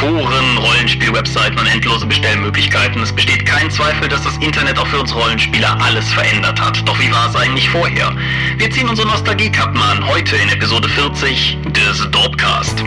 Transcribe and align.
Foren, 0.00 0.58
Rollenspiel-Webseiten 0.58 1.58
und 1.58 1.66
endlose 1.66 2.06
Bestellmöglichkeiten. 2.06 3.02
Es 3.02 3.12
besteht 3.12 3.46
kein 3.46 3.70
Zweifel, 3.70 4.08
dass 4.08 4.22
das 4.22 4.36
Internet 4.38 4.78
auch 4.78 4.86
für 4.86 4.98
uns 4.98 5.14
Rollenspieler 5.14 5.78
alles 5.80 6.12
verändert 6.12 6.60
hat. 6.60 6.86
Doch 6.86 6.98
wie 7.00 7.10
war 7.12 7.28
es 7.28 7.36
eigentlich 7.36 7.68
vorher? 7.68 8.14
Wir 8.56 8.70
ziehen 8.70 8.88
unsere 8.88 9.08
Nostalgiekappen 9.08 9.80
an, 9.80 10.06
heute 10.06 10.36
in 10.36 10.48
Episode 10.48 10.88
40 10.88 11.58
des 11.72 12.10
Dorpcast. 12.10 12.84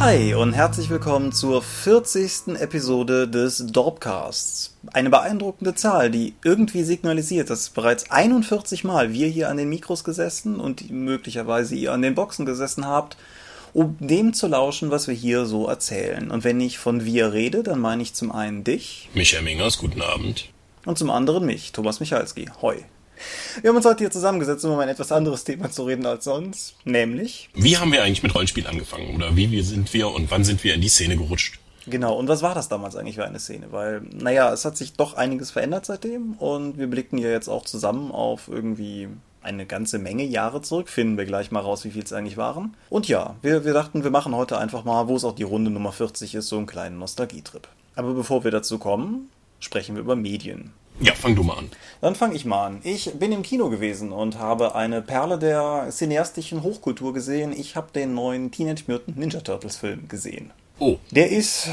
Hi 0.00 0.32
und 0.32 0.54
herzlich 0.54 0.88
willkommen 0.88 1.30
zur 1.30 1.60
40. 1.60 2.58
Episode 2.58 3.28
des 3.28 3.66
Dorpcasts. 3.66 4.74
Eine 4.94 5.10
beeindruckende 5.10 5.74
Zahl, 5.74 6.10
die 6.10 6.32
irgendwie 6.42 6.84
signalisiert, 6.84 7.50
dass 7.50 7.68
bereits 7.68 8.10
41 8.10 8.82
Mal 8.82 9.12
wir 9.12 9.28
hier 9.28 9.50
an 9.50 9.58
den 9.58 9.68
Mikros 9.68 10.02
gesessen 10.02 10.58
und 10.58 10.90
möglicherweise 10.90 11.74
ihr 11.74 11.92
an 11.92 12.00
den 12.00 12.14
Boxen 12.14 12.46
gesessen 12.46 12.86
habt, 12.86 13.18
um 13.74 13.98
dem 14.00 14.32
zu 14.32 14.46
lauschen, 14.46 14.90
was 14.90 15.06
wir 15.06 15.14
hier 15.14 15.44
so 15.44 15.68
erzählen. 15.68 16.30
Und 16.30 16.44
wenn 16.44 16.62
ich 16.62 16.78
von 16.78 17.04
wir 17.04 17.34
rede, 17.34 17.62
dann 17.62 17.78
meine 17.78 18.02
ich 18.02 18.14
zum 18.14 18.32
einen 18.32 18.64
dich. 18.64 19.10
Michael 19.12 19.42
Mingers, 19.42 19.76
guten 19.76 20.00
Abend. 20.00 20.48
Und 20.86 20.96
zum 20.96 21.10
anderen 21.10 21.44
mich, 21.44 21.72
Thomas 21.72 22.00
Michalski. 22.00 22.48
Hoi. 22.62 22.86
Wir 23.60 23.70
haben 23.70 23.76
uns 23.76 23.86
heute 23.86 23.98
hier 23.98 24.10
zusammengesetzt, 24.10 24.64
um 24.64 24.72
über 24.72 24.82
ein 24.82 24.88
etwas 24.88 25.12
anderes 25.12 25.44
Thema 25.44 25.70
zu 25.70 25.84
reden 25.84 26.06
als 26.06 26.24
sonst, 26.24 26.74
nämlich... 26.84 27.50
Wie 27.54 27.76
haben 27.76 27.92
wir 27.92 28.02
eigentlich 28.02 28.22
mit 28.22 28.34
Rollenspiel 28.34 28.66
angefangen? 28.66 29.14
Oder 29.16 29.36
wie 29.36 29.62
sind 29.62 29.92
wir 29.92 30.10
und 30.10 30.30
wann 30.30 30.44
sind 30.44 30.62
wir 30.64 30.74
in 30.74 30.80
die 30.80 30.88
Szene 30.88 31.16
gerutscht? 31.16 31.58
Genau, 31.86 32.14
und 32.16 32.28
was 32.28 32.42
war 32.42 32.54
das 32.54 32.68
damals 32.68 32.94
eigentlich 32.96 33.16
für 33.16 33.24
eine 33.24 33.38
Szene? 33.38 33.68
Weil, 33.70 34.02
naja, 34.12 34.52
es 34.52 34.64
hat 34.64 34.76
sich 34.76 34.92
doch 34.92 35.14
einiges 35.14 35.50
verändert 35.50 35.86
seitdem 35.86 36.34
und 36.34 36.78
wir 36.78 36.86
blicken 36.86 37.18
ja 37.18 37.30
jetzt 37.30 37.48
auch 37.48 37.64
zusammen 37.64 38.12
auf 38.12 38.48
irgendwie 38.48 39.08
eine 39.42 39.66
ganze 39.66 39.98
Menge 39.98 40.24
Jahre 40.24 40.60
zurück. 40.62 40.88
Finden 40.88 41.16
wir 41.16 41.24
gleich 41.24 41.50
mal 41.50 41.60
raus, 41.60 41.84
wie 41.84 41.90
viel 41.90 42.02
es 42.02 42.12
eigentlich 42.12 42.36
waren. 42.36 42.76
Und 42.90 43.08
ja, 43.08 43.36
wir, 43.42 43.64
wir 43.64 43.72
dachten, 43.72 44.04
wir 44.04 44.10
machen 44.10 44.34
heute 44.34 44.58
einfach 44.58 44.84
mal, 44.84 45.08
wo 45.08 45.16
es 45.16 45.24
auch 45.24 45.34
die 45.34 45.42
Runde 45.42 45.70
Nummer 45.70 45.92
40 45.92 46.34
ist, 46.34 46.48
so 46.48 46.58
einen 46.58 46.66
kleinen 46.66 46.98
Nostalgietrip. 46.98 47.68
Aber 47.96 48.12
bevor 48.12 48.44
wir 48.44 48.50
dazu 48.50 48.78
kommen, 48.78 49.30
sprechen 49.58 49.94
wir 49.94 50.02
über 50.02 50.16
Medien. 50.16 50.72
Ja, 51.02 51.14
fang 51.14 51.34
du 51.34 51.42
mal 51.42 51.56
an. 51.56 51.70
Dann 52.02 52.14
fange 52.14 52.34
ich 52.34 52.44
mal 52.44 52.66
an. 52.66 52.80
Ich 52.82 53.12
bin 53.14 53.32
im 53.32 53.42
Kino 53.42 53.70
gewesen 53.70 54.12
und 54.12 54.38
habe 54.38 54.74
eine 54.74 55.00
Perle 55.00 55.38
der 55.38 55.88
cineastischen 55.90 56.62
Hochkultur 56.62 57.14
gesehen. 57.14 57.54
Ich 57.58 57.74
habe 57.74 57.90
den 57.94 58.14
neuen 58.14 58.50
Teenage 58.50 58.84
Mutant 58.86 59.16
Ninja 59.16 59.40
Turtles 59.40 59.76
Film 59.76 60.08
gesehen. 60.08 60.50
Oh. 60.78 60.96
Der 61.10 61.30
ist 61.30 61.68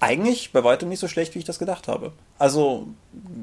eigentlich 0.00 0.52
bei 0.52 0.64
weitem 0.64 0.90
nicht 0.90 1.00
so 1.00 1.08
schlecht, 1.08 1.34
wie 1.34 1.38
ich 1.38 1.44
das 1.46 1.58
gedacht 1.58 1.88
habe. 1.88 2.12
Also 2.38 2.88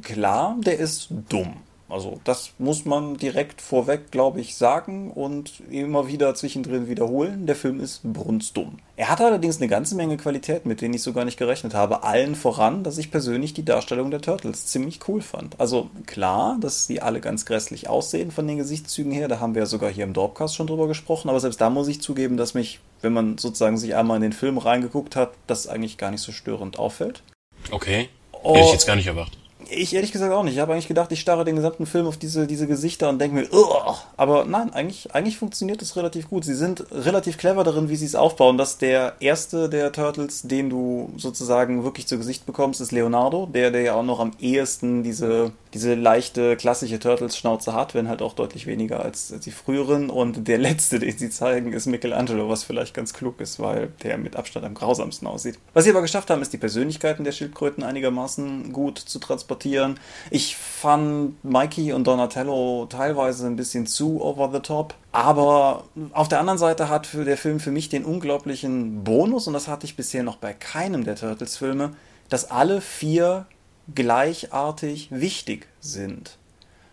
klar, 0.04 0.58
der 0.60 0.78
ist 0.78 1.10
dumm. 1.30 1.58
Also 1.88 2.20
das 2.24 2.52
muss 2.58 2.86
man 2.86 3.18
direkt 3.18 3.62
vorweg, 3.62 4.10
glaube 4.12 4.42
ich, 4.42 4.56
sagen 4.56 5.12
und 5.12 5.62
immer 5.70 6.08
wieder 6.08 6.34
zwischendrin 6.34 6.88
wiederholen. 6.88 7.46
Der 7.46 7.56
Film 7.56 7.80
ist 7.80 8.02
brunstdumm. 8.04 8.80
Er 8.96 9.10
hat 9.10 9.22
allerdings 9.22 9.58
eine 9.58 9.68
ganze 9.68 9.96
Menge 9.96 10.18
Qualität, 10.18 10.66
mit 10.66 10.82
denen 10.82 10.96
ich 10.96 11.04
so 11.04 11.14
gar 11.14 11.26
nicht 11.26 11.38
gerechnet 11.38 11.74
habe. 11.74 12.04
Allen 12.04 12.36
voran, 12.36 12.84
dass 12.84 12.98
ich 12.98 13.12
persönlich 13.12 13.54
die 13.54 13.66
Darstellung 13.66 14.10
der 14.10 14.22
Turtles 14.22 14.66
ziemlich 14.66 15.00
cool 15.08 15.22
fand. 15.22 15.60
Also 15.60 15.90
klar, 16.08 16.58
dass 16.60 16.88
sie 16.88 17.02
alle 17.02 17.22
ganz 17.22 17.46
grässlich 17.46 17.88
aussehen 17.88 18.32
von 18.32 18.48
den 18.48 18.58
Gesichtszügen 18.58 19.12
her. 19.12 19.28
Da 19.28 19.40
haben 19.40 19.54
wir 19.54 19.64
ja 19.64 19.68
sogar 19.68 19.92
hier 19.92 20.06
im 20.06 20.14
Dorpcast 20.14 20.56
schon 20.56 20.68
drüber 20.68 20.88
gesprochen. 20.88 21.30
Aber 21.30 21.40
selbst 21.40 21.62
da 21.62 21.70
muss 21.70 21.88
ich 21.88 22.02
zugeben, 22.02 22.36
dass 22.38 22.56
mich, 22.56 22.80
wenn 23.02 23.14
man 23.14 23.38
sozusagen 23.38 23.78
sich 23.78 23.96
einmal 23.96 24.16
in 24.16 24.24
den 24.24 24.34
Film 24.34 24.58
reingeguckt 24.58 25.16
hat, 25.16 25.34
das 25.46 25.68
eigentlich 25.68 25.98
gar 25.98 26.10
nicht 26.10 26.22
so 26.22 26.32
störend 26.32 26.80
auffällt. 26.80 27.22
Okay. 27.70 28.10
Hätte 28.44 28.60
ich 28.60 28.72
jetzt 28.72 28.88
gar 28.88 28.96
nicht 28.96 29.08
erwartet. 29.08 29.38
Ich 29.70 29.94
ehrlich 29.94 30.12
gesagt 30.12 30.34
auch 30.34 30.44
nicht. 30.44 30.56
Ich 30.56 30.60
habe 30.60 30.74
eigentlich 30.74 30.88
gedacht, 30.88 31.12
ich 31.12 31.20
starre 31.20 31.46
den 31.46 31.56
gesamten 31.56 31.86
Film 31.86 32.08
auf 32.08 32.18
diese, 32.18 32.48
diese 32.48 32.68
Gesichter 32.68 33.10
und 33.10 33.20
denke 33.20 33.36
mir, 33.36 33.54
Ugh! 33.54 33.96
aber 34.18 34.46
nein, 34.46 34.74
eigentlich, 34.74 35.14
eigentlich 35.14 35.38
funktioniert 35.38 35.82
das 35.82 35.96
relativ 35.96 36.30
gut. 36.30 36.46
Sie 36.46 36.54
sind 36.56 36.86
relativ 36.92 37.38
clever 37.38 37.64
darin, 37.64 37.90
wie 37.90 37.96
sie 37.96 38.06
es 38.06 38.16
aufbauen. 38.16 38.58
Dass 38.58 38.78
der 38.78 39.14
erste 39.20 39.70
der 39.70 39.92
Turtles, 39.92 40.44
den 40.44 40.70
du 40.70 41.12
sozusagen 41.18 41.84
wirklich 41.84 42.08
zu 42.08 42.18
Gesicht 42.18 42.46
bekommst, 42.46 42.82
ist 42.82 42.92
Leonardo, 42.92 43.48
der, 43.48 43.72
der 43.72 43.82
ja 43.82 43.96
auch 43.96 44.04
noch 44.04 44.20
am 44.20 44.32
ehesten 44.40 45.04
diese, 45.04 45.52
diese 45.76 45.94
leichte, 45.94 46.56
klassische 46.56 47.00
Turtles-Schnauze 47.00 47.74
hat, 47.74 47.94
wenn 47.94 48.08
halt 48.08 48.22
auch 48.22 48.32
deutlich 48.32 48.66
weniger 48.66 49.04
als, 49.04 49.34
die 49.44 49.52
früheren. 49.52 50.10
Und 50.10 50.48
der 50.48 50.58
letzte, 50.58 51.00
den 51.00 51.18
sie 51.18 51.30
zeigen, 51.30 51.74
ist 51.74 51.86
Michelangelo, 51.86 52.48
was 52.48 52.64
vielleicht 52.64 52.94
ganz 52.94 53.14
klug 53.14 53.42
ist, 53.42 53.60
weil 53.60 53.90
der 54.02 54.18
mit 54.18 54.38
Abstand 54.38 54.66
am 54.66 54.74
grausamsten 54.74 55.28
aussieht. 55.28 55.60
Was 55.74 55.84
sie 55.84 55.90
aber 55.90 56.02
geschafft 56.02 56.30
haben, 56.30 56.42
ist 56.42 56.54
die 56.54 56.58
Persönlichkeiten 56.58 57.26
der 57.26 57.34
Schildkröten 57.34 57.84
einigermaßen 57.84 58.72
gut 58.72 58.98
zu 58.98 59.20
transportieren. 59.20 60.00
Ich 60.32 60.56
fand 60.56 61.44
Mikey 61.44 61.92
und 61.92 62.08
Donatello 62.08 62.88
teilweise 62.90 63.46
ein 63.46 63.58
bisschen 63.58 63.86
zu 63.86 64.22
over 64.24 64.50
the 64.54 64.62
top. 64.62 64.96
Aber 65.12 65.84
auf 66.14 66.30
der 66.30 66.40
anderen 66.40 66.58
Seite 66.58 66.88
hat 66.88 67.10
der 67.14 67.38
Film 67.38 67.60
für 67.60 67.72
mich 67.72 67.90
den 67.90 68.06
unglaublichen 68.06 69.04
Bonus, 69.04 69.48
und 69.48 69.54
das 69.54 69.68
hatte 69.68 69.86
ich 69.86 69.98
bisher 69.98 70.24
noch 70.24 70.38
bei 70.38 70.54
keinem 70.54 71.04
der 71.04 71.18
Turtles-Filme, 71.18 71.92
dass 72.30 72.50
alle 72.50 72.80
vier 72.80 73.46
gleichartig 73.94 75.10
wichtig 75.12 75.68
sind. 75.80 76.40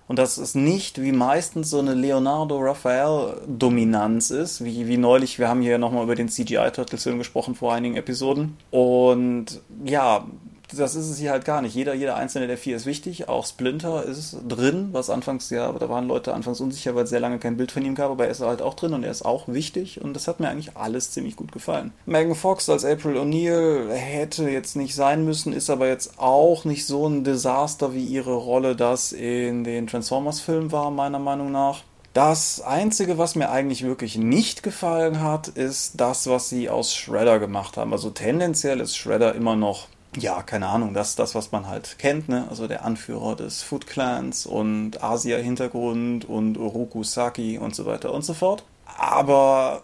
Und 0.09 0.19
dass 0.19 0.37
es 0.37 0.55
nicht 0.55 1.01
wie 1.01 1.13
meistens 1.13 1.71
so 1.71 1.79
eine 1.79 1.95
Leonardo-Raphael-Dominanz 1.95 4.29
ist, 4.31 4.63
wie, 4.63 4.87
wie 4.87 4.99
neulich, 4.99 5.39
wir 5.39 5.49
haben 5.49 5.63
hier 5.63 5.79
nochmal 5.79 6.05
über 6.05 6.15
den 6.15 6.29
CGI-Turtles-Film 6.29 7.17
gesprochen 7.19 7.55
vor 7.55 7.73
einigen 7.73 7.97
Episoden. 7.97 8.59
Und 8.71 9.63
ja, 9.85 10.27
das 10.79 10.95
ist 10.95 11.09
es 11.09 11.19
hier 11.19 11.31
halt 11.31 11.45
gar 11.45 11.63
nicht. 11.63 11.75
Jeder, 11.75 11.95
jeder 11.95 12.17
einzelne 12.17 12.47
der 12.47 12.59
vier 12.59 12.77
ist 12.77 12.87
wichtig. 12.87 13.29
Auch 13.29 13.47
Splinter 13.47 14.05
ist 14.05 14.37
drin, 14.49 14.89
was 14.93 15.11
anfangs 15.11 15.51
ja, 15.51 15.71
da 15.73 15.89
waren 15.89 16.09
Leute 16.09 16.35
anfangs 16.35 16.61
unsicher, 16.61 16.95
weil 16.95 17.05
es 17.05 17.11
sehr 17.11 17.21
lange 17.21 17.39
kein 17.39 17.57
Bild 17.57 17.73
von 17.73 17.85
ihm 17.85 17.95
gab, 17.95 18.11
aber 18.11 18.25
er 18.27 18.31
ist 18.31 18.41
halt 18.41 18.63
auch 18.63 18.75
drin 18.75 18.95
und 18.95 19.05
er 19.05 19.11
ist 19.11 19.25
auch 19.25 19.49
wichtig 19.49 20.01
und 20.01 20.15
das 20.15 20.29
hat 20.29 20.41
mir 20.41 20.49
eigentlich 20.49 20.77
alles 20.77 21.11
ziemlich 21.11 21.37
gut 21.37 21.53
gefallen. 21.53 21.93
Megan 22.07 22.35
Fox 22.35 22.69
als 22.69 22.85
April 22.85 23.17
O'Neil 23.17 23.91
hätte 23.91 24.49
jetzt 24.49 24.77
nicht 24.77 24.95
sein 24.95 25.25
müssen, 25.25 25.53
ist 25.53 25.71
aber 25.71 25.89
jetzt 25.89 26.19
auch 26.19 26.65
nicht 26.65 26.87
so 26.87 27.09
ein 27.09 27.25
Desaster, 27.25 27.95
wie 27.95 28.05
ihre 28.05 28.35
Rolle 28.35 28.77
das 28.77 29.13
in 29.13 29.65
den 29.65 29.87
Transformers-Filmen 29.87 30.73
war, 30.73 30.91
meiner 30.91 31.19
Meinung 31.19 31.53
nach. 31.53 31.83
Das 32.13 32.61
Einzige, 32.61 33.17
was 33.17 33.37
mir 33.37 33.51
eigentlich 33.51 33.85
wirklich 33.85 34.19
nicht 34.19 34.63
gefallen 34.63 35.23
hat, 35.23 35.49
ist 35.49 35.99
das, 35.99 36.27
was 36.27 36.51
sie 36.51 36.69
aus 36.69 36.95
Shredder 36.95 37.39
gemacht 37.39 37.79
haben. 37.79 37.95
Also 37.95 38.11
tendenziell 38.11 38.81
ist 38.81 38.99
Shredder 38.99 39.35
immer 39.35 39.57
noch 39.57 39.89
ja, 40.17 40.43
keine 40.43 40.69
Ahnung, 40.69 40.95
das 40.95 41.17
das, 41.17 41.35
was 41.35 41.53
man 41.53 41.67
halt 41.69 41.99
kennt, 41.99 42.29
ne? 42.29 42.47
Also 42.51 42.69
der 42.69 42.85
Anführer 42.85 43.35
des 43.37 43.63
Foot 43.63 43.87
Clans 43.87 44.47
und 44.47 45.03
Asia-Hintergrund 45.03 46.27
und 46.27 46.59
Oroku 46.59 47.03
Saki 47.03 47.59
und 47.59 47.75
so 47.75 47.87
weiter 47.87 48.13
und 48.13 48.23
so 48.25 48.35
fort. 48.35 48.65
Aber 48.99 49.83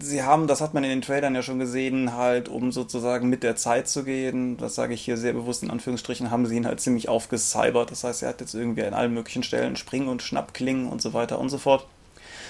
sie 0.00 0.22
haben, 0.22 0.46
das 0.46 0.60
hat 0.60 0.74
man 0.74 0.84
in 0.84 0.90
den 0.90 1.02
Trailern 1.02 1.34
ja 1.34 1.42
schon 1.42 1.58
gesehen, 1.58 2.14
halt, 2.14 2.48
um 2.48 2.72
sozusagen 2.72 3.28
mit 3.28 3.42
der 3.42 3.56
Zeit 3.56 3.88
zu 3.88 4.04
gehen, 4.04 4.56
das 4.56 4.74
sage 4.74 4.94
ich 4.94 5.02
hier 5.02 5.16
sehr 5.16 5.32
bewusst 5.32 5.62
in 5.62 5.70
Anführungsstrichen, 5.70 6.30
haben 6.30 6.46
sie 6.46 6.56
ihn 6.56 6.66
halt 6.66 6.80
ziemlich 6.80 7.08
aufgecybert. 7.08 7.90
Das 7.90 8.04
heißt, 8.04 8.22
er 8.22 8.30
hat 8.30 8.40
jetzt 8.40 8.54
irgendwie 8.54 8.84
an 8.84 8.94
allen 8.94 9.14
möglichen 9.14 9.42
Stellen 9.42 9.76
Spring- 9.76 10.08
und 10.08 10.22
Schnappklingen 10.22 10.88
und 10.88 11.02
so 11.02 11.12
weiter 11.12 11.38
und 11.38 11.50
so 11.50 11.58
fort. 11.58 11.86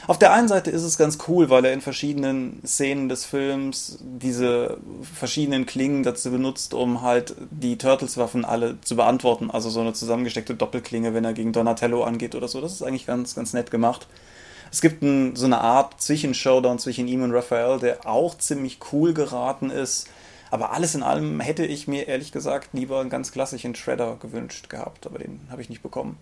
Auf 0.06 0.18
der 0.18 0.32
einen 0.32 0.46
Seite 0.46 0.70
ist 0.70 0.84
es 0.84 0.98
ganz 0.98 1.18
cool, 1.26 1.50
weil 1.50 1.64
er 1.64 1.72
in 1.72 1.80
verschiedenen 1.80 2.62
Szenen 2.64 3.08
des 3.08 3.24
Films 3.24 3.98
diese 4.00 4.78
verschiedenen 5.02 5.66
Klingen 5.66 6.04
dazu 6.04 6.30
benutzt, 6.30 6.74
um 6.74 7.02
halt 7.02 7.34
die 7.50 7.76
Turtles-Waffen 7.76 8.44
alle 8.44 8.80
zu 8.82 8.94
beantworten. 8.94 9.50
Also 9.50 9.68
so 9.68 9.80
eine 9.80 9.94
zusammengesteckte 9.94 10.54
Doppelklinge, 10.54 11.12
wenn 11.12 11.24
er 11.24 11.32
gegen 11.32 11.52
Donatello 11.52 12.04
angeht 12.04 12.36
oder 12.36 12.46
so. 12.46 12.60
Das 12.60 12.72
ist 12.72 12.82
eigentlich 12.82 13.06
ganz, 13.06 13.34
ganz 13.34 13.52
nett 13.52 13.72
gemacht. 13.72 14.06
Es 14.70 14.80
gibt 14.80 15.02
ein, 15.02 15.34
so 15.34 15.46
eine 15.46 15.60
Art 15.60 16.00
Zwischenshowdown 16.00 16.78
zwischen 16.78 17.08
ihm 17.08 17.22
und 17.22 17.32
Raphael, 17.32 17.80
der 17.80 18.06
auch 18.06 18.38
ziemlich 18.38 18.78
cool 18.92 19.12
geraten 19.12 19.70
ist. 19.70 20.08
Aber 20.52 20.72
alles 20.72 20.94
in 20.94 21.02
allem 21.02 21.40
hätte 21.40 21.66
ich 21.66 21.88
mir 21.88 22.06
ehrlich 22.06 22.30
gesagt 22.30 22.68
lieber 22.72 23.00
einen 23.00 23.10
ganz 23.10 23.32
klassischen 23.32 23.74
Shredder 23.74 24.16
gewünscht 24.20 24.68
gehabt, 24.68 25.04
aber 25.06 25.18
den 25.18 25.40
habe 25.50 25.62
ich 25.62 25.68
nicht 25.68 25.82
bekommen. 25.82 26.16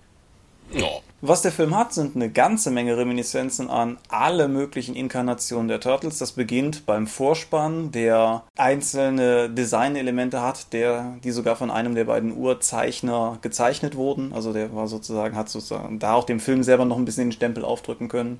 Ja. 0.72 0.88
Was 1.26 1.40
der 1.40 1.52
Film 1.52 1.74
hat, 1.74 1.94
sind 1.94 2.16
eine 2.16 2.28
ganze 2.28 2.70
Menge 2.70 2.98
Reminiszenzen 2.98 3.70
an 3.70 3.96
alle 4.08 4.46
möglichen 4.46 4.94
Inkarnationen 4.94 5.68
der 5.68 5.80
Turtles. 5.80 6.18
Das 6.18 6.32
beginnt 6.32 6.84
beim 6.84 7.06
Vorspann, 7.06 7.92
der 7.92 8.42
einzelne 8.58 9.48
Designelemente 9.48 10.42
hat, 10.42 10.74
der, 10.74 11.16
die 11.24 11.30
sogar 11.30 11.56
von 11.56 11.70
einem 11.70 11.94
der 11.94 12.04
beiden 12.04 12.36
Urzeichner 12.36 13.38
gezeichnet 13.40 13.96
wurden. 13.96 14.34
Also 14.34 14.52
der 14.52 14.74
war 14.74 14.86
sozusagen, 14.86 15.34
hat 15.34 15.48
sozusagen 15.48 15.98
da 15.98 16.12
auch 16.12 16.24
dem 16.24 16.40
Film 16.40 16.62
selber 16.62 16.84
noch 16.84 16.98
ein 16.98 17.06
bisschen 17.06 17.28
den 17.28 17.32
Stempel 17.32 17.64
aufdrücken 17.64 18.08
können. 18.08 18.38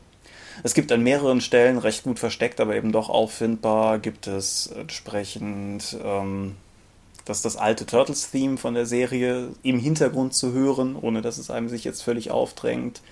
Es 0.62 0.74
gibt 0.74 0.92
an 0.92 1.02
mehreren 1.02 1.40
Stellen 1.40 1.78
recht 1.78 2.04
gut 2.04 2.18
versteckt, 2.18 2.60
aber 2.60 2.76
eben 2.76 2.92
doch 2.92 3.08
auffindbar, 3.08 3.98
gibt 3.98 4.26
es 4.26 4.66
entsprechend 4.66 5.96
ähm, 6.04 6.56
das 7.24 7.42
das 7.42 7.56
alte 7.56 7.86
Turtles-Theme 7.86 8.56
von 8.56 8.74
der 8.74 8.86
Serie 8.86 9.50
im 9.62 9.78
Hintergrund 9.78 10.34
zu 10.34 10.52
hören, 10.52 10.96
ohne 10.96 11.22
dass 11.22 11.38
es 11.38 11.50
einem 11.50 11.68
sich 11.68 11.84
jetzt 11.84 12.02
völlig 12.02 12.30
aufdrängt. 12.30 13.02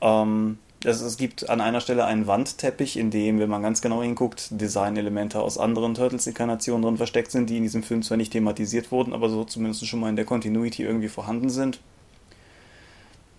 Ähm, 0.00 0.58
Es, 0.84 1.00
es 1.00 1.16
gibt 1.16 1.50
an 1.50 1.60
einer 1.60 1.80
Stelle 1.80 2.04
einen 2.04 2.28
Wandteppich, 2.28 2.96
in 2.96 3.10
dem, 3.10 3.40
wenn 3.40 3.50
man 3.50 3.62
ganz 3.62 3.80
genau 3.82 4.00
hinguckt, 4.00 4.48
Designelemente 4.50 5.40
aus 5.40 5.58
anderen 5.58 5.94
Turtles-Inkarnationen 5.94 6.82
drin 6.82 6.96
versteckt 6.96 7.32
sind, 7.32 7.50
die 7.50 7.56
in 7.56 7.64
diesem 7.64 7.82
Film 7.82 8.02
zwar 8.04 8.16
nicht 8.16 8.30
thematisiert 8.30 8.92
wurden, 8.92 9.12
aber 9.12 9.28
so 9.28 9.44
zumindest 9.44 9.84
schon 9.86 9.98
mal 9.98 10.08
in 10.08 10.14
der 10.14 10.24
Continuity 10.24 10.84
irgendwie 10.84 11.08
vorhanden 11.08 11.50
sind. 11.50 11.80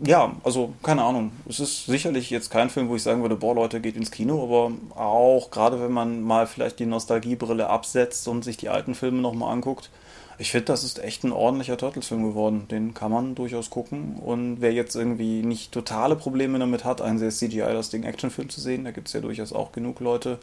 Ja, 0.02 0.34
also 0.44 0.74
keine 0.82 1.04
Ahnung. 1.04 1.32
Es 1.48 1.60
ist 1.60 1.86
sicherlich 1.86 2.30
jetzt 2.30 2.50
kein 2.50 2.70
Film, 2.70 2.88
wo 2.88 2.96
ich 2.96 3.04
sagen 3.04 3.22
würde, 3.22 3.36
boah 3.36 3.54
Leute, 3.54 3.82
geht 3.82 3.98
ins 3.98 4.12
Kino, 4.12 4.44
aber 4.44 4.72
auch 4.98 5.52
gerade 5.52 5.82
wenn 5.82 5.92
man 5.92 6.22
mal 6.22 6.48
vielleicht 6.48 6.80
die 6.80 6.86
Nostalgiebrille 6.86 7.68
absetzt 7.68 8.28
und 8.30 8.44
sich 8.44 8.56
die 8.56 8.70
alten 8.70 8.96
Filme 8.96 9.22
nochmal 9.22 9.52
anguckt, 9.52 9.90
ich 10.38 10.52
finde, 10.52 10.68
das 10.68 10.86
ist 10.86 11.00
echt 11.04 11.26
ein 11.26 11.34
ordentlicher 11.34 11.76
Turtles-Film 11.76 12.24
geworden. 12.24 12.66
Den 12.72 12.94
kann 12.94 13.12
man 13.12 13.36
durchaus 13.36 13.70
gucken. 13.70 14.16
Und 14.16 14.62
wer 14.62 14.72
jetzt 14.72 14.96
irgendwie 14.96 15.44
nicht 15.44 15.74
totale 15.74 16.16
Probleme 16.16 16.58
damit 16.60 16.86
hat, 16.86 17.02
einen 17.02 17.20
sehr 17.20 17.30
CGI-lastigen 17.30 18.06
Actionfilm 18.06 18.48
zu 18.50 18.62
sehen, 18.62 18.86
da 18.86 18.92
gibt 18.92 19.08
es 19.08 19.14
ja 19.14 19.20
durchaus 19.20 19.52
auch 19.52 19.74
genug 19.74 20.00
Leute, 20.00 20.40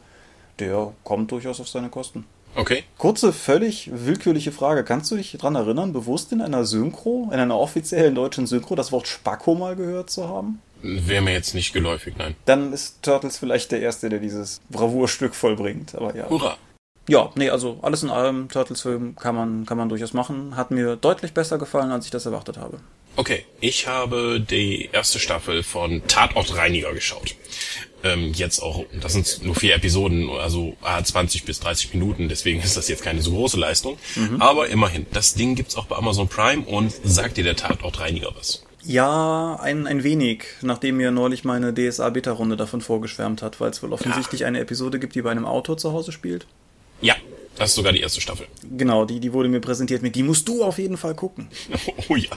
der 0.59 0.93
kommt 1.03 1.31
durchaus 1.31 1.59
auf 1.59 1.67
seine 1.67 1.89
Kosten. 1.89 2.25
Okay. 2.57 2.83
Kurze, 2.97 3.31
völlig 3.31 3.91
willkürliche 3.93 4.51
Frage. 4.51 4.83
Kannst 4.83 5.11
du 5.11 5.15
dich 5.15 5.31
daran 5.33 5.55
erinnern, 5.55 5.93
bewusst 5.93 6.31
in 6.31 6.41
einer 6.41 6.65
Synchro, 6.65 7.29
in 7.31 7.39
einer 7.39 7.57
offiziellen 7.57 8.15
deutschen 8.15 8.47
Synchro, 8.47 8.75
das 8.75 8.91
Wort 8.91 9.07
Spacko 9.07 9.53
mal 9.53 9.75
gehört 9.75 10.09
zu 10.09 10.27
haben? 10.27 10.59
Wäre 10.81 11.21
mir 11.21 11.33
jetzt 11.33 11.53
nicht 11.53 11.71
geläufig, 11.73 12.15
nein. 12.17 12.35
Dann 12.45 12.73
ist 12.73 13.03
Turtles 13.03 13.37
vielleicht 13.37 13.71
der 13.71 13.81
Erste, 13.81 14.09
der 14.09 14.19
dieses 14.19 14.59
Bravourstück 14.69 15.35
vollbringt. 15.35 15.95
Aber 15.95 16.15
ja. 16.15 16.29
Hurra! 16.29 16.57
Ja, 17.07 17.29
nee, 17.35 17.49
also 17.49 17.79
alles 17.83 18.03
in 18.03 18.09
allem, 18.09 18.49
Turtles-Film 18.49 19.15
kann 19.15 19.33
man, 19.33 19.65
kann 19.65 19.77
man 19.77 19.87
durchaus 19.87 20.13
machen. 20.13 20.57
Hat 20.57 20.71
mir 20.71 20.97
deutlich 20.97 21.33
besser 21.33 21.57
gefallen, 21.57 21.91
als 21.91 22.05
ich 22.05 22.11
das 22.11 22.25
erwartet 22.25 22.57
habe. 22.57 22.79
Okay, 23.17 23.43
ich 23.59 23.87
habe 23.87 24.39
die 24.39 24.89
erste 24.93 25.17
Staffel 25.17 25.63
von 25.63 26.03
Tatortreiniger 26.07 26.93
geschaut. 26.93 27.33
Ähm, 28.03 28.31
jetzt 28.33 28.59
auch, 28.59 28.85
das 29.01 29.13
sind 29.13 29.43
nur 29.43 29.55
vier 29.55 29.73
Episoden, 29.73 30.29
also 30.29 30.77
20 31.03 31.43
bis 31.43 31.59
30 31.59 31.95
Minuten, 31.95 32.29
deswegen 32.29 32.61
ist 32.63 32.77
das 32.77 32.87
jetzt 32.87 33.03
keine 33.03 33.23
so 33.23 33.31
große 33.31 33.57
Leistung. 33.57 33.97
Mhm. 34.15 34.39
Aber 34.39 34.69
immerhin, 34.69 35.07
das 35.11 35.33
Ding 35.33 35.55
gibt's 35.55 35.75
auch 35.75 35.87
bei 35.87 35.95
Amazon 35.95 36.27
Prime 36.27 36.63
und 36.63 36.93
sagt 37.03 37.37
dir 37.37 37.43
der 37.43 37.55
Tatortreiniger 37.55 38.33
was? 38.37 38.63
Ja, 38.83 39.57
ein, 39.61 39.87
ein 39.87 40.03
wenig, 40.03 40.43
nachdem 40.61 40.97
mir 40.97 41.09
neulich 41.09 41.43
meine 41.43 41.73
DSA-Beta-Runde 41.73 42.55
davon 42.55 42.81
vorgeschwärmt 42.81 43.41
hat, 43.41 43.59
weil 43.59 43.71
es 43.71 43.81
wohl 43.81 43.93
offensichtlich 43.93 44.41
ja. 44.41 44.47
eine 44.47 44.59
Episode 44.59 44.99
gibt, 44.99 45.15
die 45.15 45.23
bei 45.23 45.31
einem 45.31 45.45
Auto 45.45 45.73
zu 45.73 45.91
Hause 45.91 46.11
spielt. 46.11 46.45
Ja, 47.01 47.15
das 47.57 47.69
ist 47.69 47.75
sogar 47.75 47.91
die 47.91 48.01
erste 48.01 48.21
Staffel. 48.21 48.47
Genau, 48.77 49.05
die, 49.05 49.19
die 49.19 49.33
wurde 49.33 49.49
mir 49.49 49.59
präsentiert 49.59 50.01
mit, 50.01 50.15
die 50.15 50.23
musst 50.23 50.47
du 50.47 50.63
auf 50.63 50.77
jeden 50.77 50.97
Fall 50.97 51.15
gucken. 51.15 51.47
oh 52.09 52.15
ja. 52.15 52.29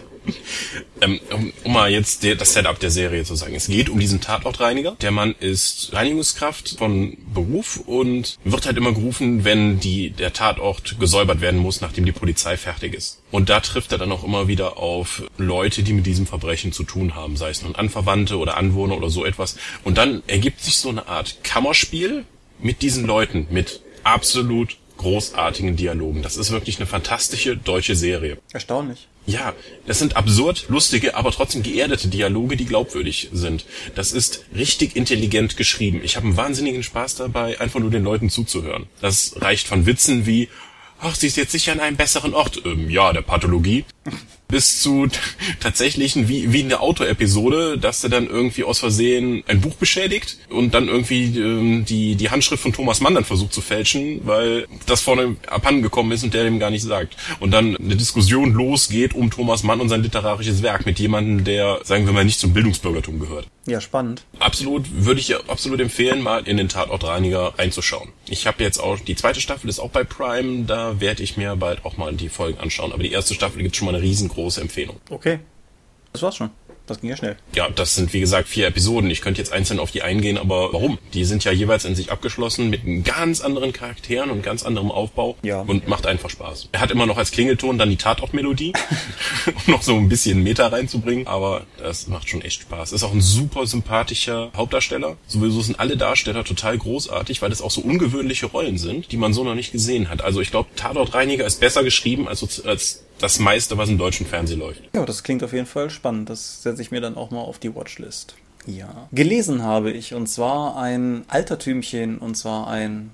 Ähm, 1.00 1.20
um, 1.32 1.52
um, 1.64 1.72
mal 1.72 1.90
jetzt 1.90 2.22
der, 2.22 2.34
das 2.36 2.52
Setup 2.52 2.78
der 2.78 2.90
Serie 2.90 3.24
zu 3.24 3.34
sagen. 3.34 3.54
Es 3.54 3.66
geht 3.66 3.88
um 3.88 3.98
diesen 3.98 4.20
Tatortreiniger. 4.20 4.96
Der 5.00 5.10
Mann 5.10 5.34
ist 5.38 5.92
Reinigungskraft 5.92 6.76
von 6.78 7.16
Beruf 7.34 7.80
und 7.86 8.38
wird 8.44 8.66
halt 8.66 8.76
immer 8.76 8.92
gerufen, 8.92 9.44
wenn 9.44 9.80
die, 9.80 10.10
der 10.10 10.32
Tatort 10.32 10.98
gesäubert 10.98 11.40
werden 11.40 11.60
muss, 11.60 11.80
nachdem 11.80 12.04
die 12.04 12.12
Polizei 12.12 12.56
fertig 12.56 12.94
ist. 12.94 13.22
Und 13.30 13.48
da 13.48 13.60
trifft 13.60 13.92
er 13.92 13.98
dann 13.98 14.12
auch 14.12 14.24
immer 14.24 14.48
wieder 14.48 14.78
auf 14.78 15.22
Leute, 15.38 15.82
die 15.82 15.92
mit 15.92 16.06
diesem 16.06 16.26
Verbrechen 16.26 16.72
zu 16.72 16.84
tun 16.84 17.14
haben, 17.14 17.36
sei 17.36 17.50
es 17.50 17.62
nun 17.62 17.74
Anverwandte 17.74 18.38
oder 18.38 18.56
Anwohner 18.56 18.96
oder 18.96 19.10
so 19.10 19.24
etwas. 19.24 19.56
Und 19.84 19.98
dann 19.98 20.22
ergibt 20.26 20.60
sich 20.62 20.78
so 20.78 20.88
eine 20.88 21.08
Art 21.08 21.42
Kammerspiel 21.44 22.24
mit 22.60 22.82
diesen 22.82 23.06
Leuten, 23.06 23.46
mit 23.50 23.80
absolut 24.04 24.76
großartigen 25.00 25.76
Dialogen. 25.76 26.22
Das 26.22 26.36
ist 26.36 26.50
wirklich 26.50 26.76
eine 26.76 26.86
fantastische 26.86 27.56
deutsche 27.56 27.96
Serie. 27.96 28.36
Erstaunlich. 28.52 29.08
Ja, 29.26 29.54
das 29.86 29.98
sind 29.98 30.16
absurd 30.16 30.66
lustige, 30.68 31.14
aber 31.14 31.30
trotzdem 31.30 31.62
geerdete 31.62 32.08
Dialoge, 32.08 32.56
die 32.56 32.66
glaubwürdig 32.66 33.30
sind. 33.32 33.64
Das 33.94 34.12
ist 34.12 34.44
richtig 34.54 34.96
intelligent 34.96 35.56
geschrieben. 35.56 36.00
Ich 36.04 36.16
habe 36.16 36.26
einen 36.26 36.36
wahnsinnigen 36.36 36.82
Spaß 36.82 37.14
dabei, 37.14 37.58
einfach 37.60 37.80
nur 37.80 37.90
den 37.90 38.04
Leuten 38.04 38.28
zuzuhören. 38.28 38.86
Das 39.00 39.34
reicht 39.40 39.68
von 39.68 39.86
Witzen 39.86 40.26
wie, 40.26 40.48
ach, 41.00 41.14
sie 41.14 41.28
ist 41.28 41.36
jetzt 41.36 41.52
sicher 41.52 41.72
an 41.72 41.80
einem 41.80 41.96
besseren 41.96 42.34
Ort. 42.34 42.62
Ähm, 42.66 42.90
ja, 42.90 43.12
der 43.12 43.22
Pathologie 43.22 43.84
bis 44.50 44.80
zu 44.80 45.08
tatsächlichen 45.60 46.28
wie 46.28 46.52
wie 46.52 46.62
eine 46.62 46.80
Auto-Episode, 46.80 47.78
dass 47.78 48.02
er 48.04 48.10
dann 48.10 48.26
irgendwie 48.26 48.64
aus 48.64 48.78
Versehen 48.78 49.42
ein 49.46 49.60
Buch 49.60 49.74
beschädigt 49.74 50.38
und 50.48 50.74
dann 50.74 50.88
irgendwie 50.88 51.38
ähm, 51.38 51.84
die 51.84 52.16
die 52.16 52.30
Handschrift 52.30 52.62
von 52.62 52.72
Thomas 52.72 53.00
Mann 53.00 53.14
dann 53.14 53.24
versucht 53.24 53.52
zu 53.52 53.60
fälschen, 53.60 54.20
weil 54.24 54.66
das 54.86 55.00
vorne 55.00 55.36
abhanden 55.48 55.82
gekommen 55.82 56.12
ist 56.12 56.24
und 56.24 56.34
der 56.34 56.44
dem 56.44 56.58
gar 56.58 56.70
nicht 56.70 56.82
sagt. 56.82 57.16
Und 57.40 57.52
dann 57.52 57.76
eine 57.76 57.96
Diskussion 57.96 58.52
losgeht 58.52 59.14
um 59.14 59.30
Thomas 59.30 59.62
Mann 59.62 59.80
und 59.80 59.88
sein 59.88 60.02
literarisches 60.02 60.62
Werk 60.62 60.86
mit 60.86 60.98
jemandem, 60.98 61.44
der 61.44 61.80
sagen 61.84 62.06
wir 62.06 62.12
mal 62.12 62.24
nicht 62.24 62.40
zum 62.40 62.52
Bildungsbürgertum 62.52 63.20
gehört. 63.20 63.46
Ja, 63.66 63.80
spannend. 63.80 64.24
Absolut 64.38 65.04
würde 65.04 65.20
ich 65.20 65.34
absolut 65.48 65.80
empfehlen, 65.80 66.22
mal 66.22 66.46
in 66.46 66.56
den 66.56 66.68
Tatortreiniger 66.68 67.58
reinzuschauen. 67.58 68.10
Ich 68.26 68.46
habe 68.46 68.62
jetzt 68.62 68.78
auch 68.78 68.98
die 68.98 69.14
zweite 69.14 69.40
Staffel 69.40 69.68
ist 69.68 69.78
auch 69.78 69.90
bei 69.90 70.02
Prime, 70.02 70.64
da 70.64 71.00
werde 71.00 71.22
ich 71.22 71.36
mir 71.36 71.56
bald 71.56 71.84
auch 71.84 71.96
mal 71.96 72.12
die 72.14 72.30
Folgen 72.30 72.58
anschauen. 72.58 72.92
Aber 72.92 73.02
die 73.02 73.12
erste 73.12 73.34
Staffel 73.34 73.62
gibt 73.62 73.76
schon 73.76 73.86
mal 73.86 73.94
eine 73.94 74.02
riesengroße 74.02 74.60
Empfehlung. 74.60 74.96
Okay. 75.10 75.40
Das 76.12 76.22
war's 76.22 76.36
schon. 76.36 76.50
Das 76.90 77.00
ging 77.00 77.10
ja 77.10 77.16
schnell. 77.16 77.36
Ja, 77.54 77.68
das 77.68 77.94
sind 77.94 78.12
wie 78.12 78.18
gesagt 78.18 78.48
vier 78.48 78.66
Episoden. 78.66 79.08
Ich 79.12 79.20
könnte 79.20 79.40
jetzt 79.40 79.52
einzeln 79.52 79.78
auf 79.78 79.92
die 79.92 80.02
eingehen, 80.02 80.36
aber 80.36 80.72
warum? 80.72 80.98
Die 81.14 81.24
sind 81.24 81.44
ja 81.44 81.52
jeweils 81.52 81.84
in 81.84 81.94
sich 81.94 82.10
abgeschlossen 82.10 82.68
mit 82.68 83.04
ganz 83.04 83.42
anderen 83.42 83.72
Charakteren 83.72 84.28
und 84.30 84.42
ganz 84.42 84.64
anderem 84.64 84.90
Aufbau 84.90 85.36
ja. 85.44 85.60
und 85.60 85.86
macht 85.86 86.08
einfach 86.08 86.30
Spaß. 86.30 86.70
Er 86.72 86.80
hat 86.80 86.90
immer 86.90 87.06
noch 87.06 87.16
als 87.16 87.30
Klingelton 87.30 87.78
dann 87.78 87.90
die 87.90 87.96
Tatortmelodie, 87.96 88.72
um 89.46 89.72
noch 89.72 89.82
so 89.82 89.94
ein 89.94 90.08
bisschen 90.08 90.42
Meta 90.42 90.66
reinzubringen, 90.66 91.28
aber 91.28 91.64
das 91.78 92.08
macht 92.08 92.28
schon 92.28 92.42
echt 92.42 92.62
Spaß. 92.62 92.90
Ist 92.90 93.04
auch 93.04 93.12
ein 93.12 93.20
super 93.20 93.68
sympathischer 93.68 94.50
Hauptdarsteller. 94.56 95.16
Sowieso 95.28 95.62
sind 95.62 95.78
alle 95.78 95.96
Darsteller 95.96 96.42
total 96.42 96.76
großartig, 96.76 97.40
weil 97.40 97.50
das 97.50 97.62
auch 97.62 97.70
so 97.70 97.82
ungewöhnliche 97.82 98.46
Rollen 98.46 98.78
sind, 98.78 99.12
die 99.12 99.16
man 99.16 99.32
so 99.32 99.44
noch 99.44 99.54
nicht 99.54 99.70
gesehen 99.70 100.10
hat. 100.10 100.24
Also 100.24 100.40
ich 100.40 100.50
glaube, 100.50 100.70
Tatortreiniger 100.74 101.46
ist 101.46 101.60
besser 101.60 101.84
geschrieben 101.84 102.26
als, 102.26 102.66
als 102.66 103.04
das 103.20 103.38
meiste, 103.38 103.76
was 103.78 103.88
im 103.88 103.98
deutschen 103.98 104.26
Fernsehen 104.26 104.60
läuft. 104.60 104.82
Ja, 104.94 105.04
das 105.04 105.22
klingt 105.22 105.42
auf 105.42 105.52
jeden 105.52 105.66
Fall 105.66 105.90
spannend. 105.90 106.30
Das 106.30 106.62
setze 106.62 106.82
ich 106.82 106.90
mir 106.90 107.00
dann 107.00 107.16
auch 107.16 107.30
mal 107.30 107.40
auf 107.40 107.58
die 107.58 107.74
Watchlist. 107.74 108.34
Ja. 108.66 109.08
Gelesen 109.12 109.62
habe 109.62 109.90
ich, 109.90 110.14
und 110.14 110.26
zwar 110.26 110.76
ein 110.76 111.24
Altertümchen, 111.28 112.18
und 112.18 112.36
zwar 112.36 112.68
ein 112.68 113.10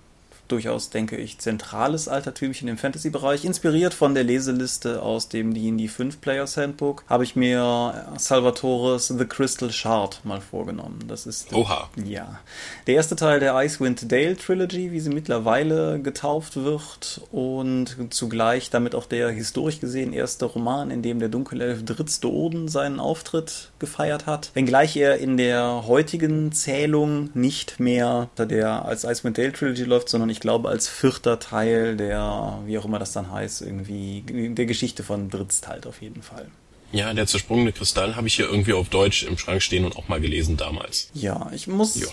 durchaus, 0.49 0.91
denke 0.91 1.17
ich, 1.17 1.39
zentrales 1.39 2.09
Altertümchen 2.09 2.69
im 2.69 2.79
Fantasy-Bereich. 2.79 3.45
Inspiriert 3.45 3.95
von 3.95 4.15
der 4.15 4.25
Leseliste 4.25 5.03
aus 5.03 5.29
dem 5.29 5.55
D&D 5.55 5.89
5 5.89 6.21
Players 6.21 6.57
Handbook 6.57 7.05
habe 7.09 7.25
ich 7.25 7.37
mir 7.37 8.07
Salvatores 8.19 9.09
The 9.09 9.25
Crystal 9.25 9.71
Shard 9.71 10.21
mal 10.25 10.41
vorgenommen. 10.41 11.05
Das 11.09 11.27
ist 11.27 11.53
Oha. 11.53 11.89
ja 12.05 12.41
der 12.87 12.95
erste 12.95 13.17
Teil 13.17 13.41
der 13.41 13.55
Icewind 13.55 14.11
Dale 14.11 14.37
Trilogy, 14.37 14.93
wie 14.93 15.01
sie 15.01 15.11
mittlerweile 15.11 16.01
getauft 16.01 16.57
wird 16.57 17.21
und 17.33 17.97
zugleich 18.11 18.71
damit 18.71 18.95
auch 18.95 19.07
der 19.07 19.31
historisch 19.31 19.81
gesehen 19.81 20.13
erste 20.13 20.47
Roman, 20.47 20.91
in 20.91 21.03
dem 21.03 21.19
der 21.19 21.29
Dunkelelf 21.29 21.85
Dritz 21.85 22.21
Doden 22.21 22.69
seinen 22.69 23.01
Auftritt 23.01 23.71
gefeiert 23.79 24.27
hat. 24.27 24.51
Wenngleich 24.55 24.97
er 24.97 25.19
in 25.19 25.37
der 25.37 25.85
heutigen 25.87 26.53
Zählung 26.53 27.31
nicht 27.35 27.81
mehr 27.81 28.29
der 28.39 28.85
als 28.85 29.05
Icewind 29.05 29.39
Dale 29.39 29.53
Trilogy 29.53 29.85
läuft, 29.85 30.09
sondern 30.09 30.31
ich 30.31 30.36
glaube, 30.41 30.69
als 30.69 30.89
vierter 30.89 31.39
Teil 31.39 31.97
der, 31.97 32.61
wie 32.67 32.79
auch 32.79 32.85
immer 32.85 32.99
das 32.99 33.13
dann 33.13 33.31
heißt, 33.31 33.63
irgendwie, 33.63 34.23
der 34.55 34.67
Geschichte 34.67 35.03
von 35.03 35.31
Dritzt 35.31 35.69
halt 35.69 35.87
auf 35.87 36.03
jeden 36.03 36.23
Fall. 36.23 36.47
Ja, 36.93 37.13
der 37.13 37.27
zersprungene 37.27 37.73
Kristall 37.73 38.17
habe 38.17 38.29
ich 38.29 38.37
hier 38.37 38.47
irgendwie 38.47 38.73
auf 38.73 38.89
Deutsch 38.89 39.25
im 39.25 39.37
Schrank 39.37 39.63
stehen 39.63 39.85
und 39.85 39.97
auch 39.97 40.09
mal 40.09 40.21
gelesen 40.21 40.57
damals. 40.57 41.11
Ja, 41.15 41.51
ich 41.53 41.67
muss. 41.67 41.97
Ja. 41.97 42.07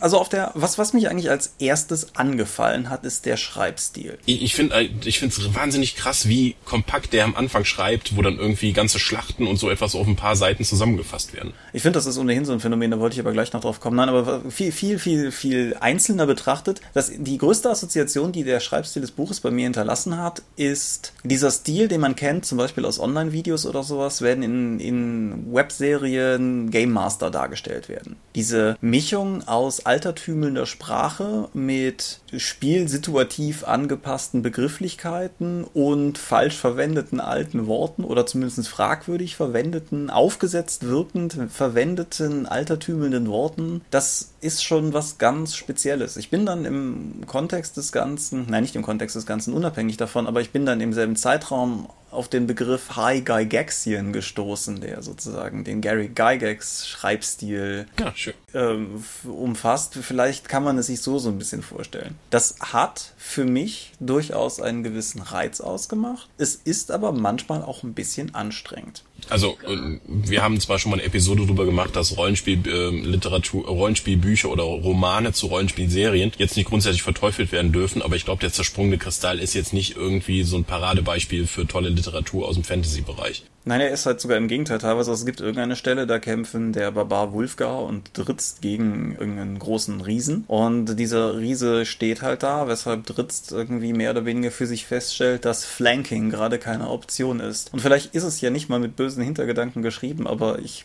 Also 0.00 0.18
auf 0.18 0.28
der, 0.28 0.50
was, 0.54 0.78
was 0.78 0.92
mich 0.92 1.08
eigentlich 1.08 1.30
als 1.30 1.54
erstes 1.58 2.16
angefallen 2.16 2.90
hat, 2.90 3.04
ist 3.04 3.24
der 3.24 3.36
Schreibstil. 3.36 4.18
Ich, 4.26 4.42
ich 4.42 4.54
finde 4.54 4.90
ich 5.04 5.18
finde 5.18 5.34
es 5.34 5.54
wahnsinnig 5.54 5.94
krass, 5.96 6.28
wie 6.28 6.56
kompakt 6.64 7.12
der 7.12 7.24
am 7.24 7.36
Anfang 7.36 7.64
schreibt, 7.64 8.16
wo 8.16 8.22
dann 8.22 8.36
irgendwie 8.36 8.72
ganze 8.72 8.98
Schlachten 8.98 9.46
und 9.46 9.58
so 9.58 9.70
etwas 9.70 9.94
auf 9.94 10.06
ein 10.06 10.16
paar 10.16 10.34
Seiten 10.34 10.64
zusammengefasst 10.64 11.32
werden. 11.32 11.54
Ich 11.72 11.82
finde, 11.82 11.98
das 11.98 12.06
ist 12.06 12.18
ohnehin 12.18 12.44
so 12.44 12.52
ein 12.52 12.60
Phänomen, 12.60 12.90
da 12.90 12.98
wollte 12.98 13.14
ich 13.14 13.20
aber 13.20 13.32
gleich 13.32 13.52
noch 13.52 13.60
drauf 13.60 13.80
kommen. 13.80 13.96
Nein, 13.96 14.08
aber 14.08 14.50
viel, 14.50 14.72
viel, 14.72 14.98
viel, 14.98 15.30
viel 15.30 15.76
einzelner 15.80 16.26
betrachtet, 16.26 16.80
dass 16.94 17.12
die 17.16 17.38
größte 17.38 17.70
Assoziation, 17.70 18.32
die 18.32 18.44
der 18.44 18.60
Schreibstil 18.60 19.02
des 19.02 19.12
Buches 19.12 19.40
bei 19.40 19.50
mir 19.50 19.64
hinterlassen 19.64 20.18
hat, 20.18 20.42
ist 20.56 21.12
dieser 21.24 21.50
Stil, 21.50 21.88
den 21.88 22.00
man 22.00 22.16
kennt, 22.16 22.44
zum 22.44 22.58
Beispiel 22.58 22.84
aus 22.84 22.98
Online-Videos 22.98 23.51
Videos 23.52 23.66
oder 23.66 23.82
sowas 23.82 24.22
werden 24.22 24.42
in, 24.42 24.80
in 24.80 25.52
Webserien 25.52 26.70
Game 26.70 26.90
Master 26.90 27.30
dargestellt 27.30 27.90
werden. 27.90 28.16
Diese 28.34 28.76
Mischung 28.80 29.46
aus 29.46 29.84
altertümelnder 29.84 30.64
Sprache 30.64 31.50
mit 31.52 32.20
spielsituativ 32.36 33.64
angepassten 33.64 34.42
Begrifflichkeiten 34.42 35.64
und 35.64 36.18
falsch 36.18 36.56
verwendeten 36.56 37.20
alten 37.20 37.66
Worten 37.66 38.04
oder 38.04 38.26
zumindest 38.26 38.68
fragwürdig 38.68 39.36
verwendeten, 39.36 40.10
aufgesetzt 40.10 40.86
wirkend 40.86 41.36
verwendeten 41.50 42.46
altertümelnden 42.46 43.28
Worten, 43.28 43.82
das 43.90 44.32
ist 44.40 44.64
schon 44.64 44.92
was 44.92 45.18
ganz 45.18 45.54
Spezielles. 45.54 46.16
Ich 46.16 46.30
bin 46.30 46.46
dann 46.46 46.64
im 46.64 47.26
Kontext 47.26 47.76
des 47.76 47.92
Ganzen, 47.92 48.46
nein, 48.48 48.62
nicht 48.62 48.76
im 48.76 48.82
Kontext 48.82 49.16
des 49.16 49.26
Ganzen 49.26 49.54
unabhängig 49.54 49.96
davon, 49.96 50.26
aber 50.26 50.40
ich 50.40 50.50
bin 50.50 50.66
dann 50.66 50.80
im 50.80 50.92
selben 50.92 51.16
Zeitraum 51.16 51.88
auf 52.10 52.28
den 52.28 52.46
Begriff 52.46 52.96
High 52.96 53.24
Gygaxian 53.24 54.12
gestoßen, 54.12 54.80
der 54.80 55.02
sozusagen 55.02 55.64
den 55.64 55.80
Gary 55.80 56.08
Gygax 56.08 56.86
Schreibstil 56.86 57.86
Ja, 57.98 58.12
schön. 58.14 58.34
Ähm, 58.54 59.04
umfasst. 59.24 59.94
Vielleicht 60.00 60.48
kann 60.48 60.64
man 60.64 60.78
es 60.78 60.86
sich 60.86 61.00
so 61.00 61.18
so 61.18 61.28
ein 61.28 61.38
bisschen 61.38 61.62
vorstellen. 61.62 62.16
Das 62.30 62.56
hat 62.60 63.12
für 63.16 63.44
mich 63.44 63.92
durchaus 64.00 64.60
einen 64.60 64.82
gewissen 64.82 65.22
Reiz 65.22 65.60
ausgemacht. 65.60 66.28
Es 66.38 66.54
ist 66.54 66.90
aber 66.90 67.12
manchmal 67.12 67.62
auch 67.62 67.82
ein 67.82 67.94
bisschen 67.94 68.34
anstrengend. 68.34 69.04
Also 69.28 69.56
äh, 69.66 69.98
wir 70.06 70.42
haben 70.42 70.60
zwar 70.60 70.78
schon 70.78 70.90
mal 70.90 70.96
eine 70.96 71.06
Episode 71.06 71.42
darüber 71.44 71.64
gemacht, 71.64 71.94
dass 71.96 72.16
Rollenspiel, 72.16 72.66
äh, 72.66 72.90
Literatur, 72.90 73.66
Rollenspielbücher 73.66 74.50
oder 74.50 74.64
Romane 74.64 75.32
zu 75.32 75.46
Rollenspielserien 75.46 76.32
jetzt 76.38 76.56
nicht 76.56 76.68
grundsätzlich 76.68 77.02
verteufelt 77.02 77.52
werden 77.52 77.72
dürfen, 77.72 78.02
aber 78.02 78.16
ich 78.16 78.24
glaube, 78.24 78.40
der 78.40 78.52
zersprungene 78.52 78.98
Kristall 78.98 79.38
ist 79.38 79.54
jetzt 79.54 79.72
nicht 79.72 79.96
irgendwie 79.96 80.42
so 80.42 80.56
ein 80.56 80.64
Paradebeispiel 80.64 81.46
für 81.46 81.66
tolle 81.66 81.88
Literatur 81.88 82.48
aus 82.48 82.56
dem 82.56 82.64
Fantasy-Bereich. 82.64 83.44
Nein, 83.64 83.80
er 83.80 83.90
ist 83.90 84.06
halt 84.06 84.20
sogar 84.20 84.38
im 84.38 84.48
Gegenteil 84.48 84.78
teilweise. 84.78 85.12
Es 85.12 85.24
gibt 85.24 85.40
irgendeine 85.40 85.76
Stelle, 85.76 86.06
da 86.06 86.18
kämpfen 86.18 86.72
der 86.72 86.90
Barbar 86.90 87.32
Wulfgar 87.32 87.84
und 87.84 88.10
Dritzt 88.14 88.60
gegen 88.60 89.12
irgendeinen 89.12 89.58
großen 89.58 90.00
Riesen. 90.00 90.44
Und 90.48 90.98
dieser 90.98 91.38
Riese 91.38 91.86
steht 91.86 92.22
halt 92.22 92.42
da, 92.42 92.66
weshalb 92.66 93.06
Dritzt 93.06 93.52
irgendwie 93.52 93.92
mehr 93.92 94.10
oder 94.10 94.24
weniger 94.24 94.50
für 94.50 94.66
sich 94.66 94.86
feststellt, 94.86 95.44
dass 95.44 95.64
Flanking 95.64 96.30
gerade 96.30 96.58
keine 96.58 96.90
Option 96.90 97.38
ist. 97.38 97.72
Und 97.72 97.80
vielleicht 97.80 98.14
ist 98.16 98.24
es 98.24 98.40
ja 98.40 98.50
nicht 98.50 98.68
mal 98.68 98.80
mit 98.80 98.96
bösen 98.96 99.22
Hintergedanken 99.22 99.82
geschrieben, 99.82 100.26
aber 100.26 100.58
ich, 100.58 100.84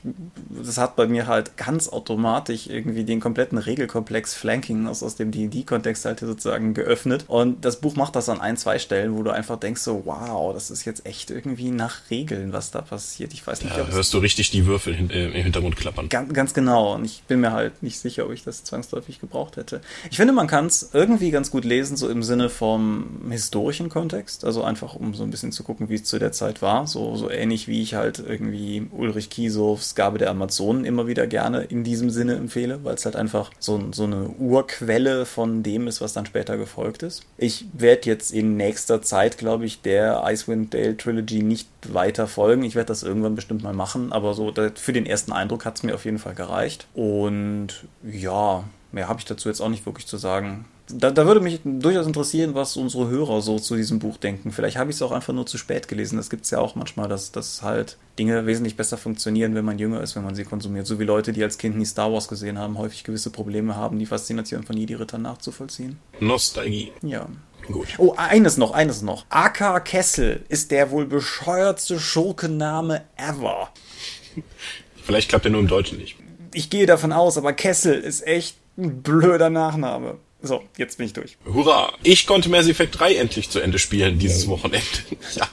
das 0.49 0.77
hat 0.77 0.95
bei 0.95 1.07
mir 1.07 1.25
halt 1.25 1.57
ganz 1.57 1.89
automatisch 1.89 2.67
irgendwie 2.67 3.03
den 3.03 3.19
kompletten 3.19 3.57
Regelkomplex 3.57 4.35
Flanking 4.35 4.87
aus, 4.87 5.01
aus 5.01 5.15
dem 5.15 5.31
D&D-Kontext 5.31 6.05
halt 6.05 6.19
sozusagen 6.19 6.75
geöffnet. 6.75 7.25
Und 7.27 7.65
das 7.65 7.77
Buch 7.77 7.95
macht 7.95 8.15
das 8.15 8.29
an 8.29 8.39
ein, 8.39 8.55
zwei 8.55 8.77
Stellen, 8.77 9.15
wo 9.17 9.23
du 9.23 9.31
einfach 9.31 9.57
denkst 9.57 9.81
so, 9.81 10.03
wow, 10.05 10.53
das 10.53 10.69
ist 10.69 10.85
jetzt 10.85 11.07
echt 11.07 11.31
irgendwie 11.31 11.71
nach 11.71 12.11
Regeln, 12.11 12.53
was 12.53 12.66
da 12.71 12.81
passiert. 12.81 13.33
Ich 13.33 13.45
weiß 13.45 13.63
nicht, 13.63 13.75
Da 13.75 13.81
ob 13.81 13.89
es 13.89 13.95
hörst 13.95 14.13
du 14.13 14.19
richtig 14.19 14.51
die 14.51 14.65
Würfel 14.65 14.95
hin, 14.95 15.09
äh, 15.09 15.27
im 15.27 15.43
Hintergrund 15.43 15.75
klappern. 15.75 16.09
Ganz, 16.09 16.33
ganz 16.33 16.53
genau. 16.53 16.95
Und 16.95 17.05
ich 17.05 17.23
bin 17.27 17.39
mir 17.39 17.51
halt 17.51 17.83
nicht 17.83 17.99
sicher, 17.99 18.25
ob 18.25 18.31
ich 18.31 18.43
das 18.43 18.63
zwangsläufig 18.63 19.19
gebraucht 19.19 19.57
hätte. 19.57 19.81
Ich 20.09 20.17
finde, 20.17 20.33
man 20.33 20.47
kann 20.47 20.67
es 20.67 20.91
irgendwie 20.93 21.31
ganz 21.31 21.51
gut 21.51 21.65
lesen, 21.65 21.97
so 21.97 22.09
im 22.09 22.23
Sinne 22.23 22.49
vom 22.49 23.29
historischen 23.29 23.89
Kontext. 23.89 24.45
Also 24.45 24.63
einfach, 24.63 24.95
um 24.95 25.13
so 25.13 25.23
ein 25.23 25.31
bisschen 25.31 25.51
zu 25.51 25.63
gucken, 25.63 25.89
wie 25.89 25.95
es 25.95 26.03
zu 26.03 26.19
der 26.19 26.31
Zeit 26.31 26.61
war. 26.61 26.87
So, 26.87 27.15
so 27.15 27.29
ähnlich 27.29 27.67
wie 27.67 27.81
ich 27.81 27.95
halt 27.95 28.19
irgendwie 28.19 28.87
Ulrich 28.91 29.29
Kiesows 29.29 29.95
Gabe 29.95 30.17
der 30.17 30.29
Amazonen 30.29 30.85
immer 30.85 31.07
wieder 31.07 31.27
gerne 31.27 31.63
in 31.63 31.83
diesem 31.83 32.09
Sinne 32.09 32.35
empfehle, 32.35 32.83
weil 32.83 32.95
es 32.95 33.05
halt 33.05 33.15
einfach 33.15 33.51
so, 33.59 33.81
so 33.91 34.03
eine 34.03 34.29
Urquelle 34.39 35.25
von 35.25 35.63
dem 35.63 35.87
ist, 35.87 36.01
was 36.01 36.13
dann 36.13 36.25
später 36.25 36.57
gefolgt 36.57 37.03
ist. 37.03 37.23
Ich 37.37 37.65
werde 37.73 38.07
jetzt 38.09 38.31
in 38.31 38.57
nächster 38.57 39.01
Zeit, 39.01 39.37
glaube 39.37 39.65
ich, 39.65 39.81
der 39.81 40.23
Icewind 40.25 40.73
Dale 40.73 40.97
Trilogy 40.97 41.43
nicht 41.43 41.67
weiter 41.87 42.27
folgen. 42.27 42.56
Ich 42.63 42.75
werde 42.75 42.87
das 42.87 43.03
irgendwann 43.03 43.35
bestimmt 43.35 43.63
mal 43.63 43.73
machen, 43.73 44.11
aber 44.11 44.33
so 44.33 44.53
für 44.75 44.93
den 44.93 45.05
ersten 45.05 45.31
Eindruck 45.31 45.65
hat 45.65 45.77
es 45.77 45.83
mir 45.83 45.95
auf 45.95 46.05
jeden 46.05 46.19
Fall 46.19 46.35
gereicht. 46.35 46.87
Und 46.93 47.85
ja, 48.03 48.63
mehr 48.91 49.07
habe 49.07 49.19
ich 49.19 49.25
dazu 49.25 49.49
jetzt 49.49 49.61
auch 49.61 49.69
nicht 49.69 49.85
wirklich 49.85 50.07
zu 50.07 50.17
sagen. 50.17 50.65
Da, 50.89 51.11
da 51.11 51.25
würde 51.25 51.41
mich 51.41 51.59
durchaus 51.65 52.07
interessieren, 52.07 52.53
was 52.53 52.77
unsere 52.77 53.09
Hörer 53.09 53.41
so 53.41 53.59
zu 53.59 53.75
diesem 53.75 53.99
Buch 53.99 54.15
denken. 54.15 54.51
Vielleicht 54.51 54.77
habe 54.77 54.89
ich 54.89 54.95
es 54.95 55.01
auch 55.01 55.11
einfach 55.11 55.33
nur 55.33 55.45
zu 55.45 55.57
spät 55.57 55.89
gelesen. 55.89 56.15
Das 56.15 56.29
gibt 56.29 56.45
es 56.45 56.51
ja 56.51 56.59
auch 56.59 56.75
manchmal, 56.75 57.09
dass, 57.09 57.33
dass 57.33 57.61
halt 57.61 57.97
Dinge 58.17 58.45
wesentlich 58.45 58.77
besser 58.77 58.97
funktionieren, 58.97 59.53
wenn 59.53 59.65
man 59.65 59.79
jünger 59.79 60.01
ist, 60.01 60.15
wenn 60.15 60.23
man 60.23 60.35
sie 60.35 60.45
konsumiert. 60.45 60.87
So 60.87 60.97
wie 60.97 61.03
Leute, 61.03 61.33
die 61.33 61.43
als 61.43 61.57
Kind 61.57 61.77
nie 61.77 61.85
Star 61.85 62.13
Wars 62.13 62.29
gesehen 62.29 62.57
haben, 62.57 62.77
häufig 62.77 63.03
gewisse 63.03 63.31
Probleme 63.31 63.75
haben, 63.75 63.99
die 63.99 64.05
Faszination 64.05 64.63
von 64.63 64.77
Jedi-Rittern 64.77 65.21
nachzuvollziehen. 65.21 65.99
Nostalgie. 66.21 66.93
Ja. 67.01 67.27
Gut. 67.71 67.87
Oh, 67.97 68.13
eines 68.15 68.57
noch, 68.57 68.71
eines 68.71 69.01
noch. 69.01 69.25
AK 69.29 69.83
Kessel 69.85 70.43
ist 70.49 70.71
der 70.71 70.91
wohl 70.91 71.05
bescheuertste 71.05 71.99
Schurkenname 71.99 73.03
ever. 73.17 73.69
Vielleicht 75.03 75.29
klappt 75.29 75.45
er 75.45 75.51
nur 75.51 75.61
im 75.61 75.67
Deutschen 75.67 75.97
nicht. 75.97 76.17
Ich 76.53 76.69
gehe 76.69 76.85
davon 76.85 77.11
aus, 77.11 77.37
aber 77.37 77.53
Kessel 77.53 77.99
ist 77.99 78.25
echt 78.25 78.57
ein 78.77 79.01
blöder 79.01 79.49
Nachname. 79.49 80.17
So, 80.41 80.63
jetzt 80.77 80.97
bin 80.97 81.07
ich 81.07 81.13
durch. 81.13 81.37
Hurra! 81.45 81.91
Ich 82.03 82.27
konnte 82.27 82.49
Mass 82.49 82.67
Effect 82.67 82.99
3 82.99 83.15
endlich 83.15 83.49
zu 83.49 83.59
Ende 83.59 83.79
spielen 83.79 84.19
dieses 84.19 84.47
Wochenende. 84.47 84.85
ja. 85.35 85.47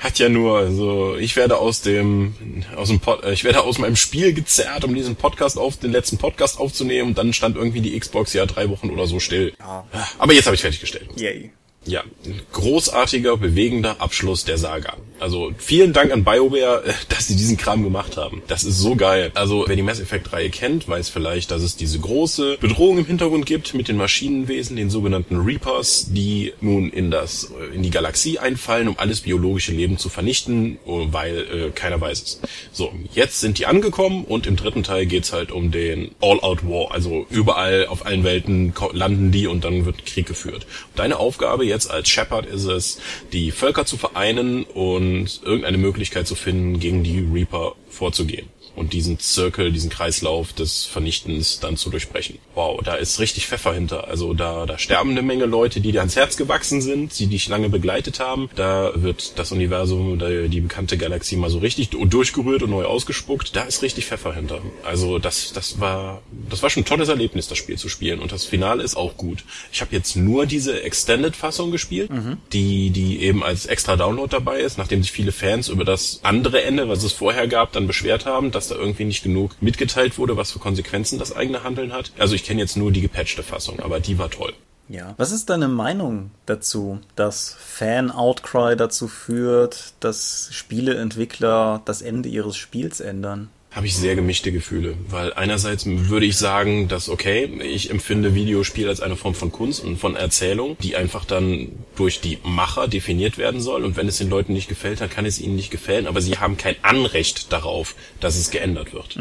Hat 0.00 0.18
ja 0.18 0.30
nur 0.30 0.70
so, 0.72 1.16
ich 1.16 1.36
werde 1.36 1.58
aus 1.58 1.82
dem, 1.82 2.34
aus 2.74 2.88
dem 2.88 3.00
Pod, 3.00 3.22
äh, 3.22 3.32
ich 3.32 3.44
werde 3.44 3.60
aus 3.60 3.76
meinem 3.76 3.96
Spiel 3.96 4.32
gezerrt, 4.32 4.82
um 4.84 4.94
diesen 4.94 5.14
Podcast 5.14 5.58
auf, 5.58 5.76
den 5.76 5.92
letzten 5.92 6.16
Podcast 6.16 6.58
aufzunehmen 6.58 7.10
und 7.10 7.18
dann 7.18 7.34
stand 7.34 7.56
irgendwie 7.56 7.82
die 7.82 7.98
Xbox 8.00 8.32
ja 8.32 8.46
drei 8.46 8.70
Wochen 8.70 8.88
oder 8.88 9.06
so 9.06 9.20
still. 9.20 9.52
Ja. 9.58 9.86
Aber 10.18 10.32
jetzt 10.32 10.46
habe 10.46 10.54
ich 10.54 10.62
fertiggestellt. 10.62 11.10
Yay. 11.16 11.52
Ja, 11.86 12.04
großartiger, 12.52 13.38
bewegender 13.38 14.02
Abschluss 14.02 14.44
der 14.44 14.58
Saga. 14.58 14.96
Also 15.18 15.52
vielen 15.56 15.94
Dank 15.94 16.12
an 16.12 16.24
BioWare, 16.24 16.84
äh, 16.84 16.92
dass 17.08 17.28
sie 17.28 17.36
diesen 17.36 17.56
Kram 17.56 17.82
gemacht 17.82 18.18
haben. 18.18 18.42
Das 18.48 18.64
ist 18.64 18.78
so 18.78 18.96
geil. 18.96 19.30
Also 19.34 19.64
wer 19.66 19.76
die 19.76 19.82
Mass 19.82 19.98
Effect 19.98 20.32
Reihe 20.32 20.50
kennt, 20.50 20.88
weiß 20.88 21.08
vielleicht, 21.08 21.50
dass 21.50 21.62
es 21.62 21.76
diese 21.76 21.98
große 21.98 22.58
Bedrohung 22.60 22.98
im 22.98 23.06
Hintergrund 23.06 23.46
gibt 23.46 23.72
mit 23.72 23.88
den 23.88 23.96
Maschinenwesen, 23.96 24.76
den 24.76 24.90
sogenannten 24.90 25.38
Reapers, 25.38 26.06
die 26.10 26.52
nun 26.60 26.90
in 26.90 27.10
das 27.10 27.50
äh, 27.58 27.74
in 27.74 27.82
die 27.82 27.90
Galaxie 27.90 28.38
einfallen, 28.38 28.88
um 28.88 28.98
alles 28.98 29.22
biologische 29.22 29.72
Leben 29.72 29.96
zu 29.96 30.10
vernichten, 30.10 30.78
oh, 30.84 31.06
weil 31.10 31.38
äh, 31.38 31.70
keiner 31.70 32.00
weiß 32.00 32.22
es. 32.22 32.40
So, 32.72 32.92
jetzt 33.14 33.40
sind 33.40 33.58
die 33.58 33.64
angekommen 33.64 34.24
und 34.24 34.46
im 34.46 34.56
dritten 34.56 34.82
Teil 34.82 35.06
geht's 35.06 35.32
halt 35.32 35.50
um 35.50 35.70
den 35.70 36.10
All-Out 36.20 36.62
War. 36.68 36.92
Also 36.92 37.26
überall 37.30 37.86
auf 37.86 38.04
allen 38.04 38.22
Welten 38.22 38.74
landen 38.92 39.32
die 39.32 39.46
und 39.46 39.64
dann 39.64 39.86
wird 39.86 40.04
Krieg 40.04 40.26
geführt. 40.26 40.66
Deine 40.94 41.18
Aufgabe 41.18 41.69
jetzt 41.70 41.90
als 41.90 42.08
Shepard 42.08 42.44
ist 42.44 42.66
es, 42.66 43.00
die 43.32 43.50
Völker 43.50 43.86
zu 43.86 43.96
vereinen 43.96 44.64
und 44.64 45.40
irgendeine 45.42 45.78
Möglichkeit 45.78 46.26
zu 46.26 46.34
finden, 46.34 46.78
gegen 46.78 47.02
die 47.02 47.20
Reaper 47.20 47.74
vorzugehen. 47.88 48.48
Und 48.76 48.92
diesen 48.92 49.18
Zirkel, 49.18 49.72
diesen 49.72 49.90
Kreislauf 49.90 50.52
des 50.52 50.86
Vernichtens 50.86 51.60
dann 51.60 51.76
zu 51.76 51.90
durchbrechen. 51.90 52.38
Wow, 52.54 52.80
da 52.84 52.94
ist 52.94 53.18
richtig 53.20 53.46
Pfeffer 53.46 53.74
hinter. 53.74 54.08
Also 54.08 54.32
da, 54.32 54.64
da 54.66 54.78
sterben 54.78 55.10
eine 55.10 55.22
Menge 55.22 55.44
Leute, 55.46 55.80
die 55.80 55.92
dir 55.92 56.00
ans 56.00 56.16
Herz 56.16 56.36
gewachsen 56.36 56.80
sind, 56.80 57.18
die 57.18 57.26
dich 57.26 57.48
lange 57.48 57.68
begleitet 57.68 58.20
haben. 58.20 58.48
Da 58.56 58.92
wird 58.94 59.38
das 59.38 59.52
Universum, 59.52 60.18
da- 60.18 60.28
die 60.48 60.60
bekannte 60.60 60.96
Galaxie 60.96 61.36
mal 61.36 61.50
so 61.50 61.58
richtig 61.58 61.90
du- 61.90 62.04
durchgerührt 62.06 62.62
und 62.62 62.70
neu 62.70 62.84
ausgespuckt. 62.84 63.54
Da 63.56 63.62
ist 63.64 63.82
richtig 63.82 64.06
Pfeffer 64.06 64.32
hinter. 64.34 64.60
Also 64.84 65.18
das, 65.18 65.52
das 65.52 65.80
war, 65.80 66.22
das 66.48 66.62
war 66.62 66.70
schon 66.70 66.82
ein 66.82 66.86
tolles 66.86 67.08
Erlebnis, 67.08 67.48
das 67.48 67.58
Spiel 67.58 67.76
zu 67.76 67.88
spielen. 67.88 68.20
Und 68.20 68.32
das 68.32 68.44
Finale 68.44 68.82
ist 68.82 68.96
auch 68.96 69.16
gut. 69.16 69.44
Ich 69.72 69.80
habe 69.80 69.94
jetzt 69.94 70.16
nur 70.16 70.46
diese 70.46 70.82
Extended-Fassung 70.82 71.70
gespielt, 71.70 72.10
die, 72.52 72.90
die 72.90 73.20
eben 73.22 73.42
als 73.42 73.66
extra 73.66 73.96
Download 73.96 74.28
dabei 74.30 74.60
ist, 74.60 74.78
nachdem 74.78 75.02
sich 75.02 75.12
viele 75.12 75.32
Fans 75.32 75.68
über 75.68 75.84
das 75.84 76.20
andere 76.22 76.62
Ende, 76.62 76.88
was 76.88 77.02
es 77.02 77.12
vorher 77.12 77.46
gab, 77.48 77.72
dann 77.72 77.86
beschwert 77.86 78.26
haben, 78.26 78.50
dass 78.60 78.68
da 78.68 78.74
irgendwie 78.74 79.06
nicht 79.06 79.22
genug 79.22 79.56
mitgeteilt 79.62 80.18
wurde, 80.18 80.36
was 80.36 80.52
für 80.52 80.58
Konsequenzen 80.58 81.18
das 81.18 81.34
eigene 81.34 81.64
Handeln 81.64 81.94
hat. 81.94 82.12
Also 82.18 82.34
ich 82.34 82.44
kenne 82.44 82.60
jetzt 82.60 82.76
nur 82.76 82.92
die 82.92 83.00
gepatchte 83.00 83.42
Fassung, 83.42 83.80
aber 83.80 84.00
die 84.00 84.18
war 84.18 84.30
toll. 84.30 84.52
Ja. 84.90 85.14
Was 85.16 85.32
ist 85.32 85.48
deine 85.48 85.68
Meinung 85.68 86.30
dazu, 86.44 86.98
dass 87.16 87.56
Fan-Outcry 87.58 88.76
dazu 88.76 89.08
führt, 89.08 89.94
dass 90.00 90.50
Spieleentwickler 90.52 91.80
das 91.86 92.02
Ende 92.02 92.28
ihres 92.28 92.58
Spiels 92.58 93.00
ändern? 93.00 93.48
Habe 93.70 93.86
ich 93.86 93.94
sehr 93.94 94.16
gemischte 94.16 94.50
Gefühle, 94.50 94.96
weil 95.08 95.32
einerseits 95.32 95.86
würde 95.86 96.26
ich 96.26 96.36
sagen, 96.36 96.88
dass 96.88 97.08
okay, 97.08 97.44
ich 97.62 97.90
empfinde 97.90 98.34
Videospiel 98.34 98.88
als 98.88 99.00
eine 99.00 99.16
Form 99.16 99.34
von 99.34 99.52
Kunst 99.52 99.84
und 99.84 99.96
von 99.96 100.16
Erzählung, 100.16 100.76
die 100.82 100.96
einfach 100.96 101.24
dann 101.24 101.68
durch 101.94 102.20
die 102.20 102.38
Macher 102.42 102.88
definiert 102.88 103.38
werden 103.38 103.60
soll. 103.60 103.84
Und 103.84 103.96
wenn 103.96 104.08
es 104.08 104.18
den 104.18 104.28
Leuten 104.28 104.54
nicht 104.54 104.68
gefällt, 104.68 105.00
dann 105.00 105.10
kann 105.10 105.24
es 105.24 105.40
ihnen 105.40 105.54
nicht 105.54 105.70
gefallen, 105.70 106.08
aber 106.08 106.20
sie 106.20 106.38
haben 106.38 106.56
kein 106.56 106.74
Anrecht 106.82 107.52
darauf, 107.52 107.94
dass 108.18 108.36
es 108.36 108.50
geändert 108.50 108.92
wird. 108.92 109.16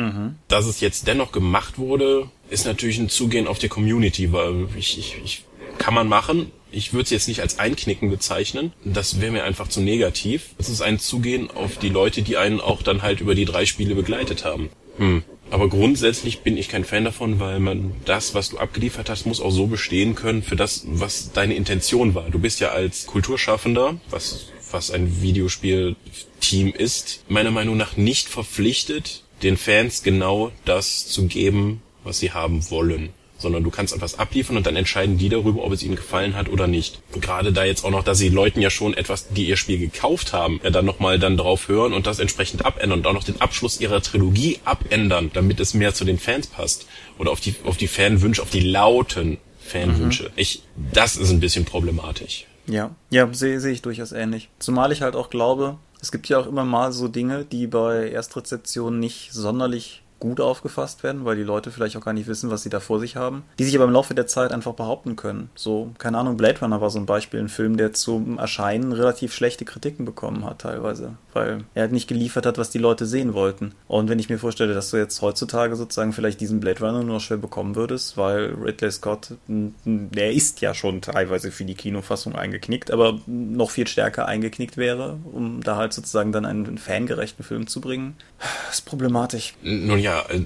Dass 0.48 0.66
es 0.66 0.80
jetzt 0.80 1.08
dennoch 1.08 1.32
gemacht 1.32 1.78
wurde, 1.78 2.30
ist 2.50 2.66
natürlich 2.66 2.98
ein 2.98 3.10
Zugehen 3.10 3.48
auf 3.48 3.60
die 3.60 3.68
Community, 3.68 4.32
weil 4.34 4.68
ich, 4.76 4.98
ich, 4.98 5.18
ich 5.24 5.44
kann 5.80 5.94
man 5.96 6.08
machen. 6.08 6.52
Ich 6.72 6.94
würde 6.94 7.06
es 7.06 7.10
jetzt 7.10 7.28
nicht 7.28 7.42
als 7.42 7.58
Einknicken 7.58 8.12
bezeichnen. 8.12 8.74
Das 8.84 9.20
wäre 9.20 9.32
mir 9.32 9.44
einfach 9.44 9.68
zu 9.68 9.82
negativ. 9.82 10.52
Es 10.60 10.70
ist 10.70 10.82
ein 10.82 11.00
Zugehen 11.00 11.50
auf 11.50 11.78
die 11.78 11.90
Leute, 11.90 12.22
die 12.22 12.38
einen 12.38 12.62
auch 12.62 12.84
dann 12.84 13.02
halt 13.02 13.22
über 13.22 13.34
die 13.34 13.46
drei 13.46 13.66
Spiele 13.66 13.96
begleitet 13.96 14.46
haben. 14.46 14.70
Hm. 14.98 15.24
Aber 15.50 15.68
grundsätzlich 15.68 16.42
bin 16.42 16.58
ich 16.58 16.70
kein 16.70 16.86
Fan 16.86 17.06
davon, 17.06 17.40
weil 17.40 17.60
man 17.60 17.94
das, 18.06 18.36
was 18.36 18.50
du 18.50 18.60
abgeliefert 18.60 19.10
hast, 19.10 19.26
muss 19.26 19.42
auch 19.42 19.50
so 19.50 19.66
bestehen 19.66 20.14
können 20.14 20.44
für 20.44 20.56
das, 20.56 20.84
was 20.86 21.32
deine 21.32 21.56
Intention 21.56 22.14
war. 22.14 22.30
Du 22.30 22.38
bist 22.38 22.60
ja 22.60 22.70
als 22.70 23.08
Kulturschaffender, 23.08 24.00
was, 24.12 24.50
was 24.70 24.92
ein 24.92 25.24
Videospielteam 25.24 26.72
ist, 26.74 27.24
meiner 27.30 27.50
Meinung 27.50 27.78
nach 27.78 27.98
nicht 27.98 28.28
verpflichtet, 28.28 29.24
den 29.42 29.58
Fans 29.58 30.04
genau 30.04 30.52
das 30.66 31.08
zu 31.08 31.26
geben, 31.26 31.82
was 32.04 32.20
sie 32.20 32.32
haben 32.32 32.70
wollen 32.70 33.10
sondern 33.40 33.64
du 33.64 33.70
kannst 33.70 33.96
etwas 33.96 34.20
abliefern 34.20 34.58
und 34.58 34.66
dann 34.66 34.76
entscheiden 34.76 35.18
die 35.18 35.30
darüber, 35.30 35.64
ob 35.64 35.72
es 35.74 35.84
ihnen 35.84 35.96
gefallen 35.96 36.36
hat 36.36 36.50
oder 36.50 36.68
nicht. 36.68 37.02
Gerade 37.20 37.52
da 37.52 37.64
jetzt 37.64 37.84
auch 37.84 37.90
noch, 37.90 38.04
dass 38.04 38.18
sie 38.18 38.30
Leuten 38.30 38.62
ja 38.62 38.70
schon 38.70 38.94
etwas, 38.94 39.30
die 39.30 39.48
ihr 39.48 39.58
Spiel 39.58 39.80
gekauft 39.80 40.34
haben, 40.34 40.60
ja 40.64 40.70
dann 40.70 40.86
nochmal 40.86 41.20
dann 41.20 41.38
drauf 41.38 41.68
hören 41.68 41.94
und 41.94 42.08
das 42.08 42.20
entsprechend 42.20 42.66
abändern 42.66 43.00
und 43.00 43.08
auch 43.08 43.14
noch 43.14 43.24
den 43.24 43.42
Abschluss 43.42 43.80
ihrer 43.80 44.02
Trilogie 44.02 44.60
abändern, 44.66 45.32
damit 45.34 45.60
es 45.60 45.74
mehr 45.74 45.94
zu 45.94 46.06
den 46.06 46.20
Fans 46.20 46.48
passt. 46.48 46.88
Oder 47.18 47.32
auf 47.32 47.40
die, 47.40 47.56
auf 47.66 47.78
die 47.78 47.88
Fanwünsche, 47.88 48.42
auf 48.42 48.50
die 48.50 48.62
lauten 48.62 49.38
Fanwünsche. 49.60 50.24
Mhm. 50.24 50.30
Ich, 50.36 50.64
das 50.94 51.16
ist 51.16 51.30
ein 51.30 51.40
bisschen 51.40 51.66
problematisch. 51.66 52.46
Ja, 52.68 52.96
ja, 53.10 53.28
sehe 53.34 53.60
seh 53.60 53.72
ich 53.72 53.82
durchaus 53.82 54.12
ähnlich. 54.12 54.50
Zumal 54.60 54.92
ich 54.92 55.02
halt 55.02 55.16
auch 55.16 55.30
glaube, 55.30 55.78
es 56.02 56.12
gibt 56.12 56.30
ja 56.30 56.40
auch 56.40 56.48
immer 56.48 56.64
mal 56.64 56.92
so 56.92 57.08
Dinge, 57.08 57.46
die 57.46 57.68
bei 57.68 58.10
Erstrezeptionen 58.10 59.00
nicht 59.00 59.34
sonderlich 59.34 60.02
gut 60.20 60.42
aufgefasst 60.42 61.04
werden, 61.04 61.26
weil 61.26 61.36
die 61.36 61.44
Leute 61.44 61.72
vielleicht 61.72 61.98
auch 61.98 62.04
gar 62.04 62.14
nicht 62.14 62.28
wissen, 62.28 62.50
was 62.50 62.64
sie 62.64 62.70
da 62.70 62.80
vor 62.80 63.00
sich 63.00 63.16
haben, 63.16 63.44
die 63.58 63.64
sich 63.64 63.76
aber 63.76 63.86
im 63.86 63.92
Laufe 63.92 64.14
der 64.14 64.28
Zeit 64.28 64.52
einfach 64.52 64.74
behaupten 64.74 65.16
können. 65.16 65.50
So, 65.56 65.92
keine 65.98 66.18
Ahnung, 66.18 66.38
Blade 66.38 66.60
Runner 66.60 66.82
war 66.82 66.90
so 66.90 67.00
ein 67.00 67.06
Beispiel, 67.06 67.40
ein 67.40 67.50
Film, 67.50 67.78
der 67.78 67.94
zum 67.94 68.38
Erscheinen 68.38 68.92
relativ 68.92 69.34
schlechte 69.34 69.66
Kritiken 69.66 70.06
bekommen 70.06 70.46
hat 70.46 70.60
teilweise, 70.60 71.14
weil 71.34 71.64
er 71.74 71.84
halt 71.84 71.92
nicht 71.92 72.08
geliefert 72.08 72.46
hat, 72.46 72.58
was 72.58 72.70
die 72.70 72.78
Leute 72.78 73.06
sehen 73.06 73.34
wollten. 73.34 73.74
Und 73.88 74.10
wenn 74.10 74.20
ich 74.20 74.30
mir 74.30 74.40
vorstelle, 74.40 74.74
dass 74.74 74.92
du 74.92 74.98
jetzt 74.98 75.22
heutzutage 75.22 75.76
sozusagen 75.76 76.14
vielleicht 76.14 76.42
diesen 76.42 76.60
Blade 76.60 76.80
Runner 76.80 77.04
nur 77.04 77.20
schwer 77.20 77.38
bekommen 77.38 77.76
würdest, 77.76 78.18
weil 78.18 78.54
Ridley 78.54 78.92
Scott, 78.92 79.34
der 79.48 80.34
ist 80.34 80.62
ja 80.62 80.74
schon 80.74 81.02
teilweise 81.02 81.52
für 81.52 81.66
die 81.66 81.76
Kinofassung 81.76 82.36
eingeknickt, 82.36 82.92
aber 82.92 83.20
noch 83.28 83.72
viel 83.72 83.88
stärker 83.88 84.26
eingeknickt 84.28 84.78
wäre, 84.78 85.18
um 85.32 85.62
da 85.62 85.76
halt 85.76 85.94
sozusagen 85.94 86.32
dann 86.32 86.46
einen 86.46 86.78
fangerechten 86.78 87.46
Film 87.46 87.68
zu 87.68 87.82
bringen, 87.82 88.16
ist 88.72 88.86
problematisch. 88.86 89.54
Nun 89.62 90.00
ja, 90.00 90.09
ja 90.10 90.26
äh, 90.30 90.44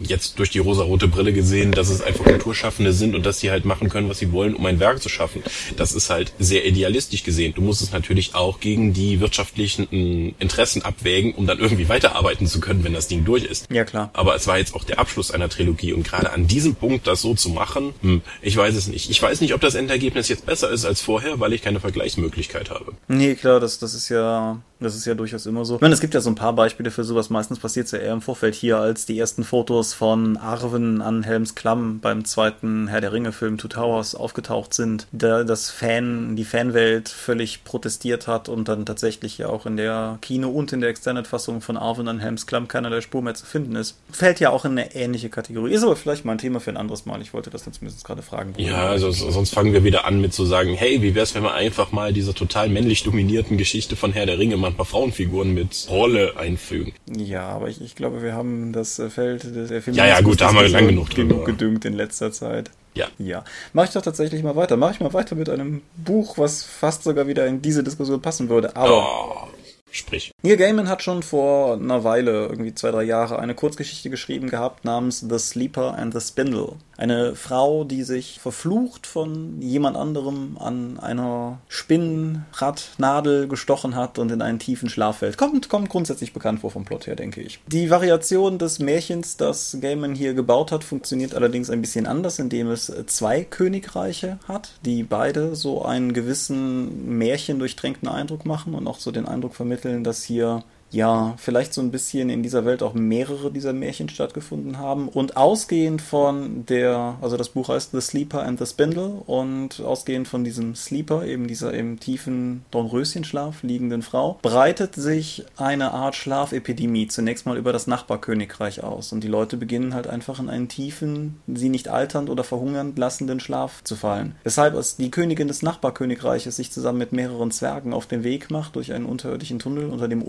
jetzt 0.00 0.38
durch 0.38 0.50
die 0.50 0.58
rosarote 0.58 1.08
Brille 1.08 1.32
gesehen, 1.32 1.72
dass 1.72 1.90
es 1.90 2.02
einfach 2.02 2.24
Kulturschaffende 2.24 2.92
sind 2.92 3.14
und 3.14 3.26
dass 3.26 3.40
sie 3.40 3.50
halt 3.50 3.64
machen 3.64 3.88
können, 3.88 4.08
was 4.08 4.18
sie 4.18 4.32
wollen, 4.32 4.54
um 4.54 4.64
ein 4.66 4.80
Werk 4.80 5.02
zu 5.02 5.08
schaffen. 5.08 5.42
Das 5.76 5.92
ist 5.92 6.10
halt 6.10 6.32
sehr 6.38 6.64
idealistisch 6.66 7.22
gesehen. 7.22 7.52
Du 7.54 7.62
musst 7.62 7.82
es 7.82 7.92
natürlich 7.92 8.34
auch 8.34 8.60
gegen 8.60 8.92
die 8.92 9.20
wirtschaftlichen 9.20 9.88
äh, 9.92 10.34
Interessen 10.38 10.82
abwägen, 10.82 11.34
um 11.34 11.46
dann 11.46 11.58
irgendwie 11.58 11.88
weiterarbeiten 11.88 12.46
zu 12.46 12.60
können, 12.60 12.84
wenn 12.84 12.94
das 12.94 13.08
Ding 13.08 13.24
durch 13.24 13.44
ist. 13.44 13.66
Ja, 13.70 13.84
klar. 13.84 14.10
Aber 14.12 14.34
es 14.34 14.46
war 14.46 14.58
jetzt 14.58 14.74
auch 14.74 14.84
der 14.84 14.98
Abschluss 14.98 15.30
einer 15.30 15.48
Trilogie 15.48 15.92
und 15.92 16.04
gerade 16.04 16.32
an 16.32 16.46
diesem 16.46 16.74
Punkt 16.74 17.06
das 17.06 17.20
so 17.20 17.34
zu 17.34 17.50
machen, 17.50 17.92
hm, 18.02 18.22
ich 18.42 18.56
weiß 18.56 18.74
es 18.74 18.86
nicht. 18.86 19.10
Ich 19.10 19.20
weiß 19.20 19.40
nicht, 19.40 19.54
ob 19.54 19.60
das 19.60 19.74
Endergebnis 19.74 20.28
jetzt 20.28 20.46
besser 20.46 20.70
ist 20.70 20.84
als 20.84 21.00
vorher, 21.00 21.40
weil 21.40 21.52
ich 21.52 21.62
keine 21.62 21.80
Vergleichsmöglichkeit 21.80 22.70
habe. 22.70 22.92
Nee, 23.08 23.34
klar, 23.34 23.60
das, 23.60 23.78
das 23.78 23.94
ist 23.94 24.08
ja 24.08 24.60
das 24.80 24.96
ist 24.96 25.04
ja 25.04 25.14
durchaus 25.14 25.44
immer 25.44 25.64
so. 25.66 25.74
Ich 25.74 25.80
meine, 25.82 25.92
es 25.92 26.00
gibt 26.00 26.14
ja 26.14 26.22
so 26.22 26.30
ein 26.30 26.34
paar 26.34 26.54
Beispiele 26.54 26.90
für 26.90 27.04
sowas. 27.04 27.28
Meistens 27.28 27.58
passiert 27.58 27.86
es 27.86 27.92
ja 27.92 27.98
eher 27.98 28.14
im 28.14 28.22
Vorfeld 28.22 28.54
hier, 28.60 28.78
als 28.78 29.06
die 29.06 29.18
ersten 29.18 29.42
Fotos 29.42 29.94
von 29.94 30.36
Arwen 30.36 31.02
an 31.02 31.22
Helms 31.22 31.54
Klamm 31.54 32.00
beim 32.00 32.24
zweiten 32.24 32.88
Herr 32.88 33.00
der 33.00 33.12
Ringe-Film 33.12 33.58
Two 33.58 33.68
Towers 33.68 34.14
aufgetaucht 34.14 34.74
sind. 34.74 35.06
Da 35.12 35.44
das 35.44 35.70
Fan, 35.70 36.36
die 36.36 36.44
Fanwelt 36.44 37.08
völlig 37.08 37.64
protestiert 37.64 38.26
hat 38.26 38.48
und 38.48 38.68
dann 38.68 38.86
tatsächlich 38.86 39.38
ja 39.38 39.48
auch 39.48 39.66
in 39.66 39.76
der 39.76 40.18
Kino- 40.20 40.50
und 40.50 40.72
in 40.72 40.80
der 40.80 40.90
Extended-Fassung 40.90 41.60
von 41.60 41.76
Arwen 41.76 42.08
an 42.08 42.20
Helms 42.20 42.46
Klamm 42.46 42.68
keinerlei 42.68 43.00
Spur 43.00 43.22
mehr 43.22 43.34
zu 43.34 43.46
finden 43.46 43.74
ist. 43.76 43.96
Fällt 44.12 44.40
ja 44.40 44.50
auch 44.50 44.64
in 44.64 44.72
eine 44.72 44.94
ähnliche 44.94 45.30
Kategorie. 45.30 45.72
Ist 45.72 45.82
aber 45.82 45.96
vielleicht 45.96 46.24
mal 46.24 46.32
ein 46.32 46.38
Thema 46.38 46.60
für 46.60 46.70
ein 46.70 46.76
anderes 46.76 47.06
Mal. 47.06 47.22
Ich 47.22 47.32
wollte 47.32 47.50
das 47.50 47.66
jetzt 47.66 47.78
zumindest 47.78 48.04
gerade 48.04 48.22
fragen. 48.22 48.54
Ja, 48.58 48.88
also 48.88 49.10
sonst 49.10 49.54
fangen 49.54 49.72
wir 49.72 49.84
wieder 49.84 50.04
an 50.04 50.20
mit 50.20 50.34
zu 50.34 50.44
sagen, 50.44 50.74
hey, 50.74 51.00
wie 51.02 51.14
wär's, 51.14 51.34
wenn 51.34 51.42
wir 51.42 51.54
einfach 51.54 51.92
mal 51.92 52.12
diese 52.12 52.34
total 52.34 52.68
männlich 52.68 53.02
dominierten 53.02 53.56
Geschichte 53.56 53.96
von 53.96 54.12
Herr 54.12 54.26
der 54.26 54.38
Ringe 54.38 54.56
mal 54.56 54.68
ein 54.68 54.76
paar 54.76 54.86
Frauenfiguren 54.86 55.54
mit 55.54 55.86
Rolle 55.88 56.36
einfügen. 56.36 56.92
Ja, 57.16 57.48
aber 57.48 57.68
ich, 57.68 57.80
ich 57.80 57.94
glaube, 57.94 58.22
wir 58.22 58.34
haben 58.34 58.49
das 58.72 58.96
Feld 59.08 59.44
der 59.44 59.66
Feminismus 59.66 59.96
Ja, 59.96 60.06
ja, 60.06 60.20
gut, 60.20 60.40
da 60.40 60.48
haben 60.48 60.58
wir 60.58 60.68
lang 60.68 60.88
genug 60.88 61.10
drüber. 61.10 61.28
genug 61.28 61.46
gedüngt 61.46 61.84
in 61.84 61.94
letzter 61.94 62.32
Zeit. 62.32 62.70
Ja. 62.94 63.06
Ja. 63.18 63.44
Mache 63.72 63.86
ich 63.86 63.92
doch 63.92 64.02
tatsächlich 64.02 64.42
mal 64.42 64.56
weiter. 64.56 64.76
Mache 64.76 64.94
ich 64.94 65.00
mal 65.00 65.12
weiter 65.12 65.36
mit 65.36 65.48
einem 65.48 65.82
Buch, 65.96 66.38
was 66.38 66.64
fast 66.64 67.04
sogar 67.04 67.26
wieder 67.26 67.46
in 67.46 67.62
diese 67.62 67.82
Diskussion 67.84 68.20
passen 68.20 68.48
würde. 68.48 68.74
Aber 68.76 69.46
oh. 69.46 69.48
Sprich. 69.92 70.30
Neil 70.42 70.56
Gaiman 70.56 70.88
hat 70.88 71.02
schon 71.02 71.22
vor 71.22 71.74
einer 71.74 72.04
Weile, 72.04 72.46
irgendwie 72.46 72.74
zwei, 72.74 72.92
drei 72.92 73.02
Jahre, 73.02 73.40
eine 73.40 73.54
Kurzgeschichte 73.56 74.08
geschrieben 74.08 74.48
gehabt 74.48 74.84
namens 74.84 75.18
The 75.28 75.38
Sleeper 75.38 75.98
and 75.98 76.14
the 76.14 76.20
Spindle. 76.20 76.74
Eine 77.00 77.34
Frau, 77.34 77.84
die 77.84 78.02
sich 78.02 78.40
verflucht 78.40 79.06
von 79.06 79.62
jemand 79.62 79.96
anderem 79.96 80.58
an 80.60 80.98
einer 81.00 81.58
Spinnradnadel 81.66 83.48
gestochen 83.48 83.96
hat 83.96 84.18
und 84.18 84.30
in 84.30 84.42
einen 84.42 84.58
tiefen 84.58 84.90
Schlaf 84.90 85.16
fällt. 85.20 85.38
Kommt, 85.38 85.70
kommt 85.70 85.88
grundsätzlich 85.88 86.34
bekannt 86.34 86.60
vor 86.60 86.70
vom 86.70 86.84
Plot 86.84 87.06
her, 87.06 87.16
denke 87.16 87.40
ich. 87.40 87.58
Die 87.68 87.88
Variation 87.88 88.58
des 88.58 88.80
Märchens, 88.80 89.38
das 89.38 89.78
Gaiman 89.80 90.14
hier 90.14 90.34
gebaut 90.34 90.72
hat, 90.72 90.84
funktioniert 90.84 91.34
allerdings 91.34 91.70
ein 91.70 91.80
bisschen 91.80 92.06
anders, 92.06 92.38
indem 92.38 92.70
es 92.70 92.92
zwei 93.06 93.44
Königreiche 93.44 94.38
hat, 94.46 94.72
die 94.84 95.02
beide 95.02 95.56
so 95.56 95.82
einen 95.82 96.12
gewissen 96.12 97.16
märchendurchtränkten 97.16 98.08
Eindruck 98.08 98.44
machen 98.44 98.74
und 98.74 98.86
auch 98.86 98.98
so 98.98 99.10
den 99.10 99.24
Eindruck 99.24 99.54
vermitteln, 99.54 100.04
dass 100.04 100.22
hier 100.22 100.64
ja, 100.90 101.34
vielleicht 101.36 101.72
so 101.72 101.80
ein 101.80 101.90
bisschen 101.90 102.30
in 102.30 102.42
dieser 102.42 102.64
Welt 102.64 102.82
auch 102.82 102.94
mehrere 102.94 103.50
dieser 103.50 103.72
Märchen 103.72 104.08
stattgefunden 104.08 104.78
haben. 104.78 105.08
Und 105.08 105.36
ausgehend 105.36 106.02
von 106.02 106.66
der, 106.66 107.16
also 107.20 107.36
das 107.36 107.50
Buch 107.50 107.68
heißt 107.68 107.92
The 107.92 108.00
Sleeper 108.00 108.42
and 108.42 108.58
the 108.58 108.66
Spindle 108.66 109.22
und 109.26 109.80
ausgehend 109.80 110.26
von 110.28 110.44
diesem 110.44 110.74
Sleeper, 110.74 111.24
eben 111.24 111.46
dieser 111.46 111.72
im 111.72 112.00
tiefen 112.00 112.64
Dornröschenschlaf 112.70 113.62
liegenden 113.62 114.02
Frau, 114.02 114.38
breitet 114.42 114.94
sich 114.94 115.44
eine 115.56 115.92
Art 115.92 116.16
Schlafepidemie 116.16 117.08
zunächst 117.08 117.46
mal 117.46 117.56
über 117.56 117.72
das 117.72 117.86
Nachbarkönigreich 117.86 118.82
aus. 118.82 119.12
Und 119.12 119.22
die 119.22 119.28
Leute 119.28 119.56
beginnen 119.56 119.94
halt 119.94 120.08
einfach 120.08 120.40
in 120.40 120.48
einen 120.48 120.68
tiefen, 120.68 121.40
sie 121.46 121.68
nicht 121.68 121.88
alternd 121.88 122.30
oder 122.30 122.44
verhungern 122.44 122.94
lassenden 122.96 123.40
Schlaf 123.40 123.84
zu 123.84 123.94
fallen. 123.94 124.34
Weshalb 124.42 124.74
es 124.74 124.96
die 124.96 125.10
Königin 125.10 125.48
des 125.48 125.62
Nachbarkönigreiches 125.62 126.56
sich 126.56 126.72
zusammen 126.72 126.98
mit 126.98 127.12
mehreren 127.12 127.50
Zwergen 127.50 127.92
auf 127.92 128.06
den 128.06 128.24
Weg 128.24 128.50
macht 128.50 128.76
durch 128.76 128.92
einen 128.92 129.06
unterirdischen 129.06 129.58
Tunnel 129.58 129.88
unter 129.88 130.08
dem 130.08 130.22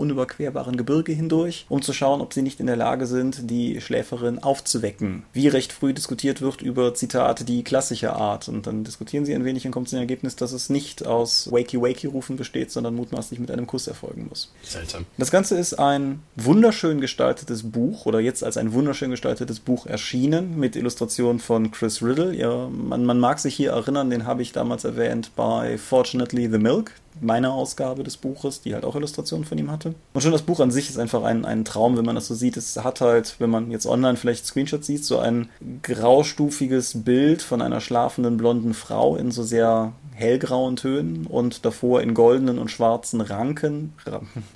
unüberquerbaren 0.51 0.77
Gebirge 0.77 1.13
hindurch, 1.13 1.65
um 1.69 1.81
zu 1.81 1.93
schauen, 1.93 2.21
ob 2.21 2.33
sie 2.33 2.41
nicht 2.41 2.59
in 2.59 2.67
der 2.67 2.75
Lage 2.75 3.07
sind, 3.07 3.49
die 3.49 3.79
Schläferin 3.81 4.39
aufzuwecken. 4.39 5.23
Wie 5.33 5.47
recht 5.47 5.71
früh 5.71 5.93
diskutiert 5.93 6.41
wird 6.41 6.61
über, 6.61 6.93
Zitat, 6.93 7.47
die 7.47 7.63
klassische 7.63 8.13
Art. 8.13 8.47
Und 8.47 8.67
dann 8.67 8.83
diskutieren 8.83 9.25
sie 9.25 9.33
ein 9.33 9.45
wenig 9.45 9.65
und 9.65 9.71
kommt 9.71 9.89
zu 9.89 9.95
dem 9.95 10.01
Ergebnis, 10.01 10.35
dass 10.35 10.51
es 10.51 10.69
nicht 10.69 11.05
aus 11.05 11.51
Wakey-Wakey-Rufen 11.51 12.35
besteht, 12.35 12.71
sondern 12.71 12.95
mutmaßlich 12.95 13.39
mit 13.39 13.51
einem 13.51 13.67
Kuss 13.67 13.87
erfolgen 13.87 14.27
muss. 14.29 14.51
Seltsam. 14.63 15.05
Das 15.17 15.31
Ganze 15.31 15.57
ist 15.57 15.73
ein 15.75 16.21
wunderschön 16.35 17.01
gestaltetes 17.01 17.63
Buch 17.63 18.05
oder 18.05 18.19
jetzt 18.19 18.43
als 18.43 18.57
ein 18.57 18.73
wunderschön 18.73 19.11
gestaltetes 19.11 19.59
Buch 19.59 19.85
erschienen 19.85 20.59
mit 20.59 20.75
Illustrationen 20.75 21.39
von 21.39 21.71
Chris 21.71 22.01
Riddle. 22.01 22.35
Ja, 22.35 22.67
man, 22.69 23.05
man 23.05 23.19
mag 23.19 23.39
sich 23.39 23.55
hier 23.55 23.71
erinnern, 23.71 24.09
den 24.09 24.25
habe 24.25 24.41
ich 24.41 24.51
damals 24.51 24.83
erwähnt 24.83 25.31
bei 25.35 25.77
Fortunately 25.77 26.49
the 26.49 26.57
Milk 26.57 26.91
meine 27.19 27.51
Ausgabe 27.51 28.03
des 28.03 28.17
Buches, 28.17 28.61
die 28.61 28.73
halt 28.73 28.85
auch 28.85 28.95
Illustrationen 28.95 29.45
von 29.45 29.57
ihm 29.57 29.71
hatte. 29.71 29.95
Und 30.13 30.21
schon 30.21 30.31
das 30.31 30.41
Buch 30.43 30.59
an 30.59 30.71
sich 30.71 30.89
ist 30.89 30.97
einfach 30.97 31.23
ein, 31.23 31.45
ein 31.45 31.65
Traum, 31.65 31.97
wenn 31.97 32.05
man 32.05 32.15
das 32.15 32.27
so 32.27 32.35
sieht. 32.35 32.57
Es 32.57 32.77
hat 32.77 33.01
halt, 33.01 33.35
wenn 33.39 33.49
man 33.49 33.71
jetzt 33.71 33.85
online 33.85 34.17
vielleicht 34.17 34.45
Screenshots 34.45 34.87
sieht, 34.87 35.05
so 35.05 35.19
ein 35.19 35.49
graustufiges 35.83 37.03
Bild 37.03 37.41
von 37.41 37.61
einer 37.61 37.81
schlafenden 37.81 38.37
blonden 38.37 38.73
Frau 38.73 39.15
in 39.15 39.31
so 39.31 39.43
sehr 39.43 39.93
hellgrauen 40.13 40.75
Tönen 40.75 41.25
und 41.25 41.65
davor 41.65 42.01
in 42.01 42.13
goldenen 42.13 42.59
und 42.59 42.69
schwarzen 42.69 43.21
Ranken, 43.21 43.93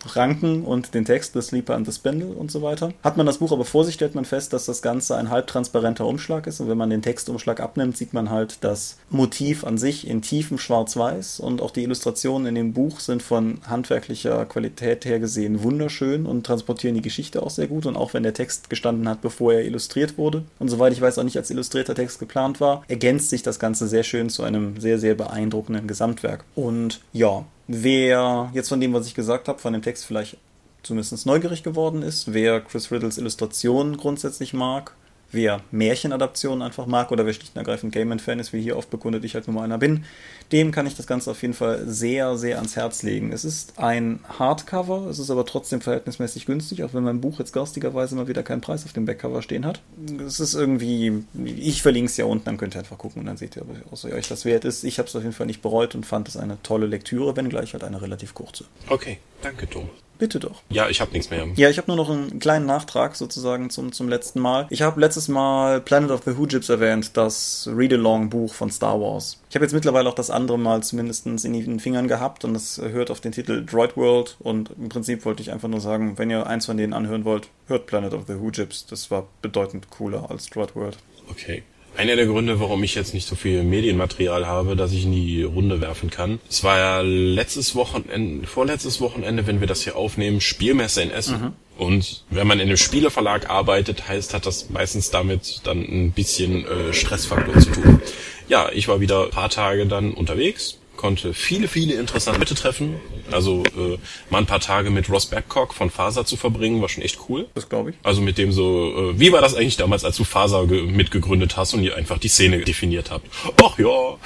Ranken 0.05 0.63
und 0.63 0.93
den 0.93 1.05
Text 1.05 1.33
The 1.33 1.41
Sleeper 1.41 1.75
and 1.75 1.85
the 1.87 1.91
Spindle 1.91 2.29
und 2.29 2.51
so 2.51 2.61
weiter. 2.61 2.93
Hat 3.03 3.17
man 3.17 3.25
das 3.25 3.39
Buch 3.39 3.51
aber 3.51 3.65
vor 3.65 3.83
sich, 3.83 3.95
stellt 3.95 4.15
man 4.15 4.25
fest, 4.25 4.53
dass 4.53 4.65
das 4.65 4.81
Ganze 4.81 5.17
ein 5.17 5.29
halbtransparenter 5.29 6.05
Umschlag 6.05 6.47
ist 6.47 6.59
und 6.59 6.69
wenn 6.69 6.77
man 6.77 6.89
den 6.89 7.01
Textumschlag 7.01 7.59
abnimmt, 7.59 7.97
sieht 7.97 8.13
man 8.13 8.29
halt 8.29 8.59
das 8.61 8.97
Motiv 9.09 9.63
an 9.63 9.77
sich 9.77 10.07
in 10.07 10.21
tiefem 10.21 10.59
Schwarz-Weiß 10.59 11.39
und 11.39 11.61
auch 11.61 11.71
die 11.71 11.83
Illustrationen 11.83 12.44
in 12.45 12.55
dem 12.55 12.73
Buch 12.73 12.99
sind 12.99 13.23
von 13.23 13.59
handwerklicher 13.67 14.45
Qualität 14.45 15.05
her 15.05 15.19
gesehen 15.19 15.63
wunderschön 15.63 16.25
und 16.25 16.45
transportieren 16.45 16.95
die 16.95 17.01
Geschichte 17.01 17.43
auch 17.43 17.49
sehr 17.49 17.67
gut 17.67 17.85
und 17.85 17.95
auch 17.95 18.13
wenn 18.13 18.23
der 18.23 18.33
Text 18.33 18.69
gestanden 18.69 19.07
hat, 19.07 19.21
bevor 19.21 19.53
er 19.53 19.65
illustriert 19.65 20.17
wurde 20.17 20.43
und 20.59 20.69
soweit 20.69 20.93
ich 20.93 21.01
weiß 21.01 21.17
auch 21.19 21.23
nicht 21.23 21.37
als 21.37 21.49
illustrierter 21.49 21.95
Text 21.95 22.19
geplant 22.19 22.59
war, 22.61 22.83
ergänzt 22.87 23.29
sich 23.29 23.43
das 23.43 23.59
Ganze 23.59 23.87
sehr 23.87 24.03
schön 24.03 24.29
zu 24.29 24.43
einem 24.43 24.79
sehr, 24.79 24.99
sehr 24.99 25.15
beeindruckenden 25.15 25.45
beeindruckenden 25.45 25.87
Gesamtwerk. 25.87 26.43
Und 26.55 27.01
ja, 27.13 27.45
wer 27.67 28.49
jetzt 28.53 28.69
von 28.69 28.79
dem, 28.79 28.93
was 28.93 29.07
ich 29.07 29.15
gesagt 29.15 29.47
habe, 29.47 29.59
von 29.59 29.73
dem 29.73 29.81
Text 29.81 30.05
vielleicht 30.05 30.37
zumindest 30.83 31.25
neugierig 31.25 31.63
geworden 31.63 32.03
ist, 32.03 32.33
wer 32.33 32.61
Chris 32.61 32.91
Riddles 32.91 33.17
Illustrationen 33.17 33.97
grundsätzlich 33.97 34.53
mag, 34.53 34.93
wer 35.31 35.61
Märchenadaptionen 35.71 36.61
einfach 36.61 36.85
mag 36.85 37.11
oder 37.11 37.25
wer 37.25 37.33
schlicht 37.33 37.55
und 37.55 37.59
ergreifend 37.59 37.93
Gaiman-Fan 37.93 38.39
ist, 38.39 38.53
wie 38.53 38.61
hier 38.61 38.77
oft 38.77 38.89
bekundet 38.89 39.23
ich 39.23 39.35
halt 39.35 39.47
nur 39.47 39.55
mal 39.55 39.63
einer 39.63 39.77
bin, 39.77 40.05
dem 40.51 40.71
kann 40.71 40.87
ich 40.87 40.95
das 40.95 41.07
Ganze 41.07 41.31
auf 41.31 41.41
jeden 41.41 41.53
Fall 41.53 41.83
sehr, 41.87 42.37
sehr 42.37 42.57
ans 42.57 42.75
Herz 42.75 43.03
legen. 43.03 43.31
Es 43.31 43.43
ist 43.43 43.79
ein 43.79 44.19
Hardcover, 44.39 45.07
es 45.07 45.19
ist 45.19 45.29
aber 45.29 45.45
trotzdem 45.45 45.81
verhältnismäßig 45.81 46.45
günstig, 46.45 46.83
auch 46.83 46.93
wenn 46.93 47.03
mein 47.03 47.21
Buch 47.21 47.39
jetzt 47.39 47.51
garstigerweise 47.51 48.15
mal 48.15 48.27
wieder 48.27 48.43
keinen 48.43 48.61
Preis 48.61 48.85
auf 48.85 48.93
dem 48.93 49.05
Backcover 49.05 49.41
stehen 49.41 49.65
hat. 49.65 49.81
Es 50.25 50.39
ist 50.39 50.53
irgendwie, 50.53 51.23
ich 51.43 51.81
verlinke 51.81 52.09
es 52.09 52.17
ja 52.17 52.25
unten, 52.25 52.45
dann 52.45 52.57
könnt 52.57 52.75
ihr 52.75 52.79
einfach 52.79 52.97
gucken 52.97 53.21
und 53.21 53.25
dann 53.25 53.37
seht 53.37 53.55
ihr, 53.55 53.63
ob 53.63 54.03
euch 54.03 54.27
das 54.27 54.45
wert 54.45 54.65
ist. 54.65 54.83
Ich 54.83 54.99
habe 54.99 55.07
es 55.07 55.15
auf 55.15 55.23
jeden 55.23 55.33
Fall 55.33 55.47
nicht 55.47 55.61
bereut 55.61 55.95
und 55.95 56.05
fand 56.05 56.27
es 56.27 56.37
eine 56.37 56.61
tolle 56.63 56.85
Lektüre, 56.85 57.35
wenngleich 57.35 57.73
halt 57.73 57.83
eine 57.83 58.01
relativ 58.01 58.33
kurze. 58.33 58.65
Okay, 58.89 59.17
danke 59.41 59.69
Tom. 59.69 59.89
Bitte 60.17 60.39
doch. 60.39 60.61
Ja, 60.69 60.89
ich 60.89 61.01
habe 61.01 61.11
nichts 61.11 61.29
mehr. 61.29 61.45
Ja, 61.55 61.69
ich 61.69 61.77
habe 61.77 61.87
nur 61.87 61.97
noch 61.97 62.09
einen 62.09 62.39
kleinen 62.39 62.65
Nachtrag 62.65 63.15
sozusagen 63.15 63.69
zum, 63.69 63.91
zum 63.91 64.07
letzten 64.07 64.39
Mal. 64.39 64.67
Ich 64.69 64.81
habe 64.81 64.99
letztes 64.99 65.27
Mal 65.27 65.81
Planet 65.81 66.11
of 66.11 66.23
the 66.25 66.31
Hoojips 66.37 66.69
erwähnt, 66.69 67.17
das 67.17 67.69
Read-Along-Buch 67.71 68.53
von 68.53 68.71
Star 68.71 68.99
Wars. 68.99 69.41
Ich 69.49 69.55
habe 69.55 69.65
jetzt 69.65 69.73
mittlerweile 69.73 70.09
auch 70.09 70.15
das 70.15 70.29
andere 70.29 70.57
Mal 70.57 70.83
zumindest 70.83 71.25
in 71.25 71.53
den 71.53 71.79
Fingern 71.79 72.07
gehabt 72.07 72.45
und 72.45 72.53
das 72.53 72.77
hört 72.81 73.11
auf 73.11 73.19
den 73.19 73.31
Titel 73.31 73.65
Droid 73.65 73.97
World 73.97 74.37
und 74.39 74.71
im 74.77 74.89
Prinzip 74.89 75.25
wollte 75.25 75.41
ich 75.41 75.51
einfach 75.51 75.67
nur 75.67 75.81
sagen, 75.81 76.17
wenn 76.17 76.29
ihr 76.29 76.47
eins 76.47 76.65
von 76.65 76.77
denen 76.77 76.93
anhören 76.93 77.25
wollt, 77.25 77.49
hört 77.67 77.85
Planet 77.87 78.13
of 78.13 78.23
the 78.27 78.35
Hoojips. 78.35 78.85
Das 78.85 79.11
war 79.11 79.27
bedeutend 79.41 79.89
cooler 79.89 80.29
als 80.29 80.49
Droid 80.49 80.75
World. 80.75 80.97
Okay. 81.29 81.63
Einer 81.97 82.15
der 82.15 82.25
Gründe, 82.25 82.59
warum 82.59 82.83
ich 82.83 82.95
jetzt 82.95 83.13
nicht 83.13 83.27
so 83.27 83.35
viel 83.35 83.63
Medienmaterial 83.63 84.45
habe, 84.47 84.75
dass 84.75 84.91
ich 84.91 85.05
in 85.05 85.11
die 85.11 85.43
Runde 85.43 85.81
werfen 85.81 86.09
kann. 86.09 86.39
Es 86.49 86.63
war 86.63 86.77
ja 86.77 87.01
letztes 87.01 87.75
Wochenende, 87.75 88.47
vorletztes 88.47 89.01
Wochenende, 89.01 89.47
wenn 89.47 89.59
wir 89.59 89.67
das 89.67 89.83
hier 89.83 89.95
aufnehmen, 89.95 90.41
Spielmesse 90.41 91.01
in 91.01 91.11
Essen. 91.11 91.41
Mhm. 91.41 91.53
Und 91.77 92.23
wenn 92.29 92.47
man 92.47 92.59
in 92.59 92.67
einem 92.67 92.77
Spieleverlag 92.77 93.49
arbeitet, 93.49 94.07
heißt, 94.07 94.33
hat 94.33 94.45
das 94.45 94.69
meistens 94.69 95.11
damit 95.11 95.61
dann 95.63 95.79
ein 95.79 96.11
bisschen 96.11 96.65
äh, 96.65 96.93
Stressfaktor 96.93 97.59
zu 97.59 97.71
tun. 97.71 98.01
Ja, 98.47 98.69
ich 98.71 98.87
war 98.87 98.99
wieder 98.99 99.25
ein 99.25 99.29
paar 99.31 99.49
Tage 99.49 99.85
dann 99.85 100.13
unterwegs, 100.13 100.77
konnte 100.97 101.33
viele, 101.33 101.67
viele 101.67 101.93
interessante 101.95 102.39
Leute 102.39 102.55
treffen. 102.55 102.95
Also 103.31 103.63
äh, 103.77 103.97
mal 104.29 104.39
ein 104.39 104.45
paar 104.45 104.59
Tage 104.59 104.89
mit 104.89 105.09
Ross 105.09 105.25
Babcock 105.25 105.73
von 105.73 105.89
Faser 105.89 106.25
zu 106.25 106.37
verbringen, 106.37 106.81
war 106.81 106.89
schon 106.89 107.03
echt 107.03 107.19
cool. 107.29 107.47
Das 107.53 107.69
glaube 107.69 107.91
ich. 107.91 107.95
Also 108.03 108.21
mit 108.21 108.37
dem 108.37 108.51
so, 108.51 109.11
äh, 109.11 109.19
wie 109.19 109.31
war 109.31 109.41
das 109.41 109.55
eigentlich 109.55 109.77
damals, 109.77 110.05
als 110.05 110.17
du 110.17 110.23
Faser 110.23 110.63
mitgegründet 110.65 111.57
hast 111.57 111.73
und 111.73 111.83
ihr 111.83 111.95
einfach 111.95 112.17
die 112.17 112.27
Szene 112.27 112.59
definiert 112.61 113.11
habt? 113.11 113.27
Ach 113.63 113.77
ja, 113.77 114.17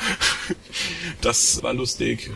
das 1.21 1.63
war 1.63 1.73
lustig. 1.73 2.29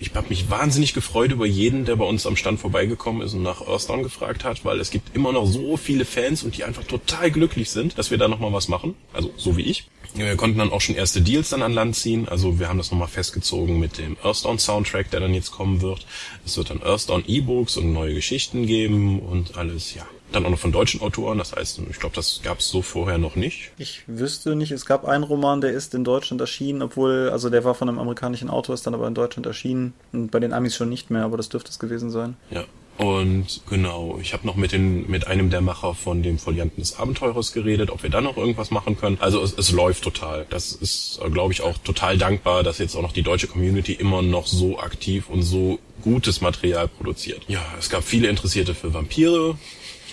Ich 0.00 0.14
habe 0.14 0.28
mich 0.28 0.50
wahnsinnig 0.50 0.94
gefreut 0.94 1.32
über 1.32 1.46
jeden, 1.46 1.84
der 1.84 1.96
bei 1.96 2.04
uns 2.04 2.26
am 2.26 2.36
Stand 2.36 2.60
vorbeigekommen 2.60 3.22
ist 3.22 3.34
und 3.34 3.42
nach 3.42 3.66
Earthdown 3.66 4.02
gefragt 4.02 4.44
hat, 4.44 4.64
weil 4.64 4.80
es 4.80 4.90
gibt 4.90 5.14
immer 5.14 5.32
noch 5.32 5.46
so 5.46 5.76
viele 5.76 6.04
Fans 6.04 6.42
und 6.42 6.56
die 6.56 6.64
einfach 6.64 6.84
total 6.84 7.30
glücklich 7.30 7.70
sind, 7.70 7.98
dass 7.98 8.10
wir 8.10 8.18
da 8.18 8.28
nochmal 8.28 8.52
was 8.52 8.68
machen. 8.68 8.94
Also 9.12 9.32
so 9.36 9.56
wie 9.56 9.62
ich. 9.62 9.88
Wir 10.14 10.36
konnten 10.36 10.58
dann 10.58 10.72
auch 10.72 10.80
schon 10.80 10.94
erste 10.94 11.20
Deals 11.20 11.50
dann 11.50 11.62
an 11.62 11.72
Land 11.72 11.96
ziehen. 11.96 12.28
Also 12.28 12.58
wir 12.58 12.68
haben 12.68 12.78
das 12.78 12.90
nochmal 12.90 13.08
festgezogen 13.08 13.67
mit 13.74 13.98
dem 13.98 14.16
Earthdown 14.22 14.58
Soundtrack, 14.58 15.10
der 15.10 15.20
dann 15.20 15.34
jetzt 15.34 15.50
kommen 15.50 15.82
wird. 15.82 16.06
Es 16.44 16.56
wird 16.56 16.70
dann 16.70 16.82
Earthdown 16.82 17.24
E-Books 17.26 17.76
und 17.76 17.92
neue 17.92 18.14
Geschichten 18.14 18.66
geben 18.66 19.20
und 19.20 19.56
alles, 19.56 19.94
ja. 19.94 20.06
Dann 20.30 20.44
auch 20.44 20.50
noch 20.50 20.58
von 20.58 20.72
deutschen 20.72 21.00
Autoren, 21.00 21.38
das 21.38 21.54
heißt, 21.54 21.80
ich 21.88 21.98
glaube, 21.98 22.14
das 22.14 22.40
gab 22.42 22.58
es 22.58 22.68
so 22.68 22.82
vorher 22.82 23.16
noch 23.16 23.34
nicht. 23.34 23.70
Ich 23.78 24.02
wüsste 24.06 24.56
nicht, 24.56 24.72
es 24.72 24.84
gab 24.84 25.06
einen 25.06 25.24
Roman, 25.24 25.62
der 25.62 25.72
ist 25.72 25.94
in 25.94 26.04
Deutschland 26.04 26.40
erschienen, 26.42 26.82
obwohl, 26.82 27.30
also 27.30 27.48
der 27.48 27.64
war 27.64 27.74
von 27.74 27.88
einem 27.88 27.98
amerikanischen 27.98 28.50
Autor, 28.50 28.74
ist 28.74 28.86
dann 28.86 28.94
aber 28.94 29.08
in 29.08 29.14
Deutschland 29.14 29.46
erschienen 29.46 29.94
und 30.12 30.30
bei 30.30 30.38
den 30.38 30.52
Amis 30.52 30.76
schon 30.76 30.90
nicht 30.90 31.10
mehr, 31.10 31.24
aber 31.24 31.38
das 31.38 31.48
dürfte 31.48 31.70
es 31.70 31.78
gewesen 31.78 32.10
sein. 32.10 32.36
Ja, 32.50 32.64
und 32.98 33.60
genau, 33.70 34.18
ich 34.20 34.32
habe 34.32 34.44
noch 34.44 34.56
mit, 34.56 34.72
den, 34.72 35.08
mit 35.08 35.28
einem 35.28 35.50
der 35.50 35.60
Macher 35.60 35.94
von 35.94 36.24
dem 36.24 36.36
Folianten 36.36 36.82
des 36.82 36.98
Abenteurers 36.98 37.52
geredet, 37.52 37.90
ob 37.90 38.02
wir 38.02 38.10
da 38.10 38.20
noch 38.20 38.36
irgendwas 38.36 38.72
machen 38.72 38.98
können. 38.98 39.18
Also 39.20 39.40
es, 39.40 39.56
es 39.56 39.70
läuft 39.70 40.02
total. 40.02 40.46
Das 40.50 40.72
ist, 40.72 41.20
glaube 41.32 41.52
ich, 41.52 41.62
auch 41.62 41.78
total 41.78 42.18
dankbar, 42.18 42.64
dass 42.64 42.78
jetzt 42.78 42.96
auch 42.96 43.02
noch 43.02 43.12
die 43.12 43.22
deutsche 43.22 43.46
Community 43.46 43.92
immer 43.92 44.20
noch 44.22 44.48
so 44.48 44.80
aktiv 44.80 45.30
und 45.30 45.42
so 45.42 45.78
gutes 46.02 46.40
Material 46.40 46.88
produziert. 46.88 47.42
Ja, 47.46 47.64
es 47.78 47.88
gab 47.88 48.02
viele 48.02 48.28
Interessierte 48.28 48.74
für 48.74 48.92
Vampire, 48.92 49.56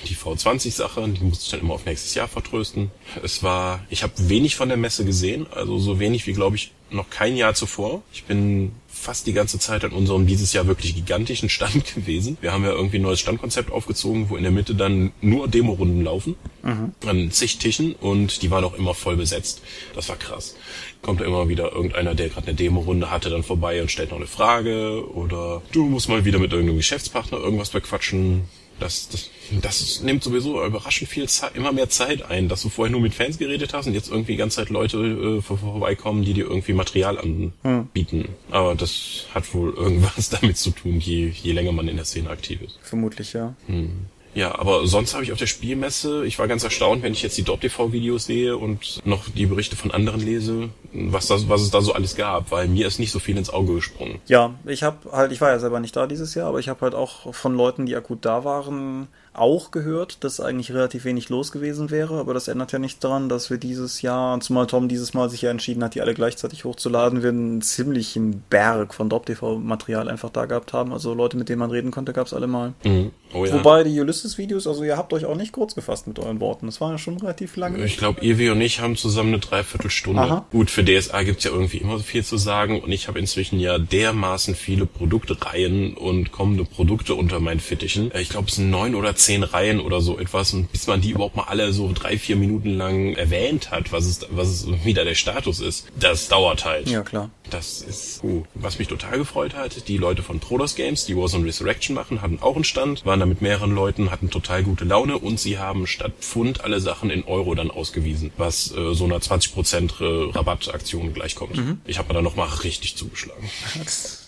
die 0.08 0.15
V20-Sache, 0.15 1.10
die 1.10 1.24
musste 1.24 1.45
ich 1.45 1.52
dann 1.52 1.62
immer 1.62 1.74
auf 1.74 1.86
nächstes 1.86 2.13
Jahr 2.13 2.28
vertrösten. 2.28 2.91
Es 3.24 3.41
war, 3.41 3.84
ich 3.89 4.04
habe 4.04 4.13
wenig 4.30 4.56
von 4.56 4.67
der 4.67 4.78
Messe 4.78 5.06
gesehen, 5.06 5.48
also 5.52 5.80
so 5.80 6.00
wenig 6.00 6.28
wie, 6.28 6.34
glaube 6.34 6.56
ich, 6.56 6.71
noch 6.91 7.10
kein 7.10 7.36
Jahr 7.36 7.56
zuvor. 7.56 8.04
Ich 8.13 8.26
bin 8.26 8.74
fast 8.95 9.27
die 9.27 9.34
ganze 9.34 9.60
Zeit 9.60 9.84
an 9.84 9.91
unserem 9.91 10.25
dieses 10.25 10.53
Jahr 10.53 10.67
wirklich 10.67 10.95
gigantischen 10.95 11.49
Stand 11.49 11.93
gewesen. 11.95 12.38
Wir 12.41 12.51
haben 12.51 12.63
ja 12.63 12.71
irgendwie 12.71 12.97
ein 12.97 13.03
neues 13.03 13.19
Standkonzept 13.19 13.71
aufgezogen, 13.71 14.29
wo 14.29 14.38
in 14.38 14.43
der 14.43 14.51
Mitte 14.51 14.73
dann 14.73 15.12
nur 15.21 15.47
Demorunden 15.47 16.03
laufen, 16.03 16.36
mhm. 16.63 16.93
an 17.05 17.31
zig 17.31 17.58
Tischen 17.58 17.93
und 17.93 18.41
die 18.41 18.49
waren 18.51 18.63
auch 18.63 18.73
immer 18.73 18.93
voll 18.93 19.17
besetzt. 19.17 19.62
Das 19.93 20.10
war 20.10 20.15
krass. 20.15 20.55
Kommt 21.01 21.21
da 21.21 21.25
immer 21.25 21.47
wieder 21.49 21.71
irgendeiner, 21.71 22.15
der 22.15 22.29
gerade 22.29 22.47
eine 22.47 22.55
Demorunde 22.55 23.12
hatte, 23.12 23.29
dann 23.29 23.43
vorbei 23.43 23.81
und 23.81 23.91
stellt 23.91 24.12
noch 24.12 24.17
eine 24.17 24.27
Frage 24.27 25.08
oder 25.13 25.62
du 25.71 25.86
musst 25.86 26.10
mal 26.10 26.25
wieder 26.25 26.39
mit 26.39 26.51
irgendeinem 26.51 26.77
Geschäftspartner 26.77 27.38
irgendwas 27.38 27.69
bequatschen 27.69 28.43
das, 28.79 29.09
das, 29.09 29.29
das 29.61 30.01
nimmt 30.01 30.23
sowieso 30.23 30.63
überraschend 30.63 31.09
viel 31.09 31.27
Zeit, 31.29 31.55
immer 31.55 31.71
mehr 31.71 31.89
Zeit 31.89 32.23
ein, 32.23 32.49
dass 32.49 32.61
du 32.61 32.69
vorher 32.69 32.91
nur 32.91 33.01
mit 33.01 33.13
Fans 33.13 33.38
geredet 33.38 33.73
hast 33.73 33.88
und 33.88 33.93
jetzt 33.93 34.09
irgendwie 34.09 34.33
die 34.33 34.38
ganze 34.38 34.57
Zeit 34.57 34.69
Leute 34.69 34.97
äh, 34.97 35.41
vorbeikommen, 35.41 36.23
die 36.23 36.33
dir 36.33 36.45
irgendwie 36.45 36.73
Material 36.73 37.17
anbieten. 37.17 38.23
Hm. 38.23 38.29
Aber 38.51 38.75
das 38.75 39.25
hat 39.33 39.53
wohl 39.53 39.73
irgendwas 39.73 40.29
damit 40.41 40.57
zu 40.57 40.71
tun, 40.71 40.99
je, 40.99 41.29
je 41.29 41.51
länger 41.51 41.71
man 41.71 41.88
in 41.88 41.95
der 41.95 42.05
Szene 42.05 42.29
aktiv 42.29 42.61
ist. 42.61 42.79
Vermutlich, 42.81 43.33
ja. 43.33 43.55
Hm. 43.67 44.07
Ja, 44.36 44.60
aber 44.60 44.86
sonst 44.86 45.13
habe 45.13 45.24
ich 45.24 45.32
auf 45.32 45.39
der 45.39 45.48
Spielmesse, 45.48 46.26
ich 46.26 46.38
war 46.38 46.48
ganz 46.48 46.63
erstaunt, 46.63 47.02
wenn 47.04 47.13
ich 47.13 47.24
jetzt 47.24 47.38
die 47.38 47.43
Dop-TV-Videos 47.43 48.26
sehe 48.26 48.58
und 48.58 49.02
noch 49.06 49.30
die 49.30 49.45
Berichte 49.45 49.78
von 49.78 49.91
anderen 49.91 50.19
lese, 50.19 50.69
was, 50.91 51.28
das, 51.28 51.48
was 51.48 51.62
es 51.62 51.71
da 51.71 51.82
so 51.82 51.93
alles 51.93 52.17
gab, 52.17 52.52
weil 52.52 52.67
mir 52.67 52.86
ist 52.86 53.00
nicht 53.00 53.12
so 53.12 53.19
viel 53.19 53.38
ins 53.38 53.50
Auge 53.50 53.76
gesprungen. 53.76 54.19
Ja, 54.28 54.54
ich 54.65 54.84
habe 54.84 55.10
halt, 55.12 55.32
ich 55.32 55.39
war 55.39 55.50
ja 55.50 55.60
selber 55.60 55.80
nicht 55.80 55.95
da 55.95 56.06
dieses 56.06 56.36
Jahr, 56.36 56.50
aber 56.50 56.60
ich 56.60 56.67
habe 56.67 56.82
halt 56.82 56.95
auch 56.95 57.34
von 57.34 57.56
Leuten, 57.56 57.86
die 57.86 57.95
akut 57.95 58.26
da 58.26 58.43
waren, 58.43 59.08
auch 59.38 59.71
gehört, 59.71 60.24
dass 60.24 60.39
eigentlich 60.39 60.74
relativ 60.74 61.06
wenig 61.06 61.30
los 61.30 61.52
gewesen 61.52 61.91
wäre, 61.91 62.19
aber 62.19 62.34
das 62.34 62.48
ändert 62.48 62.71
ja 62.71 62.80
nichts 62.80 63.00
daran, 63.00 63.30
dass 63.30 63.50
wir 63.50 63.58
dieses 63.58 64.02
Jahr, 64.02 64.39
zumal 64.39 64.67
Tom 64.67 64.88
dieses 64.88 65.13
Mal 65.13 65.30
sich 65.30 65.41
ja 65.41 65.52
entschieden 65.52 65.84
hat, 65.84 65.95
die 65.95 66.02
alle 66.02 66.13
gleichzeitig 66.13 66.65
hochzuladen, 66.65 67.24
wir 67.24 67.30
einen 67.30 67.62
ziemlichen 67.62 68.43
Berg 68.50 68.93
von 68.93 69.10
Drop-TV-Material 69.10 70.10
einfach 70.10 70.30
da 70.30 70.45
gehabt 70.45 70.74
haben. 70.74 70.93
Also 70.93 71.13
Leute, 71.13 71.38
mit 71.38 71.50
denen 71.50 71.60
man 71.60 71.71
reden 71.71 71.91
konnte, 71.91 72.13
gab 72.13 72.28
es 72.28 72.34
alle 72.34 72.48
mal. 72.48 72.74
Mhm. 72.84 73.12
Oh, 73.34 73.45
ja. 73.45 73.54
Wobei 73.54 73.84
die 73.84 74.00
Ulysses-Videos, 74.00 74.65
also 74.67 74.84
ihr 74.84 74.95
habt 74.95 75.12
euch 75.12 75.26
auch 75.26 75.36
nicht 75.36 75.52
kurz 75.52 75.76
gefasst 75.76 76.08
mit 76.08 76.19
euren 76.19 76.39
Worten. 76.39 76.67
Das 76.67 76.80
war 76.80 76.91
ja 76.91 76.98
schon 76.98 77.17
relativ 77.17 77.58
lang. 77.58 77.78
Ich 77.84 77.98
glaube, 77.98 78.21
Evi 78.21 78.50
und 78.50 78.62
ich 78.62 78.80
haben 78.80 78.95
zusammen 78.95 79.34
eine 79.34 79.39
Dreiviertelstunde. 79.39 80.21
Aha. 80.21 80.45
Gut, 80.52 80.69
für 80.69 80.86
DSA 80.86 81.24
gibt's 81.24 81.43
ja 81.43 81.52
irgendwie 81.52 81.78
immer 81.78 81.98
so 81.98 82.04
viel 82.04 82.24
zu 82.24 82.38
sagen 82.38 82.80
und 82.80 82.91
ich 82.91 83.08
habe 83.08 83.19
inzwischen 83.19 83.60
ja 83.60 83.78
dermaßen 83.78 84.56
viele 84.56 84.86
Produktreihen 84.86 85.95
und 85.95 86.32
kommende 86.32 86.63
Produkte 86.63 87.15
unter 87.15 87.39
meinen 87.39 87.60
Fittichen. 87.60 88.12
Ich 88.17 88.30
glaube, 88.30 88.48
es 88.48 88.56
sind 88.56 88.69
neun 88.69 88.95
oder 88.95 89.15
zehn 89.15 89.24
zehn 89.25 89.43
Reihen 89.43 89.79
oder 89.79 90.01
so 90.01 90.19
etwas 90.19 90.53
und 90.53 90.71
bis 90.71 90.85
man 90.85 91.01
die 91.01 91.09
überhaupt 91.09 91.35
mal 91.35 91.45
alle 91.45 91.73
so 91.73 91.91
drei, 91.93 92.17
vier 92.17 92.35
Minuten 92.35 92.77
lang 92.77 93.15
erwähnt 93.15 93.71
hat, 93.71 93.91
was 93.91 94.05
es, 94.05 94.25
was 94.29 94.47
es 94.49 94.85
wieder 94.85 95.03
der 95.03 95.15
Status 95.15 95.59
ist, 95.59 95.88
das 95.99 96.27
dauert 96.27 96.63
halt. 96.63 96.88
Ja, 96.88 97.01
klar. 97.01 97.31
Das 97.49 97.81
ist, 97.81 98.23
uh, 98.23 98.43
was 98.53 98.79
mich 98.79 98.88
total 98.88 99.17
gefreut 99.17 99.55
hat, 99.55 99.88
die 99.88 99.97
Leute 99.97 100.21
von 100.21 100.39
Prodos 100.39 100.75
Games, 100.75 101.05
die 101.05 101.17
Warzone 101.17 101.45
Resurrection 101.45 101.95
machen, 101.95 102.21
hatten 102.21 102.39
auch 102.41 102.55
einen 102.55 102.63
Stand, 102.63 103.05
waren 103.05 103.19
da 103.19 103.25
mit 103.25 103.41
mehreren 103.41 103.73
Leuten, 103.73 104.11
hatten 104.11 104.29
total 104.29 104.63
gute 104.63 104.85
Laune 104.85 105.17
und 105.17 105.39
sie 105.39 105.57
haben 105.57 105.88
statt 105.88 106.13
Pfund 106.19 106.63
alle 106.63 106.79
Sachen 106.79 107.09
in 107.09 107.23
Euro 107.23 107.55
dann 107.55 107.71
ausgewiesen, 107.71 108.31
was 108.38 108.71
äh, 108.75 108.93
so 108.93 109.05
einer 109.05 109.17
20% 109.17 110.35
Rabattaktion 110.35 111.13
gleichkommt. 111.13 111.57
Mhm. 111.57 111.81
Ich 111.85 111.97
habe 111.97 112.09
mir 112.09 112.13
da 112.15 112.21
nochmal 112.21 112.47
richtig 112.63 112.95
zugeschlagen. 112.95 113.49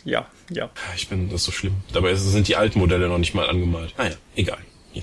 ja, 0.05 0.27
ja. 0.49 0.69
Ich 0.95 1.07
bin, 1.07 1.29
das 1.29 1.41
ist 1.41 1.45
so 1.45 1.51
schlimm. 1.51 1.75
Dabei 1.93 2.15
sind 2.15 2.47
die 2.47 2.55
alten 2.55 2.79
Modelle 2.79 3.07
noch 3.07 3.19
nicht 3.19 3.35
mal 3.35 3.47
angemalt. 3.47 3.93
Naja, 3.97 4.15
egal 4.35 4.57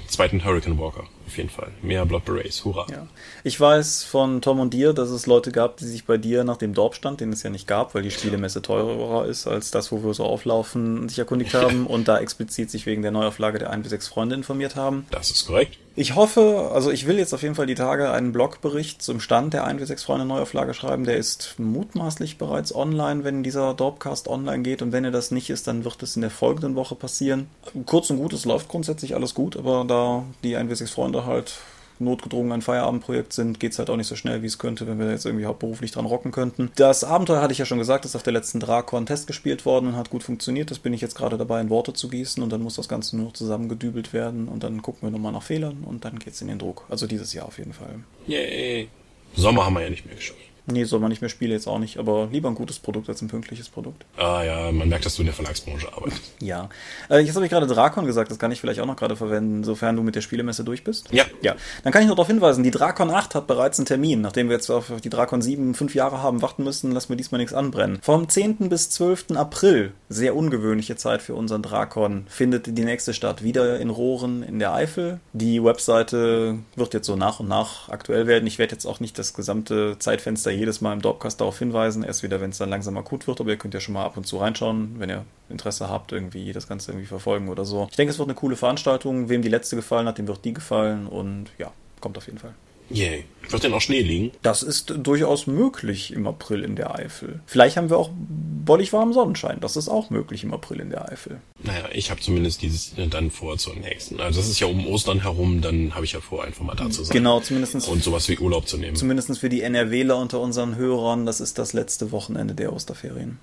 zweiten 0.08 0.44
Hurricane 0.44 0.78
Walker 0.78 1.04
auf 1.26 1.36
jeden 1.36 1.50
Fall. 1.50 1.72
Mehr 1.82 2.04
Blood 2.06 2.24
Berets, 2.24 2.64
hurra. 2.64 2.86
Ja. 2.90 3.06
Ich 3.42 3.58
weiß 3.58 4.04
von 4.04 4.40
Tom 4.40 4.60
und 4.60 4.72
dir, 4.74 4.92
dass 4.92 5.10
es 5.10 5.26
Leute 5.26 5.52
gab, 5.52 5.76
die 5.78 5.84
sich 5.84 6.04
bei 6.04 6.16
dir 6.16 6.44
nach 6.44 6.56
dem 6.56 6.74
Dorfstand, 6.74 7.20
den 7.20 7.32
es 7.32 7.42
ja 7.42 7.50
nicht 7.50 7.66
gab, 7.66 7.94
weil 7.94 8.02
die 8.02 8.10
Spielemesse 8.10 8.62
teurer 8.62 9.26
ist 9.26 9.46
als 9.46 9.70
das, 9.70 9.90
wo 9.90 10.04
wir 10.04 10.14
so 10.14 10.24
auflaufen, 10.24 11.08
sich 11.08 11.18
erkundigt 11.18 11.54
haben 11.54 11.86
und 11.88 12.08
da 12.08 12.18
explizit 12.18 12.70
sich 12.70 12.86
wegen 12.86 13.02
der 13.02 13.10
Neuauflage 13.10 13.58
der 13.58 13.70
1 13.70 13.82
bis 13.82 13.90
6 13.90 14.08
Freunde 14.08 14.34
informiert 14.34 14.76
haben. 14.76 15.06
Das 15.10 15.30
ist 15.30 15.46
korrekt. 15.46 15.78
Ich 15.96 16.16
hoffe, 16.16 16.72
also 16.74 16.90
ich 16.90 17.06
will 17.06 17.18
jetzt 17.18 17.32
auf 17.34 17.42
jeden 17.42 17.54
Fall 17.54 17.66
die 17.66 17.76
Tage 17.76 18.10
einen 18.10 18.32
Blogbericht 18.32 19.00
zum 19.00 19.20
Stand 19.20 19.54
der 19.54 19.64
1 19.64 19.78
bis 19.78 19.88
6 19.88 20.02
Freunde 20.02 20.26
Neuauflage 20.26 20.74
schreiben. 20.74 21.04
Der 21.04 21.16
ist 21.16 21.54
mutmaßlich 21.58 22.36
bereits 22.36 22.74
online, 22.74 23.22
wenn 23.22 23.44
dieser 23.44 23.74
Dorpcast 23.74 24.26
online 24.26 24.64
geht. 24.64 24.82
Und 24.82 24.90
wenn 24.90 25.04
er 25.04 25.12
das 25.12 25.30
nicht 25.30 25.50
ist, 25.50 25.68
dann 25.68 25.84
wird 25.84 26.02
es 26.02 26.16
in 26.16 26.22
der 26.22 26.32
folgenden 26.32 26.74
Woche 26.74 26.96
passieren. 26.96 27.46
Kurz 27.86 28.10
und 28.10 28.16
gut, 28.16 28.32
es 28.32 28.44
läuft 28.44 28.68
grundsätzlich 28.68 29.14
alles 29.14 29.34
gut, 29.34 29.56
aber 29.56 29.84
da 29.86 30.24
die 30.42 30.56
1 30.56 30.68
bis 30.68 30.80
6 30.80 30.90
Freunde 30.90 31.26
halt 31.26 31.58
notgedrungen 31.98 32.52
ein 32.52 32.62
Feierabendprojekt 32.62 33.32
sind, 33.32 33.60
geht 33.60 33.72
es 33.72 33.78
halt 33.78 33.90
auch 33.90 33.96
nicht 33.96 34.06
so 34.06 34.16
schnell, 34.16 34.42
wie 34.42 34.46
es 34.46 34.58
könnte, 34.58 34.86
wenn 34.86 34.98
wir 34.98 35.10
jetzt 35.10 35.26
irgendwie 35.26 35.46
hauptberuflich 35.46 35.92
dran 35.92 36.06
rocken 36.06 36.32
könnten. 36.32 36.70
Das 36.76 37.04
Abenteuer 37.04 37.40
hatte 37.40 37.52
ich 37.52 37.58
ja 37.58 37.66
schon 37.66 37.78
gesagt, 37.78 38.04
ist 38.04 38.16
auf 38.16 38.22
der 38.22 38.32
letzten 38.32 38.60
Drakon 38.60 39.06
Test 39.06 39.26
gespielt 39.26 39.64
worden 39.64 39.88
und 39.88 39.96
hat 39.96 40.10
gut 40.10 40.22
funktioniert. 40.22 40.70
Das 40.70 40.78
bin 40.78 40.92
ich 40.92 41.00
jetzt 41.00 41.14
gerade 41.14 41.38
dabei, 41.38 41.60
in 41.60 41.70
Worte 41.70 41.92
zu 41.92 42.08
gießen 42.08 42.42
und 42.42 42.50
dann 42.50 42.62
muss 42.62 42.76
das 42.76 42.88
Ganze 42.88 43.16
nur 43.16 43.26
noch 43.26 43.32
zusammengedübelt 43.32 44.12
werden 44.12 44.48
und 44.48 44.62
dann 44.62 44.82
gucken 44.82 45.02
wir 45.02 45.10
nochmal 45.10 45.32
nach 45.32 45.42
Fehlern 45.42 45.84
und 45.84 46.04
dann 46.04 46.18
geht 46.18 46.34
es 46.34 46.42
in 46.42 46.48
den 46.48 46.58
Druck. 46.58 46.84
Also 46.88 47.06
dieses 47.06 47.32
Jahr 47.32 47.46
auf 47.46 47.58
jeden 47.58 47.72
Fall. 47.72 48.00
Yay. 48.26 48.88
Sommer 49.36 49.66
haben 49.66 49.74
wir 49.74 49.82
ja 49.82 49.90
nicht 49.90 50.06
mehr 50.06 50.14
geschafft. 50.14 50.40
Nee, 50.66 50.84
soll 50.84 51.00
man 51.00 51.10
nicht 51.10 51.20
mehr 51.20 51.28
spielen, 51.28 51.52
jetzt 51.52 51.66
auch 51.66 51.78
nicht, 51.78 51.98
aber 51.98 52.28
lieber 52.32 52.48
ein 52.48 52.54
gutes 52.54 52.78
Produkt 52.78 53.08
als 53.08 53.20
ein 53.20 53.28
pünktliches 53.28 53.68
Produkt. 53.68 54.06
Ah 54.16 54.42
ja, 54.42 54.72
man 54.72 54.88
merkt, 54.88 55.04
dass 55.04 55.16
du 55.16 55.22
in 55.22 55.26
der 55.26 55.34
Verlagsbranche 55.34 55.92
arbeitest. 55.92 56.32
Ja. 56.40 56.70
Äh, 57.10 57.18
jetzt 57.18 57.34
habe 57.34 57.44
ich 57.44 57.50
gerade 57.50 57.66
Drakon 57.66 58.06
gesagt, 58.06 58.30
das 58.30 58.38
kann 58.38 58.50
ich 58.50 58.60
vielleicht 58.60 58.80
auch 58.80 58.86
noch 58.86 58.96
gerade 58.96 59.16
verwenden, 59.16 59.62
sofern 59.62 59.96
du 59.96 60.02
mit 60.02 60.14
der 60.14 60.22
Spielemesse 60.22 60.64
durch 60.64 60.82
bist. 60.82 61.08
Ja. 61.12 61.24
Ja. 61.42 61.54
Dann 61.82 61.92
kann 61.92 62.02
ich 62.02 62.08
noch 62.08 62.16
darauf 62.16 62.28
hinweisen, 62.28 62.64
die 62.64 62.70
Drakon 62.70 63.10
8 63.10 63.34
hat 63.34 63.46
bereits 63.46 63.78
einen 63.78 63.86
Termin. 63.86 64.22
Nachdem 64.22 64.48
wir 64.48 64.56
jetzt 64.56 64.70
auf 64.70 64.92
die 65.02 65.10
Drakon 65.10 65.42
7 65.42 65.74
fünf 65.74 65.94
Jahre 65.94 66.22
haben 66.22 66.40
warten 66.40 66.64
müssen, 66.64 66.92
lassen 66.92 67.10
wir 67.10 67.16
diesmal 67.16 67.38
nichts 67.38 67.52
anbrennen. 67.52 67.98
Vom 68.02 68.28
10. 68.28 68.70
bis 68.70 68.88
12. 68.90 69.32
April, 69.36 69.92
sehr 70.08 70.34
ungewöhnliche 70.34 70.96
Zeit 70.96 71.20
für 71.20 71.34
unseren 71.34 71.62
Drakon, 71.62 72.24
findet 72.28 72.78
die 72.78 72.84
nächste 72.84 73.12
statt. 73.12 73.42
Wieder 73.42 73.78
in 73.80 73.90
Rohren 73.90 74.42
in 74.42 74.58
der 74.58 74.72
Eifel. 74.72 75.20
Die 75.34 75.62
Webseite 75.62 76.58
wird 76.76 76.94
jetzt 76.94 77.06
so 77.06 77.16
nach 77.16 77.40
und 77.40 77.48
nach 77.48 77.88
aktuell 77.90 78.26
werden. 78.26 78.46
Ich 78.46 78.58
werde 78.58 78.72
jetzt 78.72 78.86
auch 78.86 79.00
nicht 79.00 79.18
das 79.18 79.34
gesamte 79.34 79.96
Zeitfenster 79.98 80.53
jedes 80.54 80.80
Mal 80.80 80.92
im 80.92 81.00
Podcast 81.00 81.40
darauf 81.40 81.58
hinweisen, 81.58 82.02
erst 82.02 82.22
wieder, 82.22 82.40
wenn 82.40 82.50
es 82.50 82.58
dann 82.58 82.70
langsam 82.70 82.96
akut 82.96 83.26
wird, 83.26 83.40
aber 83.40 83.50
ihr 83.50 83.56
könnt 83.56 83.74
ja 83.74 83.80
schon 83.80 83.94
mal 83.94 84.04
ab 84.04 84.16
und 84.16 84.26
zu 84.26 84.38
reinschauen, 84.38 84.96
wenn 84.98 85.10
ihr 85.10 85.24
Interesse 85.48 85.88
habt, 85.88 86.12
irgendwie 86.12 86.52
das 86.52 86.68
Ganze 86.68 86.92
irgendwie 86.92 87.06
verfolgen 87.06 87.48
oder 87.48 87.64
so. 87.64 87.86
Ich 87.90 87.96
denke, 87.96 88.12
es 88.12 88.18
wird 88.18 88.28
eine 88.28 88.36
coole 88.36 88.56
Veranstaltung. 88.56 89.28
Wem 89.28 89.42
die 89.42 89.48
letzte 89.48 89.76
gefallen 89.76 90.06
hat, 90.06 90.18
dem 90.18 90.28
wird 90.28 90.44
die 90.44 90.54
gefallen 90.54 91.06
und 91.06 91.46
ja, 91.58 91.72
kommt 92.00 92.16
auf 92.16 92.26
jeden 92.26 92.38
Fall. 92.38 92.54
Yay. 92.90 93.24
Wird 93.48 93.64
denn 93.64 93.72
auch 93.72 93.80
Schnee 93.80 94.02
liegen? 94.02 94.32
Das 94.42 94.62
ist 94.62 94.94
durchaus 94.96 95.46
möglich 95.46 96.12
im 96.12 96.26
April 96.26 96.64
in 96.64 96.76
der 96.76 96.94
Eifel. 96.94 97.40
Vielleicht 97.46 97.76
haben 97.76 97.90
wir 97.90 97.96
auch 97.96 98.10
bollig 98.14 98.92
warmen 98.92 99.12
Sonnenschein. 99.12 99.58
Das 99.60 99.76
ist 99.76 99.88
auch 99.88 100.10
möglich 100.10 100.44
im 100.44 100.52
April 100.52 100.80
in 100.80 100.90
der 100.90 101.10
Eifel. 101.10 101.40
Naja, 101.64 101.88
ich 101.92 102.10
habe 102.10 102.20
zumindest 102.20 102.62
dieses 102.62 102.96
äh, 102.98 103.06
dann 103.06 103.30
vor 103.30 103.56
zur 103.58 103.74
nächsten. 103.74 104.20
Also 104.20 104.40
das 104.40 104.48
ist 104.48 104.60
ja 104.60 104.66
um 104.66 104.86
Ostern 104.86 105.22
herum, 105.22 105.60
dann 105.60 105.94
habe 105.94 106.04
ich 106.04 106.12
ja 106.12 106.20
vor, 106.20 106.44
einfach 106.44 106.64
mal 106.64 106.74
da 106.74 106.90
zu 106.90 107.04
sein. 107.04 107.12
Genau, 107.12 107.40
zumindestens 107.40 107.88
Und 107.88 108.02
sowas 108.02 108.28
wie 108.28 108.38
Urlaub 108.38 108.68
zu 108.68 108.76
nehmen. 108.76 108.96
Zumindest 108.96 109.38
für 109.38 109.48
die 109.48 109.62
NRWler 109.62 110.18
unter 110.18 110.40
unseren 110.40 110.76
Hörern, 110.76 111.24
das 111.26 111.40
ist 111.40 111.58
das 111.58 111.72
letzte 111.72 112.12
Wochenende 112.12 112.54
der 112.54 112.72
Osterferien. 112.72 113.38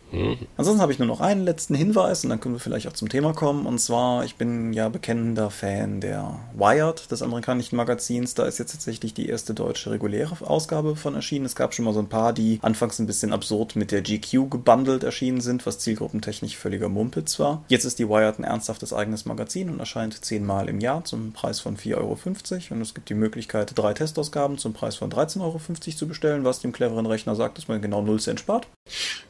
Ansonsten 0.58 0.82
habe 0.82 0.92
ich 0.92 1.00
nur 1.00 1.08
noch 1.08 1.22
einen 1.22 1.44
letzten 1.44 1.76
Hinweis 1.76 2.24
und 2.24 2.30
dann 2.30 2.40
können 2.40 2.56
wir 2.56 2.60
vielleicht 2.60 2.88
auch 2.88 2.94
zum 2.94 3.10
Thema 3.10 3.34
kommen. 3.34 3.66
Und 3.66 3.80
zwar, 3.80 4.24
ich 4.26 4.36
bin 4.36 4.74
ja 4.74 4.90
bekennender 4.90 5.50
Fan 5.50 6.02
der 6.02 6.40
Wired, 6.54 7.12
des 7.12 7.22
amerikanischen 7.22 7.76
Magazins. 7.76 8.36
Da 8.36 8.46
ist 8.46 8.60
jetzt 8.60 8.72
tatsächlich 8.72 9.14
die 9.14 9.28
erste 9.28 9.54
deutsche 9.54 9.92
reguläre 9.92 10.36
Ausgabe 10.48 10.96
von 10.96 11.16
erschienen. 11.16 11.46
Es 11.46 11.56
gab 11.56 11.74
schon 11.74 11.86
mal 11.86 11.94
so 11.94 12.00
ein 12.00 12.10
paar, 12.10 12.34
die 12.34 12.60
anfangs 12.62 13.00
ein 13.00 13.08
bisschen 13.08 13.34
absurd 13.34 13.76
mit 13.76 13.92
der 13.92 14.02
GQ 14.02 14.50
gebundelt 14.50 15.04
erschienen 15.04 15.42
sind, 15.42 15.66
was 15.66 15.80
zielgruppentechnisch 15.80 16.58
völliger 16.58 16.90
Mumpitz 16.90 17.40
war. 17.40 17.64
Jetzt 17.68 17.86
ist 17.86 18.00
die 18.00 18.08
Wired 18.12 18.38
ein 18.38 18.44
ernsthaftes 18.44 18.94
eigenes 18.94 19.26
Magazin 19.26 19.70
und 19.70 19.80
erscheint 19.80 20.24
zehnmal 20.24 20.70
im 20.70 20.80
Jahr 20.80 21.04
zum 21.06 21.32
Preis 21.32 21.60
von 21.60 21.78
4,50 21.78 21.96
Euro. 21.98 22.76
Und 22.76 22.82
es 22.82 22.94
gibt 22.94 23.10
die 23.10 23.16
Möglichkeit, 23.16 23.72
drei 23.76 23.94
Testausgaben 23.94 24.58
zum 24.58 24.74
Preis 24.74 24.96
von 24.96 25.10
13,50 25.10 25.42
Euro 25.42 25.60
zu 25.96 26.08
bestellen, 26.08 26.44
was 26.44 26.60
dem 26.60 26.74
cleveren 26.74 27.06
Rechner 27.06 27.36
sagt, 27.36 27.58
dass 27.58 27.68
man 27.68 27.82
genau 27.82 28.02
0 28.02 28.20
Cent 28.20 28.40
spart. 28.40 28.68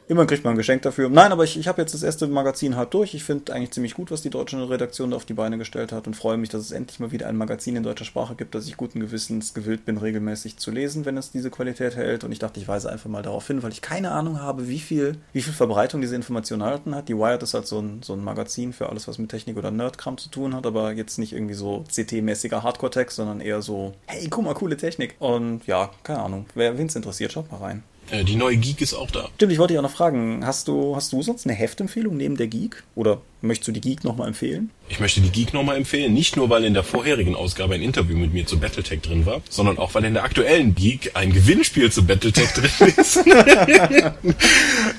Immerhin 0.08 0.28
kriegt 0.28 0.44
man 0.44 0.54
ein 0.54 0.58
Geschenk 0.58 0.82
dafür. 0.82 1.08
Nein, 1.08 1.32
aber 1.32 1.44
ich, 1.44 1.58
ich 1.58 1.68
habe 1.68 1.80
jetzt 1.80 1.94
das 1.94 2.02
erste 2.02 2.26
Magazin 2.26 2.76
halb 2.76 2.90
durch. 2.90 3.14
Ich 3.14 3.24
finde 3.24 3.52
eigentlich 3.54 3.70
ziemlich 3.70 3.94
gut, 3.94 4.10
was 4.10 4.20
die 4.20 4.30
deutsche 4.30 4.68
Redaktion 4.68 5.10
da 5.10 5.16
auf 5.16 5.24
die 5.24 5.32
Beine 5.32 5.56
gestellt 5.58 5.92
hat 5.92 6.06
und 6.06 6.14
freue 6.14 6.36
mich, 6.36 6.50
dass 6.50 6.62
es 6.62 6.72
endlich 6.72 7.00
mal 7.00 7.12
wieder 7.12 7.28
ein 7.28 7.36
Magazin 7.36 7.76
in 7.76 7.82
deutscher 7.82 8.04
Sprache 8.04 8.34
gibt, 8.34 8.54
das 8.54 8.66
ich 8.66 8.76
guten 8.76 9.00
Gewissens 9.00 9.54
gewillt 9.54 9.84
bin, 9.84 9.96
regelmäßig 9.96 10.58
zu 10.58 10.70
lesen, 10.70 11.04
wenn 11.04 11.16
es 11.16 11.30
diese 11.30 11.50
Qualität 11.50 11.96
hält. 11.96 12.24
Und 12.24 12.32
ich 12.32 12.40
dachte, 12.40 12.60
ich 12.60 12.68
weise 12.68 12.90
einfach 12.90 13.08
mal 13.08 13.22
darauf 13.22 13.46
hin, 13.46 13.62
weil 13.62 13.72
ich 13.72 13.80
keine 13.80 14.10
Ahnung 14.10 14.40
habe, 14.40 14.68
wie 14.68 14.80
viel, 14.80 15.16
wie 15.32 15.40
viel 15.42 15.52
Verbreitung 15.52 16.00
diese 16.00 16.16
Information 16.16 16.60
erhalten 16.60 16.94
hat. 16.94 17.08
Die 17.08 17.16
Wired 17.16 17.42
ist 17.42 17.54
halt 17.54 17.66
so 17.66 17.78
ein, 17.78 18.02
so 18.02 18.12
ein 18.12 18.24
Magazin 18.24 18.71
für 18.72 18.88
alles, 18.88 19.08
was 19.08 19.18
mit 19.18 19.30
Technik 19.30 19.56
oder 19.56 19.70
Nerdkram 19.70 20.18
zu 20.18 20.28
tun 20.28 20.54
hat, 20.54 20.66
aber 20.66 20.92
jetzt 20.92 21.18
nicht 21.18 21.32
irgendwie 21.32 21.54
so 21.54 21.84
CT-mäßiger 21.88 22.62
Hardcore-Text, 22.62 23.16
sondern 23.16 23.40
eher 23.40 23.62
so, 23.62 23.94
hey, 24.06 24.28
guck 24.28 24.44
mal, 24.44 24.54
coole 24.54 24.76
Technik. 24.76 25.16
Und 25.18 25.66
ja, 25.66 25.90
keine 26.02 26.20
Ahnung, 26.20 26.46
wer 26.54 26.78
wen 26.78 26.86
es 26.86 26.96
interessiert, 26.96 27.32
schaut 27.32 27.50
mal 27.50 27.58
rein. 27.58 27.82
Äh, 28.12 28.24
die 28.24 28.36
neue 28.36 28.58
Geek 28.58 28.82
ist 28.82 28.92
auch 28.92 29.10
da. 29.10 29.30
Stimmt, 29.36 29.52
ich 29.52 29.58
wollte 29.58 29.72
dich 29.72 29.78
auch 29.78 29.82
noch 29.82 29.90
fragen, 29.90 30.46
hast 30.46 30.68
du, 30.68 30.94
hast 30.94 31.14
du 31.14 31.22
sonst 31.22 31.46
eine 31.46 31.54
Heftempfehlung 31.54 32.14
neben 32.14 32.36
der 32.36 32.46
Geek? 32.46 32.84
Oder 32.94 33.22
möchtest 33.40 33.68
du 33.68 33.72
die 33.72 33.80
Geek 33.80 34.04
nochmal 34.04 34.28
empfehlen? 34.28 34.70
Ich 34.90 35.00
möchte 35.00 35.22
die 35.22 35.30
Geek 35.30 35.54
nochmal 35.54 35.78
empfehlen, 35.78 36.12
nicht 36.12 36.36
nur 36.36 36.50
weil 36.50 36.64
in 36.64 36.74
der 36.74 36.84
vorherigen 36.84 37.34
Ausgabe 37.34 37.74
ein 37.74 37.80
Interview 37.80 38.18
mit 38.18 38.34
mir 38.34 38.44
zu 38.44 38.60
Battletech 38.60 39.00
drin 39.00 39.24
war, 39.24 39.40
sondern 39.48 39.78
auch 39.78 39.94
weil 39.94 40.04
in 40.04 40.12
der 40.12 40.24
aktuellen 40.24 40.74
Geek 40.74 41.12
ein 41.14 41.32
Gewinnspiel 41.32 41.90
zu 41.90 42.04
Battletech 42.04 42.52
drin 42.52 42.92
ist. 42.98 43.16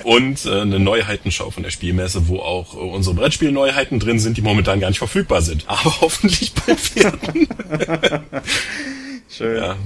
Und 0.02 0.44
äh, 0.44 0.60
eine 0.60 0.80
Neuheitenschau 0.80 1.52
von 1.52 1.62
der 1.62 1.70
Spielmesse, 1.70 2.26
wo 2.26 2.40
auch 2.40 2.74
äh, 2.74 2.78
unsere 2.78 3.14
Brettspielneuheiten 3.14 4.00
drin 4.00 4.18
sind, 4.18 4.38
die 4.38 4.42
momentan 4.42 4.80
gar 4.80 4.88
nicht 4.88 4.98
verfügbar 4.98 5.40
sind. 5.40 5.68
Aber 5.68 5.84
hoffentlich 6.00 6.52
bald 6.52 6.96
werden. 6.96 7.46
Schön. 9.28 9.56
Ja. 9.56 9.76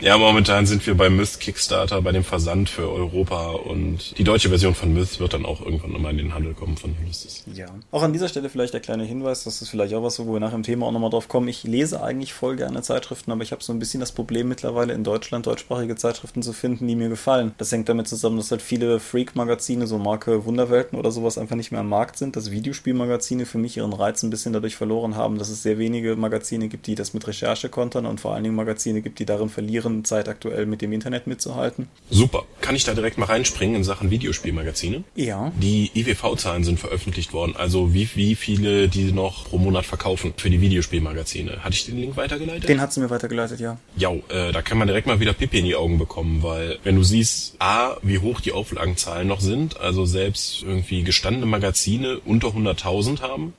Ja, 0.00 0.16
momentan 0.16 0.66
sind 0.66 0.86
wir 0.86 0.94
beim 0.94 1.16
Myth 1.16 1.40
Kickstarter, 1.40 2.00
bei 2.02 2.12
dem 2.12 2.22
Versand 2.22 2.70
für 2.70 2.88
Europa 2.88 3.50
und 3.50 4.16
die 4.16 4.24
deutsche 4.24 4.48
Version 4.48 4.74
von 4.74 4.92
Myth 4.94 5.18
wird 5.18 5.34
dann 5.34 5.44
auch 5.44 5.60
irgendwann 5.60 5.92
nochmal 5.92 6.12
in 6.12 6.18
den 6.18 6.34
Handel 6.34 6.54
kommen 6.54 6.76
von 6.76 6.94
Ulysses. 7.02 7.44
Ja. 7.52 7.66
Auch 7.90 8.02
an 8.02 8.12
dieser 8.12 8.28
Stelle 8.28 8.48
vielleicht 8.48 8.74
der 8.74 8.80
kleine 8.80 9.04
Hinweis, 9.04 9.44
das 9.44 9.60
ist 9.60 9.70
vielleicht 9.70 9.94
auch 9.94 10.02
was, 10.02 10.18
wo 10.18 10.32
wir 10.32 10.40
nach 10.40 10.52
dem 10.52 10.62
Thema 10.62 10.86
auch 10.86 10.92
nochmal 10.92 11.10
drauf 11.10 11.28
kommen. 11.28 11.48
Ich 11.48 11.64
lese 11.64 12.02
eigentlich 12.02 12.32
voll 12.32 12.56
gerne 12.56 12.80
Zeitschriften, 12.82 13.32
aber 13.32 13.42
ich 13.42 13.50
habe 13.50 13.62
so 13.62 13.72
ein 13.72 13.78
bisschen 13.78 14.00
das 14.00 14.12
Problem 14.12 14.48
mittlerweile 14.48 14.92
in 14.92 15.02
Deutschland 15.02 15.46
deutschsprachige 15.46 15.96
Zeitschriften 15.96 16.42
zu 16.42 16.52
finden, 16.52 16.86
die 16.86 16.96
mir 16.96 17.08
gefallen. 17.08 17.52
Das 17.58 17.72
hängt 17.72 17.88
damit 17.88 18.06
zusammen, 18.08 18.36
dass 18.36 18.50
halt 18.50 18.62
viele 18.62 19.00
Freak-Magazine, 19.00 19.86
so 19.86 19.98
Marke 19.98 20.44
Wunderwelten 20.44 20.96
oder 20.96 21.10
sowas, 21.10 21.38
einfach 21.38 21.56
nicht 21.56 21.72
mehr 21.72 21.80
am 21.80 21.88
Markt 21.88 22.18
sind, 22.18 22.36
dass 22.36 22.50
Videospielmagazine 22.50 23.46
für 23.46 23.58
mich 23.58 23.76
ihren 23.76 23.92
Reiz 23.92 24.22
ein 24.22 24.30
bisschen 24.30 24.52
dadurch 24.52 24.76
verloren 24.76 25.16
haben, 25.16 25.38
dass 25.38 25.48
es 25.48 25.62
sehr 25.62 25.78
wenige 25.78 26.14
Magazine 26.16 26.68
gibt, 26.68 26.86
die 26.86 26.94
das 26.94 27.14
mit 27.14 27.26
Recherche 27.26 27.68
kontern 27.68 28.06
und 28.06 28.20
vor 28.20 28.34
allen 28.34 28.44
Dingen 28.44 28.56
Magazine 28.56 29.02
gibt, 29.02 29.18
die 29.18 29.26
darin 29.26 29.48
verlieren, 29.48 29.87
zeitaktuell 30.04 30.66
mit 30.66 30.82
dem 30.82 30.92
Internet 30.92 31.26
mitzuhalten. 31.26 31.88
Super. 32.10 32.44
Kann 32.60 32.74
ich 32.74 32.84
da 32.84 32.94
direkt 32.94 33.18
mal 33.18 33.26
reinspringen 33.26 33.76
in 33.76 33.84
Sachen 33.84 34.10
Videospielmagazine? 34.10 35.04
Ja. 35.14 35.52
Die 35.60 35.90
IWV-Zahlen 35.94 36.64
sind 36.64 36.78
veröffentlicht 36.78 37.32
worden, 37.32 37.54
also 37.56 37.94
wie, 37.94 38.08
wie 38.14 38.34
viele 38.34 38.88
die 38.88 39.12
noch 39.12 39.44
pro 39.44 39.58
Monat 39.58 39.86
verkaufen 39.86 40.34
für 40.36 40.50
die 40.50 40.60
Videospielmagazine. 40.60 41.64
Hatte 41.64 41.74
ich 41.74 41.86
den 41.86 41.98
Link 41.98 42.16
weitergeleitet? 42.16 42.68
Den 42.68 42.80
hat 42.80 42.92
sie 42.92 43.00
mir 43.00 43.10
weitergeleitet, 43.10 43.60
ja. 43.60 43.78
Ja, 43.96 44.12
äh, 44.28 44.52
da 44.52 44.62
kann 44.62 44.78
man 44.78 44.88
direkt 44.88 45.06
mal 45.06 45.20
wieder 45.20 45.32
Pipi 45.32 45.58
in 45.58 45.64
die 45.64 45.76
Augen 45.76 45.98
bekommen, 45.98 46.42
weil 46.42 46.78
wenn 46.84 46.96
du 46.96 47.02
siehst, 47.02 47.56
A, 47.58 47.96
wie 48.02 48.18
hoch 48.18 48.40
die 48.40 48.52
Auflagenzahlen 48.52 49.26
noch 49.26 49.40
sind, 49.40 49.80
also 49.80 50.04
selbst 50.04 50.62
irgendwie 50.62 51.02
gestandene 51.02 51.46
Magazine 51.46 52.20
unter 52.24 52.48
100.000 52.48 53.20
haben 53.22 53.54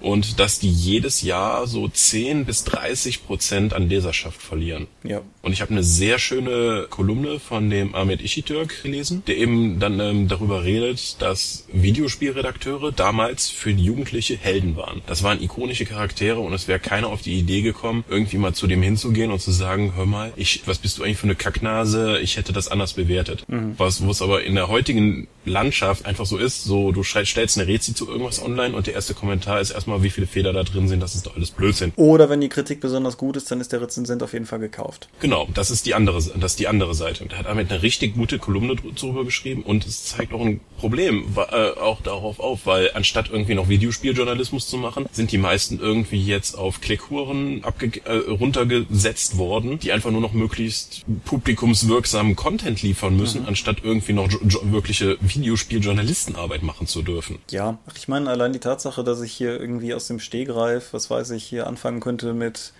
und 0.00 0.38
dass 0.38 0.58
die 0.58 0.70
jedes 0.70 1.22
Jahr 1.22 1.66
so 1.66 1.88
10 1.88 2.44
bis 2.44 2.64
30 2.64 3.24
Prozent 3.26 3.74
an 3.74 3.88
Leserschaft 3.88 4.40
verlieren. 4.40 4.86
Ja. 5.02 5.22
Und 5.42 5.52
ich 5.52 5.60
habe 5.60 5.72
eine 5.72 5.82
sehr 5.82 6.18
schöne 6.18 6.86
Kolumne 6.90 7.40
von 7.40 7.70
dem 7.70 7.94
Ahmed 7.94 8.22
Ishitürk 8.22 8.82
gelesen, 8.82 9.22
der 9.26 9.36
eben 9.38 9.80
dann 9.80 9.98
ähm, 10.00 10.28
darüber 10.28 10.64
redet, 10.64 11.20
dass 11.20 11.66
Videospielredakteure 11.72 12.92
damals 12.92 13.48
für 13.48 13.74
die 13.74 13.84
Jugendliche 13.84 14.36
Helden 14.36 14.76
waren. 14.76 15.02
Das 15.06 15.22
waren 15.22 15.42
ikonische 15.42 15.84
Charaktere 15.84 16.40
und 16.40 16.52
es 16.52 16.68
wäre 16.68 16.78
keiner 16.78 17.08
auf 17.08 17.22
die 17.22 17.38
Idee 17.38 17.62
gekommen, 17.62 18.04
irgendwie 18.08 18.38
mal 18.38 18.54
zu 18.54 18.66
dem 18.66 18.82
hinzugehen 18.82 19.30
und 19.30 19.40
zu 19.40 19.50
sagen, 19.50 19.94
hör 19.96 20.06
mal, 20.06 20.32
ich, 20.36 20.62
was 20.66 20.78
bist 20.78 20.98
du 20.98 21.02
eigentlich 21.02 21.18
für 21.18 21.24
eine 21.24 21.34
Kacknase? 21.34 22.18
Ich 22.20 22.36
hätte 22.36 22.52
das 22.52 22.68
anders 22.68 22.94
bewertet. 22.94 23.44
Was, 23.78 24.04
wo 24.04 24.10
es 24.10 24.22
aber 24.22 24.44
in 24.44 24.54
der 24.54 24.68
heutigen 24.68 25.28
Landschaft 25.44 26.06
einfach 26.06 26.26
so 26.26 26.36
ist, 26.36 26.64
so 26.64 26.92
du 26.92 27.02
stellst 27.02 27.58
eine 27.58 27.66
Rezi 27.66 27.94
zu 27.94 28.08
irgendwas 28.08 28.42
online 28.42 28.76
und 28.76 28.86
der 28.86 28.94
erste 28.94 29.14
Kommentar 29.14 29.60
ist 29.60 29.70
erstmal, 29.70 29.87
wie 30.02 30.10
viele 30.10 30.26
Fehler 30.26 30.52
da 30.52 30.62
drin 30.62 30.88
sind, 30.88 31.00
das 31.00 31.14
ist 31.14 31.26
doch 31.26 31.36
alles 31.36 31.50
Blödsinn. 31.50 31.92
Oder 31.96 32.28
wenn 32.30 32.40
die 32.40 32.48
Kritik 32.48 32.80
besonders 32.80 33.16
gut 33.16 33.36
ist, 33.36 33.50
dann 33.50 33.60
ist 33.60 33.72
der 33.72 33.80
Rezensent 33.80 34.22
auf 34.22 34.32
jeden 34.32 34.46
Fall 34.46 34.58
gekauft. 34.58 35.08
Genau, 35.20 35.48
das 35.54 35.70
ist 35.70 35.86
die 35.86 35.94
andere, 35.94 36.16
das 36.16 36.52
ist 36.52 36.58
die 36.60 36.68
andere 36.68 36.94
Seite. 36.94 37.24
Und 37.24 37.32
er 37.32 37.40
hat 37.40 37.46
damit 37.46 37.70
eine 37.70 37.82
richtig 37.82 38.14
gute 38.14 38.38
Kolumne 38.38 38.76
dr- 38.76 38.92
drüber 38.94 39.24
geschrieben 39.24 39.62
und 39.62 39.86
es 39.86 40.04
zeigt 40.04 40.32
auch 40.32 40.40
ein 40.40 40.60
Problem 40.78 41.24
äh, 41.36 41.70
auch 41.80 42.00
darauf 42.02 42.40
auf, 42.40 42.66
weil 42.66 42.90
anstatt 42.94 43.30
irgendwie 43.30 43.54
noch 43.54 43.68
Videospieljournalismus 43.68 44.68
zu 44.68 44.76
machen, 44.76 45.06
sind 45.12 45.32
die 45.32 45.38
meisten 45.38 45.80
irgendwie 45.80 46.22
jetzt 46.22 46.56
auf 46.56 46.80
Klickhuren 46.80 47.62
äh, 48.04 48.12
runtergesetzt 48.12 49.38
worden, 49.38 49.78
die 49.78 49.92
einfach 49.92 50.10
nur 50.10 50.20
noch 50.20 50.32
möglichst 50.32 51.04
publikumswirksamen 51.24 52.36
Content 52.36 52.82
liefern 52.82 53.16
müssen, 53.16 53.46
anstatt 53.46 53.78
irgendwie 53.82 54.12
noch 54.12 54.28
wirkliche 54.62 55.16
Videospieljournalistenarbeit 55.20 56.62
machen 56.62 56.86
zu 56.86 57.02
dürfen. 57.02 57.38
Ja, 57.50 57.78
ich 57.96 58.08
meine, 58.08 58.30
allein 58.30 58.52
die 58.52 58.58
Tatsache, 58.58 59.04
dass 59.04 59.20
ich 59.22 59.32
hier 59.32 59.58
irgendwie 59.58 59.77
aus 59.94 60.06
dem 60.06 60.20
Stehgreif, 60.20 60.92
was 60.92 61.10
weiß 61.10 61.30
ich, 61.30 61.44
hier 61.44 61.66
anfangen 61.66 62.00
könnte 62.00 62.34
mit 62.34 62.72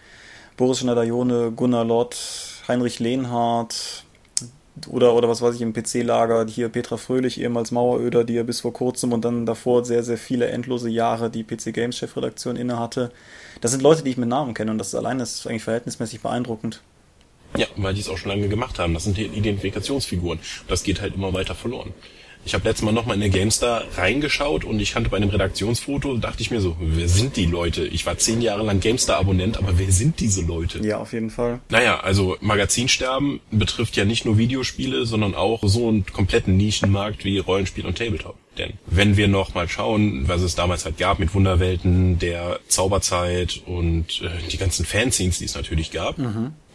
Boris 0.57 0.81
Schneider-Jone, 0.81 1.53
Gunnar 1.53 1.85
Lott, 1.85 2.17
Heinrich 2.67 2.99
Lehnhardt 2.99 4.05
oder, 4.87 5.15
oder 5.15 5.29
was 5.29 5.43
weiß 5.43 5.55
ich 5.57 5.61
im 5.61 5.73
PC-Lager, 5.73 6.47
hier 6.47 6.69
Petra 6.69 6.97
Fröhlich, 6.97 7.41
ehemals 7.41 7.71
Maueröder, 7.71 8.25
die 8.25 8.35
ja 8.35 8.43
bis 8.43 8.61
vor 8.61 8.73
kurzem 8.73 9.13
und 9.13 9.25
dann 9.25 9.47
davor 9.47 9.85
sehr, 9.85 10.03
sehr 10.03 10.19
viele 10.19 10.47
endlose 10.49 10.89
Jahre 10.89 11.31
die 11.31 11.43
PC 11.43 11.73
Games 11.73 11.97
Chefredaktion 11.97 12.57
innehatte. 12.57 13.11
Das 13.61 13.73
sind 13.73 13.83
Leute, 13.83 14.03
die 14.03 14.11
ich 14.11 14.17
mit 14.17 14.29
Namen 14.29 14.55
kenne 14.55 14.71
und 14.71 14.79
das 14.79 14.95
allein 14.95 15.21
ist 15.21 15.47
eigentlich 15.47 15.65
verhältnismäßig 15.65 16.21
beeindruckend. 16.21 16.83
Ja, 17.57 17.67
weil 17.77 17.95
die 17.95 18.01
es 18.01 18.09
auch 18.09 18.19
schon 18.19 18.31
lange 18.31 18.49
gemacht 18.49 18.79
haben. 18.79 18.95
Das 18.95 19.05
sind 19.05 19.19
Identifikationsfiguren. 19.19 20.39
Das 20.69 20.83
geht 20.83 21.01
halt 21.01 21.15
immer 21.15 21.33
weiter 21.33 21.55
verloren. 21.55 21.95
Ich 22.49 22.55
habe 22.55 22.67
letztes 22.67 22.83
Mal 22.83 22.93
nochmal 22.93 23.17
in 23.17 23.21
der 23.21 23.29
GameStar 23.29 23.85
reingeschaut 23.99 24.65
und 24.65 24.81
ich 24.81 24.95
kannte 24.95 25.11
bei 25.11 25.19
einem 25.19 25.29
Redaktionsfoto, 25.29 26.17
dachte 26.17 26.41
ich 26.41 26.51
mir 26.51 26.63
so, 26.63 26.77
wer 26.81 27.07
sind 27.07 27.37
die 27.37 27.45
Leute? 27.45 27.87
Ich 27.87 28.07
war 28.07 28.17
zehn 28.17 28.41
Jahre 28.41 28.65
lang 28.65 28.81
GameStar-Abonnent, 28.81 29.59
aber 29.59 29.79
wer 29.79 29.93
sind 29.93 30.19
diese 30.19 30.41
Leute? 30.41 30.79
Ja, 30.79 30.97
auf 30.97 31.13
jeden 31.13 31.29
Fall. 31.29 31.61
Naja, 31.69 32.01
also 32.01 32.39
Magazinsterben 32.41 33.41
betrifft 33.51 33.97
ja 33.97 34.07
nicht 34.07 34.25
nur 34.25 34.39
Videospiele, 34.39 35.05
sondern 35.05 35.35
auch 35.35 35.61
so 35.63 35.89
einen 35.89 36.07
kompletten 36.07 36.57
Nischenmarkt 36.57 37.23
wie 37.27 37.37
Rollenspiel 37.37 37.85
und 37.85 37.99
Tabletop. 37.99 38.37
Denn 38.59 38.75
wenn 38.87 39.17
wir 39.17 39.29
noch 39.29 39.55
mal 39.55 39.69
schauen, 39.69 40.29
was 40.29 40.43
es 40.43 40.55
damals 40.55 40.85
halt 40.85 40.99
gab 40.99 41.19
mit 41.19 41.33
Wunderwelten, 41.35 42.19
der 42.19 42.59
Zauberzeit 42.69 43.63
und 43.67 44.21
äh, 44.23 44.29
die 44.51 44.57
ganzen 44.59 44.85
Fanscenes, 44.85 45.39
die 45.39 45.45
es 45.45 45.55
natürlich 45.55 45.91
gab, 45.91 46.17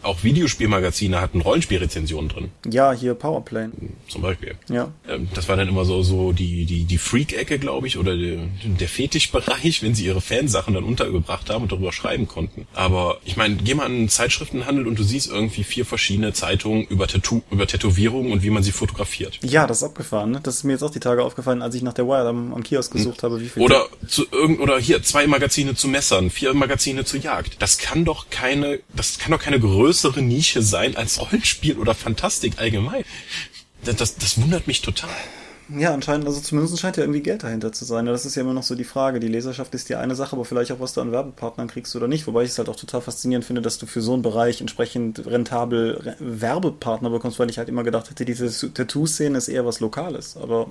auch 0.02 0.22
Videospielmagazine 0.22 1.20
hatten 1.20 1.40
Rollenspielrezensionen 1.40 2.28
drin, 2.28 2.50
Ja, 2.70 2.92
hier 2.92 3.14
Powerplay. 3.14 3.68
zum 4.08 4.20
Beispiel. 4.22 4.54
Ja. 4.68 4.92
Ähm, 5.08 5.28
Das 5.34 5.48
war 5.48 5.56
dann 5.56 5.68
immer 5.68 5.84
so 5.84 6.02
so 6.02 6.32
die 6.32 6.66
die 6.66 6.84
die 6.84 6.98
Freak-Ecke, 6.98 7.58
glaube 7.58 7.86
ich, 7.86 7.96
oder 7.98 8.16
der, 8.16 8.40
der 8.64 8.88
Fetischbereich, 8.88 9.82
wenn 9.82 9.94
sie 9.94 10.04
ihre 10.04 10.20
Fansachen 10.20 10.74
dann 10.74 10.84
untergebracht 10.84 11.48
haben 11.50 11.62
und 11.62 11.72
darüber 11.72 11.92
schreiben 11.92 12.28
konnten. 12.28 12.66
Aber 12.74 13.18
ich 13.24 13.36
meine, 13.36 13.56
geh 13.56 13.74
mal 13.74 13.86
in 13.86 13.92
einen 13.94 14.08
Zeitschriftenhandel 14.08 14.86
und 14.86 14.98
du 14.98 15.02
siehst 15.02 15.30
irgendwie 15.30 15.64
vier 15.64 15.86
verschiedene 15.86 16.32
Zeitungen 16.34 16.86
über 16.86 17.06
Tattoo, 17.06 17.40
über 17.50 17.66
Tätowierungen 17.66 18.30
und 18.32 18.42
wie 18.42 18.50
man 18.50 18.62
sie 18.62 18.72
fotografiert. 18.72 19.38
Ja, 19.42 19.66
das 19.66 19.78
ist 19.78 19.84
abgefahren. 19.84 20.32
Ne? 20.32 20.40
Das 20.42 20.56
ist 20.56 20.64
mir 20.64 20.72
jetzt 20.72 20.82
auch 20.82 20.90
die 20.90 21.00
Tage 21.00 21.24
aufgefallen, 21.24 21.62
als 21.62 21.73
als 21.74 21.78
ich 21.78 21.82
nach 21.82 21.92
der 21.92 22.06
Wire 22.06 22.28
am, 22.28 22.54
am 22.54 22.62
Kiosk 22.62 22.92
gesucht 22.92 23.22
habe, 23.22 23.40
wie 23.40 23.48
viel. 23.48 23.62
Oder 23.62 23.86
zu 24.06 24.26
irgend 24.30 24.60
oder 24.60 24.78
hier 24.78 25.02
zwei 25.02 25.26
Magazine 25.26 25.74
zu 25.74 25.88
Messern, 25.88 26.30
vier 26.30 26.54
Magazine 26.54 27.04
zu 27.04 27.18
Jagd. 27.18 27.56
Das 27.60 27.78
kann 27.78 28.04
doch 28.04 28.30
keine, 28.30 28.80
das 28.94 29.18
kann 29.18 29.32
doch 29.32 29.40
keine 29.40 29.58
größere 29.58 30.22
Nische 30.22 30.62
sein 30.62 30.96
als 30.96 31.20
Rollenspiel 31.20 31.78
oder 31.78 31.94
Fantastik 31.94 32.58
allgemein. 32.58 33.04
Das, 33.84 33.96
das, 33.96 34.16
das 34.16 34.40
wundert 34.40 34.66
mich 34.66 34.82
total. 34.82 35.10
Ja, 35.68 35.94
anscheinend, 35.94 36.26
also 36.26 36.40
zumindest 36.40 36.78
scheint 36.78 36.96
ja 36.96 37.02
irgendwie 37.02 37.22
Geld 37.22 37.42
dahinter 37.42 37.72
zu 37.72 37.84
sein. 37.84 38.04
Das 38.06 38.26
ist 38.26 38.34
ja 38.34 38.42
immer 38.42 38.52
noch 38.52 38.62
so 38.62 38.74
die 38.74 38.84
Frage. 38.84 39.18
Die 39.18 39.28
Leserschaft 39.28 39.74
ist 39.74 39.88
die 39.88 39.96
eine 39.96 40.14
Sache, 40.14 40.36
aber 40.36 40.44
vielleicht 40.44 40.72
auch, 40.72 40.80
was 40.80 40.92
du 40.92 41.00
an 41.00 41.10
Werbepartnern 41.10 41.68
kriegst 41.68 41.96
oder 41.96 42.06
nicht. 42.06 42.26
Wobei 42.26 42.44
ich 42.44 42.50
es 42.50 42.58
halt 42.58 42.68
auch 42.68 42.76
total 42.76 43.00
faszinierend 43.00 43.44
finde, 43.44 43.62
dass 43.62 43.78
du 43.78 43.86
für 43.86 44.02
so 44.02 44.12
einen 44.12 44.22
Bereich 44.22 44.60
entsprechend 44.60 45.26
rentabel 45.26 45.98
Re 46.02 46.16
Werbepartner 46.18 47.10
bekommst, 47.10 47.38
weil 47.38 47.48
ich 47.48 47.58
halt 47.58 47.68
immer 47.68 47.82
gedacht 47.82 48.10
hätte, 48.10 48.24
diese 48.24 48.72
Tattoo-Szene 48.72 49.38
ist 49.38 49.48
eher 49.48 49.64
was 49.64 49.80
Lokales. 49.80 50.36
Aber 50.36 50.68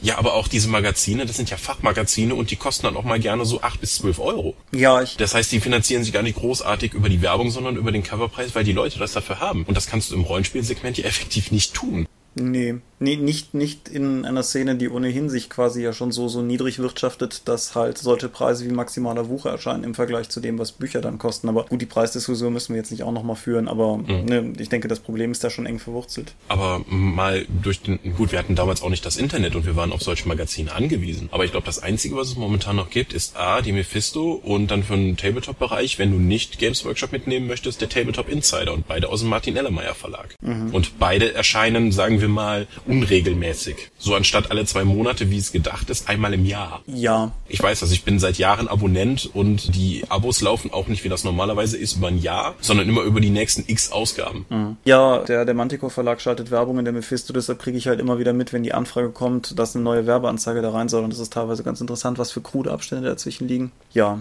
ja, 0.00 0.18
aber 0.18 0.34
auch 0.34 0.48
diese 0.48 0.68
Magazine, 0.68 1.26
das 1.26 1.36
sind 1.36 1.50
ja 1.50 1.56
Fachmagazine 1.56 2.34
und 2.34 2.50
die 2.50 2.56
kosten 2.56 2.86
dann 2.86 2.96
auch 2.96 3.04
mal 3.04 3.18
gerne 3.18 3.44
so 3.44 3.62
acht 3.62 3.80
bis 3.80 3.96
zwölf 3.96 4.20
Euro. 4.20 4.54
Ja, 4.72 5.02
ich. 5.02 5.16
Das 5.16 5.34
heißt, 5.34 5.50
die 5.50 5.60
finanzieren 5.60 6.04
sich 6.04 6.12
gar 6.12 6.22
nicht 6.22 6.38
großartig 6.38 6.94
über 6.94 7.08
die 7.08 7.20
Werbung, 7.20 7.50
sondern 7.50 7.76
über 7.76 7.90
den 7.90 8.02
Coverpreis, 8.02 8.54
weil 8.54 8.64
die 8.64 8.72
Leute 8.72 8.98
das 8.98 9.12
dafür 9.12 9.40
haben. 9.40 9.64
Und 9.64 9.76
das 9.76 9.86
kannst 9.86 10.10
du 10.10 10.14
im 10.14 10.22
Rollenspielsegment 10.22 10.98
ja 10.98 11.04
effektiv 11.04 11.50
nicht 11.50 11.74
tun. 11.74 12.06
Nee, 12.38 12.74
nee, 12.98 13.16
nicht, 13.16 13.54
nicht 13.54 13.88
in 13.88 14.24
einer 14.24 14.42
Szene, 14.42 14.76
die 14.76 14.88
ohnehin 14.88 15.30
sich 15.30 15.48
quasi 15.48 15.82
ja 15.82 15.92
schon 15.92 16.12
so, 16.12 16.28
so 16.28 16.42
niedrig 16.42 16.78
wirtschaftet, 16.78 17.48
dass 17.48 17.74
halt 17.74 17.98
solche 17.98 18.28
Preise 18.28 18.64
wie 18.68 18.72
maximaler 18.72 19.28
Wucher 19.28 19.50
erscheinen 19.50 19.82
im 19.82 19.94
Vergleich 19.94 20.28
zu 20.28 20.40
dem, 20.40 20.58
was 20.58 20.72
Bücher 20.72 21.00
dann 21.00 21.18
kosten. 21.18 21.48
Aber 21.48 21.64
gut, 21.64 21.80
die 21.80 21.86
Preisdiskussion 21.86 22.52
müssen 22.52 22.74
wir 22.74 22.80
jetzt 22.80 22.90
nicht 22.90 23.02
auch 23.02 23.12
nochmal 23.12 23.36
führen, 23.36 23.68
aber 23.68 23.96
mhm. 23.96 24.24
ne, 24.24 24.52
ich 24.58 24.68
denke, 24.68 24.88
das 24.88 25.00
Problem 25.00 25.32
ist 25.32 25.42
da 25.42 25.50
schon 25.50 25.66
eng 25.66 25.78
verwurzelt. 25.78 26.34
Aber 26.48 26.82
mal 26.88 27.46
durch 27.62 27.80
den, 27.80 27.98
gut, 28.16 28.32
wir 28.32 28.38
hatten 28.38 28.54
damals 28.54 28.82
auch 28.82 28.90
nicht 28.90 29.06
das 29.06 29.16
Internet 29.16 29.56
und 29.56 29.64
wir 29.64 29.76
waren 29.76 29.92
auf 29.92 30.02
solche 30.02 30.28
Magazine 30.28 30.72
angewiesen. 30.72 31.28
Aber 31.32 31.44
ich 31.44 31.52
glaube, 31.52 31.66
das 31.66 31.78
Einzige, 31.78 32.16
was 32.16 32.28
es 32.28 32.36
momentan 32.36 32.76
noch 32.76 32.90
gibt, 32.90 33.14
ist 33.14 33.36
A, 33.36 33.62
die 33.62 33.72
Mephisto 33.72 34.32
und 34.32 34.70
dann 34.70 34.82
für 34.82 34.96
den 34.96 35.16
Tabletop-Bereich, 35.16 35.98
wenn 35.98 36.10
du 36.10 36.18
nicht 36.18 36.58
Games 36.58 36.84
Workshop 36.84 37.12
mitnehmen 37.12 37.46
möchtest, 37.46 37.80
der 37.80 37.88
Tabletop 37.88 38.28
Insider 38.28 38.72
und 38.72 38.86
beide 38.86 39.08
aus 39.08 39.20
dem 39.20 39.30
Martin 39.30 39.56
Ellermeyer 39.56 39.94
Verlag. 39.94 40.34
Mhm. 40.40 40.74
Und 40.74 40.98
beide 40.98 41.32
erscheinen, 41.34 41.92
sagen 41.92 42.20
wir 42.20 42.26
wir 42.26 42.34
mal, 42.34 42.66
unregelmäßig. 42.86 43.90
So 43.98 44.14
anstatt 44.14 44.50
alle 44.50 44.64
zwei 44.64 44.84
Monate, 44.84 45.30
wie 45.30 45.38
es 45.38 45.52
gedacht 45.52 45.90
ist, 45.90 46.08
einmal 46.08 46.34
im 46.34 46.44
Jahr. 46.44 46.82
Ja. 46.86 47.32
Ich 47.48 47.62
weiß, 47.62 47.82
also 47.82 47.92
ich 47.94 48.04
bin 48.04 48.18
seit 48.18 48.38
Jahren 48.38 48.68
Abonnent 48.68 49.30
und 49.32 49.74
die 49.74 50.04
Abos 50.08 50.40
laufen 50.40 50.72
auch 50.72 50.86
nicht, 50.86 51.04
wie 51.04 51.08
das 51.08 51.24
normalerweise 51.24 51.76
ist, 51.76 51.96
über 51.96 52.08
ein 52.08 52.18
Jahr, 52.18 52.54
sondern 52.60 52.88
immer 52.88 53.02
über 53.02 53.20
die 53.20 53.30
nächsten 53.30 53.64
x 53.66 53.92
Ausgaben. 53.92 54.46
Mhm. 54.48 54.76
Ja, 54.84 55.18
der, 55.18 55.44
der 55.44 55.54
Manticore 55.54 55.90
Verlag 55.90 56.20
schaltet 56.20 56.50
Werbung 56.50 56.78
in 56.78 56.84
der 56.84 56.94
Mephisto, 56.94 57.32
deshalb 57.32 57.58
kriege 57.58 57.78
ich 57.78 57.86
halt 57.86 58.00
immer 58.00 58.18
wieder 58.18 58.32
mit, 58.32 58.52
wenn 58.52 58.62
die 58.62 58.72
Anfrage 58.72 59.10
kommt, 59.10 59.58
dass 59.58 59.74
eine 59.74 59.84
neue 59.84 60.06
Werbeanzeige 60.06 60.62
da 60.62 60.70
rein 60.70 60.88
soll 60.88 61.04
und 61.04 61.12
das 61.12 61.20
ist 61.20 61.32
teilweise 61.32 61.62
ganz 61.62 61.80
interessant, 61.80 62.18
was 62.18 62.30
für 62.30 62.40
krude 62.40 62.72
Abstände 62.72 63.08
dazwischen 63.08 63.48
liegen. 63.48 63.72
Ja, 63.92 64.20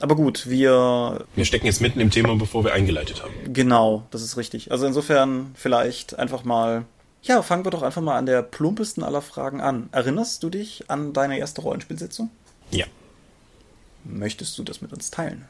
aber 0.00 0.16
gut, 0.16 0.48
wir. 0.48 1.26
Wir 1.34 1.44
stecken 1.44 1.66
jetzt 1.66 1.80
mitten 1.80 2.00
im 2.00 2.10
Thema, 2.10 2.34
bevor 2.34 2.64
wir 2.64 2.72
eingeleitet 2.72 3.22
haben. 3.22 3.32
Genau, 3.52 4.06
das 4.10 4.22
ist 4.22 4.36
richtig. 4.36 4.72
Also 4.72 4.86
insofern 4.86 5.52
vielleicht 5.54 6.18
einfach 6.18 6.42
mal 6.44 6.84
ja, 7.22 7.42
fangen 7.42 7.64
wir 7.64 7.70
doch 7.70 7.82
einfach 7.82 8.02
mal 8.02 8.16
an 8.16 8.26
der 8.26 8.42
plumpesten 8.42 9.02
aller 9.02 9.22
Fragen 9.22 9.60
an. 9.60 9.88
Erinnerst 9.92 10.42
du 10.42 10.50
dich 10.50 10.84
an 10.88 11.12
deine 11.12 11.38
erste 11.38 11.60
Rollenspielsitzung? 11.60 12.30
Ja. 12.70 12.86
Möchtest 14.04 14.56
du 14.58 14.62
das 14.62 14.80
mit 14.80 14.92
uns 14.92 15.10
teilen? 15.10 15.46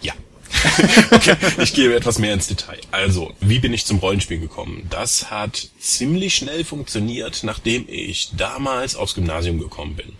Ja. 0.00 0.12
okay, 1.10 1.36
ich 1.58 1.74
gehe 1.74 1.94
etwas 1.94 2.18
mehr 2.18 2.34
ins 2.34 2.46
Detail. 2.46 2.78
Also, 2.92 3.32
wie 3.40 3.58
bin 3.58 3.72
ich 3.72 3.86
zum 3.86 3.98
Rollenspiel 3.98 4.38
gekommen? 4.38 4.86
Das 4.90 5.30
hat 5.30 5.70
ziemlich 5.78 6.36
schnell 6.36 6.64
funktioniert, 6.64 7.42
nachdem 7.42 7.86
ich 7.88 8.30
damals 8.36 8.94
aufs 8.94 9.14
Gymnasium 9.14 9.58
gekommen 9.58 9.96
bin. 9.96 10.12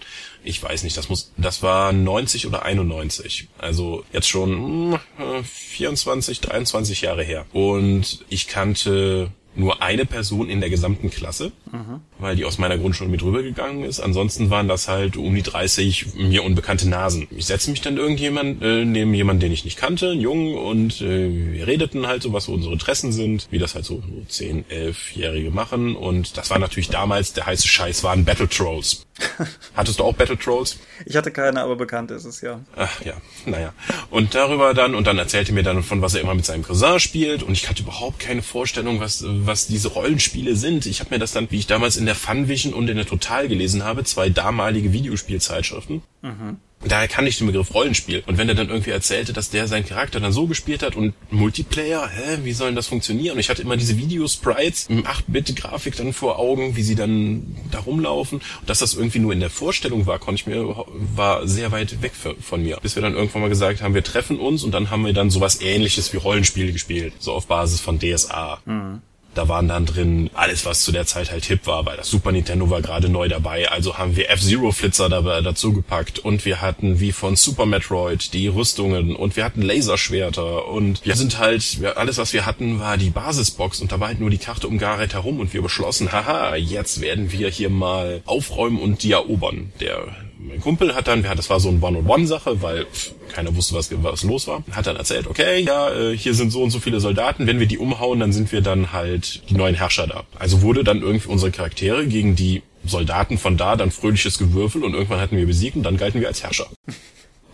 Ich 0.43 0.61
weiß 0.61 0.83
nicht, 0.83 0.97
das 0.97 1.09
muss, 1.09 1.31
das 1.37 1.63
war 1.63 1.93
90 1.93 2.47
oder 2.49 2.65
91. 2.65 3.49
Also 3.59 4.05
jetzt 4.13 4.29
schon 4.29 4.99
24, 5.45 6.39
hm, 6.39 6.49
23 6.49 7.03
Jahre 7.03 7.23
her. 7.23 7.47
Und 7.53 8.25
ich 8.29 8.49
kannte 8.49 9.31
nur 9.55 9.83
eine 9.83 10.07
Person 10.07 10.49
in 10.49 10.61
der 10.61 10.71
gesamten 10.71 11.11
Klasse, 11.11 11.53
mhm. 11.71 12.01
weil 12.19 12.37
die 12.37 12.45
aus 12.45 12.59
meiner 12.59 12.79
Grundschule 12.79 13.11
mit 13.11 13.23
rübergegangen 13.23 13.85
ist. 13.85 14.01
Ansonsten 14.01 14.51
waren 14.51 14.69
das 14.69 14.89
halt 14.89 15.17
um 15.17 15.35
die 15.35 15.43
30 15.43 16.15
mir 16.15 16.43
unbekannte 16.45 16.89
Nasen. 16.89 17.27
Ich 17.31 17.47
setze 17.47 17.71
mich 17.71 17.81
dann 17.81 17.97
irgendjemand 17.97 18.63
äh, 18.63 18.85
neben 18.85 19.13
jemanden, 19.15 19.41
den 19.41 19.53
ich 19.53 19.65
nicht 19.65 19.77
kannte, 19.77 20.11
einen 20.11 20.21
Jungen, 20.21 20.55
und 20.55 21.01
äh, 21.01 21.53
wir 21.53 21.67
redeten 21.67 22.07
halt 22.07 22.23
so, 22.23 22.33
was 22.33 22.47
so 22.47 22.53
unsere 22.53 22.73
Interessen 22.73 23.13
sind, 23.13 23.49
wie 23.51 23.59
das 23.59 23.75
halt 23.75 23.85
so, 23.85 23.97
so 23.97 24.25
10, 24.27 24.65
11-Jährige 24.65 25.51
machen. 25.51 25.97
Und 25.97 26.37
das 26.37 26.51
war 26.51 26.59
natürlich 26.59 26.89
damals, 26.89 27.33
der 27.33 27.47
heiße 27.47 27.69
Scheiß 27.69 28.05
waren 28.05 28.25
Battle 28.25 28.49
Trolls. 28.49 29.07
Hattest 29.77 29.99
du 29.99 30.05
auch 30.05 30.15
Battle 30.15 30.39
Trolls? 30.39 30.79
Ich 31.05 31.17
hatte 31.17 31.31
keine, 31.31 31.61
aber 31.61 31.77
bekannt 31.77 32.11
ist 32.11 32.25
es 32.25 32.41
ja. 32.41 32.61
Ach 32.77 33.01
ja, 33.03 33.15
naja. 33.47 33.73
Und 34.11 34.35
darüber 34.35 34.75
dann, 34.75 34.95
und 34.95 35.07
dann 35.07 35.19
erzählte 35.19 35.53
mir 35.53 35.63
dann 35.63 35.83
von, 35.83 36.03
was 36.03 36.15
er 36.15 36.23
immer 36.23 36.35
mit 36.35 36.45
seinem 36.45 36.63
Cousin 36.63 36.99
spielt. 36.99 37.43
Und 37.43 37.53
ich 37.53 37.69
hatte 37.69 37.83
überhaupt 37.83 38.19
keine 38.19 38.43
Vorstellung, 38.43 39.01
was, 39.01 39.25
was 39.27 39.67
diese 39.67 39.89
Rollenspiele 39.89 40.57
sind. 40.57 40.87
Ich 40.87 41.01
habe 41.01 41.11
mir 41.11 41.19
das 41.19 41.33
dann, 41.33 41.51
wie 41.51 41.59
ich 41.59 41.67
damals 41.67 41.97
in 41.97 42.07
der 42.07 42.15
Funvision 42.15 42.73
und 42.73 42.89
in 42.89 42.97
der 42.97 43.07
Total 43.07 43.49
gelesen 43.49 43.85
habe, 43.85 44.05
zwei 44.05 44.31
damalige 44.31 44.93
Videospielzeitschriften. 44.93 46.03
Mhm 46.23 46.59
daher 46.91 47.09
kann 47.09 47.27
ich 47.27 47.39
den 47.39 47.47
Begriff 47.47 47.75
Rollenspiel. 47.75 48.23
Und 48.27 48.39
wenn 48.39 48.49
er 48.49 48.55
dann 48.55 48.69
irgendwie 48.69 48.91
erzählte, 48.91 49.33
dass 49.33 49.51
der 49.51 49.69
seinen 49.69 49.87
Charakter 49.87 50.21
dann 50.21 50.33
so 50.33 50.47
gespielt 50.47 50.83
hat 50.83 50.97
und 50.97 51.15
Multiplayer, 51.31 52.09
hä, 52.09 52.39
wie 52.43 52.53
soll 52.53 52.69
denn 52.69 52.77
das 52.77 52.87
funktionieren? 52.87 53.35
Und 53.35 53.41
ich 53.41 53.51
hatte 53.51 53.63
immer 53.63 53.77
diese 53.77 53.97
Videosprites 53.99 54.87
im 54.89 55.05
8-Bit-Grafik 55.05 55.97
dann 55.97 56.13
vor 56.13 56.39
Augen, 56.39 56.77
wie 56.77 56.83
sie 56.83 56.95
dann 56.95 57.57
da 57.71 57.81
rumlaufen. 57.81 58.39
Und 58.61 58.71
dass 58.71 58.81
das 58.81 58.95
irgendwie 58.95 59.21
nur 59.21 59.33
in 59.33 59.41
der 59.41 59.51
Vorstellung 59.51 60.07
war, 60.07 60.19
konnte 60.19 60.41
ich 60.41 60.47
mir, 60.47 60.85
war 61.15 61.47
sehr 61.47 61.73
weit 61.73 62.03
weg 62.03 62.13
von 62.15 62.63
mir. 62.63 62.79
Bis 62.83 62.97
wir 62.97 63.03
dann 63.03 63.15
irgendwann 63.15 63.43
mal 63.43 63.49
gesagt 63.49 63.83
haben, 63.83 63.95
wir 63.95 64.05
treffen 64.05 64.39
uns 64.39 64.65
und 64.65 64.73
dann 64.73 64.91
haben 64.91 65.05
wir 65.05 65.13
dann 65.13 65.31
sowas 65.31 65.61
ähnliches 65.61 66.13
wie 66.13 66.17
Rollenspiele 66.17 66.73
gespielt. 66.73 67.15
So 67.19 67.33
auf 67.33 67.47
Basis 67.47 67.81
von 67.81 67.99
DSA. 67.99 68.61
Mhm. 68.65 69.03
Da 69.35 69.49
waren 69.49 69.69
dann 69.69 69.87
drin 69.87 70.31
alles, 70.35 70.67
was 70.67 70.83
zu 70.83 70.93
der 70.93 71.07
Zeit 71.07 71.31
halt 71.31 71.45
hip 71.45 71.67
war, 71.67 71.87
weil 71.87 71.97
das 71.97 72.11
Super 72.11 72.33
Nintendo 72.33 72.69
war 72.69 72.83
gerade 72.83 73.09
neu 73.09 73.29
dabei. 73.29 73.71
Also 73.71 73.99
haben 73.99 74.17
wir 74.17 74.31
F-Zero 74.31 74.73
Flitzer 74.73 75.09
dabei 75.09 75.41
dazu 75.41 75.73
gepackt 75.73 76.19
und 76.19 76.45
wir 76.45 76.61
hatten 76.61 77.01
wie 77.01 77.13
von 77.13 77.37
Super 77.37 77.67
Metroid 77.67 78.33
die 78.35 78.49
Rüstungen 78.49 79.17
und 79.17 79.37
wir 79.37 79.45
hatten 79.45 79.63
Laserschwerter 79.63 80.69
und 80.69 81.05
wir 81.05 81.17
sind 81.17 81.39
halt, 81.39 81.79
alles 81.97 82.19
was 82.19 82.33
wir 82.33 82.47
hatten 82.47 82.81
war 82.81 82.97
die 82.97 83.11
Basisbox 83.11 83.81
und 83.81 83.93
da 83.93 84.01
war 84.01 84.09
halt 84.09 84.21
nur 84.21 84.31
die 84.31 84.39
Karte 84.39 84.69
um 84.69 84.79
Gareth 84.79 85.15
herum 85.15 85.41
und 85.41 85.55
wir 85.55 85.63
beschlossen, 85.63 86.13
haha, 86.13 86.57
jetzt 86.57 87.01
werden 87.01 87.33
wir 87.33 87.49
hier 87.49 87.71
mal 87.71 88.23
aufräumen 88.27 88.81
und 88.81 89.03
die 89.03 89.13
erobern. 89.13 89.73
Der 89.81 90.09
mein 90.49 90.61
Kumpel 90.61 90.95
hat 90.95 91.09
dann, 91.09 91.23
das 91.23 91.51
war 91.51 91.61
so 91.61 91.69
ein 91.69 91.83
One-on-One-Sache, 91.83 92.63
weil 92.63 92.87
pff, 92.87 93.13
keiner 93.33 93.55
wusste, 93.55 93.75
was, 93.75 93.91
was 94.03 94.25
los 94.25 94.47
war, 94.47 94.65
hat 94.73 94.87
dann 94.87 94.97
erzählt, 94.97 95.27
okay, 95.27 95.61
ja, 95.61 95.91
äh, 95.91 96.17
hier 96.17 96.35
sind 96.35 96.51
so 96.51 96.63
und 96.63 96.71
so 96.71 96.81
viele 96.81 97.01
Soldaten, 97.01 97.47
wenn 97.47 97.61
wir 97.61 97.67
die 97.67 97.79
umhauen, 97.79 98.21
dann 98.21 98.33
sind 98.33 98.53
wir 98.53 98.61
dann 98.61 98.93
halt 98.93 99.49
die 99.49 99.55
neuen 99.55 99.75
Herrscher 99.75 100.07
da. 100.07 100.25
Also 100.39 100.63
wurde 100.63 100.85
dann 100.85 101.03
irgendwie 101.03 101.29
unsere 101.29 101.51
Charaktere 101.51 102.07
gegen 102.07 102.37
die 102.37 102.63
Soldaten 102.85 103.39
von 103.39 103.57
da 103.57 103.77
dann 103.77 103.91
fröhliches 103.91 104.39
Gewürfel 104.39 104.85
und 104.85 104.95
irgendwann 104.95 105.21
hatten 105.21 105.37
wir 105.37 105.47
besiegt 105.47 105.77
und 105.77 105.85
dann 105.85 105.97
galten 105.97 106.21
wir 106.21 106.29
als 106.29 106.43
Herrscher. 106.43 106.67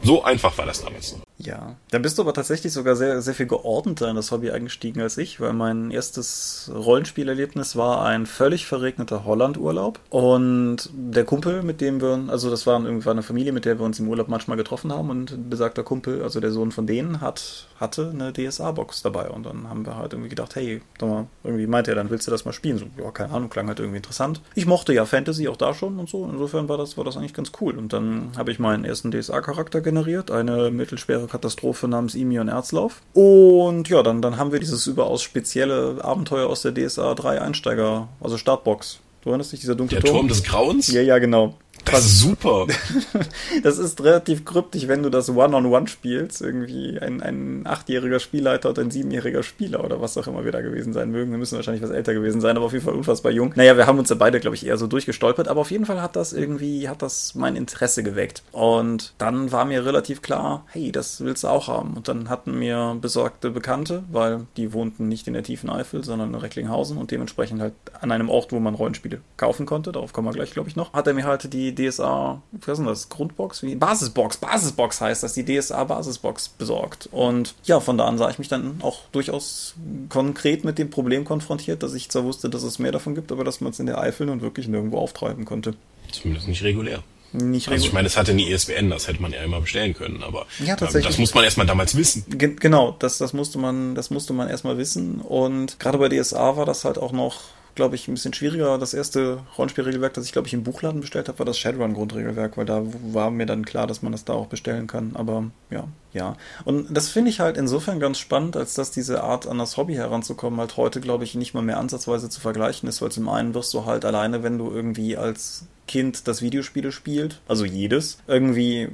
So 0.02 0.22
einfach 0.22 0.56
war 0.58 0.66
das 0.66 0.82
damals. 0.82 1.16
Ja, 1.38 1.76
dann 1.90 2.02
bist 2.02 2.18
du 2.18 2.22
aber 2.22 2.34
tatsächlich 2.34 2.72
sogar 2.72 2.96
sehr, 2.96 3.22
sehr 3.22 3.34
viel 3.34 3.46
geordneter 3.46 4.08
in 4.10 4.16
das 4.16 4.32
Hobby 4.32 4.50
eingestiegen 4.50 5.00
als 5.00 5.16
ich, 5.18 5.40
weil 5.40 5.52
mein 5.52 5.92
erstes 5.92 6.70
Rollenspielerlebnis 6.74 7.76
war 7.76 8.04
ein 8.04 8.26
völlig 8.26 8.66
verregneter 8.66 9.24
Hollandurlaub. 9.24 10.00
Und 10.10 10.90
der 10.92 11.24
Kumpel, 11.24 11.62
mit 11.62 11.80
dem 11.80 12.00
wir, 12.00 12.24
also 12.26 12.50
das 12.50 12.66
war 12.66 12.82
irgendwie 12.82 13.08
eine 13.08 13.22
Familie, 13.22 13.52
mit 13.52 13.66
der 13.66 13.78
wir 13.78 13.86
uns 13.86 14.00
im 14.00 14.08
Urlaub 14.08 14.28
manchmal 14.28 14.56
getroffen 14.56 14.92
haben 14.92 15.10
und 15.10 15.48
besagter 15.48 15.84
Kumpel, 15.84 16.22
also 16.24 16.40
der 16.40 16.50
Sohn 16.50 16.72
von 16.72 16.88
denen, 16.88 17.20
hat, 17.20 17.68
hatte 17.78 18.10
eine 18.10 18.32
DSA-Box 18.32 19.02
dabei. 19.02 19.30
Und 19.30 19.46
dann 19.46 19.68
haben 19.68 19.86
wir 19.86 19.96
halt 19.96 20.14
irgendwie 20.14 20.30
gedacht, 20.30 20.56
hey, 20.56 20.82
mal, 21.00 21.26
irgendwie 21.44 21.68
meinte 21.68 21.92
er, 21.92 21.94
dann 21.94 22.10
willst 22.10 22.26
du 22.26 22.32
das 22.32 22.44
mal 22.44 22.52
spielen? 22.52 22.78
So, 22.78 22.86
ja, 23.00 23.12
keine 23.12 23.32
Ahnung, 23.32 23.48
klang 23.48 23.68
halt 23.68 23.78
irgendwie 23.78 23.98
interessant. 23.98 24.40
Ich 24.56 24.66
mochte 24.66 24.92
ja 24.92 25.06
Fantasy 25.06 25.46
auch 25.46 25.56
da 25.56 25.72
schon 25.72 26.00
und 26.00 26.08
so. 26.08 26.28
Insofern 26.28 26.68
war 26.68 26.78
das, 26.78 26.96
war 26.96 27.04
das 27.04 27.16
eigentlich 27.16 27.34
ganz 27.34 27.52
cool. 27.60 27.78
Und 27.78 27.92
dann 27.92 28.32
habe 28.36 28.50
ich 28.50 28.58
meinen 28.58 28.84
ersten 28.84 29.12
DSA-Charakter 29.12 29.80
generiert, 29.88 30.30
eine 30.30 30.70
mittelschwere 30.70 31.26
Katastrophe 31.26 31.88
namens 31.88 32.14
Imion 32.14 32.48
Erzlauf. 32.48 33.00
Und 33.14 33.88
ja, 33.88 34.02
dann, 34.02 34.20
dann 34.20 34.36
haben 34.36 34.52
wir 34.52 34.60
dieses 34.60 34.86
überaus 34.86 35.22
spezielle 35.22 35.98
Abenteuer 36.02 36.46
aus 36.46 36.60
der 36.60 36.74
DSA 36.74 37.14
3 37.14 37.40
Einsteiger, 37.40 38.08
also 38.20 38.36
Startbox. 38.36 39.00
Du 39.22 39.30
erinnerst 39.30 39.52
dich, 39.52 39.60
dieser 39.60 39.74
dunkle 39.74 40.00
der 40.00 40.04
Turm? 40.04 40.12
Der 40.12 40.20
Turm 40.20 40.28
des 40.28 40.42
Grauens? 40.44 40.92
Ja, 40.92 41.00
ja, 41.00 41.18
genau. 41.18 41.54
Das 41.90 42.04
ist 42.04 42.20
super. 42.20 42.66
das 43.62 43.78
ist 43.78 44.02
relativ 44.02 44.44
kryptisch, 44.44 44.88
wenn 44.88 45.02
du 45.02 45.10
das 45.10 45.30
One-on-One 45.30 45.68
-on 45.68 45.82
-One 45.82 45.86
spielst. 45.88 46.42
Irgendwie 46.42 46.98
ein, 46.98 47.22
ein 47.22 47.66
achtjähriger 47.66 48.20
Spielleiter 48.20 48.70
oder 48.70 48.82
ein 48.82 48.90
siebenjähriger 48.90 49.42
Spieler 49.42 49.84
oder 49.84 50.00
was 50.00 50.16
auch 50.18 50.26
immer 50.26 50.44
wir 50.44 50.52
da 50.52 50.60
gewesen 50.60 50.92
sein 50.92 51.10
mögen. 51.10 51.30
Wir 51.30 51.38
müssen 51.38 51.56
wahrscheinlich 51.56 51.82
was 51.82 51.90
älter 51.90 52.14
gewesen 52.14 52.40
sein, 52.40 52.56
aber 52.56 52.66
auf 52.66 52.72
jeden 52.72 52.84
Fall 52.84 52.94
unfassbar 52.94 53.32
jung. 53.32 53.52
Naja, 53.56 53.76
wir 53.76 53.86
haben 53.86 53.98
uns 53.98 54.10
ja 54.10 54.16
beide, 54.16 54.40
glaube 54.40 54.56
ich, 54.56 54.66
eher 54.66 54.76
so 54.76 54.86
durchgestolpert, 54.86 55.48
aber 55.48 55.60
auf 55.60 55.70
jeden 55.70 55.86
Fall 55.86 56.02
hat 56.02 56.16
das 56.16 56.32
irgendwie, 56.32 56.88
hat 56.88 57.02
das 57.02 57.34
mein 57.34 57.56
Interesse 57.56 58.02
geweckt. 58.02 58.42
Und 58.52 59.14
dann 59.18 59.52
war 59.52 59.64
mir 59.64 59.84
relativ 59.84 60.22
klar, 60.22 60.64
hey, 60.72 60.92
das 60.92 61.22
willst 61.22 61.44
du 61.44 61.48
auch 61.48 61.68
haben. 61.68 61.94
Und 61.94 62.08
dann 62.08 62.28
hatten 62.28 62.58
mir 62.58 62.96
besorgte 63.00 63.50
Bekannte, 63.50 64.04
weil 64.10 64.46
die 64.56 64.72
wohnten 64.72 65.08
nicht 65.08 65.26
in 65.26 65.34
der 65.34 65.42
tiefen 65.42 65.70
Eifel, 65.70 66.04
sondern 66.04 66.30
in 66.30 66.34
Recklinghausen 66.34 66.98
und 66.98 67.10
dementsprechend 67.10 67.60
halt 67.60 67.74
an 68.00 68.12
einem 68.12 68.28
Ort, 68.28 68.52
wo 68.52 68.60
man 68.60 68.74
Rollenspiele 68.74 69.20
kaufen 69.36 69.66
konnte. 69.66 69.92
Darauf 69.92 70.12
kommen 70.12 70.28
wir 70.28 70.32
gleich, 70.32 70.52
glaube 70.52 70.68
ich, 70.68 70.76
noch. 70.76 70.92
Hat 70.92 71.06
er 71.06 71.14
mir 71.14 71.24
halt 71.24 71.52
die 71.52 71.77
DSA, 71.78 72.42
was 72.52 72.68
ist 72.68 72.78
denn 72.78 72.86
das? 72.86 73.08
Grundbox? 73.08 73.62
Wie? 73.62 73.74
Basisbox. 73.74 74.38
Basisbox 74.38 75.00
heißt 75.00 75.22
das, 75.22 75.34
die 75.34 75.44
DSA 75.44 75.84
Basisbox 75.84 76.48
besorgt. 76.50 77.08
Und 77.12 77.54
ja, 77.64 77.80
von 77.80 77.98
da 77.98 78.06
an 78.06 78.18
sah 78.18 78.30
ich 78.30 78.38
mich 78.38 78.48
dann 78.48 78.80
auch 78.82 79.00
durchaus 79.12 79.74
konkret 80.08 80.64
mit 80.64 80.78
dem 80.78 80.90
Problem 80.90 81.24
konfrontiert, 81.24 81.82
dass 81.82 81.94
ich 81.94 82.08
zwar 82.10 82.24
wusste, 82.24 82.50
dass 82.50 82.62
es 82.62 82.78
mehr 82.78 82.92
davon 82.92 83.14
gibt, 83.14 83.32
aber 83.32 83.44
dass 83.44 83.60
man 83.60 83.72
es 83.72 83.80
in 83.80 83.86
der 83.86 83.98
Eifel 83.98 84.26
nun 84.26 84.40
wirklich 84.40 84.68
nirgendwo 84.68 84.98
auftreiben 84.98 85.44
konnte. 85.44 85.74
Zumindest 86.10 86.48
nicht 86.48 86.62
regulär. 86.62 87.02
Nicht 87.32 87.68
also 87.68 87.86
ich 87.86 87.92
meine, 87.92 88.06
es 88.06 88.16
hatte 88.16 88.32
nie 88.32 88.50
ISBN, 88.50 88.88
das 88.88 89.06
hätte 89.06 89.20
man 89.20 89.32
ja 89.32 89.42
immer 89.42 89.60
bestellen 89.60 89.92
können, 89.92 90.22
aber 90.22 90.46
ja, 90.64 90.76
tatsächlich. 90.76 91.08
das 91.08 91.18
muss 91.18 91.34
man 91.34 91.44
erstmal 91.44 91.66
damals 91.66 91.94
wissen. 91.94 92.24
Ge 92.26 92.56
genau, 92.58 92.96
das, 92.98 93.18
das 93.18 93.34
musste 93.34 93.58
man, 93.58 93.94
das 93.94 94.08
musste 94.08 94.32
man 94.32 94.48
erstmal 94.48 94.78
wissen. 94.78 95.20
Und 95.20 95.78
gerade 95.78 95.98
bei 95.98 96.08
DSA 96.08 96.56
war 96.56 96.64
das 96.64 96.86
halt 96.86 96.96
auch 96.96 97.12
noch 97.12 97.40
glaube 97.78 97.94
ich, 97.94 98.08
ein 98.08 98.14
bisschen 98.14 98.34
schwieriger. 98.34 98.76
Das 98.76 98.92
erste 98.92 99.38
Rollenspielregelwerk, 99.56 100.12
das 100.12 100.24
ich, 100.24 100.32
glaube 100.32 100.48
ich, 100.48 100.52
im 100.52 100.64
Buchladen 100.64 101.00
bestellt 101.00 101.28
habe, 101.28 101.38
war 101.38 101.46
das 101.46 101.58
Shadowrun-Grundregelwerk, 101.58 102.56
weil 102.56 102.66
da 102.66 102.82
war 103.12 103.30
mir 103.30 103.46
dann 103.46 103.64
klar, 103.64 103.86
dass 103.86 104.02
man 104.02 104.10
das 104.10 104.24
da 104.24 104.32
auch 104.32 104.48
bestellen 104.48 104.88
kann. 104.88 105.12
Aber 105.14 105.44
ja, 105.70 105.86
ja. 106.12 106.36
Und 106.64 106.92
das 106.92 107.08
finde 107.08 107.30
ich 107.30 107.38
halt 107.38 107.56
insofern 107.56 108.00
ganz 108.00 108.18
spannend, 108.18 108.56
als 108.56 108.74
dass 108.74 108.90
diese 108.90 109.22
Art 109.22 109.46
an 109.46 109.58
das 109.58 109.76
Hobby 109.76 109.94
heranzukommen 109.94 110.58
halt 110.58 110.76
heute, 110.76 111.00
glaube 111.00 111.22
ich, 111.22 111.36
nicht 111.36 111.54
mal 111.54 111.62
mehr 111.62 111.78
ansatzweise 111.78 112.28
zu 112.28 112.40
vergleichen 112.40 112.88
ist, 112.88 113.00
weil 113.00 113.12
zum 113.12 113.28
einen 113.28 113.54
wirst 113.54 113.72
du 113.74 113.86
halt 113.86 114.04
alleine, 114.04 114.42
wenn 114.42 114.58
du 114.58 114.72
irgendwie 114.72 115.16
als 115.16 115.68
Kind 115.86 116.26
das 116.26 116.42
Videospiele 116.42 116.90
spielt, 116.90 117.40
also 117.46 117.64
jedes, 117.64 118.18
irgendwie 118.26 118.88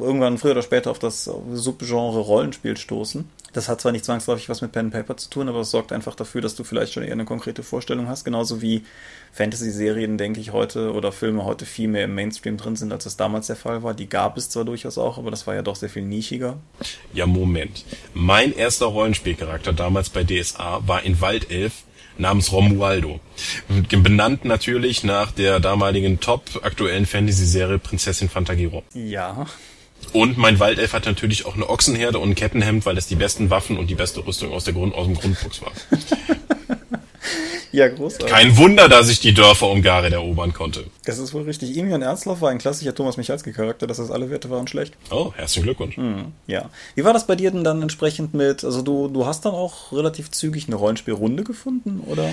irgendwann 0.00 0.38
früher 0.38 0.52
oder 0.52 0.62
später 0.62 0.90
auf 0.90 0.98
das 0.98 1.24
Subgenre 1.24 2.20
Rollenspiel 2.20 2.76
stoßen. 2.76 3.24
Das 3.58 3.68
hat 3.68 3.80
zwar 3.80 3.90
nicht 3.90 4.04
zwangsläufig 4.04 4.48
was 4.48 4.60
mit 4.60 4.70
Pen 4.70 4.86
and 4.86 4.92
Paper 4.92 5.16
zu 5.16 5.30
tun, 5.30 5.48
aber 5.48 5.58
es 5.58 5.72
sorgt 5.72 5.90
einfach 5.90 6.14
dafür, 6.14 6.40
dass 6.40 6.54
du 6.54 6.62
vielleicht 6.62 6.92
schon 6.92 7.02
eher 7.02 7.10
eine 7.10 7.24
konkrete 7.24 7.64
Vorstellung 7.64 8.06
hast. 8.06 8.22
Genauso 8.22 8.62
wie 8.62 8.84
Fantasy-Serien, 9.32 10.16
denke 10.16 10.38
ich, 10.38 10.52
heute 10.52 10.92
oder 10.92 11.10
Filme 11.10 11.44
heute 11.44 11.66
viel 11.66 11.88
mehr 11.88 12.04
im 12.04 12.14
Mainstream 12.14 12.56
drin 12.56 12.76
sind, 12.76 12.92
als 12.92 13.02
das 13.02 13.16
damals 13.16 13.48
der 13.48 13.56
Fall 13.56 13.82
war. 13.82 13.94
Die 13.94 14.08
gab 14.08 14.36
es 14.36 14.48
zwar 14.48 14.64
durchaus 14.64 14.96
auch, 14.96 15.18
aber 15.18 15.32
das 15.32 15.48
war 15.48 15.56
ja 15.56 15.62
doch 15.62 15.74
sehr 15.74 15.88
viel 15.88 16.04
nischiger. 16.04 16.58
Ja, 17.12 17.26
Moment. 17.26 17.84
Mein 18.14 18.54
erster 18.54 18.86
Rollenspielcharakter 18.86 19.72
damals 19.72 20.08
bei 20.08 20.22
DSA 20.22 20.86
war 20.86 21.02
in 21.02 21.20
Waldelf 21.20 21.82
namens 22.16 22.52
Romualdo. 22.52 23.18
Benannt 23.90 24.44
natürlich 24.44 25.02
nach 25.02 25.32
der 25.32 25.58
damaligen 25.58 26.20
top 26.20 26.44
aktuellen 26.62 27.06
Fantasy-Serie 27.06 27.80
Prinzessin 27.80 28.28
Fantagiro. 28.28 28.84
Ja. 28.94 29.46
Und 30.12 30.38
mein 30.38 30.58
Waldelf 30.58 30.92
hat 30.92 31.06
natürlich 31.06 31.46
auch 31.46 31.54
eine 31.54 31.68
Ochsenherde 31.68 32.18
und 32.18 32.30
ein 32.30 32.34
Kettenhemd, 32.34 32.86
weil 32.86 32.94
das 32.94 33.06
die 33.06 33.16
besten 33.16 33.50
Waffen 33.50 33.76
und 33.78 33.88
die 33.88 33.94
beste 33.94 34.26
Rüstung 34.26 34.52
aus, 34.52 34.64
der 34.64 34.74
Grund, 34.74 34.94
aus 34.94 35.06
dem 35.06 35.14
Grundbuchs 35.14 35.60
war. 35.62 35.72
Ja, 37.72 37.88
großartig. 37.88 38.28
Kein 38.28 38.56
Wunder, 38.56 38.88
dass 38.88 39.08
ich 39.08 39.20
die 39.20 39.34
Dörfer 39.34 39.68
um 39.68 39.82
Gareth 39.82 40.12
erobern 40.12 40.52
konnte. 40.52 40.84
Das 41.04 41.18
ist 41.18 41.34
wohl 41.34 41.42
richtig. 41.42 41.76
Imian 41.76 42.02
Ernstloff 42.02 42.40
war 42.40 42.50
ein 42.50 42.58
klassischer 42.58 42.94
Thomas 42.94 43.16
Michalski-Charakter, 43.16 43.86
dass 43.86 43.98
das 43.98 44.10
alle 44.10 44.30
Werte 44.30 44.50
waren 44.50 44.66
schlecht. 44.66 44.94
Oh, 45.10 45.32
herzlichen 45.36 45.64
Glückwunsch. 45.64 45.96
Hm, 45.96 46.32
ja. 46.46 46.70
Wie 46.94 47.04
war 47.04 47.12
das 47.12 47.26
bei 47.26 47.36
dir 47.36 47.50
denn 47.50 47.64
dann 47.64 47.82
entsprechend 47.82 48.34
mit, 48.34 48.64
also 48.64 48.82
du, 48.82 49.08
du 49.08 49.26
hast 49.26 49.44
dann 49.44 49.54
auch 49.54 49.92
relativ 49.92 50.30
zügig 50.30 50.66
eine 50.66 50.76
Rollenspielrunde 50.76 51.44
gefunden, 51.44 52.00
oder? 52.06 52.30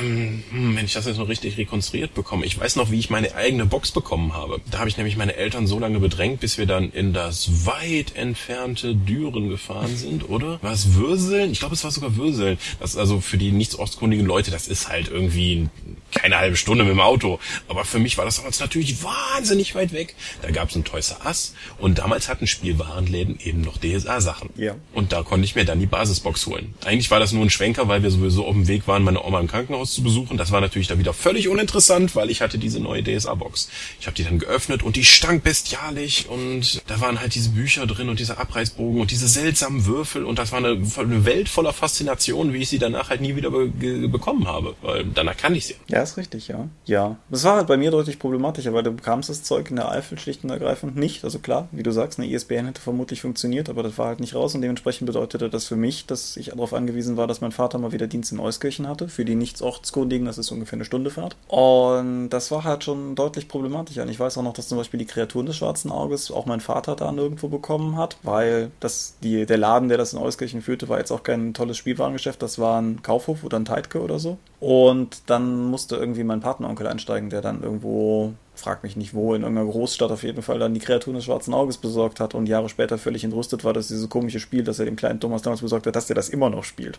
Ähm, 0.00 0.42
hm, 0.50 0.76
wenn 0.76 0.84
ich 0.84 0.94
das 0.94 1.06
jetzt 1.06 1.18
noch 1.18 1.28
richtig 1.28 1.58
rekonstruiert 1.58 2.14
bekomme. 2.14 2.44
Ich 2.44 2.58
weiß 2.58 2.76
noch, 2.76 2.90
wie 2.90 2.98
ich 2.98 3.10
meine 3.10 3.34
eigene 3.34 3.66
Box 3.66 3.92
bekommen 3.92 4.34
habe. 4.34 4.60
Da 4.70 4.78
habe 4.78 4.88
ich 4.88 4.96
nämlich 4.96 5.16
meine 5.16 5.36
Eltern 5.36 5.66
so 5.66 5.78
lange 5.78 6.00
bedrängt, 6.00 6.40
bis 6.40 6.58
wir 6.58 6.66
dann 6.66 6.90
in 6.90 7.12
das 7.12 7.66
weit 7.66 8.16
entfernte 8.16 8.94
Düren 8.94 9.48
gefahren 9.48 9.96
sind, 9.96 10.28
oder? 10.28 10.58
War 10.62 10.72
es 10.72 10.94
Würseln? 10.94 11.52
Ich 11.52 11.60
glaube, 11.60 11.74
es 11.74 11.84
war 11.84 11.90
sogar 11.90 12.16
Würseln. 12.16 12.58
Das 12.80 12.90
ist 12.90 12.96
also 12.96 13.20
für 13.20 13.36
die 13.36 13.52
nichts 13.52 13.76
ortskundigen 13.76 14.26
Leute, 14.26 14.50
das 14.56 14.68
ist 14.68 14.88
halt 14.88 15.08
irgendwie 15.08 15.68
keine 16.16 16.38
halbe 16.38 16.56
Stunde 16.56 16.84
mit 16.84 16.92
dem 16.92 17.00
Auto. 17.00 17.38
Aber 17.68 17.84
für 17.84 17.98
mich 17.98 18.18
war 18.18 18.24
das 18.24 18.36
damals 18.36 18.60
natürlich 18.60 19.02
wahnsinnig 19.02 19.74
weit 19.74 19.92
weg. 19.92 20.14
Da 20.42 20.50
gab 20.50 20.70
es 20.70 20.76
ein 20.76 20.84
Toys 20.84 21.10
R 21.10 21.26
Us 21.26 21.54
und 21.78 21.98
damals 21.98 22.28
hatten 22.28 22.46
Spielwarenläden 22.46 23.38
eben 23.42 23.60
noch 23.60 23.78
DSA-Sachen. 23.78 24.50
Ja. 24.56 24.74
Und 24.92 25.12
da 25.12 25.22
konnte 25.22 25.44
ich 25.44 25.54
mir 25.54 25.64
dann 25.64 25.80
die 25.80 25.86
Basisbox 25.86 26.46
holen. 26.46 26.74
Eigentlich 26.84 27.10
war 27.10 27.20
das 27.20 27.32
nur 27.32 27.44
ein 27.44 27.50
Schwenker, 27.50 27.88
weil 27.88 28.02
wir 28.02 28.10
sowieso 28.10 28.46
auf 28.46 28.54
dem 28.54 28.68
Weg 28.68 28.86
waren, 28.88 29.02
meine 29.02 29.22
Oma 29.24 29.40
im 29.40 29.48
Krankenhaus 29.48 29.92
zu 29.92 30.02
besuchen. 30.02 30.36
Das 30.36 30.52
war 30.52 30.60
natürlich 30.60 30.88
dann 30.88 30.98
wieder 30.98 31.12
völlig 31.12 31.48
uninteressant, 31.48 32.14
weil 32.16 32.30
ich 32.30 32.40
hatte 32.40 32.58
diese 32.58 32.80
neue 32.80 33.02
DSA-Box. 33.02 33.68
Ich 34.00 34.06
habe 34.06 34.16
die 34.16 34.24
dann 34.24 34.38
geöffnet 34.38 34.82
und 34.82 34.96
die 34.96 35.04
stank 35.04 35.44
bestialisch 35.44 36.26
und 36.26 36.82
da 36.86 37.00
waren 37.00 37.20
halt 37.20 37.34
diese 37.34 37.50
Bücher 37.50 37.86
drin 37.86 38.08
und 38.08 38.20
dieser 38.20 38.38
Abreißbogen 38.38 39.00
und 39.00 39.10
diese 39.10 39.28
seltsamen 39.28 39.86
Würfel 39.86 40.24
und 40.24 40.38
das 40.38 40.52
war 40.52 40.58
eine, 40.58 40.80
eine 40.96 41.24
Welt 41.24 41.48
voller 41.48 41.72
Faszination, 41.72 42.52
wie 42.52 42.58
ich 42.58 42.68
sie 42.68 42.78
danach 42.78 43.10
halt 43.10 43.20
nie 43.20 43.36
wieder 43.36 43.50
be 43.50 43.66
bekommen 44.08 44.46
habe, 44.46 44.74
weil 44.82 45.04
danach 45.04 45.36
kann 45.36 45.54
ich 45.54 45.66
sie. 45.66 45.74
Ja, 45.88 46.05
ist 46.10 46.16
richtig, 46.16 46.48
ja. 46.48 46.68
Ja. 46.84 47.16
Das 47.28 47.44
war 47.44 47.56
halt 47.56 47.66
bei 47.66 47.76
mir 47.76 47.90
deutlich 47.90 48.18
problematischer, 48.18 48.72
weil 48.72 48.82
du 48.82 48.92
bekamst 48.92 49.28
das 49.28 49.42
Zeug 49.42 49.70
in 49.70 49.76
der 49.76 49.90
Eifel 49.90 50.18
schlicht 50.18 50.44
und 50.44 50.50
ergreifend 50.50 50.96
nicht. 50.96 51.24
Also 51.24 51.38
klar, 51.38 51.68
wie 51.72 51.82
du 51.82 51.90
sagst, 51.90 52.18
eine 52.18 52.28
ISBN 52.28 52.66
hätte 52.66 52.80
vermutlich 52.80 53.20
funktioniert, 53.20 53.68
aber 53.68 53.82
das 53.82 53.98
war 53.98 54.08
halt 54.08 54.20
nicht 54.20 54.34
raus 54.34 54.54
und 54.54 54.62
dementsprechend 54.62 55.06
bedeutete 55.06 55.50
das 55.50 55.66
für 55.66 55.76
mich, 55.76 56.06
dass 56.06 56.36
ich 56.36 56.46
darauf 56.46 56.74
angewiesen 56.74 57.16
war, 57.16 57.26
dass 57.26 57.40
mein 57.40 57.52
Vater 57.52 57.78
mal 57.78 57.92
wieder 57.92 58.06
Dienst 58.06 58.32
in 58.32 58.40
Euskirchen 58.40 58.88
hatte. 58.88 59.08
Für 59.08 59.24
die 59.24 59.34
nichts 59.34 59.62
ortskundigen, 59.62 60.26
das 60.26 60.38
ist 60.38 60.50
ungefähr 60.50 60.76
eine 60.76 60.84
Stunde 60.84 61.10
Fahrt. 61.10 61.36
Und 61.48 62.30
das 62.30 62.50
war 62.50 62.64
halt 62.64 62.84
schon 62.84 63.14
deutlich 63.14 63.48
problematischer. 63.48 64.02
Und 64.02 64.08
ich 64.08 64.20
weiß 64.20 64.38
auch 64.38 64.42
noch, 64.42 64.52
dass 64.52 64.68
zum 64.68 64.78
Beispiel 64.78 64.98
die 64.98 65.06
Kreaturen 65.06 65.46
des 65.46 65.56
Schwarzen 65.56 65.90
Auges 65.90 66.30
auch 66.30 66.46
mein 66.46 66.60
Vater 66.60 66.96
da 66.96 67.12
nirgendwo 67.12 67.48
bekommen 67.48 67.96
hat, 67.96 68.16
weil 68.22 68.70
das, 68.80 69.14
die, 69.22 69.46
der 69.46 69.58
Laden, 69.58 69.88
der 69.88 69.98
das 69.98 70.12
in 70.12 70.18
Euskirchen 70.18 70.62
führte, 70.62 70.88
war 70.88 70.98
jetzt 70.98 71.10
auch 71.10 71.22
kein 71.22 71.54
tolles 71.54 71.76
Spielwarengeschäft. 71.76 72.42
Das 72.42 72.58
war 72.58 72.80
ein 72.80 73.02
Kaufhof 73.02 73.44
oder 73.44 73.58
ein 73.58 73.64
Teitke 73.64 74.00
oder 74.02 74.18
so. 74.18 74.38
Und 74.60 75.22
dann 75.26 75.66
musste 75.66 75.85
irgendwie 75.94 76.24
mein 76.24 76.40
Partneronkel 76.40 76.88
einsteigen, 76.88 77.30
der 77.30 77.40
dann 77.40 77.62
irgendwo, 77.62 78.32
frag 78.56 78.82
mich 78.82 78.96
nicht 78.96 79.14
wo, 79.14 79.34
in 79.34 79.42
irgendeiner 79.42 79.70
Großstadt 79.70 80.10
auf 80.10 80.24
jeden 80.24 80.42
Fall 80.42 80.58
dann 80.58 80.74
die 80.74 80.80
Kreaturen 80.80 81.14
des 81.14 81.26
Schwarzen 81.26 81.54
Auges 81.54 81.78
besorgt 81.78 82.18
hat 82.18 82.34
und 82.34 82.46
Jahre 82.46 82.68
später 82.68 82.98
völlig 82.98 83.22
entrüstet 83.22 83.62
war, 83.62 83.72
dass 83.72 83.86
dieses 83.86 84.08
komische 84.08 84.40
Spiel, 84.40 84.64
das 84.64 84.80
er 84.80 84.86
dem 84.86 84.96
kleinen 84.96 85.20
Thomas 85.20 85.42
damals 85.42 85.60
besorgt 85.60 85.86
hat, 85.86 85.94
dass 85.94 86.08
der 86.08 86.16
das 86.16 86.28
immer 86.28 86.50
noch 86.50 86.64
spielt. 86.64 86.98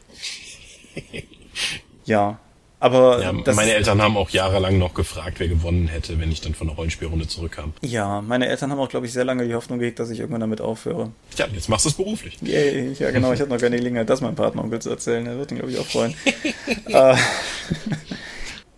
ja, 2.05 2.39
aber 2.79 3.21
ja, 3.21 3.33
meine 3.33 3.73
Eltern 3.73 4.01
haben 4.01 4.17
auch 4.17 4.29
jahrelang 4.29 4.77
noch 4.77 4.93
gefragt, 4.93 5.39
wer 5.39 5.47
gewonnen 5.47 5.87
hätte, 5.87 6.19
wenn 6.19 6.31
ich 6.31 6.41
dann 6.41 6.53
von 6.53 6.67
der 6.67 6.75
Rollenspielrunde 6.75 7.27
zurückkam. 7.27 7.73
Ja, 7.81 8.21
meine 8.21 8.47
Eltern 8.47 8.71
haben 8.71 8.79
auch, 8.79 8.89
glaube 8.89 9.07
ich, 9.07 9.13
sehr 9.13 9.25
lange 9.25 9.47
die 9.47 9.55
Hoffnung 9.55 9.79
gehegt, 9.79 9.97
dass 9.97 10.11
ich 10.11 10.19
irgendwann 10.19 10.41
damit 10.41 10.61
aufhöre. 10.61 11.11
Tja, 11.35 11.47
jetzt 11.51 11.69
machst 11.69 11.85
du 11.85 11.89
es 11.89 11.95
beruflich. 11.95 12.37
Yeah, 12.45 12.91
ja, 12.91 13.09
genau. 13.09 13.33
Ich 13.33 13.39
hatte 13.39 13.49
noch 13.49 13.59
keine 13.59 13.77
Gelegenheit, 13.77 14.07
das 14.07 14.21
meinem 14.21 14.35
Partneronkel 14.35 14.79
zu 14.79 14.91
erzählen. 14.91 15.25
Er 15.25 15.39
wird 15.39 15.51
ihn, 15.51 15.57
glaube 15.57 15.71
ich, 15.71 15.79
auch 15.79 15.87
freuen. 15.87 16.13
äh, 16.85 17.15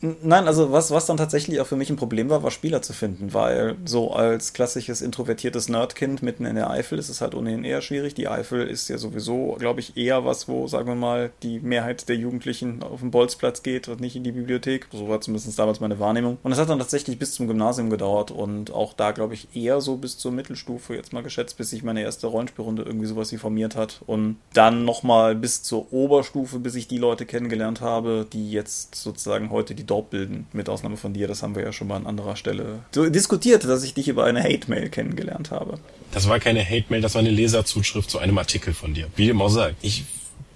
Nein, 0.02 0.48
also 0.48 0.72
was, 0.72 0.92
was 0.92 1.06
dann 1.06 1.18
tatsächlich 1.18 1.60
auch 1.60 1.68
für 1.68 1.76
mich 1.76 1.90
ein 1.90 1.98
Problem 1.98 2.30
war, 2.30 2.42
war 2.42 2.52
Spieler 2.52 2.82
zu 2.82 2.94
finden, 2.94 3.34
weil 3.34 3.76
so 3.84 4.12
als 4.12 4.54
klassisches 4.54 5.02
introvertiertes 5.02 5.68
Nerdkind 5.68 6.24
mitten 6.24 6.46
in 6.46 6.56
der 6.56 6.70
Eifel 6.70 6.98
ist 6.98 7.10
es 7.10 7.20
halt 7.20 7.36
ohnehin 7.36 7.66
eher 7.66 7.82
schwierig. 7.82 8.14
Die 8.14 8.30
Eifel 8.30 8.66
ist 8.66 8.88
ja 8.88 8.98
sowieso, 8.98 9.58
glaube 9.60 9.82
ich, 9.82 9.98
eher 9.98 10.24
was, 10.24 10.48
wo, 10.48 10.68
sagen 10.68 10.88
wir 10.88 10.96
mal, 10.96 11.32
die 11.44 11.60
Mehrheit 11.60 12.08
der 12.08 12.16
Jugendlichen 12.16 12.82
auf 12.82 13.02
den 13.02 13.12
Bolzplatz 13.12 13.62
geht 13.62 13.90
und 13.90 14.00
nicht 14.00 14.16
in 14.16 14.24
die 14.24 14.32
Bibliothek. 14.32 14.88
So 14.92 15.10
war 15.10 15.20
zumindest 15.20 15.60
damals 15.60 15.82
meine 15.82 16.00
Wahrnehmung. 16.00 16.38
Und 16.44 16.54
es 16.54 16.60
hat 16.60 16.70
dann 16.70 16.80
tatsächlich 16.80 17.20
bis 17.20 17.34
zum 17.34 17.48
Gymnasium 17.48 17.90
gedauert 17.90 18.32
und 18.32 18.72
auch 18.72 18.94
da, 18.94 19.12
glaube 19.12 19.34
ich, 19.34 19.50
eher 19.54 19.82
so 19.82 19.98
bis 19.98 20.18
zur 20.18 20.32
Mittelstufe 20.32 20.96
jetzt 20.96 21.12
mal 21.12 21.24
geschätzt, 21.24 21.58
bis 21.58 21.72
sich 21.72 21.84
meine 21.84 22.04
erste 22.04 22.28
Rollenspielrunde 22.28 22.84
irgendwie 22.84 23.08
sowas 23.08 23.34
wie 23.34 23.38
formiert 23.38 23.76
hat. 23.76 24.02
Und 24.08 24.38
dann 24.54 24.86
nochmal 24.86 25.36
bis 25.36 25.62
zur 25.62 25.92
Oberstufe, 25.92 26.60
bis 26.60 26.76
ich 26.76 26.88
die 26.88 26.98
Leute 26.98 27.26
kennengelernt 27.26 27.82
habe, 27.82 28.26
die 28.32 28.50
jetzt 28.50 28.96
sozusagen 28.96 29.50
heute 29.50 29.76
die 29.76 29.89
bilden, 30.10 30.48
mit 30.54 30.70
Ausnahme 30.70 30.98
von 30.98 31.14
dir. 31.14 31.28
Das 31.28 31.44
haben 31.44 31.56
wir 31.56 31.64
ja 31.64 31.74
schon 31.74 31.88
mal 31.88 31.96
an 31.96 32.08
anderer 32.08 32.36
Stelle 32.36 32.80
diskutiert, 32.96 33.64
dass 33.66 33.84
ich 33.84 33.94
dich 33.94 34.08
über 34.08 34.24
eine 34.24 34.44
Hate-Mail 34.44 34.90
kennengelernt 34.90 35.52
habe. 35.52 35.80
Das 36.12 36.28
war 36.28 36.40
keine 36.40 36.64
Hate-Mail, 36.64 37.02
das 37.02 37.16
war 37.16 37.20
eine 37.20 37.32
Leserzuschrift 37.32 38.10
zu 38.10 38.20
einem 38.20 38.38
Artikel 38.38 38.74
von 38.74 38.94
dir. 38.94 39.08
Wie 39.16 39.28
dem 39.28 39.42
auch 39.42 39.50
sei. 39.50 39.76
Ich 39.82 40.06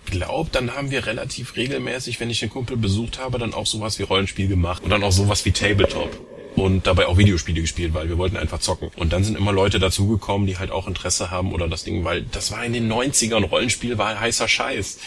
glaube, 0.06 0.50
dann 0.52 0.76
haben 0.76 0.92
wir 0.92 1.06
relativ 1.06 1.56
regelmäßig, 1.56 2.20
wenn 2.20 2.30
ich 2.30 2.40
den 2.40 2.50
Kumpel 2.50 2.78
besucht 2.78 3.20
habe, 3.20 3.40
dann 3.40 3.54
auch 3.54 3.66
sowas 3.66 4.00
wie 4.00 4.04
Rollenspiel 4.04 4.48
gemacht 4.48 4.84
und 4.84 4.90
dann 4.90 5.04
auch 5.04 5.12
sowas 5.12 5.46
wie 5.46 5.52
Tabletop. 5.52 6.10
Und 6.56 6.88
dabei 6.88 7.08
auch 7.08 7.18
Videospiele 7.18 7.62
gespielt, 7.62 7.94
weil 7.94 8.10
wir 8.10 8.18
wollten 8.18 8.38
einfach 8.38 8.60
zocken. 8.60 8.90
Und 8.96 9.14
dann 9.14 9.24
sind 9.24 9.38
immer 9.38 9.52
Leute 9.52 9.80
dazugekommen, 9.80 10.48
die 10.48 10.58
halt 10.58 10.72
auch 10.72 10.88
Interesse 10.88 11.32
haben 11.32 11.54
oder 11.54 11.68
das 11.68 11.84
Ding, 11.84 12.04
weil 12.04 12.24
das 12.24 12.52
war 12.52 12.64
in 12.64 12.74
den 12.74 12.92
90ern, 12.92 13.46
Rollenspiel 13.46 13.98
war 13.98 14.20
heißer 14.20 14.48
Scheiß. 14.48 15.00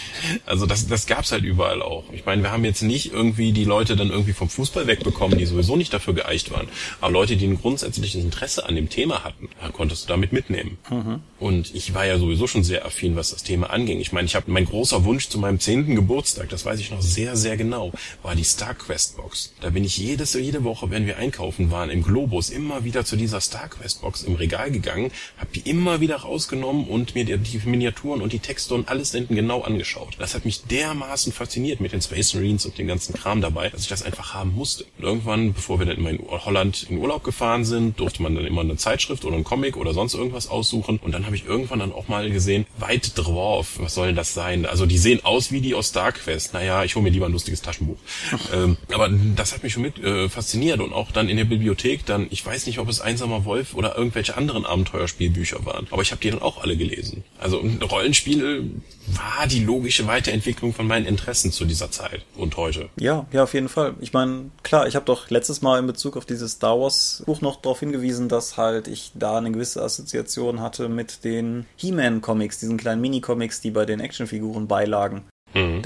Also 0.44 0.66
das, 0.66 0.86
das 0.88 1.06
gab's 1.06 1.32
halt 1.32 1.44
überall 1.44 1.82
auch. 1.82 2.04
Ich 2.12 2.24
meine, 2.24 2.42
wir 2.42 2.50
haben 2.50 2.64
jetzt 2.64 2.82
nicht 2.82 3.12
irgendwie 3.12 3.52
die 3.52 3.64
Leute 3.64 3.96
dann 3.96 4.10
irgendwie 4.10 4.32
vom 4.32 4.48
Fußball 4.48 4.86
wegbekommen, 4.86 5.38
die 5.38 5.46
sowieso 5.46 5.76
nicht 5.76 5.92
dafür 5.92 6.14
geeicht 6.14 6.50
waren. 6.50 6.68
Aber 7.00 7.12
Leute, 7.12 7.36
die 7.36 7.46
ein 7.46 7.60
grundsätzliches 7.60 8.22
Interesse 8.22 8.66
an 8.66 8.74
dem 8.74 8.88
Thema 8.88 9.24
hatten, 9.24 9.48
konntest 9.72 10.04
du 10.04 10.08
damit 10.08 10.32
mitnehmen. 10.32 10.78
Mhm. 10.90 11.20
Und 11.38 11.74
ich 11.74 11.94
war 11.94 12.06
ja 12.06 12.18
sowieso 12.18 12.46
schon 12.46 12.64
sehr 12.64 12.84
affin, 12.86 13.16
was 13.16 13.30
das 13.30 13.42
Thema 13.42 13.70
anging. 13.70 14.00
Ich 14.00 14.12
meine, 14.12 14.26
ich 14.26 14.34
habe 14.34 14.50
mein 14.50 14.64
großer 14.64 15.04
Wunsch 15.04 15.28
zu 15.28 15.38
meinem 15.38 15.60
zehnten 15.60 15.94
Geburtstag, 15.94 16.48
das 16.48 16.64
weiß 16.64 16.80
ich 16.80 16.90
noch 16.90 17.02
sehr, 17.02 17.36
sehr 17.36 17.56
genau, 17.56 17.92
war 18.22 18.34
die 18.34 18.44
StarQuest 18.44 19.16
Box. 19.16 19.52
Da 19.60 19.70
bin 19.70 19.84
ich 19.84 19.98
jedes, 19.98 20.34
jede 20.34 20.64
Woche, 20.64 20.90
wenn 20.90 21.06
wir 21.06 21.18
einkaufen 21.36 21.70
waren, 21.70 21.90
im 21.90 22.02
Globus 22.02 22.50
immer 22.50 22.84
wieder 22.84 23.04
zu 23.04 23.16
dieser 23.16 23.40
StarQuest 23.40 24.00
Box 24.00 24.22
im 24.22 24.36
Regal 24.36 24.70
gegangen, 24.70 25.10
habe 25.36 25.50
die 25.54 25.68
immer 25.68 26.00
wieder 26.00 26.16
rausgenommen 26.16 26.86
und 26.86 27.14
mir 27.14 27.24
die, 27.24 27.60
Miniaturen 27.66 28.22
und 28.22 28.32
die 28.32 28.38
Texte 28.38 28.74
und 28.74 28.88
alles 28.88 29.12
hinten 29.12 29.34
genau 29.34 29.60
angeschaut. 29.62 30.14
Das 30.18 30.34
hat 30.34 30.44
mich 30.44 30.62
dermaßen 30.64 31.32
fasziniert 31.32 31.80
mit 31.80 31.92
den 31.92 32.00
Space 32.00 32.34
Marines 32.34 32.64
und 32.64 32.78
dem 32.78 32.86
ganzen 32.86 33.14
Kram 33.14 33.40
dabei, 33.40 33.68
dass 33.68 33.82
ich 33.82 33.88
das 33.88 34.02
einfach 34.02 34.34
haben 34.34 34.54
musste. 34.54 34.84
Und 34.98 35.04
irgendwann, 35.04 35.52
bevor 35.52 35.78
wir 35.78 35.86
dann 35.86 36.06
in 36.06 36.18
Holland 36.28 36.86
in 36.88 36.98
Urlaub 36.98 37.22
gefahren 37.22 37.64
sind, 37.64 38.00
durfte 38.00 38.22
man 38.22 38.34
dann 38.34 38.46
immer 38.46 38.62
eine 38.62 38.76
Zeitschrift 38.76 39.24
oder 39.24 39.36
ein 39.36 39.44
Comic 39.44 39.76
oder 39.76 39.92
sonst 39.92 40.14
irgendwas 40.14 40.48
aussuchen. 40.48 40.98
Und 41.02 41.12
dann 41.12 41.26
habe 41.26 41.36
ich 41.36 41.44
irgendwann 41.44 41.80
dann 41.80 41.92
auch 41.92 42.08
mal 42.08 42.30
gesehen, 42.30 42.66
White 42.78 43.10
Dwarf, 43.10 43.78
was 43.78 43.94
soll 43.94 44.08
denn 44.08 44.16
das 44.16 44.32
sein? 44.32 44.64
Also 44.64 44.86
die 44.86 44.98
sehen 44.98 45.24
aus 45.24 45.52
wie 45.52 45.60
die 45.60 45.74
aus 45.74 45.88
StarQuest. 45.88 46.54
Naja, 46.54 46.84
ich 46.84 46.94
hole 46.94 47.02
mir 47.02 47.10
lieber 47.10 47.26
ein 47.26 47.32
lustiges 47.32 47.62
Taschenbuch. 47.62 47.98
ähm, 48.54 48.76
aber 48.92 49.10
das 49.34 49.52
hat 49.52 49.62
mich 49.62 49.72
schon 49.72 49.82
mit 49.82 49.98
äh, 49.98 50.28
fasziniert 50.28 50.80
und 50.80 50.92
auch 50.92 51.10
dann 51.10 51.25
in 51.28 51.36
der 51.36 51.44
Bibliothek 51.44 52.06
dann, 52.06 52.26
ich 52.30 52.44
weiß 52.44 52.66
nicht, 52.66 52.78
ob 52.78 52.88
es 52.88 53.00
Einsamer 53.00 53.44
Wolf 53.44 53.74
oder 53.74 53.96
irgendwelche 53.96 54.36
anderen 54.36 54.66
Abenteuerspielbücher 54.66 55.64
waren, 55.64 55.86
aber 55.90 56.02
ich 56.02 56.10
habe 56.10 56.20
die 56.20 56.30
dann 56.30 56.42
auch 56.42 56.62
alle 56.62 56.76
gelesen. 56.76 57.24
Also 57.38 57.58
Rollenspiele 57.58 58.64
war 59.08 59.46
die 59.46 59.64
logische 59.64 60.06
Weiterentwicklung 60.06 60.74
von 60.74 60.86
meinen 60.86 61.06
Interessen 61.06 61.52
zu 61.52 61.64
dieser 61.64 61.90
Zeit 61.90 62.22
und 62.36 62.56
heute. 62.56 62.88
Ja, 62.98 63.26
ja, 63.32 63.44
auf 63.44 63.54
jeden 63.54 63.68
Fall. 63.68 63.94
Ich 64.00 64.12
meine, 64.12 64.50
klar, 64.62 64.86
ich 64.86 64.96
habe 64.96 65.06
doch 65.06 65.30
letztes 65.30 65.62
Mal 65.62 65.78
in 65.78 65.86
Bezug 65.86 66.16
auf 66.16 66.26
dieses 66.26 66.52
Star 66.52 66.78
Wars 66.78 67.22
Buch 67.26 67.40
noch 67.40 67.56
darauf 67.56 67.80
hingewiesen, 67.80 68.28
dass 68.28 68.56
halt 68.56 68.88
ich 68.88 69.12
da 69.14 69.38
eine 69.38 69.52
gewisse 69.52 69.82
Assoziation 69.82 70.60
hatte 70.60 70.88
mit 70.88 71.24
den 71.24 71.66
He-Man-Comics, 71.76 72.58
diesen 72.58 72.76
kleinen 72.76 73.00
Mini-Comics, 73.00 73.60
die 73.60 73.70
bei 73.70 73.84
den 73.84 74.00
Actionfiguren 74.00 74.66
beilagen. 74.66 75.24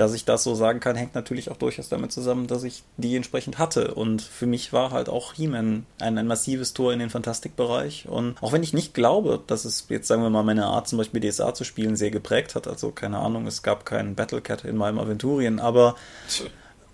Dass 0.01 0.15
ich 0.15 0.25
das 0.25 0.43
so 0.43 0.55
sagen 0.55 0.81
kann, 0.81 0.97
hängt 0.97 1.15
natürlich 1.15 1.51
auch 1.51 1.59
durchaus 1.59 1.91
damit 1.91 2.11
zusammen, 2.11 2.47
dass 2.47 2.65
ich 2.65 2.85
die 2.97 3.17
entsprechend 3.17 3.59
hatte. 3.59 3.93
Und 3.93 4.23
für 4.23 4.47
mich 4.47 4.73
war 4.73 4.93
halt 4.93 5.11
auch 5.11 5.35
He-Man 5.35 5.85
ein, 6.01 6.17
ein 6.17 6.27
massives 6.27 6.73
Tor 6.73 6.95
in 6.95 7.01
den 7.01 7.11
Fantastikbereich. 7.11 8.09
Und 8.09 8.43
auch 8.43 8.53
wenn 8.53 8.63
ich 8.63 8.73
nicht 8.73 8.95
glaube, 8.95 9.43
dass 9.47 9.67
es 9.67 9.85
jetzt, 9.91 10.09
sagen 10.09 10.23
wir 10.23 10.31
mal, 10.31 10.43
meine 10.43 10.65
Art, 10.65 10.89
zum 10.89 10.97
Beispiel 10.97 11.21
DSA 11.21 11.53
zu 11.53 11.65
spielen, 11.65 11.97
sehr 11.97 12.11
geprägt 12.11 12.55
hat, 12.55 12.67
also 12.67 12.93
keine 12.93 13.19
Ahnung, 13.19 13.47
es 13.47 13.63
gab 13.63 13.85
keinen 13.85 14.15
Battlecat 14.15 14.65
in 14.65 14.79
meinem 14.79 14.99
Aventurien, 14.99 15.61
aber 15.61 15.97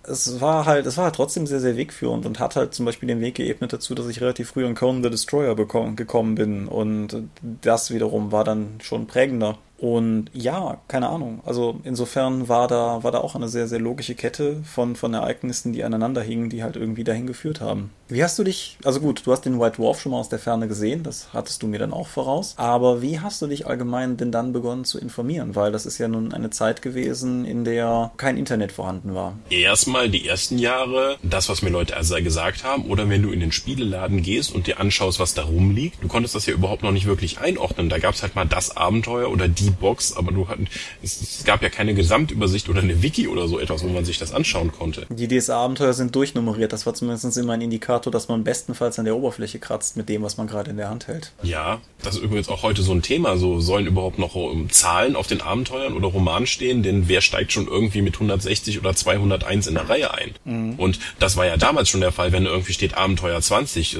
es 0.03 0.41
war 0.41 0.65
halt, 0.65 0.85
es 0.85 0.97
war 0.97 1.05
halt 1.05 1.15
trotzdem 1.15 1.47
sehr, 1.47 1.61
sehr 1.61 1.77
wegführend 1.77 2.25
und 2.25 2.39
hat 2.41 2.57
halt 2.57 2.73
zum 2.73 2.85
Beispiel 2.85 3.07
den 3.07 3.21
Weg 3.21 3.35
geebnet 3.35 3.71
dazu, 3.71 3.95
dass 3.95 4.07
ich 4.07 4.19
relativ 4.19 4.49
früh 4.49 4.65
an 4.65 4.75
Conan 4.75 5.01
the 5.01 5.09
Destroyer 5.09 5.55
gekommen 5.55 6.35
bin 6.35 6.67
und 6.67 7.29
das 7.61 7.91
wiederum 7.91 8.33
war 8.33 8.43
dann 8.43 8.79
schon 8.81 9.07
prägender. 9.07 9.57
Und 9.77 10.29
ja, 10.33 10.79
keine 10.87 11.09
Ahnung. 11.09 11.41
Also 11.45 11.79
insofern 11.83 12.47
war 12.47 12.67
da, 12.67 13.03
war 13.03 13.11
da 13.11 13.19
auch 13.19 13.35
eine 13.35 13.47
sehr, 13.47 13.67
sehr 13.67 13.79
logische 13.79 14.15
Kette 14.15 14.57
von, 14.63 14.95
von 14.95 15.13
Ereignissen, 15.13 15.73
die 15.73 15.83
aneinander 15.83 16.21
hingen, 16.21 16.49
die 16.49 16.63
halt 16.63 16.75
irgendwie 16.75 17.03
dahin 17.03 17.27
geführt 17.27 17.61
haben. 17.61 17.91
Wie 18.09 18.23
hast 18.23 18.39
du 18.39 18.43
dich, 18.43 18.77
also 18.83 19.01
gut, 19.01 19.23
du 19.25 19.31
hast 19.31 19.41
den 19.41 19.59
White 19.59 19.77
Dwarf 19.77 19.99
schon 19.99 20.13
mal 20.13 20.19
aus 20.19 20.29
der 20.29 20.39
Ferne 20.39 20.67
gesehen, 20.67 21.03
das 21.03 21.33
hattest 21.33 21.61
du 21.61 21.67
mir 21.67 21.77
dann 21.77 21.93
auch 21.93 22.07
voraus. 22.07 22.53
Aber 22.57 23.01
wie 23.01 23.19
hast 23.19 23.41
du 23.41 23.47
dich 23.47 23.67
allgemein 23.67 24.17
denn 24.17 24.31
dann 24.31 24.53
begonnen 24.53 24.85
zu 24.85 24.97
informieren? 24.97 25.55
Weil 25.55 25.71
das 25.71 25.85
ist 25.85 25.97
ja 25.97 26.07
nun 26.07 26.33
eine 26.33 26.49
Zeit 26.49 26.81
gewesen, 26.81 27.45
in 27.45 27.65
der 27.65 28.11
kein 28.17 28.37
Internet 28.37 28.71
vorhanden 28.71 29.13
war. 29.13 29.37
Erstmal 29.49 30.09
die 30.09 30.27
ersten 30.27 30.57
Jahre, 30.57 31.17
das, 31.21 31.49
was 31.49 31.61
mir 31.61 31.69
Leute 31.69 31.95
also 31.97 32.15
gesagt 32.15 32.63
haben, 32.63 32.85
oder 32.85 33.09
wenn 33.09 33.21
du 33.21 33.31
in 33.31 33.41
den 33.41 33.51
Spieleladen 33.51 34.23
gehst 34.23 34.55
und 34.55 34.67
dir 34.67 34.79
anschaust, 34.79 35.19
was 35.19 35.33
da 35.33 35.43
rumliegt, 35.43 36.01
du 36.01 36.07
konntest 36.07 36.33
das 36.33 36.45
ja 36.45 36.53
überhaupt 36.53 36.83
noch 36.83 36.91
nicht 36.91 37.05
wirklich 37.05 37.39
einordnen. 37.39 37.89
Da 37.89 37.99
gab 37.99 38.15
es 38.15 38.23
halt 38.23 38.35
mal 38.35 38.45
das 38.45 38.75
Abenteuer 38.75 39.29
oder 39.29 39.47
die 39.49 39.66
die 39.66 39.66
Box, 39.71 40.15
aber 40.15 40.31
du 40.31 40.47
hatten, 40.47 40.67
es, 41.01 41.21
es, 41.21 41.43
gab 41.43 41.61
ja 41.61 41.69
keine 41.69 41.93
Gesamtübersicht 41.93 42.69
oder 42.69 42.81
eine 42.81 43.01
Wiki 43.01 43.27
oder 43.27 43.47
so 43.47 43.59
etwas, 43.59 43.83
wo 43.83 43.87
man 43.87 44.05
sich 44.05 44.17
das 44.17 44.33
anschauen 44.33 44.71
konnte. 44.71 45.05
Die 45.09 45.27
DSA-Abenteuer 45.27 45.93
sind 45.93 46.15
durchnummeriert. 46.15 46.73
Das 46.73 46.85
war 46.85 46.93
zumindest 46.93 47.37
immer 47.37 47.53
ein 47.53 47.61
Indikator, 47.61 48.11
dass 48.11 48.27
man 48.27 48.43
bestenfalls 48.43 48.99
an 48.99 49.05
der 49.05 49.15
Oberfläche 49.15 49.59
kratzt 49.59 49.97
mit 49.97 50.09
dem, 50.09 50.23
was 50.23 50.37
man 50.37 50.47
gerade 50.47 50.71
in 50.71 50.77
der 50.77 50.89
Hand 50.89 51.07
hält. 51.07 51.31
Ja, 51.43 51.81
das 52.03 52.15
ist 52.15 52.23
übrigens 52.23 52.49
auch 52.49 52.63
heute 52.63 52.81
so 52.81 52.93
ein 52.93 53.01
Thema. 53.01 53.37
So 53.37 53.59
sollen 53.59 53.87
überhaupt 53.87 54.19
noch 54.19 54.35
um, 54.35 54.69
Zahlen 54.69 55.15
auf 55.15 55.27
den 55.27 55.41
Abenteuern 55.41 55.93
oder 55.93 56.07
Romanen 56.07 56.47
stehen, 56.47 56.83
denn 56.83 57.07
wer 57.07 57.21
steigt 57.21 57.51
schon 57.51 57.67
irgendwie 57.67 58.01
mit 58.01 58.15
160 58.15 58.79
oder 58.79 58.95
201 58.95 59.67
in 59.67 59.75
der 59.75 59.89
Reihe 59.89 60.13
ein? 60.13 60.31
Mhm. 60.45 60.75
Und 60.75 60.99
das 61.19 61.37
war 61.37 61.45
ja 61.45 61.57
damals 61.57 61.89
schon 61.89 62.01
der 62.01 62.11
Fall, 62.11 62.31
wenn 62.31 62.45
irgendwie 62.45 62.73
steht 62.73 62.95
Abenteuer 62.95 63.41
20, 63.41 63.97
äh, 63.97 63.99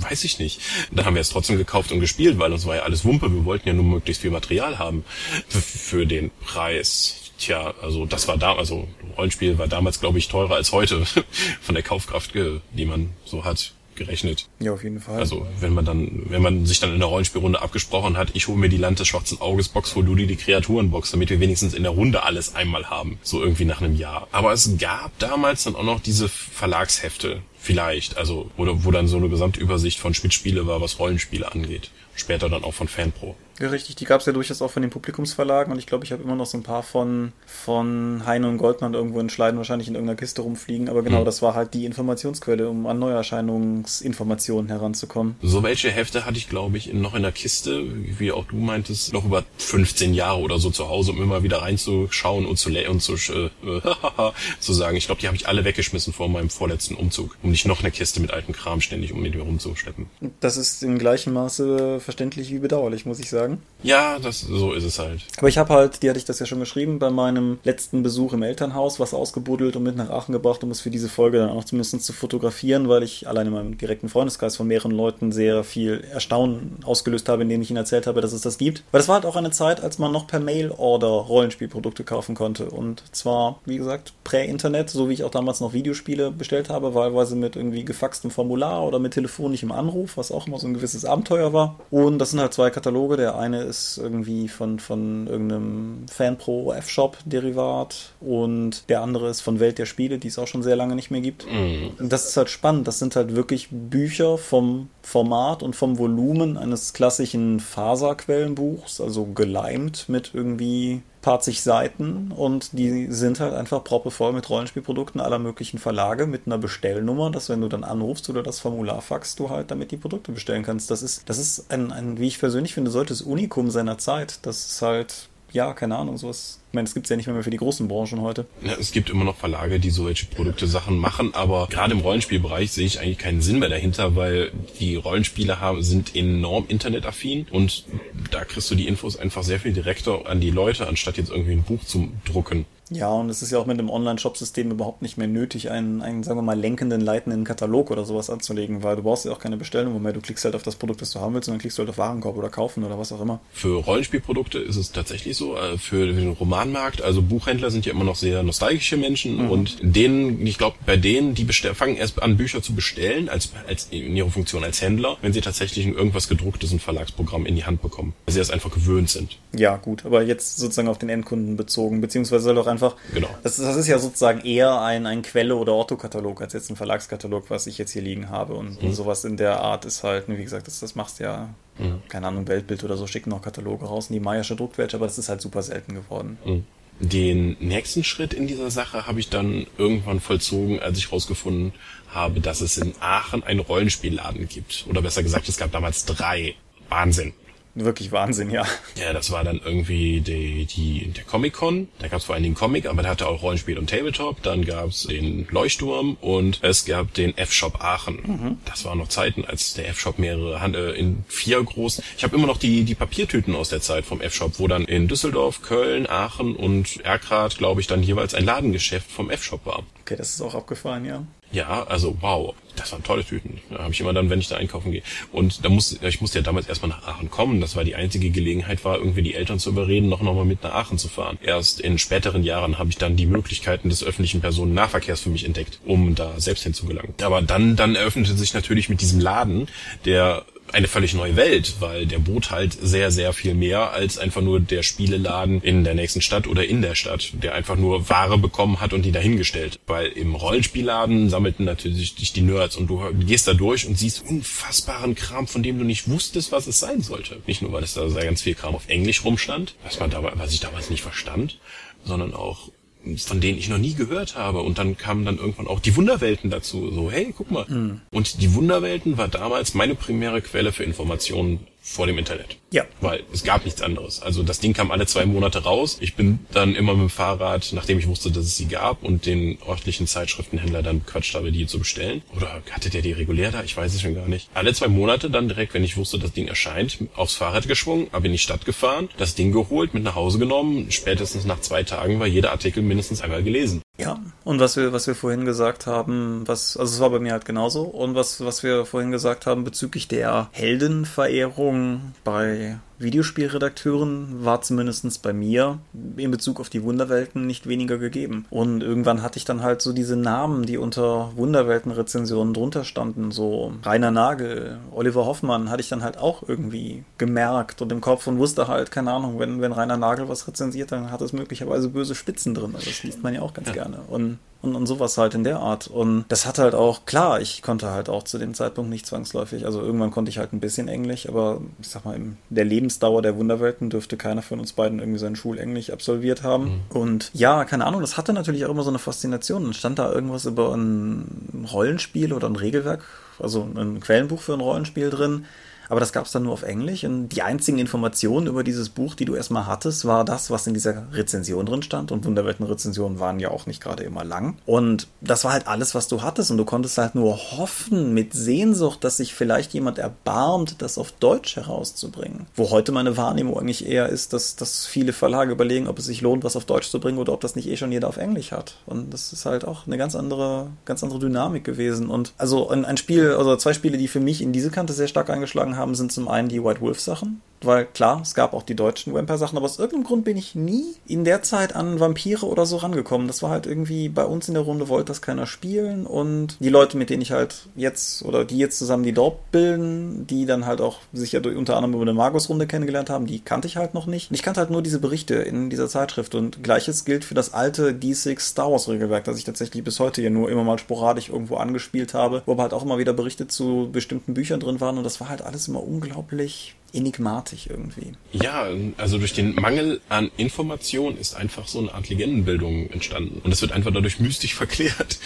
weiß 0.00 0.24
ich 0.24 0.38
nicht. 0.38 0.60
Dann 0.92 1.04
haben 1.04 1.14
wir 1.14 1.20
es 1.20 1.30
trotzdem 1.30 1.56
gekauft 1.56 1.92
und 1.92 2.00
gespielt, 2.00 2.38
weil 2.38 2.52
uns 2.52 2.66
war 2.66 2.76
ja 2.76 2.82
alles 2.82 3.04
Wumpe. 3.04 3.32
Wir 3.32 3.44
wollten 3.44 3.68
ja 3.68 3.74
nur 3.74 3.84
möglichst 3.84 4.22
viel 4.22 4.30
Material 4.30 4.78
haben 4.78 4.83
haben 4.84 5.04
für 5.48 6.06
den 6.06 6.30
Preis. 6.44 7.32
Tja, 7.38 7.74
also 7.82 8.06
das 8.06 8.28
war 8.28 8.38
da, 8.38 8.54
also 8.54 8.86
Rollenspiel 9.16 9.58
war 9.58 9.66
damals, 9.66 10.00
glaube 10.00 10.18
ich, 10.18 10.28
teurer 10.28 10.54
als 10.54 10.72
heute 10.72 11.04
von 11.60 11.74
der 11.74 11.82
Kaufkraft, 11.82 12.32
die 12.34 12.86
man 12.86 13.10
so 13.24 13.44
hat 13.44 13.72
gerechnet. 13.94 14.48
Ja, 14.60 14.72
auf 14.72 14.82
jeden 14.82 15.00
Fall. 15.00 15.18
Also 15.18 15.46
wenn 15.60 15.72
man 15.72 15.84
dann, 15.84 16.24
wenn 16.28 16.42
man 16.42 16.66
sich 16.66 16.80
dann 16.80 16.92
in 16.92 16.98
der 16.98 17.08
Rollenspielrunde 17.08 17.60
abgesprochen 17.60 18.16
hat, 18.16 18.30
ich 18.34 18.48
hole 18.48 18.58
mir 18.58 18.68
die 18.68 18.76
Land 18.76 18.98
des 18.98 19.08
schwarzen 19.08 19.40
Auges 19.40 19.68
Box, 19.68 19.94
hol 19.94 20.04
du 20.04 20.14
dir 20.14 20.26
die 20.26 20.36
Kreaturenbox, 20.36 21.10
damit 21.10 21.30
wir 21.30 21.40
wenigstens 21.40 21.74
in 21.74 21.82
der 21.82 21.92
Runde 21.92 22.22
alles 22.22 22.54
einmal 22.54 22.90
haben. 22.90 23.18
So 23.22 23.42
irgendwie 23.42 23.64
nach 23.64 23.80
einem 23.80 23.96
Jahr. 23.96 24.28
Aber 24.32 24.52
es 24.52 24.78
gab 24.78 25.16
damals 25.18 25.64
dann 25.64 25.76
auch 25.76 25.84
noch 25.84 26.00
diese 26.00 26.28
Verlagshefte. 26.28 27.42
Vielleicht, 27.58 28.18
also, 28.18 28.50
oder 28.58 28.84
wo 28.84 28.90
dann 28.90 29.08
so 29.08 29.16
eine 29.16 29.30
Gesamtübersicht 29.30 29.98
von 29.98 30.12
Spielspiele 30.12 30.66
war, 30.66 30.80
was 30.80 30.98
Rollenspiele 30.98 31.50
angeht. 31.50 31.90
Später 32.14 32.48
dann 32.48 32.62
auch 32.62 32.74
von 32.74 32.88
Fanpro. 32.88 33.36
Ja, 33.60 33.68
richtig, 33.68 33.94
die 33.96 34.04
gab 34.04 34.20
es 34.20 34.26
ja 34.26 34.32
durchaus 34.32 34.62
auch 34.62 34.70
von 34.70 34.82
den 34.82 34.90
Publikumsverlagen 34.90 35.72
und 35.72 35.78
ich 35.78 35.86
glaube, 35.86 36.04
ich 36.04 36.12
habe 36.12 36.22
immer 36.22 36.34
noch 36.34 36.46
so 36.46 36.58
ein 36.58 36.64
paar 36.64 36.82
von, 36.82 37.32
von 37.46 38.26
Heine 38.26 38.48
und 38.48 38.58
Goldmann 38.58 38.94
irgendwo 38.94 39.20
in 39.20 39.30
Schleiden 39.30 39.58
wahrscheinlich 39.58 39.86
in 39.86 39.94
irgendeiner 39.94 40.18
Kiste 40.18 40.42
rumfliegen, 40.42 40.88
aber 40.88 41.02
genau, 41.02 41.18
hm. 41.18 41.24
das 41.24 41.40
war 41.40 41.54
halt 41.54 41.72
die 41.72 41.84
Informationsquelle, 41.84 42.68
um 42.68 42.86
an 42.86 42.98
Neuerscheinungsinformationen 42.98 44.68
heranzukommen. 44.68 45.36
So 45.40 45.62
welche 45.62 45.90
Hefte 45.90 46.24
hatte 46.24 46.36
ich, 46.36 46.48
glaube 46.48 46.76
ich, 46.76 46.92
noch 46.92 47.14
in 47.14 47.22
der 47.22 47.32
Kiste, 47.32 47.84
wie 48.18 48.32
auch 48.32 48.46
du 48.46 48.56
meintest, 48.56 49.12
noch 49.12 49.24
über 49.24 49.44
15 49.58 50.14
Jahre 50.14 50.40
oder 50.40 50.58
so 50.58 50.70
zu 50.70 50.88
Hause, 50.88 51.12
um 51.12 51.22
immer 51.22 51.44
wieder 51.44 51.62
reinzuschauen 51.62 52.46
und 52.46 52.56
zu 52.56 52.70
und 52.88 53.00
zu, 53.00 53.14
äh, 53.14 53.50
zu 54.58 54.72
sagen. 54.72 54.96
Ich 54.96 55.06
glaube, 55.06 55.20
die 55.20 55.28
habe 55.28 55.36
ich 55.36 55.46
alle 55.46 55.64
weggeschmissen 55.64 56.12
vor 56.12 56.28
meinem 56.28 56.50
vorletzten 56.50 56.96
Umzug, 56.96 57.36
um 57.42 57.50
nicht 57.50 57.66
noch 57.66 57.80
eine 57.80 57.92
Kiste 57.92 58.20
mit 58.20 58.32
altem 58.32 58.52
Kram 58.52 58.80
ständig 58.80 59.12
um 59.12 59.22
mit 59.22 59.34
mir 59.34 59.42
rumzuschleppen. 59.42 60.06
Das 60.40 60.56
ist 60.56 60.82
im 60.82 60.98
gleichen 60.98 61.32
Maße 61.32 62.00
verständlich 62.00 62.50
wie 62.50 62.58
bedauerlich, 62.58 63.06
muss 63.06 63.20
ich 63.20 63.30
sagen 63.30 63.43
sagen. 63.44 63.62
Ja, 63.84 64.18
das, 64.18 64.40
so 64.40 64.72
ist 64.72 64.84
es 64.84 64.98
halt. 64.98 65.20
Aber 65.36 65.48
ich 65.48 65.58
habe 65.58 65.74
halt, 65.74 66.02
die 66.02 66.08
hatte 66.08 66.18
ich 66.18 66.24
das 66.24 66.38
ja 66.38 66.46
schon 66.46 66.58
geschrieben, 66.58 66.98
bei 66.98 67.10
meinem 67.10 67.58
letzten 67.64 68.02
Besuch 68.02 68.32
im 68.32 68.42
Elternhaus 68.42 68.98
was 68.98 69.12
ausgebuddelt 69.12 69.76
und 69.76 69.82
mit 69.82 69.94
nach 69.94 70.08
Aachen 70.08 70.32
gebracht, 70.32 70.64
um 70.64 70.70
es 70.70 70.80
für 70.80 70.88
diese 70.88 71.10
Folge 71.10 71.38
dann 71.38 71.50
auch 71.50 71.64
zumindest 71.64 72.02
zu 72.02 72.14
fotografieren, 72.14 72.88
weil 72.88 73.02
ich 73.02 73.28
allein 73.28 73.48
in 73.48 73.52
meinem 73.52 73.76
direkten 73.76 74.08
Freundeskreis 74.08 74.56
von 74.56 74.66
mehreren 74.66 74.90
Leuten 74.90 75.32
sehr 75.32 75.64
viel 75.64 76.02
Erstaunen 76.10 76.78
ausgelöst 76.84 77.28
habe, 77.28 77.42
indem 77.42 77.60
ich 77.60 77.70
ihnen 77.70 77.76
erzählt 77.76 78.06
habe, 78.06 78.22
dass 78.22 78.32
es 78.32 78.40
das 78.40 78.56
gibt. 78.56 78.82
Weil 78.90 79.00
das 79.00 79.08
war 79.08 79.16
halt 79.16 79.26
auch 79.26 79.36
eine 79.36 79.50
Zeit, 79.50 79.82
als 79.82 79.98
man 79.98 80.12
noch 80.12 80.26
per 80.26 80.40
Mail-Order 80.40 81.06
Rollenspielprodukte 81.06 82.04
kaufen 82.04 82.34
konnte. 82.34 82.70
Und 82.70 83.02
zwar, 83.12 83.60
wie 83.66 83.76
gesagt, 83.76 84.14
prä-Internet, 84.24 84.88
so 84.88 85.10
wie 85.10 85.12
ich 85.12 85.24
auch 85.24 85.30
damals 85.30 85.60
noch 85.60 85.74
Videospiele 85.74 86.30
bestellt 86.30 86.70
habe, 86.70 86.94
wahlweise 86.94 87.36
mit 87.36 87.54
irgendwie 87.54 87.84
gefaxtem 87.84 88.30
Formular 88.30 88.82
oder 88.82 88.98
mit 88.98 89.12
telefonischem 89.12 89.72
Anruf, 89.72 90.16
was 90.16 90.32
auch 90.32 90.46
immer 90.46 90.58
so 90.58 90.66
ein 90.66 90.74
gewisses 90.74 91.04
Abenteuer 91.04 91.52
war. 91.52 91.78
Und 91.90 92.18
das 92.18 92.30
sind 92.30 92.40
halt 92.40 92.54
zwei 92.54 92.70
Kataloge. 92.70 93.18
Der 93.18 93.33
eine 93.38 93.62
ist 93.62 93.98
irgendwie 93.98 94.48
von, 94.48 94.78
von 94.78 95.26
irgendeinem 95.26 96.06
FanPro 96.10 96.72
F-Shop-Derivat 96.72 98.12
und 98.20 98.88
der 98.88 99.02
andere 99.02 99.28
ist 99.28 99.40
von 99.40 99.60
Welt 99.60 99.78
der 99.78 99.86
Spiele, 99.86 100.18
die 100.18 100.28
es 100.28 100.38
auch 100.38 100.46
schon 100.46 100.62
sehr 100.62 100.76
lange 100.76 100.94
nicht 100.94 101.10
mehr 101.10 101.20
gibt. 101.20 101.46
Mhm. 101.50 101.92
Das 102.08 102.26
ist 102.28 102.36
halt 102.36 102.50
spannend. 102.50 102.86
Das 102.88 102.98
sind 102.98 103.16
halt 103.16 103.34
wirklich 103.34 103.68
Bücher 103.70 104.38
vom 104.38 104.88
Format 105.02 105.62
und 105.62 105.76
vom 105.76 105.98
Volumen 105.98 106.56
eines 106.56 106.92
klassischen 106.92 107.60
Faserquellenbuchs, 107.60 109.00
also 109.00 109.26
geleimt 109.26 110.08
mit 110.08 110.30
irgendwie 110.34 111.02
paar 111.24 111.40
zig 111.40 111.62
Seiten 111.62 112.30
und 112.30 112.78
die 112.78 113.06
sind 113.10 113.40
halt 113.40 113.54
einfach 113.54 113.82
proppevoll 113.82 114.32
mit 114.32 114.48
Rollenspielprodukten 114.50 115.20
aller 115.20 115.38
möglichen 115.38 115.78
Verlage 115.78 116.26
mit 116.26 116.46
einer 116.46 116.58
Bestellnummer, 116.58 117.30
dass 117.30 117.48
wenn 117.48 117.62
du 117.62 117.68
dann 117.68 117.82
anrufst 117.82 118.28
oder 118.28 118.42
das 118.42 118.60
Formular 118.60 119.00
faxst, 119.00 119.38
du 119.38 119.48
halt 119.50 119.70
damit 119.70 119.90
die 119.90 119.96
Produkte 119.96 120.32
bestellen 120.32 120.62
kannst. 120.62 120.90
Das 120.90 121.02
ist, 121.02 121.28
das 121.28 121.38
ist 121.38 121.70
ein, 121.70 121.92
ein 121.92 122.18
wie 122.18 122.28
ich 122.28 122.38
persönlich 122.38 122.74
finde, 122.74 122.90
solches 122.90 123.22
Unikum 123.22 123.70
seiner 123.70 123.98
Zeit. 123.98 124.40
Das 124.42 124.66
ist 124.66 124.82
halt 124.82 125.28
ja, 125.54 125.72
keine 125.72 125.96
Ahnung, 125.96 126.18
sowas. 126.18 126.60
Ich 126.74 126.76
meine, 126.76 126.88
es 126.88 126.94
gibt's 126.94 127.08
ja 127.08 127.14
nicht 127.14 127.28
mehr, 127.28 127.40
für 127.40 127.50
die 127.50 127.56
großen 127.56 127.86
Branchen 127.86 128.20
heute. 128.20 128.46
Ja, 128.60 128.72
es 128.80 128.90
gibt 128.90 129.08
immer 129.08 129.22
noch 129.22 129.36
Verlage, 129.36 129.78
die 129.78 129.90
solche 129.90 130.26
Produkte 130.26 130.66
Sachen 130.66 130.98
machen, 130.98 131.32
aber 131.32 131.68
gerade 131.70 131.92
im 131.92 132.00
Rollenspielbereich 132.00 132.72
sehe 132.72 132.84
ich 132.84 132.98
eigentlich 132.98 133.18
keinen 133.18 133.42
Sinn 133.42 133.60
mehr 133.60 133.68
dahinter, 133.68 134.16
weil 134.16 134.50
die 134.80 134.96
Rollenspiele 134.96 135.60
haben, 135.60 135.84
sind 135.84 136.16
enorm 136.16 136.64
internetaffin 136.66 137.46
und 137.52 137.84
da 138.32 138.44
kriegst 138.44 138.68
du 138.72 138.74
die 138.74 138.88
Infos 138.88 139.16
einfach 139.16 139.44
sehr 139.44 139.60
viel 139.60 139.72
direkter 139.72 140.26
an 140.26 140.40
die 140.40 140.50
Leute, 140.50 140.88
anstatt 140.88 141.16
jetzt 141.16 141.30
irgendwie 141.30 141.52
ein 141.52 141.62
Buch 141.62 141.84
zu 141.84 142.08
drucken. 142.24 142.66
Ja, 142.90 143.08
und 143.08 143.30
es 143.30 143.40
ist 143.40 143.50
ja 143.50 143.58
auch 143.58 143.66
mit 143.66 143.78
dem 143.78 143.88
Online-Shop-System 143.88 144.70
überhaupt 144.70 145.00
nicht 145.00 145.16
mehr 145.16 145.26
nötig, 145.26 145.70
einen, 145.70 146.02
einen, 146.02 146.22
sagen 146.22 146.38
wir 146.38 146.42
mal, 146.42 146.58
lenkenden, 146.58 147.00
leitenden 147.00 147.44
Katalog 147.44 147.90
oder 147.90 148.04
sowas 148.04 148.28
anzulegen, 148.28 148.82
weil 148.82 148.96
du 148.96 149.02
brauchst 149.02 149.24
ja 149.24 149.32
auch 149.32 149.38
keine 149.38 149.56
Bestellung 149.56 150.00
mehr. 150.02 150.12
Du 150.12 150.20
klickst 150.20 150.44
halt 150.44 150.54
auf 150.54 150.62
das 150.62 150.76
Produkt, 150.76 151.00
das 151.00 151.10
du 151.10 151.20
haben 151.20 151.34
willst, 151.34 151.48
und 151.48 151.54
dann 151.54 151.60
klickst 151.60 151.78
du 151.78 151.80
halt 151.80 151.90
auf 151.90 151.98
Warenkorb 151.98 152.36
oder 152.36 152.50
kaufen 152.50 152.84
oder 152.84 152.98
was 152.98 153.10
auch 153.12 153.20
immer. 153.20 153.40
Für 153.52 153.82
Rollenspielprodukte 153.82 154.58
ist 154.58 154.76
es 154.76 154.92
tatsächlich 154.92 155.36
so. 155.36 155.56
Äh, 155.56 155.78
für 155.78 156.06
den 156.06 156.32
Romanmarkt, 156.64 157.02
also 157.02 157.22
Buchhändler 157.22 157.70
sind 157.70 157.86
ja 157.86 157.92
immer 157.92 158.04
noch 158.04 158.16
sehr 158.16 158.42
nostalgische 158.42 158.96
Menschen 158.96 159.44
mhm. 159.44 159.50
und 159.50 159.76
denen, 159.82 160.46
ich 160.46 160.58
glaube, 160.58 160.76
bei 160.86 160.96
denen, 160.96 161.34
die 161.34 161.44
fangen 161.44 161.96
erst 161.96 162.22
an, 162.22 162.36
Bücher 162.36 162.62
zu 162.62 162.74
bestellen, 162.74 163.28
als, 163.28 163.50
als 163.68 163.88
in 163.90 164.16
ihrer 164.16 164.30
Funktion 164.30 164.64
als 164.64 164.80
Händler, 164.80 165.16
wenn 165.22 165.32
sie 165.32 165.40
tatsächlich 165.40 165.86
irgendwas 165.86 166.28
gedrucktes, 166.28 166.72
ein 166.72 166.80
Verlagsprogramm 166.80 167.46
in 167.46 167.54
die 167.56 167.64
Hand 167.64 167.82
bekommen, 167.82 168.14
weil 168.26 168.32
sie 168.32 168.38
das 168.38 168.50
einfach 168.50 168.70
gewöhnt 168.70 169.10
sind. 169.10 169.38
Ja, 169.52 169.76
gut, 169.76 170.04
aber 170.06 170.22
jetzt 170.22 170.56
sozusagen 170.56 170.88
auf 170.88 170.98
den 170.98 171.08
Endkunden 171.08 171.56
bezogen, 171.56 172.00
beziehungsweise 172.00 172.44
soll 172.44 172.54
doch 172.54 172.66
einfach. 172.66 172.96
Genau. 173.12 173.28
Das, 173.42 173.56
das 173.56 173.76
ist 173.76 173.86
ja 173.86 173.98
sozusagen 173.98 174.40
eher 174.44 174.80
ein, 174.80 175.06
ein 175.06 175.22
Quelle- 175.22 175.56
oder 175.56 175.74
Orthokatalog 175.74 176.40
als 176.40 176.52
jetzt 176.54 176.70
ein 176.70 176.76
Verlagskatalog, 176.76 177.50
was 177.50 177.66
ich 177.66 177.78
jetzt 177.78 177.92
hier 177.92 178.02
liegen 178.02 178.30
habe. 178.30 178.54
Und, 178.54 178.82
mhm. 178.82 178.92
sowas 178.92 179.24
in 179.24 179.36
der 179.36 179.60
Art 179.60 179.84
ist 179.84 180.02
halt, 180.02 180.24
wie 180.28 180.42
gesagt, 180.42 180.66
das, 180.66 180.80
das 180.80 180.94
machst 180.94 181.20
ja, 181.20 181.50
mhm. 181.78 182.02
keine 182.08 182.28
Ahnung, 182.28 182.48
Weltbild 182.48 182.84
oder 182.84 182.96
so 182.96 183.06
schicken 183.06 183.30
noch 183.30 183.42
Kataloge 183.42 183.86
raus. 183.86 184.08
Die 184.08 184.20
Meiersche 184.20 184.56
druckt 184.56 184.78
welche, 184.78 184.96
aber 184.96 185.06
das 185.06 185.18
ist 185.18 185.28
halt 185.28 185.40
super 185.40 185.62
selten 185.62 185.94
geworden. 185.94 186.38
Mhm. 186.44 186.64
Den 187.00 187.56
nächsten 187.58 188.04
Schritt 188.04 188.32
in 188.32 188.46
dieser 188.46 188.70
Sache 188.70 189.06
habe 189.06 189.18
ich 189.18 189.28
dann 189.28 189.66
irgendwann 189.78 190.20
vollzogen, 190.20 190.78
als 190.78 190.98
ich 190.98 191.06
herausgefunden 191.06 191.72
habe, 192.08 192.40
dass 192.40 192.60
es 192.60 192.76
in 192.76 192.94
Aachen 193.00 193.42
einen 193.42 193.58
Rollenspielladen 193.58 194.46
gibt. 194.48 194.86
Oder 194.88 195.02
besser 195.02 195.24
gesagt, 195.24 195.48
es 195.48 195.56
gab 195.56 195.72
damals 195.72 196.04
drei. 196.04 196.54
Wahnsinn 196.88 197.32
wirklich 197.74 198.12
Wahnsinn, 198.12 198.50
ja. 198.50 198.64
Ja, 198.96 199.12
das 199.12 199.30
war 199.30 199.44
dann 199.44 199.60
irgendwie 199.64 200.20
die, 200.20 200.64
die, 200.66 201.08
der 201.08 201.24
Comic-Con. 201.24 201.88
Da 201.98 202.08
gab 202.08 202.20
es 202.20 202.24
vor 202.24 202.34
allen 202.34 202.44
Dingen 202.44 202.54
Comic, 202.54 202.86
aber 202.86 203.02
der 203.02 203.10
hatte 203.10 203.26
auch 203.26 203.42
Rollenspiel 203.42 203.78
und 203.78 203.90
Tabletop. 203.90 204.42
Dann 204.42 204.64
gab 204.64 204.90
es 204.90 205.04
den 205.04 205.46
Leuchtturm 205.50 206.16
und 206.20 206.60
es 206.62 206.84
gab 206.84 207.12
den 207.14 207.36
F-Shop 207.36 207.82
Aachen. 207.82 208.20
Mhm. 208.24 208.58
Das 208.64 208.84
waren 208.84 208.98
noch 208.98 209.08
Zeiten, 209.08 209.44
als 209.44 209.74
der 209.74 209.88
F-Shop 209.88 210.18
mehrere 210.18 210.60
Hand, 210.60 210.76
äh, 210.76 210.92
in 210.92 211.24
vier 211.28 211.62
großen. 211.62 212.04
Ich 212.16 212.24
habe 212.24 212.36
immer 212.36 212.46
noch 212.46 212.58
die, 212.58 212.84
die 212.84 212.94
Papiertüten 212.94 213.54
aus 213.54 213.68
der 213.68 213.80
Zeit 213.80 214.04
vom 214.04 214.20
F-Shop, 214.20 214.58
wo 214.58 214.68
dann 214.68 214.84
in 214.84 215.08
Düsseldorf, 215.08 215.62
Köln, 215.62 216.08
Aachen 216.08 216.54
und 216.54 217.00
Erkrath, 217.00 217.58
glaube 217.58 217.80
ich, 217.80 217.86
dann 217.86 218.02
jeweils 218.02 218.34
ein 218.34 218.44
Ladengeschäft 218.44 219.10
vom 219.10 219.30
F-Shop 219.30 219.66
war. 219.66 219.82
Okay, 220.02 220.16
das 220.16 220.30
ist 220.30 220.40
auch 220.40 220.54
abgefahren, 220.54 221.04
ja. 221.04 221.24
Ja, 221.54 221.84
also 221.84 222.16
wow, 222.20 222.52
das 222.74 222.90
waren 222.90 223.04
tolle 223.04 223.24
Tüten. 223.24 223.60
Da 223.70 223.78
habe 223.78 223.92
ich 223.92 224.00
immer 224.00 224.12
dann, 224.12 224.28
wenn 224.28 224.40
ich 224.40 224.48
da 224.48 224.56
einkaufen 224.56 224.90
gehe. 224.90 225.02
Und 225.30 225.64
da 225.64 225.68
muss, 225.68 225.96
ich 226.02 226.20
musste 226.20 226.40
ja 226.40 226.42
damals 226.42 226.66
erstmal 226.66 226.88
nach 226.88 227.06
Aachen 227.06 227.30
kommen. 227.30 227.60
Das 227.60 227.76
war 227.76 227.84
die 227.84 227.94
einzige 227.94 228.30
Gelegenheit, 228.30 228.84
war 228.84 228.98
irgendwie 228.98 229.22
die 229.22 229.34
Eltern 229.34 229.60
zu 229.60 229.70
überreden, 229.70 230.08
noch 230.08 230.20
nochmal 230.20 230.44
mit 230.44 230.64
nach 230.64 230.74
Aachen 230.74 230.98
zu 230.98 231.08
fahren. 231.08 231.38
Erst 231.42 231.80
in 231.80 231.98
späteren 231.98 232.42
Jahren 232.42 232.78
habe 232.78 232.90
ich 232.90 232.98
dann 232.98 233.14
die 233.14 233.26
Möglichkeiten 233.26 233.88
des 233.88 234.02
öffentlichen 234.02 234.40
Personennahverkehrs 234.40 235.20
für 235.20 235.30
mich 235.30 235.44
entdeckt, 235.44 235.78
um 235.86 236.16
da 236.16 236.40
selbst 236.40 236.64
hinzugelangen. 236.64 237.14
Aber 237.22 237.40
dann, 237.40 237.76
dann 237.76 237.94
eröffnete 237.94 238.34
sich 238.34 238.52
natürlich 238.52 238.88
mit 238.88 239.00
diesem 239.00 239.20
Laden, 239.20 239.68
der 240.04 240.44
eine 240.74 240.88
völlig 240.88 241.14
neue 241.14 241.36
Welt, 241.36 241.76
weil 241.80 242.06
der 242.06 242.18
bot 242.18 242.50
halt 242.50 242.72
sehr, 242.72 243.10
sehr 243.10 243.32
viel 243.32 243.54
mehr 243.54 243.92
als 243.92 244.18
einfach 244.18 244.42
nur 244.42 244.60
der 244.60 244.82
Spieleladen 244.82 245.62
in 245.62 245.84
der 245.84 245.94
nächsten 245.94 246.20
Stadt 246.20 246.46
oder 246.46 246.64
in 246.64 246.82
der 246.82 246.94
Stadt, 246.94 247.30
der 247.32 247.54
einfach 247.54 247.76
nur 247.76 248.08
Ware 248.10 248.38
bekommen 248.38 248.80
hat 248.80 248.92
und 248.92 249.02
die 249.02 249.12
dahingestellt. 249.12 249.78
Weil 249.86 250.08
im 250.08 250.34
Rollenspielladen 250.34 251.30
sammelten 251.30 251.64
natürlich 251.64 252.16
dich 252.16 252.32
die 252.32 252.42
Nerds 252.42 252.76
und 252.76 252.88
du 252.88 253.02
gehst 253.20 253.46
da 253.46 253.54
durch 253.54 253.86
und 253.86 253.96
siehst 253.96 254.24
unfassbaren 254.28 255.14
Kram, 255.14 255.46
von 255.46 255.62
dem 255.62 255.78
du 255.78 255.84
nicht 255.84 256.08
wusstest, 256.08 256.52
was 256.52 256.66
es 256.66 256.80
sein 256.80 257.02
sollte. 257.02 257.40
Nicht 257.46 257.62
nur, 257.62 257.72
weil 257.72 257.84
es 257.84 257.94
da 257.94 258.08
sehr 258.08 258.24
ganz 258.24 258.42
viel 258.42 258.54
Kram 258.54 258.74
auf 258.74 258.88
Englisch 258.88 259.24
rumstand, 259.24 259.76
was 259.84 260.00
man 260.00 260.10
damals, 260.10 260.38
was 260.38 260.52
ich 260.52 260.60
damals 260.60 260.90
nicht 260.90 261.02
verstand, 261.02 261.58
sondern 262.04 262.34
auch 262.34 262.70
von 263.18 263.40
denen 263.40 263.58
ich 263.58 263.68
noch 263.68 263.78
nie 263.78 263.94
gehört 263.94 264.36
habe. 264.36 264.62
Und 264.62 264.78
dann 264.78 264.96
kamen 264.96 265.24
dann 265.24 265.38
irgendwann 265.38 265.66
auch 265.66 265.80
die 265.80 265.96
Wunderwelten 265.96 266.50
dazu. 266.50 266.90
So, 266.90 267.10
hey, 267.10 267.34
guck 267.36 267.50
mal. 267.50 267.66
Mhm. 267.68 268.00
Und 268.10 268.42
die 268.42 268.54
Wunderwelten 268.54 269.18
war 269.18 269.28
damals 269.28 269.74
meine 269.74 269.94
primäre 269.94 270.40
Quelle 270.40 270.72
für 270.72 270.84
Informationen 270.84 271.60
vor 271.86 272.06
dem 272.06 272.16
Internet. 272.16 272.56
Ja. 272.70 272.84
Weil 273.02 273.22
es 273.32 273.44
gab 273.44 273.66
nichts 273.66 273.82
anderes. 273.82 274.22
Also 274.22 274.42
das 274.42 274.58
Ding 274.58 274.72
kam 274.72 274.90
alle 274.90 275.06
zwei 275.06 275.26
Monate 275.26 275.62
raus. 275.64 275.98
Ich 276.00 276.14
bin 276.14 276.38
dann 276.50 276.74
immer 276.74 276.94
mit 276.94 277.02
dem 277.02 277.10
Fahrrad, 277.10 277.70
nachdem 277.72 277.98
ich 277.98 278.08
wusste, 278.08 278.30
dass 278.30 278.46
es 278.46 278.56
sie 278.56 278.66
gab 278.66 279.04
und 279.04 279.26
den 279.26 279.58
örtlichen 279.68 280.06
Zeitschriftenhändler 280.06 280.82
dann 280.82 281.04
quatscht 281.04 281.34
habe, 281.34 281.52
die 281.52 281.66
zu 281.66 281.78
bestellen. 281.78 282.22
Oder 282.34 282.62
hatte 282.70 282.88
der 282.88 283.02
die 283.02 283.12
regulär 283.12 283.52
da? 283.52 283.62
Ich 283.62 283.76
weiß 283.76 283.94
es 283.94 284.00
schon 284.00 284.14
gar 284.14 284.26
nicht. 284.26 284.48
Alle 284.54 284.72
zwei 284.72 284.88
Monate 284.88 285.28
dann 285.28 285.46
direkt, 285.46 285.74
wenn 285.74 285.84
ich 285.84 285.98
wusste, 285.98 286.18
das 286.18 286.32
Ding 286.32 286.48
erscheint, 286.48 286.98
aufs 287.14 287.34
Fahrrad 287.34 287.68
geschwungen, 287.68 288.08
habe 288.12 288.26
in 288.26 288.32
die 288.32 288.38
Stadt 288.38 288.64
gefahren, 288.64 289.10
das 289.18 289.34
Ding 289.34 289.52
geholt, 289.52 289.92
mit 289.92 290.02
nach 290.02 290.14
Hause 290.14 290.38
genommen. 290.38 290.90
Spätestens 290.90 291.44
nach 291.44 291.60
zwei 291.60 291.82
Tagen 291.82 292.18
war 292.18 292.26
jeder 292.26 292.50
Artikel 292.50 292.82
mindestens 292.82 293.20
einmal 293.20 293.42
gelesen. 293.42 293.82
Ja, 293.96 294.18
und 294.42 294.58
was 294.58 294.76
wir, 294.76 294.92
was 294.92 295.06
wir 295.06 295.14
vorhin 295.14 295.44
gesagt 295.44 295.86
haben, 295.86 296.42
was, 296.46 296.76
also 296.76 296.94
es 296.94 297.00
war 297.00 297.10
bei 297.10 297.20
mir 297.20 297.30
halt 297.32 297.44
genauso, 297.44 297.82
und 297.82 298.16
was, 298.16 298.44
was 298.44 298.64
wir 298.64 298.86
vorhin 298.86 299.12
gesagt 299.12 299.46
haben 299.46 299.62
bezüglich 299.62 300.08
der 300.08 300.48
Heldenverehrung 300.50 302.12
bei 302.24 302.78
Videospielredakteuren 302.98 304.44
war 304.44 304.62
zumindest 304.62 305.22
bei 305.22 305.32
mir 305.32 305.78
in 306.16 306.30
Bezug 306.30 306.60
auf 306.60 306.70
die 306.70 306.82
Wunderwelten 306.82 307.46
nicht 307.46 307.66
weniger 307.68 307.98
gegeben. 307.98 308.46
Und 308.50 308.82
irgendwann 308.82 309.22
hatte 309.22 309.38
ich 309.38 309.44
dann 309.44 309.62
halt 309.62 309.82
so 309.82 309.92
diese 309.92 310.16
Namen, 310.16 310.64
die 310.64 310.78
unter 310.78 311.32
Wunderwelten-Rezensionen 311.36 312.54
drunter 312.54 312.84
standen, 312.84 313.30
so 313.30 313.72
Rainer 313.84 314.10
Nagel, 314.10 314.78
Oliver 314.92 315.26
Hoffmann, 315.26 315.70
hatte 315.70 315.80
ich 315.80 315.88
dann 315.88 316.02
halt 316.02 316.18
auch 316.18 316.48
irgendwie 316.48 317.04
gemerkt 317.18 317.82
und 317.82 317.90
im 317.92 318.00
Kopf 318.00 318.26
und 318.26 318.38
wusste 318.38 318.68
halt, 318.68 318.90
keine 318.90 319.12
Ahnung, 319.12 319.38
wenn, 319.38 319.60
wenn 319.60 319.72
Rainer 319.72 319.96
Nagel 319.96 320.28
was 320.28 320.46
rezensiert, 320.46 320.92
dann 320.92 321.10
hat 321.10 321.20
es 321.20 321.32
möglicherweise 321.32 321.88
böse 321.88 322.14
Spitzen 322.14 322.54
drin. 322.54 322.72
Also 322.74 322.86
das 322.86 323.02
liest 323.02 323.22
man 323.22 323.34
ja 323.34 323.42
auch 323.42 323.54
ganz 323.54 323.68
ja. 323.68 323.74
gerne. 323.74 324.00
Und 324.08 324.38
und, 324.64 324.74
und 324.74 324.86
sowas 324.86 325.18
halt 325.18 325.34
in 325.34 325.44
der 325.44 325.58
Art. 325.58 325.86
Und 325.86 326.24
das 326.28 326.46
hat 326.46 326.58
halt 326.58 326.74
auch, 326.74 327.06
klar, 327.06 327.40
ich 327.40 327.62
konnte 327.62 327.90
halt 327.90 328.08
auch 328.08 328.22
zu 328.22 328.38
dem 328.38 328.54
Zeitpunkt 328.54 328.90
nicht 328.90 329.06
zwangsläufig, 329.06 329.66
also 329.66 329.80
irgendwann 329.80 330.10
konnte 330.10 330.30
ich 330.30 330.38
halt 330.38 330.52
ein 330.52 330.60
bisschen 330.60 330.88
Englisch, 330.88 331.28
aber 331.28 331.60
ich 331.80 331.88
sag 331.88 332.04
mal, 332.04 332.16
in 332.16 332.36
der 332.50 332.64
Lebensdauer 332.64 333.22
der 333.22 333.36
Wunderwelten 333.36 333.90
dürfte 333.90 334.16
keiner 334.16 334.42
von 334.42 334.60
uns 334.60 334.72
beiden 334.72 334.98
irgendwie 334.98 335.18
sein 335.18 335.36
Schulenglisch 335.36 335.90
absolviert 335.90 336.42
haben. 336.42 336.64
Mhm. 336.64 336.96
Und 336.96 337.30
ja, 337.34 337.64
keine 337.64 337.86
Ahnung, 337.86 338.00
das 338.00 338.16
hatte 338.16 338.32
natürlich 338.32 338.64
auch 338.64 338.70
immer 338.70 338.82
so 338.82 338.90
eine 338.90 338.98
Faszination. 338.98 339.64
Dann 339.64 339.74
stand 339.74 339.98
da 339.98 340.12
irgendwas 340.12 340.46
über 340.46 340.74
ein 340.74 341.68
Rollenspiel 341.72 342.32
oder 342.32 342.48
ein 342.48 342.56
Regelwerk, 342.56 343.04
also 343.38 343.68
ein 343.76 344.00
Quellenbuch 344.00 344.40
für 344.40 344.54
ein 344.54 344.60
Rollenspiel 344.60 345.10
drin 345.10 345.46
aber 345.88 346.00
das 346.00 346.12
gab 346.12 346.26
es 346.26 346.32
dann 346.32 346.44
nur 346.44 346.52
auf 346.52 346.62
Englisch. 346.62 347.04
Und 347.04 347.28
die 347.28 347.42
einzigen 347.42 347.78
Informationen 347.78 348.46
über 348.46 348.64
dieses 348.64 348.88
Buch, 348.88 349.14
die 349.14 349.24
du 349.24 349.34
erstmal 349.34 349.66
hattest, 349.66 350.04
war 350.04 350.24
das, 350.24 350.50
was 350.50 350.66
in 350.66 350.74
dieser 350.74 351.12
Rezension 351.12 351.66
drin 351.66 351.82
stand. 351.82 352.12
Und 352.12 352.24
Wunderwelten-Rezensionen 352.24 353.20
waren 353.20 353.40
ja 353.40 353.50
auch 353.50 353.66
nicht 353.66 353.82
gerade 353.82 354.02
immer 354.02 354.24
lang. 354.24 354.56
Und 354.66 355.08
das 355.20 355.44
war 355.44 355.52
halt 355.52 355.66
alles, 355.66 355.94
was 355.94 356.08
du 356.08 356.22
hattest. 356.22 356.50
Und 356.50 356.58
du 356.58 356.64
konntest 356.64 356.98
halt 356.98 357.14
nur 357.14 357.36
hoffen 357.36 358.14
mit 358.14 358.32
Sehnsucht, 358.32 359.04
dass 359.04 359.18
sich 359.18 359.34
vielleicht 359.34 359.74
jemand 359.74 359.98
erbarmt, 359.98 360.82
das 360.82 360.98
auf 360.98 361.12
Deutsch 361.12 361.56
herauszubringen. 361.56 362.46
Wo 362.54 362.70
heute 362.70 362.92
meine 362.92 363.16
Wahrnehmung 363.16 363.58
eigentlich 363.58 363.86
eher 363.86 364.08
ist, 364.08 364.32
dass, 364.32 364.56
dass 364.56 364.86
viele 364.86 365.12
Verlage 365.12 365.52
überlegen, 365.52 365.88
ob 365.88 365.98
es 365.98 366.06
sich 366.06 366.20
lohnt, 366.20 366.44
was 366.44 366.56
auf 366.56 366.64
Deutsch 366.64 366.88
zu 366.88 367.00
bringen 367.00 367.18
oder 367.18 367.32
ob 367.32 367.40
das 367.40 367.56
nicht 367.56 367.68
eh 367.68 367.76
schon 367.76 367.92
jeder 367.92 368.08
auf 368.08 368.16
Englisch 368.16 368.52
hat. 368.52 368.76
Und 368.86 369.12
das 369.12 369.32
ist 369.32 369.46
halt 369.46 369.64
auch 369.64 369.86
eine 369.86 369.98
ganz 369.98 370.14
andere, 370.14 370.68
ganz 370.84 371.02
andere 371.02 371.20
Dynamik 371.20 371.64
gewesen. 371.64 372.08
Und 372.08 372.32
also 372.38 372.68
ein, 372.68 372.84
ein 372.84 372.96
Spiel, 372.96 373.32
also 373.32 373.56
zwei 373.56 373.72
Spiele, 373.72 373.98
die 373.98 374.08
für 374.08 374.20
mich 374.20 374.40
in 374.40 374.52
diese 374.52 374.70
Kante 374.70 374.92
sehr 374.92 375.08
stark 375.08 375.30
eingeschlagen 375.30 375.73
haben, 375.76 375.94
sind 375.94 376.12
zum 376.12 376.28
einen 376.28 376.48
die 376.48 376.62
White 376.62 376.80
Wolf 376.80 377.00
Sachen, 377.00 377.40
weil 377.66 377.86
klar, 377.86 378.20
es 378.22 378.34
gab 378.34 378.54
auch 378.54 378.62
die 378.62 378.74
deutschen 378.74 379.14
Vampire-Sachen, 379.14 379.56
aber 379.56 379.66
aus 379.66 379.78
irgendeinem 379.78 380.04
Grund 380.04 380.24
bin 380.24 380.36
ich 380.36 380.54
nie 380.54 380.96
in 381.06 381.24
der 381.24 381.42
Zeit 381.42 381.74
an 381.74 382.00
Vampire 382.00 382.46
oder 382.46 382.66
so 382.66 382.76
rangekommen. 382.76 383.26
Das 383.26 383.42
war 383.42 383.50
halt 383.50 383.66
irgendwie 383.66 384.08
bei 384.08 384.24
uns 384.24 384.48
in 384.48 384.54
der 384.54 384.62
Runde 384.62 384.88
wollte 384.88 385.06
das 385.06 385.22
keiner 385.22 385.46
spielen 385.46 386.06
und 386.06 386.56
die 386.60 386.68
Leute, 386.68 386.96
mit 386.96 387.10
denen 387.10 387.22
ich 387.22 387.32
halt 387.32 387.66
jetzt 387.76 388.24
oder 388.24 388.44
die 388.44 388.58
jetzt 388.58 388.78
zusammen 388.78 389.02
die 389.02 389.12
Dorp 389.12 389.50
bilden, 389.52 390.26
die 390.26 390.46
dann 390.46 390.66
halt 390.66 390.80
auch 390.80 390.98
sich 391.12 391.32
ja 391.32 391.40
durch, 391.40 391.56
unter 391.56 391.76
anderem 391.76 391.94
über 391.94 392.02
eine 392.02 392.14
Magus-Runde 392.14 392.66
kennengelernt 392.66 393.10
haben, 393.10 393.26
die 393.26 393.40
kannte 393.40 393.68
ich 393.68 393.76
halt 393.76 393.94
noch 393.94 394.06
nicht. 394.06 394.30
Und 394.30 394.34
ich 394.34 394.42
kannte 394.42 394.60
halt 394.60 394.70
nur 394.70 394.82
diese 394.82 394.98
Berichte 394.98 395.34
in 395.34 395.70
dieser 395.70 395.88
Zeitschrift 395.88 396.34
und 396.34 396.62
gleiches 396.62 397.04
gilt 397.04 397.24
für 397.24 397.34
das 397.34 397.52
alte 397.52 397.90
D6 397.92 398.40
Star 398.40 398.70
Wars 398.70 398.88
Regelwerk, 398.88 399.24
das 399.24 399.38
ich 399.38 399.44
tatsächlich 399.44 399.84
bis 399.84 400.00
heute 400.00 400.22
ja 400.22 400.30
nur 400.30 400.50
immer 400.50 400.64
mal 400.64 400.78
sporadisch 400.78 401.28
irgendwo 401.28 401.56
angespielt 401.56 402.14
habe, 402.14 402.42
wo 402.46 402.52
aber 402.52 402.62
halt 402.62 402.72
auch 402.72 402.82
immer 402.82 402.98
wieder 402.98 403.12
Berichte 403.12 403.48
zu 403.48 403.88
bestimmten 403.92 404.34
Büchern 404.34 404.60
drin 404.60 404.80
waren 404.80 404.98
und 404.98 405.04
das 405.04 405.20
war 405.20 405.28
halt 405.28 405.42
alles 405.42 405.68
immer 405.68 405.82
unglaublich 405.82 406.74
enigmatisch 406.94 407.66
irgendwie. 407.68 408.12
Ja, 408.32 408.68
also 408.96 409.18
durch 409.18 409.32
den 409.32 409.54
Mangel 409.54 410.00
an 410.08 410.30
Information 410.36 411.18
ist 411.18 411.34
einfach 411.34 411.68
so 411.68 411.80
eine 411.80 411.92
Art 411.92 412.08
Legendenbildung 412.08 412.90
entstanden. 412.90 413.40
Und 413.42 413.52
es 413.52 413.60
wird 413.60 413.72
einfach 413.72 413.92
dadurch 413.92 414.20
mystisch 414.20 414.54
verklärt. 414.54 415.18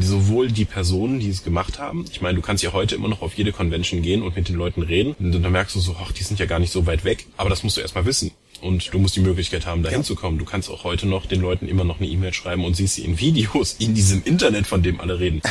Sowohl 0.00 0.50
die 0.50 0.64
Personen, 0.64 1.20
die 1.20 1.28
es 1.28 1.44
gemacht 1.44 1.78
haben. 1.78 2.06
Ich 2.10 2.20
meine, 2.20 2.34
du 2.34 2.42
kannst 2.42 2.62
ja 2.64 2.72
heute 2.72 2.96
immer 2.96 3.08
noch 3.08 3.22
auf 3.22 3.34
jede 3.34 3.52
Convention 3.52 4.02
gehen 4.02 4.22
und 4.22 4.34
mit 4.34 4.48
den 4.48 4.56
Leuten 4.56 4.82
reden. 4.82 5.14
Und 5.18 5.40
dann 5.40 5.52
merkst 5.52 5.76
du 5.76 5.80
so, 5.80 5.94
ach, 6.02 6.10
die 6.10 6.24
sind 6.24 6.40
ja 6.40 6.46
gar 6.46 6.58
nicht 6.58 6.72
so 6.72 6.86
weit 6.86 7.04
weg. 7.04 7.26
Aber 7.36 7.50
das 7.50 7.62
musst 7.62 7.76
du 7.76 7.82
erstmal 7.82 8.04
wissen. 8.04 8.32
Und 8.62 8.92
du 8.92 8.98
musst 8.98 9.16
die 9.16 9.20
Möglichkeit 9.20 9.66
haben, 9.66 9.82
da 9.82 9.90
hinzukommen. 9.90 10.38
Du 10.38 10.44
kannst 10.44 10.70
auch 10.70 10.84
heute 10.84 11.06
noch 11.06 11.26
den 11.26 11.40
Leuten 11.40 11.68
immer 11.68 11.84
noch 11.84 11.98
eine 12.00 12.08
E-Mail 12.08 12.32
schreiben 12.32 12.64
und 12.64 12.74
siehst 12.74 12.94
sie 12.94 13.02
in 13.02 13.18
Videos 13.18 13.76
in 13.78 13.94
diesem 13.94 14.22
Internet, 14.24 14.66
von 14.66 14.82
dem 14.82 15.00
alle 15.00 15.18
reden. 15.18 15.42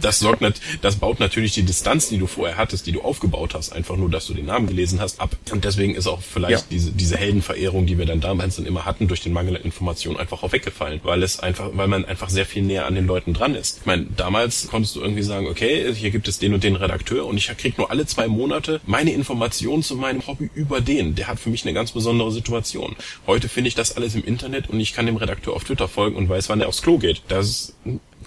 Das 0.00 0.18
sorgt 0.18 0.40
nat 0.40 0.54
das 0.82 0.96
baut 0.96 1.20
natürlich 1.20 1.52
die 1.52 1.62
Distanz, 1.62 2.08
die 2.08 2.18
du 2.18 2.26
vorher 2.26 2.56
hattest, 2.56 2.86
die 2.86 2.92
du 2.92 3.02
aufgebaut 3.02 3.54
hast, 3.54 3.72
einfach 3.72 3.96
nur, 3.96 4.10
dass 4.10 4.26
du 4.26 4.34
den 4.34 4.46
Namen 4.46 4.66
gelesen 4.66 5.00
hast, 5.00 5.20
ab. 5.20 5.36
Und 5.52 5.64
deswegen 5.64 5.94
ist 5.94 6.06
auch 6.06 6.20
vielleicht 6.20 6.62
ja. 6.62 6.66
diese, 6.70 6.92
diese 6.92 7.16
Heldenverehrung, 7.16 7.86
die 7.86 7.98
wir 7.98 8.06
dann 8.06 8.20
damals 8.20 8.56
dann 8.56 8.66
immer 8.66 8.84
hatten, 8.84 9.08
durch 9.08 9.22
den 9.22 9.32
Mangel 9.32 9.56
an 9.56 9.62
Informationen 9.62 10.18
einfach 10.18 10.42
auch 10.42 10.52
weggefallen, 10.52 11.00
weil 11.04 11.22
es 11.22 11.40
einfach, 11.40 11.70
weil 11.74 11.88
man 11.88 12.04
einfach 12.04 12.28
sehr 12.28 12.46
viel 12.46 12.62
näher 12.62 12.86
an 12.86 12.94
den 12.94 13.06
Leuten 13.06 13.34
dran 13.34 13.54
ist. 13.54 13.78
Ich 13.80 13.86
meine, 13.86 14.06
damals 14.16 14.68
konntest 14.68 14.96
du 14.96 15.00
irgendwie 15.00 15.22
sagen, 15.22 15.46
okay, 15.46 15.94
hier 15.94 16.10
gibt 16.10 16.28
es 16.28 16.38
den 16.38 16.54
und 16.54 16.64
den 16.64 16.76
Redakteur 16.76 17.26
und 17.26 17.36
ich 17.36 17.46
krieg 17.56 17.78
nur 17.78 17.90
alle 17.90 18.06
zwei 18.06 18.28
Monate 18.28 18.80
meine 18.86 19.12
Informationen 19.12 19.82
zu 19.82 19.96
meinem 19.96 20.26
Hobby 20.26 20.50
über 20.54 20.80
den. 20.80 21.14
Der 21.14 21.28
hat 21.28 21.38
für 21.38 21.50
mich 21.50 21.64
eine 21.64 21.74
ganz 21.74 21.92
besondere 21.92 22.30
Situation. 22.32 22.53
Heute 23.26 23.48
finde 23.48 23.68
ich 23.68 23.74
das 23.74 23.96
alles 23.96 24.14
im 24.14 24.24
Internet 24.24 24.68
und 24.70 24.80
ich 24.80 24.92
kann 24.92 25.06
dem 25.06 25.16
Redakteur 25.16 25.54
auf 25.54 25.64
Twitter 25.64 25.88
folgen 25.88 26.16
und 26.16 26.28
weiß, 26.28 26.48
wann 26.48 26.60
er 26.60 26.68
aufs 26.68 26.82
Klo 26.82 26.98
geht. 26.98 27.22
Das 27.28 27.74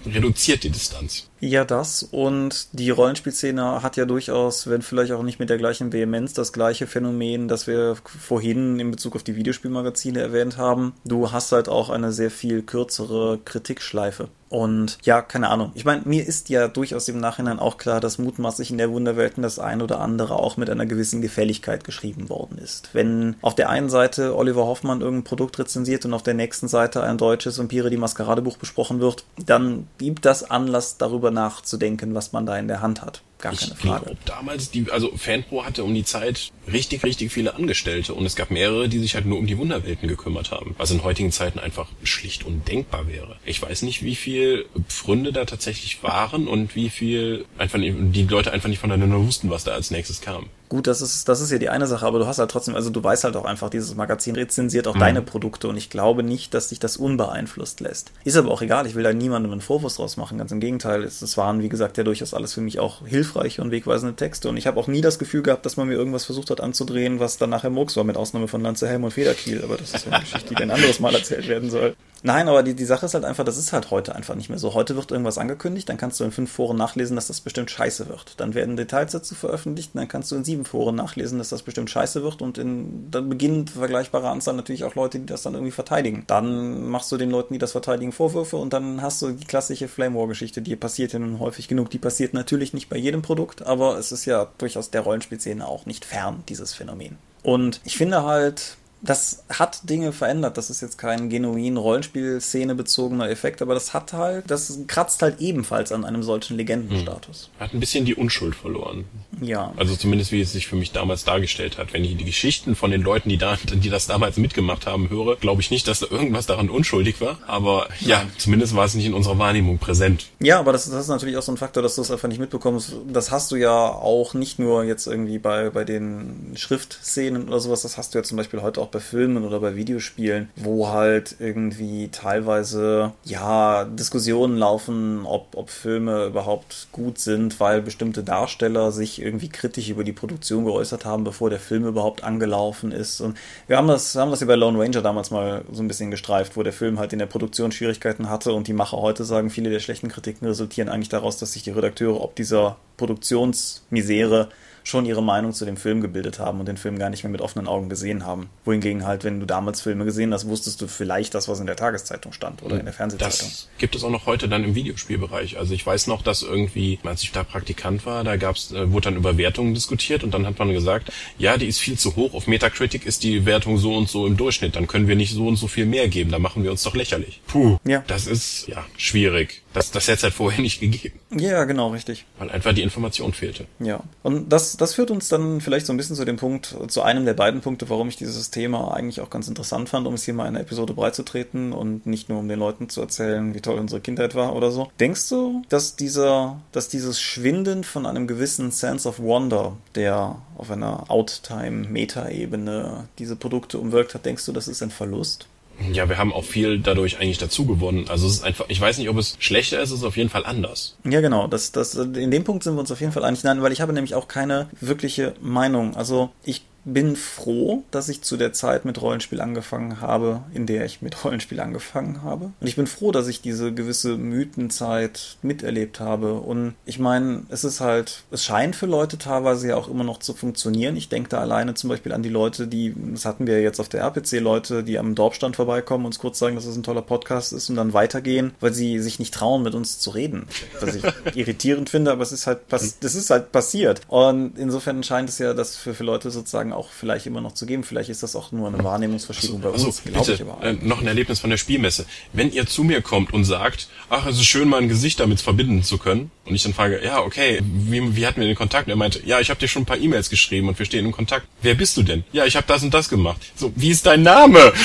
reduziert 0.06 0.64
die 0.64 0.70
Distanz. 0.70 1.28
Ja, 1.40 1.64
das. 1.64 2.02
Und 2.02 2.68
die 2.72 2.90
Rollenspielszene 2.90 3.82
hat 3.82 3.96
ja 3.96 4.04
durchaus, 4.04 4.68
wenn 4.68 4.82
vielleicht 4.82 5.12
auch 5.12 5.22
nicht 5.22 5.38
mit 5.38 5.50
der 5.50 5.58
gleichen 5.58 5.92
Vehemenz, 5.92 6.34
das 6.34 6.52
gleiche 6.52 6.86
Phänomen, 6.86 7.48
das 7.48 7.66
wir 7.66 7.96
vorhin 8.04 8.80
in 8.80 8.90
Bezug 8.90 9.14
auf 9.14 9.22
die 9.22 9.36
Videospielmagazine 9.36 10.20
erwähnt 10.20 10.56
haben. 10.56 10.94
Du 11.04 11.30
hast 11.30 11.52
halt 11.52 11.68
auch 11.68 11.90
eine 11.90 12.12
sehr 12.12 12.30
viel 12.30 12.62
kürzere 12.62 13.38
Kritikschleife. 13.44 14.28
Und 14.48 14.98
ja, 15.02 15.20
keine 15.20 15.50
Ahnung. 15.50 15.72
Ich 15.74 15.84
meine, 15.84 16.02
mir 16.04 16.26
ist 16.26 16.48
ja 16.48 16.68
durchaus 16.68 17.08
im 17.08 17.20
Nachhinein 17.20 17.58
auch 17.58 17.76
klar, 17.76 18.00
dass 18.00 18.18
mutmaßlich 18.18 18.70
in 18.70 18.78
der 18.78 18.90
Wunderwelten 18.90 19.42
das 19.42 19.58
ein 19.58 19.82
oder 19.82 20.00
andere 20.00 20.36
auch 20.36 20.56
mit 20.56 20.70
einer 20.70 20.86
gewissen 20.86 21.20
Gefälligkeit 21.20 21.84
geschrieben 21.84 22.28
worden 22.28 22.58
ist. 22.58 22.90
Wenn 22.94 23.36
auf 23.42 23.54
der 23.54 23.68
einen 23.68 23.90
Seite 23.90 24.36
Oliver 24.36 24.66
Hoffmann 24.66 25.00
irgendein 25.00 25.24
Produkt 25.24 25.58
rezensiert 25.58 26.04
und 26.04 26.14
auf 26.14 26.22
der 26.22 26.34
nächsten 26.34 26.68
Seite 26.68 27.02
ein 27.02 27.18
deutsches 27.18 27.58
Vampire 27.58 27.90
die 27.90 27.96
Maskerade 27.96 28.42
Buch 28.42 28.56
besprochen 28.56 29.00
wird, 29.00 29.24
dann 29.44 29.86
gibt 29.98 30.24
das 30.24 30.50
Anlass 30.50 30.96
darüber 30.96 31.27
darüber 31.28 31.30
nachzudenken, 31.30 32.14
was 32.14 32.32
man 32.32 32.46
da 32.46 32.56
in 32.58 32.68
der 32.68 32.80
Hand 32.80 33.02
hat. 33.02 33.22
Gar 33.38 33.54
keine 33.54 33.72
ich 33.72 33.78
Frage. 33.78 34.04
Glaub, 34.04 34.24
damals, 34.24 34.70
die, 34.70 34.90
also 34.90 35.12
Fanpro 35.16 35.64
hatte 35.64 35.84
um 35.84 35.94
die 35.94 36.04
Zeit 36.04 36.50
richtig, 36.72 37.04
richtig 37.04 37.32
viele 37.32 37.54
Angestellte 37.54 38.14
und 38.14 38.26
es 38.26 38.36
gab 38.36 38.50
mehrere, 38.50 38.88
die 38.88 38.98
sich 38.98 39.14
halt 39.14 39.26
nur 39.26 39.38
um 39.38 39.46
die 39.46 39.58
Wunderwelten 39.58 40.08
gekümmert 40.08 40.50
haben, 40.50 40.74
was 40.78 40.90
in 40.90 41.02
heutigen 41.04 41.32
Zeiten 41.32 41.58
einfach 41.58 41.88
schlicht 42.02 42.44
undenkbar 42.44 43.06
wäre. 43.06 43.36
Ich 43.44 43.62
weiß 43.62 43.82
nicht, 43.82 44.02
wie 44.02 44.16
viel 44.16 44.66
Pfründe 44.88 45.32
da 45.32 45.44
tatsächlich 45.44 46.02
waren 46.02 46.48
und 46.48 46.74
wie 46.74 46.90
viel 46.90 47.44
einfach 47.58 47.78
die 47.80 48.24
Leute 48.24 48.52
einfach 48.52 48.68
nicht 48.68 48.80
voneinander 48.80 49.24
wussten, 49.24 49.50
was 49.50 49.64
da 49.64 49.72
als 49.72 49.90
nächstes 49.90 50.20
kam. 50.20 50.46
Gut, 50.68 50.86
das 50.86 51.00
ist, 51.00 51.28
das 51.30 51.40
ist 51.40 51.50
ja 51.50 51.58
die 51.58 51.70
eine 51.70 51.86
Sache, 51.86 52.04
aber 52.04 52.18
du 52.18 52.26
hast 52.26 52.38
halt 52.38 52.50
trotzdem, 52.50 52.74
also 52.74 52.90
du 52.90 53.02
weißt 53.02 53.24
halt 53.24 53.36
auch 53.36 53.46
einfach, 53.46 53.70
dieses 53.70 53.94
Magazin 53.94 54.34
rezensiert 54.34 54.86
auch 54.86 54.94
mhm. 54.94 55.00
deine 55.00 55.22
Produkte 55.22 55.66
und 55.68 55.78
ich 55.78 55.88
glaube 55.88 56.22
nicht, 56.22 56.52
dass 56.52 56.68
sich 56.68 56.78
das 56.78 56.98
unbeeinflusst 56.98 57.80
lässt. 57.80 58.12
Ist 58.24 58.36
aber 58.36 58.50
auch 58.50 58.60
egal, 58.60 58.86
ich 58.86 58.94
will 58.94 59.02
da 59.02 59.14
niemandem 59.14 59.52
einen 59.52 59.62
Vorwurf 59.62 59.96
draus 59.96 60.18
machen, 60.18 60.36
ganz 60.36 60.52
im 60.52 60.60
Gegenteil. 60.60 61.04
Es 61.04 61.36
waren, 61.38 61.62
wie 61.62 61.70
gesagt, 61.70 61.96
ja 61.96 62.04
durchaus 62.04 62.34
alles 62.34 62.52
für 62.52 62.60
mich 62.60 62.80
auch 62.80 63.06
hilfreiche 63.28 63.62
und 63.62 63.70
wegweisende 63.70 64.16
Texte 64.16 64.48
und 64.48 64.56
ich 64.56 64.66
habe 64.66 64.78
auch 64.80 64.86
nie 64.86 65.00
das 65.00 65.18
Gefühl 65.18 65.42
gehabt, 65.42 65.66
dass 65.66 65.76
man 65.76 65.88
mir 65.88 65.94
irgendwas 65.94 66.24
versucht 66.24 66.50
hat 66.50 66.60
anzudrehen, 66.60 67.20
was 67.20 67.38
dann 67.38 67.50
nachher 67.50 67.70
Murks 67.70 67.96
war, 67.96 68.04
mit 68.04 68.16
Ausnahme 68.16 68.48
von 68.48 68.62
Lanze 68.62 68.88
Helm 68.88 69.04
und 69.04 69.12
Federkiel, 69.12 69.62
aber 69.62 69.76
das 69.76 69.94
ist 69.94 70.06
ja 70.06 70.12
eine 70.12 70.20
Geschichte, 70.22 70.54
die 70.54 70.62
ein 70.62 70.70
anderes 70.70 71.00
Mal 71.00 71.14
erzählt 71.14 71.48
werden 71.48 71.70
soll. 71.70 71.94
Nein, 72.22 72.48
aber 72.48 72.62
die, 72.62 72.74
die 72.74 72.84
Sache 72.84 73.06
ist 73.06 73.14
halt 73.14 73.24
einfach, 73.24 73.44
das 73.44 73.58
ist 73.58 73.72
halt 73.72 73.90
heute 73.90 74.14
einfach 74.14 74.34
nicht 74.34 74.48
mehr 74.48 74.58
so. 74.58 74.74
Heute 74.74 74.96
wird 74.96 75.10
irgendwas 75.10 75.38
angekündigt, 75.38 75.88
dann 75.88 75.96
kannst 75.96 76.18
du 76.18 76.24
in 76.24 76.32
fünf 76.32 76.50
Foren 76.50 76.76
nachlesen, 76.76 77.16
dass 77.16 77.28
das 77.28 77.40
bestimmt 77.40 77.70
scheiße 77.70 78.08
wird. 78.08 78.34
Dann 78.38 78.54
werden 78.54 78.76
Details 78.76 79.12
dazu 79.12 79.34
veröffentlicht, 79.34 79.92
dann 79.94 80.08
kannst 80.08 80.30
du 80.30 80.36
in 80.36 80.44
sieben 80.44 80.64
Foren 80.64 80.96
nachlesen, 80.96 81.38
dass 81.38 81.50
das 81.50 81.62
bestimmt 81.62 81.90
scheiße 81.90 82.22
wird 82.22 82.42
und 82.42 82.58
in, 82.58 83.10
dann 83.10 83.28
beginnt 83.28 83.70
vergleichbare 83.70 84.28
Anzahl 84.28 84.54
natürlich 84.54 84.84
auch 84.84 84.94
Leute, 84.94 85.18
die 85.18 85.26
das 85.26 85.42
dann 85.42 85.54
irgendwie 85.54 85.72
verteidigen. 85.72 86.24
Dann 86.26 86.88
machst 86.88 87.12
du 87.12 87.16
den 87.16 87.30
Leuten, 87.30 87.54
die 87.54 87.58
das 87.58 87.72
verteidigen, 87.72 88.12
Vorwürfe 88.12 88.56
und 88.56 88.72
dann 88.72 89.02
hast 89.02 89.22
du 89.22 89.30
die 89.32 89.46
klassische 89.46 89.88
Flame 89.88 90.18
War 90.18 90.28
Geschichte, 90.28 90.62
die 90.62 90.76
passiert 90.76 91.12
ja 91.12 91.18
nun 91.18 91.38
häufig 91.38 91.68
genug. 91.68 91.90
Die 91.90 91.98
passiert 91.98 92.34
natürlich 92.34 92.74
nicht 92.74 92.88
bei 92.88 92.96
jedem 92.96 93.22
Produkt, 93.22 93.62
aber 93.62 93.98
es 93.98 94.12
ist 94.12 94.24
ja 94.24 94.48
durchaus 94.58 94.90
der 94.90 95.02
Rollenspielszene 95.02 95.66
auch 95.66 95.86
nicht 95.86 96.04
fern, 96.04 96.42
dieses 96.48 96.74
Phänomen. 96.74 97.18
Und 97.42 97.80
ich 97.84 97.96
finde 97.96 98.24
halt, 98.24 98.76
das 99.00 99.44
hat 99.48 99.88
Dinge 99.88 100.12
verändert. 100.12 100.56
Das 100.56 100.70
ist 100.70 100.80
jetzt 100.80 100.98
kein 100.98 101.30
genuin 101.30 101.76
Rollenspielszene 101.76 102.74
bezogener 102.74 103.30
Effekt, 103.30 103.62
aber 103.62 103.74
das 103.74 103.94
hat 103.94 104.12
halt, 104.12 104.50
das 104.50 104.78
kratzt 104.86 105.22
halt 105.22 105.40
ebenfalls 105.40 105.92
an 105.92 106.04
einem 106.04 106.22
solchen 106.22 106.56
Legendenstatus. 106.56 107.50
Hm. 107.56 107.60
Hat 107.60 107.74
ein 107.74 107.80
bisschen 107.80 108.04
die 108.04 108.14
Unschuld 108.14 108.54
verloren. 108.54 109.04
Ja. 109.40 109.72
Also 109.76 109.94
zumindest 109.94 110.32
wie 110.32 110.40
es 110.40 110.52
sich 110.52 110.66
für 110.66 110.76
mich 110.76 110.92
damals 110.92 111.24
dargestellt 111.24 111.78
hat. 111.78 111.92
Wenn 111.92 112.04
ich 112.04 112.16
die 112.16 112.24
Geschichten 112.24 112.74
von 112.74 112.90
den 112.90 113.02
Leuten, 113.02 113.28
die 113.28 113.38
da, 113.38 113.56
die 113.72 113.90
das 113.90 114.06
damals 114.06 114.36
mitgemacht 114.36 114.86
haben, 114.86 115.10
höre, 115.10 115.36
glaube 115.36 115.60
ich 115.60 115.70
nicht, 115.70 115.86
dass 115.86 116.00
da 116.00 116.06
irgendwas 116.10 116.46
daran 116.46 116.68
unschuldig 116.68 117.20
war. 117.20 117.38
Aber 117.46 117.88
ja, 118.00 118.24
zumindest 118.36 118.74
war 118.74 118.84
es 118.84 118.94
nicht 118.94 119.06
in 119.06 119.14
unserer 119.14 119.38
Wahrnehmung 119.38 119.78
präsent. 119.78 120.26
Ja, 120.40 120.58
aber 120.58 120.72
das, 120.72 120.90
das 120.90 121.02
ist 121.02 121.08
natürlich 121.08 121.36
auch 121.36 121.42
so 121.42 121.52
ein 121.52 121.56
Faktor, 121.56 121.82
dass 121.82 121.94
du 121.94 122.02
es 122.02 122.10
einfach 122.10 122.28
nicht 122.28 122.40
mitbekommst. 122.40 122.94
Das 123.12 123.30
hast 123.30 123.52
du 123.52 123.56
ja 123.56 123.70
auch 123.70 124.34
nicht 124.34 124.58
nur 124.58 124.82
jetzt 124.84 125.06
irgendwie 125.06 125.38
bei, 125.38 125.70
bei 125.70 125.84
den 125.84 126.54
Schriftszenen 126.56 127.48
oder 127.48 127.60
sowas, 127.60 127.82
das 127.82 127.96
hast 127.96 128.14
du 128.14 128.18
ja 128.18 128.24
zum 128.24 128.36
Beispiel 128.36 128.60
heute 128.62 128.80
auch 128.80 128.87
auch 128.88 128.92
bei 128.92 129.00
Filmen 129.00 129.44
oder 129.44 129.60
bei 129.60 129.76
Videospielen, 129.76 130.48
wo 130.56 130.88
halt 130.88 131.36
irgendwie 131.38 132.08
teilweise 132.08 133.12
ja 133.24 133.84
Diskussionen 133.84 134.56
laufen, 134.56 135.24
ob, 135.24 135.56
ob 135.56 135.70
Filme 135.70 136.26
überhaupt 136.26 136.88
gut 136.92 137.18
sind, 137.18 137.60
weil 137.60 137.82
bestimmte 137.82 138.22
Darsteller 138.22 138.90
sich 138.92 139.20
irgendwie 139.20 139.48
kritisch 139.48 139.90
über 139.90 140.04
die 140.04 140.12
Produktion 140.12 140.64
geäußert 140.64 141.04
haben, 141.04 141.24
bevor 141.24 141.50
der 141.50 141.60
Film 141.60 141.86
überhaupt 141.86 142.24
angelaufen 142.24 142.92
ist. 142.92 143.20
Und 143.20 143.36
wir 143.66 143.76
haben 143.76 143.88
das, 143.88 144.14
haben 144.16 144.30
das 144.30 144.40
ja 144.40 144.46
bei 144.46 144.56
Lone 144.56 144.78
Ranger 144.78 145.02
damals 145.02 145.30
mal 145.30 145.64
so 145.70 145.82
ein 145.82 145.88
bisschen 145.88 146.10
gestreift, 146.10 146.56
wo 146.56 146.62
der 146.62 146.72
Film 146.72 146.98
halt 146.98 147.12
in 147.12 147.18
der 147.18 147.26
Produktion 147.26 147.72
Schwierigkeiten 147.72 148.30
hatte 148.30 148.52
und 148.52 148.66
die 148.68 148.72
Macher 148.72 148.98
heute 148.98 149.24
sagen, 149.24 149.50
viele 149.50 149.70
der 149.70 149.80
schlechten 149.80 150.08
Kritiken 150.08 150.46
resultieren 150.46 150.88
eigentlich 150.88 151.08
daraus, 151.08 151.36
dass 151.36 151.52
sich 151.52 151.62
die 151.62 151.70
Redakteure 151.70 152.20
ob 152.20 152.34
dieser 152.34 152.76
Produktionsmisere 152.96 154.48
schon 154.88 155.04
ihre 155.04 155.22
Meinung 155.22 155.52
zu 155.52 155.66
dem 155.66 155.76
Film 155.76 156.00
gebildet 156.00 156.38
haben 156.38 156.60
und 156.60 156.66
den 156.66 156.78
Film 156.78 156.98
gar 156.98 157.10
nicht 157.10 157.22
mehr 157.22 157.30
mit 157.30 157.42
offenen 157.42 157.66
Augen 157.66 157.90
gesehen 157.90 158.24
haben. 158.24 158.48
Wohingegen 158.64 159.04
halt, 159.04 159.22
wenn 159.22 159.38
du 159.38 159.44
damals 159.44 159.82
Filme 159.82 160.06
gesehen 160.06 160.32
hast, 160.32 160.48
wusstest 160.48 160.80
du 160.80 160.88
vielleicht 160.88 161.34
das, 161.34 161.46
was 161.46 161.60
in 161.60 161.66
der 161.66 161.76
Tageszeitung 161.76 162.32
stand 162.32 162.62
oder 162.62 162.78
in 162.78 162.86
der 162.86 162.94
Fernsehzeitung. 162.94 163.48
Das 163.48 163.68
gibt 163.76 163.94
es 163.94 164.02
auch 164.02 164.10
noch 164.10 164.24
heute 164.24 164.48
dann 164.48 164.64
im 164.64 164.74
Videospielbereich. 164.74 165.58
Also 165.58 165.74
ich 165.74 165.86
weiß 165.86 166.06
noch, 166.06 166.22
dass 166.22 166.42
irgendwie, 166.42 166.98
als 167.04 167.22
ich 167.22 167.32
da 167.32 167.44
Praktikant 167.44 168.06
war, 168.06 168.24
da 168.24 168.36
gab's, 168.36 168.72
äh, 168.72 168.90
wurde 168.90 169.10
dann 169.10 169.16
über 169.16 169.36
Wertungen 169.36 169.74
diskutiert 169.74 170.24
und 170.24 170.32
dann 170.32 170.46
hat 170.46 170.58
man 170.58 170.72
gesagt, 170.72 171.12
ja, 171.36 171.58
die 171.58 171.66
ist 171.66 171.80
viel 171.80 171.98
zu 171.98 172.16
hoch. 172.16 172.32
Auf 172.32 172.46
Metacritic 172.46 173.04
ist 173.04 173.24
die 173.24 173.44
Wertung 173.44 173.76
so 173.76 173.94
und 173.94 174.08
so 174.08 174.26
im 174.26 174.38
Durchschnitt. 174.38 174.74
Dann 174.74 174.86
können 174.86 175.06
wir 175.06 175.16
nicht 175.16 175.34
so 175.34 175.46
und 175.46 175.56
so 175.56 175.68
viel 175.68 175.84
mehr 175.84 176.08
geben. 176.08 176.30
Da 176.30 176.38
machen 176.38 176.64
wir 176.64 176.70
uns 176.70 176.82
doch 176.82 176.94
lächerlich. 176.94 177.42
Puh. 177.46 177.76
Ja. 177.84 178.02
Das 178.06 178.26
ist, 178.26 178.66
ja, 178.68 178.86
schwierig. 178.96 179.62
Das, 179.78 179.90
das 179.90 180.08
hätte 180.08 180.16
es 180.16 180.22
halt 180.24 180.34
vorher 180.34 180.60
nicht 180.60 180.80
gegeben. 180.80 181.18
Ja, 181.30 181.64
genau, 181.64 181.88
richtig. 181.88 182.26
Weil 182.38 182.50
einfach 182.50 182.74
die 182.74 182.82
Information 182.82 183.32
fehlte. 183.32 183.66
Ja. 183.78 184.00
Und 184.22 184.48
das, 184.50 184.76
das 184.76 184.94
führt 184.94 185.10
uns 185.10 185.28
dann 185.28 185.60
vielleicht 185.60 185.86
so 185.86 185.92
ein 185.92 185.96
bisschen 185.96 186.16
zu 186.16 186.24
dem 186.24 186.36
Punkt, 186.36 186.76
zu 186.88 187.02
einem 187.02 187.24
der 187.24 187.34
beiden 187.34 187.60
Punkte, 187.60 187.88
warum 187.88 188.08
ich 188.08 188.16
dieses 188.16 188.50
Thema 188.50 188.92
eigentlich 188.94 189.20
auch 189.20 189.30
ganz 189.30 189.48
interessant 189.48 189.88
fand, 189.88 190.06
um 190.06 190.14
es 190.14 190.24
hier 190.24 190.34
mal 190.34 190.44
in 190.44 190.48
einer 190.48 190.60
Episode 190.60 190.94
breitzutreten 190.94 191.72
und 191.72 192.06
nicht 192.06 192.28
nur 192.28 192.38
um 192.40 192.48
den 192.48 192.58
Leuten 192.58 192.88
zu 192.88 193.00
erzählen, 193.00 193.54
wie 193.54 193.60
toll 193.60 193.78
unsere 193.78 194.00
Kindheit 194.00 194.34
war 194.34 194.56
oder 194.56 194.70
so. 194.70 194.90
Denkst 194.98 195.28
du, 195.28 195.62
dass 195.68 195.96
dieser, 195.96 196.60
dass 196.72 196.88
dieses 196.88 197.20
Schwinden 197.20 197.84
von 197.84 198.06
einem 198.06 198.26
gewissen 198.26 198.70
Sense 198.70 199.08
of 199.08 199.20
Wonder, 199.20 199.76
der 199.94 200.36
auf 200.56 200.70
einer 200.70 201.10
Outtime-Meta-Ebene 201.10 203.08
diese 203.18 203.36
Produkte 203.36 203.78
umwirkt 203.78 204.14
hat, 204.14 204.26
denkst 204.26 204.44
du, 204.46 204.52
das 204.52 204.68
ist 204.68 204.82
ein 204.82 204.90
Verlust? 204.90 205.46
Ja, 205.92 206.08
wir 206.08 206.18
haben 206.18 206.32
auch 206.32 206.44
viel 206.44 206.78
dadurch 206.80 207.20
eigentlich 207.20 207.38
dazu 207.38 207.64
gewonnen. 207.64 208.06
Also 208.08 208.26
es 208.26 208.34
ist 208.34 208.44
einfach, 208.44 208.66
ich 208.68 208.80
weiß 208.80 208.98
nicht, 208.98 209.08
ob 209.08 209.16
es 209.16 209.36
schlechter 209.38 209.80
ist, 209.80 209.90
es 209.90 209.98
ist 209.98 210.04
auf 210.04 210.16
jeden 210.16 210.28
Fall 210.28 210.44
anders. 210.44 210.96
Ja, 211.04 211.20
genau. 211.20 211.46
Das, 211.46 211.72
das, 211.72 211.94
in 211.94 212.30
dem 212.30 212.44
Punkt 212.44 212.64
sind 212.64 212.74
wir 212.74 212.80
uns 212.80 212.90
auf 212.90 213.00
jeden 213.00 213.12
Fall 213.12 213.24
einig. 213.24 213.44
Nein, 213.44 213.62
weil 213.62 213.72
ich 213.72 213.80
habe 213.80 213.92
nämlich 213.92 214.14
auch 214.14 214.28
keine 214.28 214.68
wirkliche 214.80 215.34
Meinung. 215.40 215.96
Also 215.96 216.30
ich 216.44 216.62
bin 216.92 217.16
froh, 217.16 217.84
dass 217.90 218.08
ich 218.08 218.22
zu 218.22 218.36
der 218.36 218.52
Zeit 218.52 218.84
mit 218.84 219.00
Rollenspiel 219.00 219.40
angefangen 219.40 220.00
habe, 220.00 220.42
in 220.54 220.66
der 220.66 220.84
ich 220.84 221.02
mit 221.02 221.24
Rollenspiel 221.24 221.60
angefangen 221.60 222.22
habe. 222.22 222.52
Und 222.60 222.66
ich 222.66 222.76
bin 222.76 222.86
froh, 222.86 223.12
dass 223.12 223.28
ich 223.28 223.40
diese 223.40 223.72
gewisse 223.72 224.16
Mythenzeit 224.16 225.36
miterlebt 225.42 226.00
habe. 226.00 226.34
Und 226.34 226.74
ich 226.84 226.98
meine, 226.98 227.42
es 227.48 227.64
ist 227.64 227.80
halt, 227.80 228.24
es 228.30 228.44
scheint 228.44 228.76
für 228.76 228.86
Leute 228.86 229.18
teilweise 229.18 229.68
ja 229.68 229.76
auch 229.76 229.88
immer 229.88 230.04
noch 230.04 230.18
zu 230.18 230.34
funktionieren. 230.34 230.96
Ich 230.96 231.08
denke 231.08 231.28
da 231.28 231.40
alleine 231.40 231.74
zum 231.74 231.90
Beispiel 231.90 232.12
an 232.12 232.22
die 232.22 232.28
Leute, 232.28 232.66
die, 232.66 232.94
das 233.12 233.24
hatten 233.24 233.46
wir 233.46 233.60
jetzt 233.60 233.80
auf 233.80 233.88
der 233.88 234.02
RPC, 234.02 234.40
Leute, 234.40 234.82
die 234.82 234.98
am 234.98 235.14
Dorfstand 235.14 235.56
vorbeikommen, 235.56 236.06
uns 236.06 236.18
kurz 236.18 236.38
sagen, 236.38 236.54
dass 236.54 236.64
es 236.64 236.70
das 236.70 236.78
ein 236.78 236.82
toller 236.82 237.02
Podcast 237.02 237.52
ist 237.52 237.68
und 237.70 237.76
dann 237.76 237.92
weitergehen, 237.92 238.52
weil 238.60 238.72
sie 238.72 238.98
sich 238.98 239.18
nicht 239.18 239.34
trauen, 239.34 239.62
mit 239.62 239.74
uns 239.74 239.98
zu 239.98 240.10
reden. 240.10 240.46
Was 240.80 240.94
ich 240.94 241.04
irritierend 241.34 241.90
finde, 241.90 242.12
aber 242.12 242.22
es 242.22 242.32
ist 242.32 242.46
halt, 242.46 242.60
das 242.68 242.96
ist 243.02 243.30
halt 243.30 243.52
passiert. 243.52 244.00
Und 244.08 244.58
insofern 244.58 245.02
scheint 245.02 245.28
es 245.28 245.38
ja, 245.38 245.54
dass 245.54 245.76
für, 245.76 245.94
für 245.94 246.04
Leute 246.04 246.30
sozusagen 246.30 246.72
auch 246.78 246.88
vielleicht 246.90 247.26
immer 247.26 247.40
noch 247.40 247.52
zu 247.52 247.66
geben. 247.66 247.84
Vielleicht 247.84 248.08
ist 248.08 248.22
das 248.22 248.34
auch 248.36 248.52
nur 248.52 248.68
eine 248.68 248.82
Wahrnehmungsverschiebung 248.82 249.60
bei 249.60 249.68
uns, 249.70 249.84
Also, 249.84 250.02
glaube 250.04 250.32
ich 250.32 250.38
bitte, 250.38 250.50
aber. 250.50 250.64
äh, 250.64 250.72
noch 250.80 251.00
ein 251.00 251.06
Erlebnis 251.06 251.40
von 251.40 251.50
der 251.50 251.56
Spielmesse. 251.58 252.06
Wenn 252.32 252.52
ihr 252.52 252.66
zu 252.66 252.84
mir 252.84 253.02
kommt 253.02 253.32
und 253.34 253.44
sagt, 253.44 253.88
ach, 254.08 254.26
es 254.26 254.36
ist 254.36 254.46
schön, 254.46 254.68
mal 254.68 254.80
ein 254.80 254.88
Gesicht 254.88 255.20
damit 255.20 255.40
verbinden 255.40 255.82
zu 255.82 255.98
können, 255.98 256.30
und 256.46 256.54
ich 256.54 256.62
dann 256.62 256.72
frage, 256.72 257.04
ja, 257.04 257.20
okay, 257.20 257.60
wie, 257.62 258.16
wie 258.16 258.26
hatten 258.26 258.40
wir 258.40 258.46
den 258.46 258.56
Kontakt? 258.56 258.86
Und 258.86 258.92
er 258.92 258.96
meinte, 258.96 259.20
ja, 259.26 259.38
ich 259.40 259.50
habe 259.50 259.60
dir 259.60 259.68
schon 259.68 259.82
ein 259.82 259.86
paar 259.86 259.98
E-Mails 259.98 260.30
geschrieben 260.30 260.68
und 260.68 260.78
wir 260.78 260.86
stehen 260.86 261.04
in 261.04 261.12
Kontakt. 261.12 261.46
Wer 261.60 261.74
bist 261.74 261.96
du 261.98 262.02
denn? 262.02 262.24
Ja, 262.32 262.46
ich 262.46 262.56
habe 262.56 262.66
das 262.66 262.82
und 262.82 262.94
das 262.94 263.10
gemacht. 263.10 263.40
So, 263.54 263.70
wie 263.76 263.90
ist 263.90 264.06
dein 264.06 264.22
Name? 264.22 264.72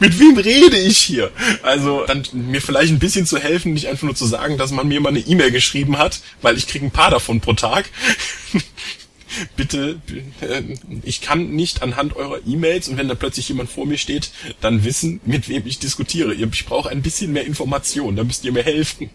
Mit 0.00 0.18
wem 0.20 0.36
rede 0.38 0.76
ich 0.76 0.98
hier? 0.98 1.30
Also, 1.62 2.04
dann 2.06 2.22
mir 2.32 2.60
vielleicht 2.60 2.92
ein 2.92 2.98
bisschen 2.98 3.26
zu 3.26 3.38
helfen, 3.38 3.72
nicht 3.72 3.88
einfach 3.88 4.04
nur 4.04 4.14
zu 4.14 4.26
sagen, 4.26 4.58
dass 4.58 4.70
man 4.70 4.86
mir 4.86 5.00
mal 5.00 5.08
eine 5.08 5.20
E-Mail 5.20 5.50
geschrieben 5.50 5.98
hat, 5.98 6.20
weil 6.42 6.56
ich 6.56 6.68
kriege 6.68 6.84
ein 6.84 6.90
paar 6.90 7.10
davon 7.10 7.40
pro 7.40 7.54
Tag. 7.54 7.86
Bitte, 9.56 10.00
äh, 10.40 10.62
ich 11.02 11.20
kann 11.20 11.50
nicht 11.50 11.82
anhand 11.82 12.16
eurer 12.16 12.38
E-Mails 12.46 12.88
und 12.88 12.96
wenn 12.96 13.08
da 13.08 13.14
plötzlich 13.14 13.48
jemand 13.48 13.70
vor 13.70 13.86
mir 13.86 13.98
steht, 13.98 14.30
dann 14.60 14.84
wissen, 14.84 15.20
mit 15.24 15.48
wem 15.48 15.66
ich 15.66 15.78
diskutiere. 15.78 16.34
Ich 16.34 16.66
brauche 16.66 16.88
ein 16.88 17.02
bisschen 17.02 17.32
mehr 17.32 17.46
Information, 17.46 18.16
da 18.16 18.24
müsst 18.24 18.44
ihr 18.44 18.52
mir 18.52 18.62
helfen. 18.62 19.10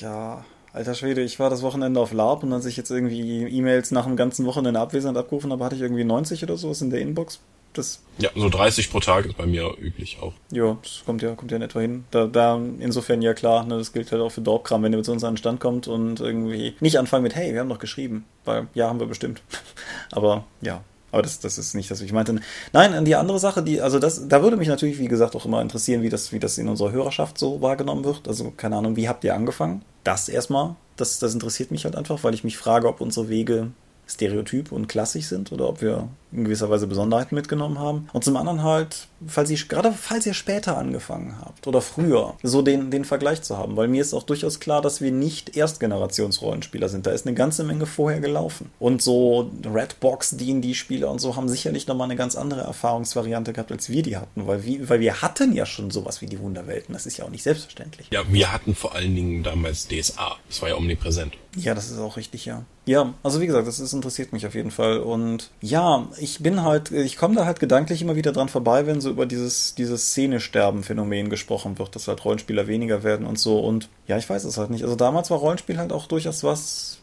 Ja, 0.00 0.44
alter 0.72 0.94
Schwede, 0.94 1.22
ich 1.22 1.38
war 1.38 1.50
das 1.50 1.62
Wochenende 1.62 2.00
auf 2.00 2.12
LARP 2.12 2.42
und 2.42 2.52
als 2.52 2.66
ich 2.66 2.76
jetzt 2.76 2.90
irgendwie 2.90 3.44
E-Mails 3.44 3.90
nach 3.90 4.04
dem 4.04 4.16
ganzen 4.16 4.46
Wochenende 4.46 4.80
abwesend 4.80 5.16
abgerufen 5.16 5.52
habe, 5.52 5.64
hatte 5.64 5.76
ich 5.76 5.82
irgendwie 5.82 6.04
90 6.04 6.42
oder 6.42 6.56
sowas 6.56 6.82
in 6.82 6.90
der 6.90 7.00
Inbox. 7.00 7.40
Das, 7.78 8.00
Ja, 8.18 8.30
so 8.34 8.48
30 8.48 8.90
pro 8.90 9.00
Tag 9.00 9.26
ist 9.26 9.36
bei 9.36 9.46
mir 9.46 9.72
üblich 9.78 10.18
auch. 10.20 10.32
ja, 10.50 10.76
das 10.82 11.02
kommt 11.06 11.22
ja, 11.22 11.34
kommt 11.34 11.50
ja 11.52 11.56
in 11.56 11.62
etwa 11.62 11.80
hin. 11.80 12.04
Da, 12.10 12.26
da, 12.26 12.60
insofern 12.80 13.22
ja 13.22 13.34
klar, 13.34 13.64
ne, 13.64 13.78
das 13.78 13.92
gilt 13.92 14.10
halt 14.10 14.20
auch 14.20 14.30
für 14.30 14.40
Dorpkram, 14.40 14.82
wenn 14.82 14.92
ihr 14.92 14.98
mit 14.98 15.08
uns 15.08 15.22
an 15.22 15.34
den 15.34 15.38
Stand 15.38 15.60
kommt 15.60 15.86
und 15.86 16.20
irgendwie 16.20 16.74
nicht 16.80 16.98
anfangen 16.98 17.22
mit, 17.22 17.36
hey, 17.36 17.52
wir 17.52 17.60
haben 17.60 17.68
doch 17.68 17.78
geschrieben. 17.78 18.24
Weil, 18.44 18.66
ja, 18.74 18.88
haben 18.88 18.98
wir 18.98 19.06
bestimmt. 19.06 19.42
Aber, 20.10 20.44
ja. 20.60 20.82
Aber 21.10 21.22
das, 21.22 21.40
das 21.40 21.56
ist 21.56 21.74
nicht 21.74 21.90
das, 21.90 22.00
was 22.00 22.06
ich 22.06 22.12
meinte. 22.12 22.38
Nein, 22.72 23.04
die 23.04 23.14
andere 23.14 23.38
Sache, 23.38 23.62
die, 23.62 23.80
also 23.80 23.98
das, 23.98 24.28
da 24.28 24.42
würde 24.42 24.56
mich 24.56 24.68
natürlich, 24.68 24.98
wie 24.98 25.08
gesagt, 25.08 25.36
auch 25.36 25.46
immer 25.46 25.62
interessieren, 25.62 26.02
wie 26.02 26.10
das, 26.10 26.32
wie 26.32 26.38
das 26.38 26.58
in 26.58 26.68
unserer 26.68 26.92
Hörerschaft 26.92 27.38
so 27.38 27.62
wahrgenommen 27.62 28.04
wird. 28.04 28.28
Also, 28.28 28.52
keine 28.56 28.76
Ahnung, 28.76 28.96
wie 28.96 29.08
habt 29.08 29.24
ihr 29.24 29.34
angefangen? 29.34 29.82
Das 30.04 30.28
erstmal, 30.28 30.74
das, 30.96 31.18
das 31.18 31.32
interessiert 31.32 31.70
mich 31.70 31.84
halt 31.84 31.96
einfach, 31.96 32.24
weil 32.24 32.34
ich 32.34 32.44
mich 32.44 32.58
frage, 32.58 32.88
ob 32.88 33.00
unsere 33.00 33.28
Wege 33.28 33.70
stereotyp 34.06 34.72
und 34.72 34.88
klassisch 34.88 35.26
sind 35.26 35.52
oder 35.52 35.68
ob 35.68 35.80
wir 35.80 36.08
in 36.32 36.44
gewisser 36.44 36.70
Weise 36.70 36.86
Besonderheiten 36.86 37.34
mitgenommen 37.34 37.78
haben. 37.78 38.08
Und 38.12 38.24
zum 38.24 38.36
anderen 38.36 38.62
halt, 38.62 39.08
falls 39.26 39.50
ihr, 39.50 39.58
gerade 39.68 39.92
falls 39.92 40.26
ihr 40.26 40.34
später 40.34 40.76
angefangen 40.76 41.36
habt 41.40 41.66
oder 41.66 41.80
früher, 41.80 42.34
so 42.42 42.62
den, 42.62 42.90
den 42.90 43.04
Vergleich 43.04 43.42
zu 43.42 43.56
haben, 43.56 43.76
weil 43.76 43.88
mir 43.88 44.02
ist 44.02 44.14
auch 44.14 44.22
durchaus 44.22 44.60
klar, 44.60 44.82
dass 44.82 45.00
wir 45.00 45.10
nicht 45.10 45.56
Erstgenerationsrollenspieler 45.56 46.88
sind. 46.88 47.06
Da 47.06 47.12
ist 47.12 47.26
eine 47.26 47.34
ganze 47.34 47.64
Menge 47.64 47.86
vorher 47.86 48.20
gelaufen. 48.20 48.70
Und 48.78 49.02
so 49.02 49.50
Redbox, 49.64 50.36
D&D-Spieler 50.36 51.10
und 51.10 51.20
so 51.20 51.36
haben 51.36 51.48
sicherlich 51.48 51.86
nochmal 51.86 52.06
eine 52.06 52.16
ganz 52.16 52.36
andere 52.36 52.60
Erfahrungsvariante 52.62 53.52
gehabt, 53.52 53.72
als 53.72 53.88
wir 53.88 54.02
die 54.02 54.16
hatten, 54.16 54.46
weil 54.46 54.64
wir, 54.64 54.88
weil 54.88 55.00
wir 55.00 55.22
hatten 55.22 55.52
ja 55.52 55.66
schon 55.66 55.90
sowas 55.90 56.20
wie 56.20 56.26
die 56.26 56.38
Wunderwelten. 56.40 56.92
Das 56.92 57.06
ist 57.06 57.16
ja 57.16 57.24
auch 57.24 57.30
nicht 57.30 57.42
selbstverständlich. 57.42 58.08
Ja, 58.10 58.22
wir 58.30 58.52
hatten 58.52 58.74
vor 58.74 58.94
allen 58.94 59.14
Dingen 59.14 59.42
damals 59.42 59.88
DSA. 59.88 60.36
Das 60.48 60.62
war 60.62 60.68
ja 60.68 60.76
omnipräsent. 60.76 61.34
Ja, 61.56 61.74
das 61.74 61.90
ist 61.90 61.98
auch 61.98 62.16
richtig, 62.16 62.44
ja. 62.44 62.64
Ja, 62.86 63.12
also 63.22 63.40
wie 63.40 63.46
gesagt, 63.46 63.66
das 63.66 63.80
ist, 63.80 63.92
interessiert 63.92 64.32
mich 64.32 64.46
auf 64.46 64.54
jeden 64.54 64.70
Fall. 64.70 64.98
Und 64.98 65.50
ja, 65.60 66.08
ich 66.20 66.40
bin 66.40 66.62
halt, 66.62 66.90
ich 66.90 67.16
komme 67.16 67.34
da 67.34 67.44
halt 67.44 67.60
gedanklich 67.60 68.02
immer 68.02 68.16
wieder 68.16 68.32
dran 68.32 68.48
vorbei, 68.48 68.86
wenn 68.86 69.00
so 69.00 69.10
über 69.10 69.26
dieses, 69.26 69.74
dieses 69.74 70.10
Szenesterben-Phänomen 70.10 71.30
gesprochen 71.30 71.78
wird, 71.78 71.94
dass 71.94 72.08
halt 72.08 72.24
Rollenspieler 72.24 72.66
weniger 72.66 73.02
werden 73.02 73.26
und 73.26 73.38
so. 73.38 73.60
Und 73.60 73.88
ja, 74.06 74.18
ich 74.18 74.28
weiß 74.28 74.44
es 74.44 74.58
halt 74.58 74.70
nicht. 74.70 74.82
Also 74.82 74.96
damals 74.96 75.30
war 75.30 75.38
Rollenspiel 75.38 75.78
halt 75.78 75.92
auch 75.92 76.06
durchaus 76.06 76.44
was, 76.44 76.97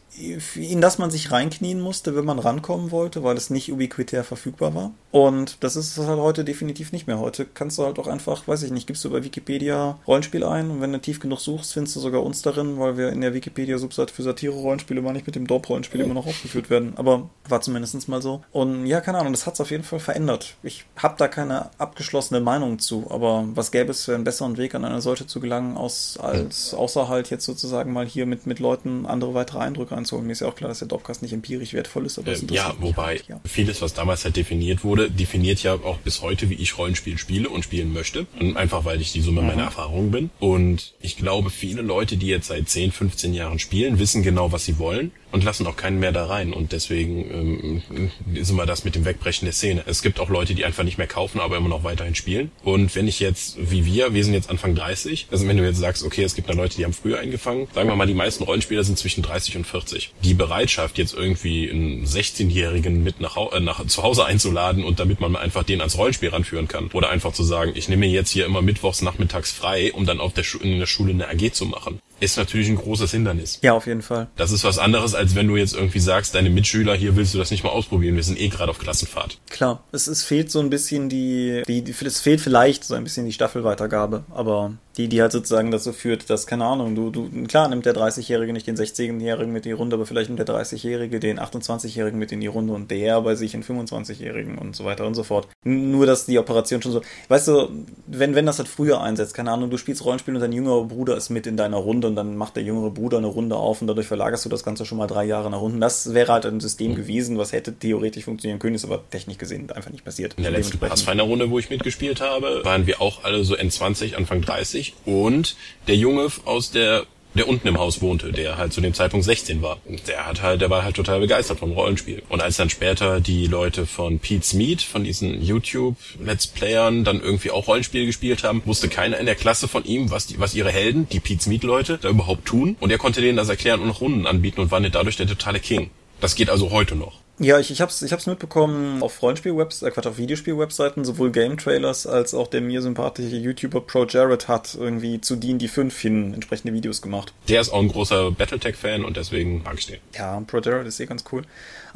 in 0.54 0.80
das 0.80 0.98
man 0.98 1.10
sich 1.10 1.30
reinknien 1.30 1.80
musste, 1.80 2.16
wenn 2.16 2.24
man 2.24 2.38
rankommen 2.38 2.90
wollte, 2.90 3.22
weil 3.22 3.36
es 3.36 3.50
nicht 3.50 3.70
ubiquitär 3.70 4.24
verfügbar 4.24 4.74
war. 4.74 4.92
Und 5.10 5.58
das 5.60 5.76
ist 5.76 5.96
es 5.96 6.06
halt 6.06 6.18
heute 6.18 6.44
definitiv 6.44 6.92
nicht 6.92 7.06
mehr. 7.06 7.18
Heute 7.18 7.46
kannst 7.46 7.78
du 7.78 7.84
halt 7.84 7.98
auch 7.98 8.06
einfach, 8.06 8.46
weiß 8.48 8.62
ich 8.62 8.70
nicht, 8.70 8.86
gibst 8.86 9.04
du 9.04 9.10
bei 9.10 9.24
Wikipedia 9.24 9.98
Rollenspiel 10.06 10.44
ein 10.44 10.70
und 10.70 10.80
wenn 10.80 10.92
du 10.92 11.00
tief 11.00 11.20
genug 11.20 11.40
suchst, 11.40 11.72
findest 11.72 11.96
du 11.96 12.00
sogar 12.00 12.22
uns 12.22 12.42
darin, 12.42 12.78
weil 12.78 12.96
wir 12.96 13.10
in 13.10 13.20
der 13.20 13.34
Wikipedia-Subseite 13.34 14.12
für 14.12 14.22
Satire-Rollenspiele 14.22 15.00
mal 15.02 15.12
nicht 15.12 15.26
mit 15.26 15.36
dem 15.36 15.46
Dorp-Rollenspiel 15.46 16.00
immer 16.00 16.14
noch 16.14 16.26
aufgeführt 16.26 16.70
werden. 16.70 16.94
Aber 16.96 17.28
war 17.48 17.60
zumindest 17.60 18.08
mal 18.08 18.22
so. 18.22 18.42
Und 18.52 18.86
ja, 18.86 19.00
keine 19.00 19.18
Ahnung, 19.18 19.32
das 19.32 19.46
hat 19.46 19.54
es 19.54 19.60
auf 19.60 19.70
jeden 19.70 19.84
Fall 19.84 20.00
verändert. 20.00 20.56
Ich 20.62 20.84
habe 20.96 21.14
da 21.18 21.28
keine 21.28 21.70
abgeschlossene 21.78 22.40
Meinung 22.40 22.78
zu, 22.78 23.10
aber 23.10 23.44
was 23.54 23.70
gäbe 23.70 23.90
es 23.90 24.04
für 24.04 24.14
einen 24.14 24.24
besseren 24.24 24.56
Weg, 24.56 24.74
an 24.74 24.84
eine 24.84 25.00
solche 25.00 25.26
zu 25.26 25.40
gelangen, 25.40 25.76
aus, 25.76 26.18
als 26.20 26.74
außer 26.74 27.08
halt 27.08 27.30
jetzt 27.30 27.44
sozusagen 27.44 27.92
mal 27.92 28.06
hier 28.06 28.26
mit, 28.26 28.46
mit 28.46 28.58
Leuten 28.58 29.06
andere 29.06 29.34
weitere 29.34 29.58
Eindrücke 29.60 29.94
einzuholen. 30.06 30.26
Mir 30.26 30.32
ist 30.32 30.40
ja 30.40 30.48
auch 30.48 30.54
klar, 30.54 30.68
dass 30.68 30.78
der 30.78 30.88
Dropcast 30.88 31.22
nicht 31.22 31.32
empirisch 31.32 31.72
wertvoll 31.72 32.06
ist, 32.06 32.18
aber 32.18 32.32
Ähm, 32.32 32.46
ja, 32.50 32.74
wobei 32.78 33.02
halt, 33.02 33.28
ja. 33.28 33.40
vieles, 33.44 33.82
was 33.82 33.94
damals 33.94 34.24
halt 34.24 34.36
definiert 34.36 34.84
wurde, 34.84 35.10
definiert 35.10 35.62
ja 35.62 35.74
auch 35.74 35.98
bis 35.98 36.22
heute, 36.22 36.48
wie 36.50 36.54
ich 36.54 36.78
Rollenspiel 36.78 37.18
spiele 37.18 37.48
und 37.48 37.64
spielen 37.64 37.92
möchte. 37.92 38.26
Und 38.40 38.56
einfach, 38.56 38.84
weil 38.84 39.00
ich 39.00 39.12
die 39.12 39.20
Summe 39.20 39.42
meiner 39.42 39.64
Erfahrungen 39.64 40.10
bin. 40.10 40.30
Und 40.38 40.94
ich 41.00 41.16
glaube, 41.16 41.50
viele 41.50 41.82
Leute, 41.82 42.16
die 42.16 42.28
jetzt 42.28 42.48
seit 42.48 42.68
10, 42.68 42.92
15 42.92 43.34
Jahren 43.34 43.58
spielen, 43.58 43.98
wissen 43.98 44.22
genau, 44.22 44.52
was 44.52 44.64
sie 44.64 44.78
wollen 44.78 45.12
und 45.32 45.44
lassen 45.44 45.66
auch 45.66 45.76
keinen 45.76 45.98
mehr 45.98 46.12
da 46.12 46.26
rein. 46.26 46.52
Und 46.52 46.72
deswegen 46.72 47.82
ähm, 47.90 48.10
ist 48.34 48.50
immer 48.50 48.66
das 48.66 48.84
mit 48.84 48.94
dem 48.94 49.04
Wegbrechen 49.04 49.46
der 49.46 49.52
Szene. 49.52 49.82
Es 49.86 50.02
gibt 50.02 50.20
auch 50.20 50.28
Leute, 50.28 50.54
die 50.54 50.64
einfach 50.64 50.84
nicht 50.84 50.98
mehr 50.98 51.06
kaufen, 51.06 51.40
aber 51.40 51.56
immer 51.56 51.68
noch 51.68 51.84
weiterhin 51.84 52.14
spielen. 52.14 52.50
Und 52.62 52.94
wenn 52.94 53.08
ich 53.08 53.20
jetzt, 53.20 53.56
wie 53.58 53.84
wir, 53.84 54.14
wir 54.14 54.24
sind 54.24 54.34
jetzt 54.34 54.50
Anfang 54.50 54.74
30, 54.74 55.28
also 55.30 55.46
wenn 55.46 55.56
du 55.56 55.64
jetzt 55.64 55.78
sagst, 55.78 56.04
okay, 56.04 56.22
es 56.22 56.34
gibt 56.34 56.48
da 56.48 56.54
Leute, 56.54 56.76
die 56.76 56.84
haben 56.84 56.92
früher 56.92 57.18
eingefangen, 57.18 57.68
sagen 57.74 57.88
wir 57.88 57.96
mal, 57.96 58.06
die 58.06 58.14
meisten 58.14 58.44
Rollenspieler 58.44 58.84
sind 58.84 58.98
zwischen 58.98 59.22
30 59.22 59.56
und 59.56 59.66
40. 59.66 60.12
Die 60.22 60.34
Bereitschaft, 60.34 60.98
jetzt 60.98 61.14
irgendwie 61.14 61.70
einen 61.70 62.06
16-Jährigen 62.06 63.02
mit 63.02 63.20
nach, 63.20 63.36
äh, 63.52 63.60
nach 63.60 63.86
zu 63.86 64.02
Hause 64.02 64.24
einzuladen 64.24 64.84
und 64.84 65.00
damit 65.00 65.20
man 65.20 65.36
einfach 65.36 65.64
den 65.64 65.80
ans 65.80 65.98
Rollenspiel 65.98 66.30
ranführen 66.30 66.68
kann. 66.68 66.88
Oder 66.92 67.10
einfach 67.10 67.32
zu 67.32 67.42
sagen, 67.42 67.72
ich 67.74 67.88
nehme 67.88 68.06
mir 68.06 68.12
jetzt 68.12 68.30
hier 68.30 68.46
immer 68.46 68.62
mittwochs 68.62 69.02
nachmittags 69.02 69.52
frei, 69.52 69.92
um 69.92 70.06
dann 70.06 70.20
auf 70.20 70.32
der 70.32 70.44
in 70.60 70.78
der 70.78 70.86
Schule 70.86 71.12
eine 71.12 71.28
AG 71.28 71.52
zu 71.52 71.66
machen. 71.66 72.00
Ist 72.18 72.36
natürlich 72.36 72.68
ein 72.68 72.76
großes 72.76 73.10
Hindernis. 73.10 73.58
Ja, 73.62 73.74
auf 73.74 73.86
jeden 73.86 74.02
Fall. 74.02 74.28
Das 74.36 74.50
ist 74.50 74.64
was 74.64 74.78
anderes, 74.78 75.14
als 75.14 75.34
wenn 75.34 75.48
du 75.48 75.56
jetzt 75.56 75.74
irgendwie 75.74 75.98
sagst, 76.00 76.34
deine 76.34 76.50
Mitschüler, 76.50 76.94
hier 76.94 77.16
willst 77.16 77.34
du 77.34 77.38
das 77.38 77.50
nicht 77.50 77.62
mal 77.62 77.70
ausprobieren, 77.70 78.16
wir 78.16 78.22
sind 78.22 78.40
eh 78.40 78.48
gerade 78.48 78.70
auf 78.70 78.78
Klassenfahrt. 78.78 79.38
Klar, 79.50 79.84
es, 79.92 80.06
es 80.06 80.24
fehlt 80.24 80.50
so 80.50 80.60
ein 80.60 80.70
bisschen 80.70 81.08
die, 81.08 81.62
die, 81.66 81.82
die, 81.82 81.92
es 81.92 82.20
fehlt 82.20 82.40
vielleicht 82.40 82.84
so 82.84 82.94
ein 82.94 83.04
bisschen 83.04 83.26
die 83.26 83.32
Staffelweitergabe, 83.32 84.24
aber 84.30 84.72
die, 84.96 85.08
die 85.08 85.20
halt 85.20 85.32
sozusagen 85.32 85.70
dazu 85.70 85.92
führt, 85.92 86.30
dass, 86.30 86.46
keine 86.46 86.64
Ahnung, 86.64 86.94
du, 86.94 87.10
du, 87.10 87.28
klar 87.44 87.68
nimmt 87.68 87.84
der 87.84 87.94
30-Jährige 87.94 88.52
nicht 88.52 88.66
den 88.66 88.76
16-Jährigen 88.76 89.52
mit 89.52 89.66
in 89.66 89.70
die 89.70 89.74
Runde, 89.74 89.96
aber 89.96 90.06
vielleicht 90.06 90.30
nimmt 90.30 90.38
der 90.38 90.46
30-Jährige 90.46 91.20
den 91.20 91.38
28-Jährigen 91.38 92.18
mit 92.18 92.32
in 92.32 92.40
die 92.40 92.46
Runde 92.46 92.72
und 92.72 92.90
der 92.90 93.20
bei 93.20 93.34
sich 93.34 93.52
den 93.52 93.62
25-Jährigen 93.62 94.56
und 94.56 94.74
so 94.74 94.84
weiter 94.84 95.06
und 95.06 95.14
so 95.14 95.22
fort. 95.22 95.48
Nur, 95.64 96.06
dass 96.06 96.24
die 96.24 96.38
Operation 96.38 96.80
schon 96.80 96.92
so, 96.92 97.02
weißt 97.28 97.48
du, 97.48 97.68
wenn, 98.06 98.34
wenn 98.34 98.46
das 98.46 98.58
halt 98.58 98.68
früher 98.68 99.02
einsetzt, 99.02 99.34
keine 99.34 99.52
Ahnung, 99.52 99.68
du 99.68 99.76
spielst 99.76 100.04
Rollenspiel 100.04 100.34
und 100.34 100.40
dein 100.40 100.52
jüngerer 100.52 100.84
Bruder 100.84 101.16
ist 101.16 101.28
mit 101.28 101.46
in 101.46 101.58
deiner 101.58 101.76
Runde 101.76 102.06
und 102.06 102.16
dann 102.16 102.36
macht 102.36 102.56
der 102.56 102.62
jüngere 102.62 102.90
Bruder 102.90 103.18
eine 103.18 103.26
Runde 103.26 103.56
auf 103.56 103.82
und 103.82 103.88
dadurch 103.88 104.06
verlagerst 104.06 104.46
du 104.46 104.48
das 104.48 104.64
Ganze 104.64 104.86
schon 104.86 104.96
mal 104.96 105.06
drei 105.06 105.24
Jahre 105.24 105.50
nach 105.50 105.60
unten. 105.60 105.80
Das 105.80 106.14
wäre 106.14 106.32
halt 106.32 106.46
ein 106.46 106.60
System 106.60 106.94
gewesen, 106.94 107.36
was 107.36 107.52
hätte 107.52 107.74
theoretisch 107.74 108.24
funktionieren 108.24 108.58
können, 108.58 108.74
ist 108.74 108.84
aber 108.84 109.02
technisch 109.10 109.36
gesehen 109.36 109.70
einfach 109.70 109.90
nicht 109.90 110.04
passiert. 110.04 110.34
In 110.38 110.44
der 110.44 110.52
letzten 110.52 110.78
Pathfinder-Runde, 110.78 111.50
wo 111.50 111.58
ich 111.58 111.68
mitgespielt 111.68 112.22
habe, 112.22 112.62
waren 112.64 112.86
wir 112.86 113.02
auch 113.02 113.24
alle 113.24 113.44
so 113.44 113.54
N20, 113.54 114.14
Anfang 114.14 114.40
30 114.40 114.85
und 115.04 115.56
der 115.86 115.96
Junge 115.96 116.28
aus 116.44 116.70
der 116.70 117.06
der 117.36 117.48
unten 117.48 117.68
im 117.68 117.78
Haus 117.78 118.00
wohnte, 118.00 118.32
der 118.32 118.56
halt 118.56 118.72
zu 118.72 118.80
dem 118.80 118.94
Zeitpunkt 118.94 119.24
16 119.24 119.62
war. 119.62 119.78
Der 120.06 120.26
hat 120.26 120.42
halt, 120.42 120.60
der 120.60 120.70
war 120.70 120.82
halt 120.82 120.96
total 120.96 121.20
begeistert 121.20 121.58
vom 121.58 121.72
Rollenspiel. 121.72 122.22
Und 122.28 122.40
als 122.40 122.56
dann 122.56 122.70
später 122.70 123.20
die 123.20 123.46
Leute 123.46 123.86
von 123.86 124.18
Pete's 124.18 124.54
Meat, 124.54 124.82
von 124.82 125.04
diesen 125.04 125.42
YouTube-Let's 125.42 126.46
Playern, 126.48 127.04
dann 127.04 127.20
irgendwie 127.20 127.50
auch 127.50 127.68
Rollenspiel 127.68 128.06
gespielt 128.06 128.42
haben, 128.42 128.62
wusste 128.64 128.88
keiner 128.88 129.18
in 129.18 129.26
der 129.26 129.34
Klasse 129.34 129.68
von 129.68 129.84
ihm, 129.84 130.10
was 130.10 130.26
die, 130.26 130.40
was 130.40 130.54
ihre 130.54 130.70
Helden, 130.70 131.08
die 131.10 131.20
Pete's 131.20 131.46
Meat 131.46 131.62
Leute, 131.62 131.98
da 132.00 132.08
überhaupt 132.08 132.46
tun. 132.46 132.76
Und 132.80 132.90
er 132.90 132.98
konnte 132.98 133.20
denen 133.20 133.36
das 133.36 133.48
erklären 133.48 133.80
und 133.80 133.88
noch 133.88 134.00
Runden 134.00 134.26
anbieten 134.26 134.60
und 134.60 134.70
war 134.70 134.80
nicht 134.80 134.94
dadurch 134.94 135.16
der 135.16 135.26
totale 135.26 135.60
King. 135.60 135.90
Das 136.20 136.34
geht 136.34 136.48
also 136.48 136.70
heute 136.70 136.96
noch. 136.96 137.20
Ja, 137.38 137.58
ich, 137.58 137.70
ich 137.70 137.82
hab's, 137.82 138.00
ich 138.00 138.12
hab's 138.12 138.26
mitbekommen 138.26 139.02
auf 139.02 139.20
Rollenspiel-Webs, 139.20 139.82
äh, 139.82 139.90
Quatsch, 139.90 140.06
auf 140.06 140.16
Videospiel-Webseiten, 140.16 141.04
sowohl 141.04 141.30
Game-Trailers 141.30 142.06
als 142.06 142.32
auch 142.32 142.48
der 142.48 142.62
mir 142.62 142.80
sympathische 142.80 143.36
YouTuber 143.36 143.82
Pro 143.82 144.06
Jared 144.06 144.48
hat 144.48 144.74
irgendwie 144.74 145.20
zu 145.20 145.36
D&D 145.36 145.68
5 145.68 145.98
hin 145.98 146.34
entsprechende 146.34 146.72
Videos 146.72 147.02
gemacht. 147.02 147.34
Der 147.48 147.60
ist 147.60 147.70
auch 147.70 147.80
ein 147.80 147.88
großer 147.88 148.30
Battletech-Fan 148.30 149.04
und 149.04 149.18
deswegen 149.18 149.62
mag 149.62 149.74
ich 149.78 149.86
den. 149.86 149.98
Ja, 150.14 150.42
Pro 150.46 150.60
Jared 150.60 150.86
ist 150.86 150.98
eh 150.98 151.04
ganz 151.04 151.24
cool. 151.30 151.42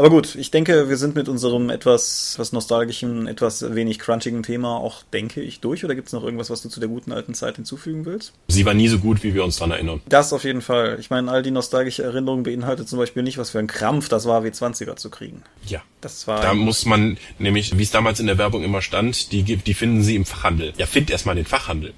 Aber 0.00 0.08
gut, 0.08 0.34
ich 0.34 0.50
denke, 0.50 0.88
wir 0.88 0.96
sind 0.96 1.14
mit 1.14 1.28
unserem 1.28 1.68
etwas, 1.68 2.30
etwas 2.32 2.52
nostalgischen, 2.52 3.26
etwas 3.26 3.74
wenig 3.74 3.98
crunchigen 3.98 4.42
Thema 4.42 4.78
auch, 4.78 5.02
denke 5.12 5.42
ich, 5.42 5.60
durch. 5.60 5.84
Oder 5.84 5.94
gibt's 5.94 6.14
noch 6.14 6.24
irgendwas, 6.24 6.48
was 6.48 6.62
du 6.62 6.70
zu 6.70 6.80
der 6.80 6.88
guten 6.88 7.12
alten 7.12 7.34
Zeit 7.34 7.56
hinzufügen 7.56 8.06
willst? 8.06 8.32
Sie 8.48 8.64
war 8.64 8.72
nie 8.72 8.88
so 8.88 8.98
gut, 8.98 9.22
wie 9.22 9.34
wir 9.34 9.44
uns 9.44 9.58
dran 9.58 9.72
erinnern. 9.72 10.00
Das 10.08 10.32
auf 10.32 10.44
jeden 10.44 10.62
Fall. 10.62 10.96
Ich 11.00 11.10
meine, 11.10 11.30
all 11.30 11.42
die 11.42 11.50
nostalgische 11.50 12.02
Erinnerungen 12.02 12.44
beinhaltet 12.44 12.88
zum 12.88 12.98
Beispiel 12.98 13.22
nicht, 13.22 13.36
was 13.36 13.50
für 13.50 13.58
ein 13.58 13.66
Krampf 13.66 14.08
das 14.08 14.24
war, 14.24 14.42
W20er 14.42 14.96
zu 14.96 15.10
kriegen. 15.10 15.42
Ja. 15.66 15.82
Das 16.00 16.26
war. 16.26 16.40
Da 16.40 16.54
muss 16.54 16.86
man 16.86 17.18
nämlich, 17.38 17.76
wie 17.76 17.82
es 17.82 17.90
damals 17.90 18.20
in 18.20 18.26
der 18.26 18.38
Werbung 18.38 18.64
immer 18.64 18.80
stand, 18.80 19.32
die, 19.32 19.42
gibt- 19.42 19.66
die 19.66 19.74
finden 19.74 20.02
sie 20.02 20.16
im 20.16 20.24
Fachhandel. 20.24 20.72
Ja, 20.78 20.86
find 20.86 21.10
erstmal 21.10 21.34
den 21.34 21.44
Fachhandel. 21.44 21.92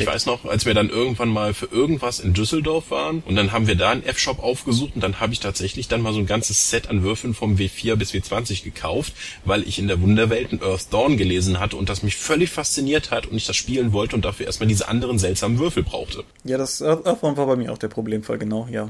Ich 0.00 0.06
weiß 0.06 0.26
noch, 0.26 0.44
als 0.44 0.66
wir 0.66 0.74
dann 0.74 0.90
irgendwann 0.90 1.28
mal 1.28 1.54
für 1.54 1.66
irgendwas 1.66 2.20
in 2.20 2.34
Düsseldorf 2.34 2.90
waren 2.90 3.22
und 3.26 3.36
dann 3.36 3.52
haben 3.52 3.66
wir 3.66 3.74
da 3.74 3.90
einen 3.90 4.04
F-Shop 4.04 4.42
aufgesucht 4.42 4.92
und 4.94 5.02
dann 5.02 5.20
habe 5.20 5.32
ich 5.32 5.40
tatsächlich 5.40 5.88
dann 5.88 6.02
mal 6.02 6.12
so 6.12 6.18
ein 6.18 6.26
ganzes 6.26 6.70
Set 6.70 6.88
an 6.88 7.02
Würfeln 7.02 7.34
vom 7.34 7.56
W4 7.56 7.96
bis 7.96 8.12
W20 8.12 8.64
gekauft, 8.64 9.12
weil 9.44 9.66
ich 9.66 9.78
in 9.78 9.88
der 9.88 10.00
Wunderwelt 10.00 10.52
in 10.52 10.62
Earth 10.62 10.92
Dawn 10.92 11.16
gelesen 11.16 11.60
hatte 11.60 11.76
und 11.76 11.88
das 11.88 12.02
mich 12.02 12.16
völlig 12.16 12.50
fasziniert 12.50 13.10
hat 13.10 13.26
und 13.26 13.36
ich 13.36 13.46
das 13.46 13.56
spielen 13.56 13.92
wollte 13.92 14.16
und 14.16 14.24
dafür 14.24 14.46
erstmal 14.46 14.68
diese 14.68 14.88
anderen 14.88 15.18
seltsamen 15.18 15.58
Würfel 15.58 15.82
brauchte. 15.82 16.24
Ja, 16.44 16.58
das 16.58 16.82
Earth 16.82 17.22
Dawn 17.22 17.36
war 17.36 17.46
bei 17.46 17.56
mir 17.56 17.72
auch 17.72 17.78
der 17.78 17.88
Problemfall, 17.88 18.38
genau, 18.38 18.68
ja. 18.70 18.88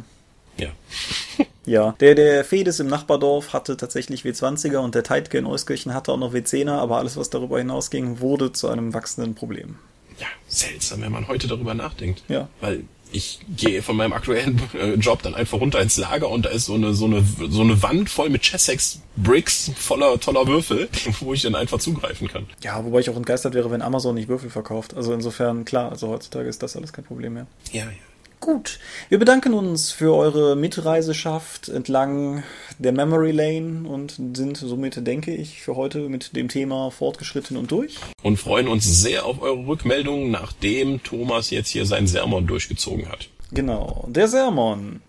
Ja. 0.59 0.69
Ja, 1.69 1.95
der, 2.01 2.15
der 2.15 2.47
Fedes 2.47 2.81
im 2.81 2.87
Nachbardorf 2.87 3.53
hatte 3.53 3.77
tatsächlich 3.77 4.23
W20er 4.23 4.79
und 4.79 4.95
der 4.95 5.03
Teitke 5.03 5.37
in 5.37 5.45
Euskirchen 5.45 5.93
hatte 5.93 6.13
auch 6.13 6.17
noch 6.17 6.33
W10er, 6.33 6.79
aber 6.79 6.97
alles, 6.97 7.19
was 7.19 7.29
darüber 7.29 7.59
hinausging, 7.59 8.21
wurde 8.21 8.53
zu 8.53 8.69
einem 8.69 8.95
wachsenden 8.95 9.35
Problem. 9.35 9.77
Ja, 10.19 10.27
seltsam, 10.47 11.03
wenn 11.03 11.13
man 11.13 11.29
heute 11.29 11.49
darüber 11.49 11.75
nachdenkt. 11.75 12.23
Ja. 12.29 12.49
Weil 12.61 12.85
ich 13.13 13.41
gehe 13.57 13.83
von 13.83 13.97
meinem 13.97 14.13
aktuellen 14.13 14.61
äh, 14.75 14.95
Job 14.95 15.23
dann 15.23 15.35
einfach 15.35 15.61
runter 15.61 15.81
ins 15.81 15.97
Lager 15.97 16.29
und 16.29 16.45
da 16.45 16.51
ist 16.51 16.67
so 16.67 16.75
eine, 16.75 16.93
so 16.95 17.07
eine, 17.07 17.25
so 17.49 17.63
eine 17.63 17.83
Wand 17.83 18.11
voll 18.11 18.29
mit 18.29 18.43
Chessex 18.43 19.01
Bricks 19.17 19.71
voller 19.77 20.21
toller 20.21 20.47
Würfel, 20.47 20.89
wo 21.21 21.33
ich 21.33 21.43
dann 21.43 21.55
einfach 21.55 21.79
zugreifen 21.79 22.29
kann. 22.29 22.47
Ja, 22.63 22.85
wobei 22.85 23.01
ich 23.01 23.11
auch 23.11 23.17
entgeistert 23.17 23.55
wäre, 23.55 23.71
wenn 23.71 23.83
Amazon 23.83 24.15
nicht 24.15 24.29
Würfel 24.29 24.51
verkauft. 24.51 24.95
Also 24.95 25.13
insofern, 25.13 25.65
klar, 25.65 25.91
also 25.91 26.09
heutzutage 26.09 26.49
ist 26.49 26.63
das 26.63 26.77
alles 26.77 26.93
kein 26.93 27.05
Problem 27.05 27.35
mehr. 27.35 27.47
Ja, 27.73 27.85
ja. 27.85 27.91
Gut, 28.41 28.79
wir 29.09 29.19
bedanken 29.19 29.53
uns 29.53 29.91
für 29.91 30.15
eure 30.15 30.57
Mitreiseschaft 30.57 31.69
entlang 31.69 32.45
der 32.79 32.93
Memory 32.93 33.33
Lane 33.33 33.89
und 33.89 34.19
sind 34.35 34.57
somit, 34.57 35.07
denke 35.07 35.35
ich, 35.35 35.61
für 35.61 35.77
heute 35.77 36.09
mit 36.09 36.37
dem 36.37 36.49
Thema 36.49 36.91
fortgeschritten 36.91 37.57
und 37.57 37.71
durch. 37.71 37.97
Und 38.23 38.37
freuen 38.37 38.69
uns 38.69 38.85
sehr 38.85 39.27
auf 39.27 39.43
eure 39.43 39.67
Rückmeldungen, 39.67 40.31
nachdem 40.31 41.03
Thomas 41.03 41.51
jetzt 41.51 41.71
hier 41.71 41.85
seinen 41.85 42.07
Sermon 42.07 42.47
durchgezogen 42.47 43.09
hat. 43.09 43.29
Genau, 43.51 44.07
der 44.09 44.29
Sermon. 44.29 45.01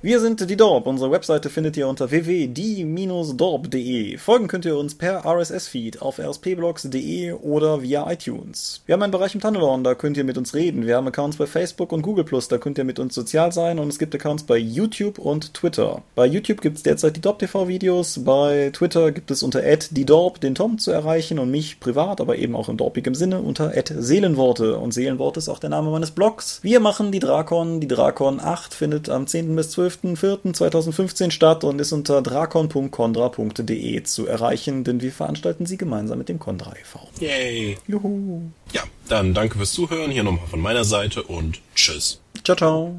Wir 0.00 0.20
sind 0.20 0.48
die 0.48 0.56
Dorp. 0.56 0.86
Unsere 0.86 1.10
Webseite 1.10 1.50
findet 1.50 1.76
ihr 1.76 1.88
unter 1.88 2.12
www.die-dorp.de. 2.12 4.16
Folgen 4.16 4.46
könnt 4.46 4.64
ihr 4.64 4.78
uns 4.78 4.94
per 4.94 5.26
RSS-Feed 5.26 6.00
auf 6.00 6.20
rspblogs.de 6.20 7.32
oder 7.32 7.82
via 7.82 8.08
iTunes. 8.08 8.80
Wir 8.86 8.92
haben 8.92 9.02
einen 9.02 9.10
Bereich 9.10 9.34
im 9.34 9.40
Tunnelorn, 9.40 9.82
da 9.82 9.96
könnt 9.96 10.16
ihr 10.16 10.22
mit 10.22 10.38
uns 10.38 10.54
reden. 10.54 10.86
Wir 10.86 10.98
haben 10.98 11.08
Accounts 11.08 11.36
bei 11.36 11.46
Facebook 11.46 11.90
und 11.90 12.02
Google+, 12.02 12.24
da 12.48 12.58
könnt 12.58 12.78
ihr 12.78 12.84
mit 12.84 13.00
uns 13.00 13.12
sozial 13.12 13.50
sein 13.50 13.80
und 13.80 13.88
es 13.88 13.98
gibt 13.98 14.14
Accounts 14.14 14.44
bei 14.44 14.56
YouTube 14.56 15.18
und 15.18 15.52
Twitter. 15.54 16.02
Bei 16.14 16.26
YouTube 16.26 16.60
gibt 16.60 16.76
es 16.76 16.84
derzeit 16.84 17.16
die 17.16 17.20
Dorp 17.20 17.40
TV 17.40 17.66
Videos, 17.66 18.22
bei 18.22 18.70
Twitter 18.72 19.10
gibt 19.10 19.32
es 19.32 19.42
unter 19.42 19.62
die 19.90 20.06
den 20.06 20.54
Tom 20.54 20.78
zu 20.78 20.92
erreichen 20.92 21.40
und 21.40 21.50
mich 21.50 21.80
privat, 21.80 22.20
aber 22.20 22.36
eben 22.36 22.54
auch 22.54 22.68
im 22.68 22.76
dorpigem 22.76 23.16
Sinne 23.16 23.42
unter 23.42 23.72
Seelenworte 23.74 24.78
und 24.78 24.94
Seelenworte 24.94 25.38
ist 25.38 25.48
auch 25.48 25.58
der 25.58 25.70
Name 25.70 25.90
meines 25.90 26.12
Blogs. 26.12 26.60
Wir 26.62 26.78
machen 26.78 27.10
die 27.10 27.18
Drakon, 27.18 27.80
die 27.80 27.88
Drakon 27.88 28.38
8 28.38 28.74
findet 28.74 29.08
am 29.08 29.26
10. 29.26 29.56
bis 29.56 29.72
12. 29.72 29.87
12.04.2015 29.88 31.30
statt 31.30 31.64
und 31.64 31.80
ist 31.80 31.92
unter 31.92 32.22
drakon.condra.de 32.22 34.02
zu 34.02 34.26
erreichen, 34.26 34.84
denn 34.84 35.00
wir 35.00 35.12
veranstalten 35.12 35.66
sie 35.66 35.76
gemeinsam 35.76 36.18
mit 36.18 36.28
dem 36.28 36.38
Condra 36.38 36.72
e.V. 36.72 37.08
Yay! 37.20 37.78
Juhu! 37.86 38.42
Ja, 38.72 38.82
dann 39.08 39.34
danke 39.34 39.58
fürs 39.58 39.72
Zuhören, 39.72 40.10
hier 40.10 40.22
nochmal 40.22 40.46
von 40.46 40.60
meiner 40.60 40.84
Seite 40.84 41.22
und 41.22 41.60
tschüss. 41.74 42.20
Ciao, 42.44 42.56
ciao! 42.56 42.94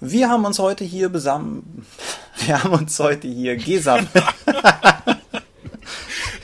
Wir 0.00 0.28
haben 0.28 0.44
uns 0.44 0.58
heute 0.58 0.84
hier 0.84 1.08
besammen. 1.08 1.84
Wir 2.46 2.62
haben 2.62 2.74
uns 2.74 2.96
heute 3.00 3.26
hier 3.28 3.56
gesammelt. 3.56 4.08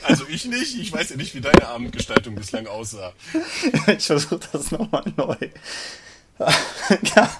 Also 0.05 0.25
ich 0.27 0.43
nicht. 0.45 0.75
Ich 0.77 0.91
weiß 0.91 1.11
ja 1.11 1.15
nicht, 1.15 1.33
wie 1.33 1.39
deine 1.39 1.65
Abendgestaltung 1.65 2.35
bislang 2.35 2.67
aussah. 2.67 3.13
Ich 3.97 4.05
versuche 4.05 4.41
das 4.51 4.71
nochmal 4.71 5.05
neu. 5.15 5.35
Ja. 7.15 7.31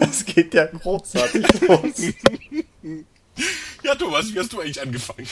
Es 0.00 0.24
geht 0.24 0.54
ja 0.54 0.64
großartig 0.66 1.44
los. 1.60 2.14
Ja, 3.82 3.94
Thomas, 3.94 4.32
wie 4.32 4.38
hast 4.38 4.52
du 4.54 4.60
eigentlich 4.60 4.80
angefangen? 4.80 5.28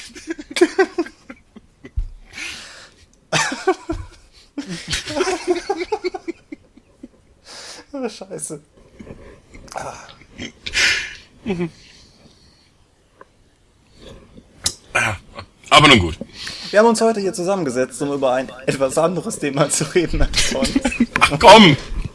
Oh, 7.96 8.08
scheiße. 8.08 8.60
Ah, 9.72 9.94
Aber 15.70 15.88
nun 15.88 16.00
gut. 16.00 16.18
Wir 16.70 16.80
haben 16.80 16.88
uns 16.88 17.00
heute 17.00 17.20
hier 17.20 17.32
zusammengesetzt, 17.32 18.02
um 18.02 18.12
über 18.12 18.32
ein 18.32 18.50
etwas 18.66 18.98
anderes 18.98 19.38
Thema 19.38 19.70
zu 19.70 19.84
reden 19.94 20.22
als 20.22 20.50
sonst. 20.50 20.80
Ach 21.20 21.38
komm! 21.38 21.76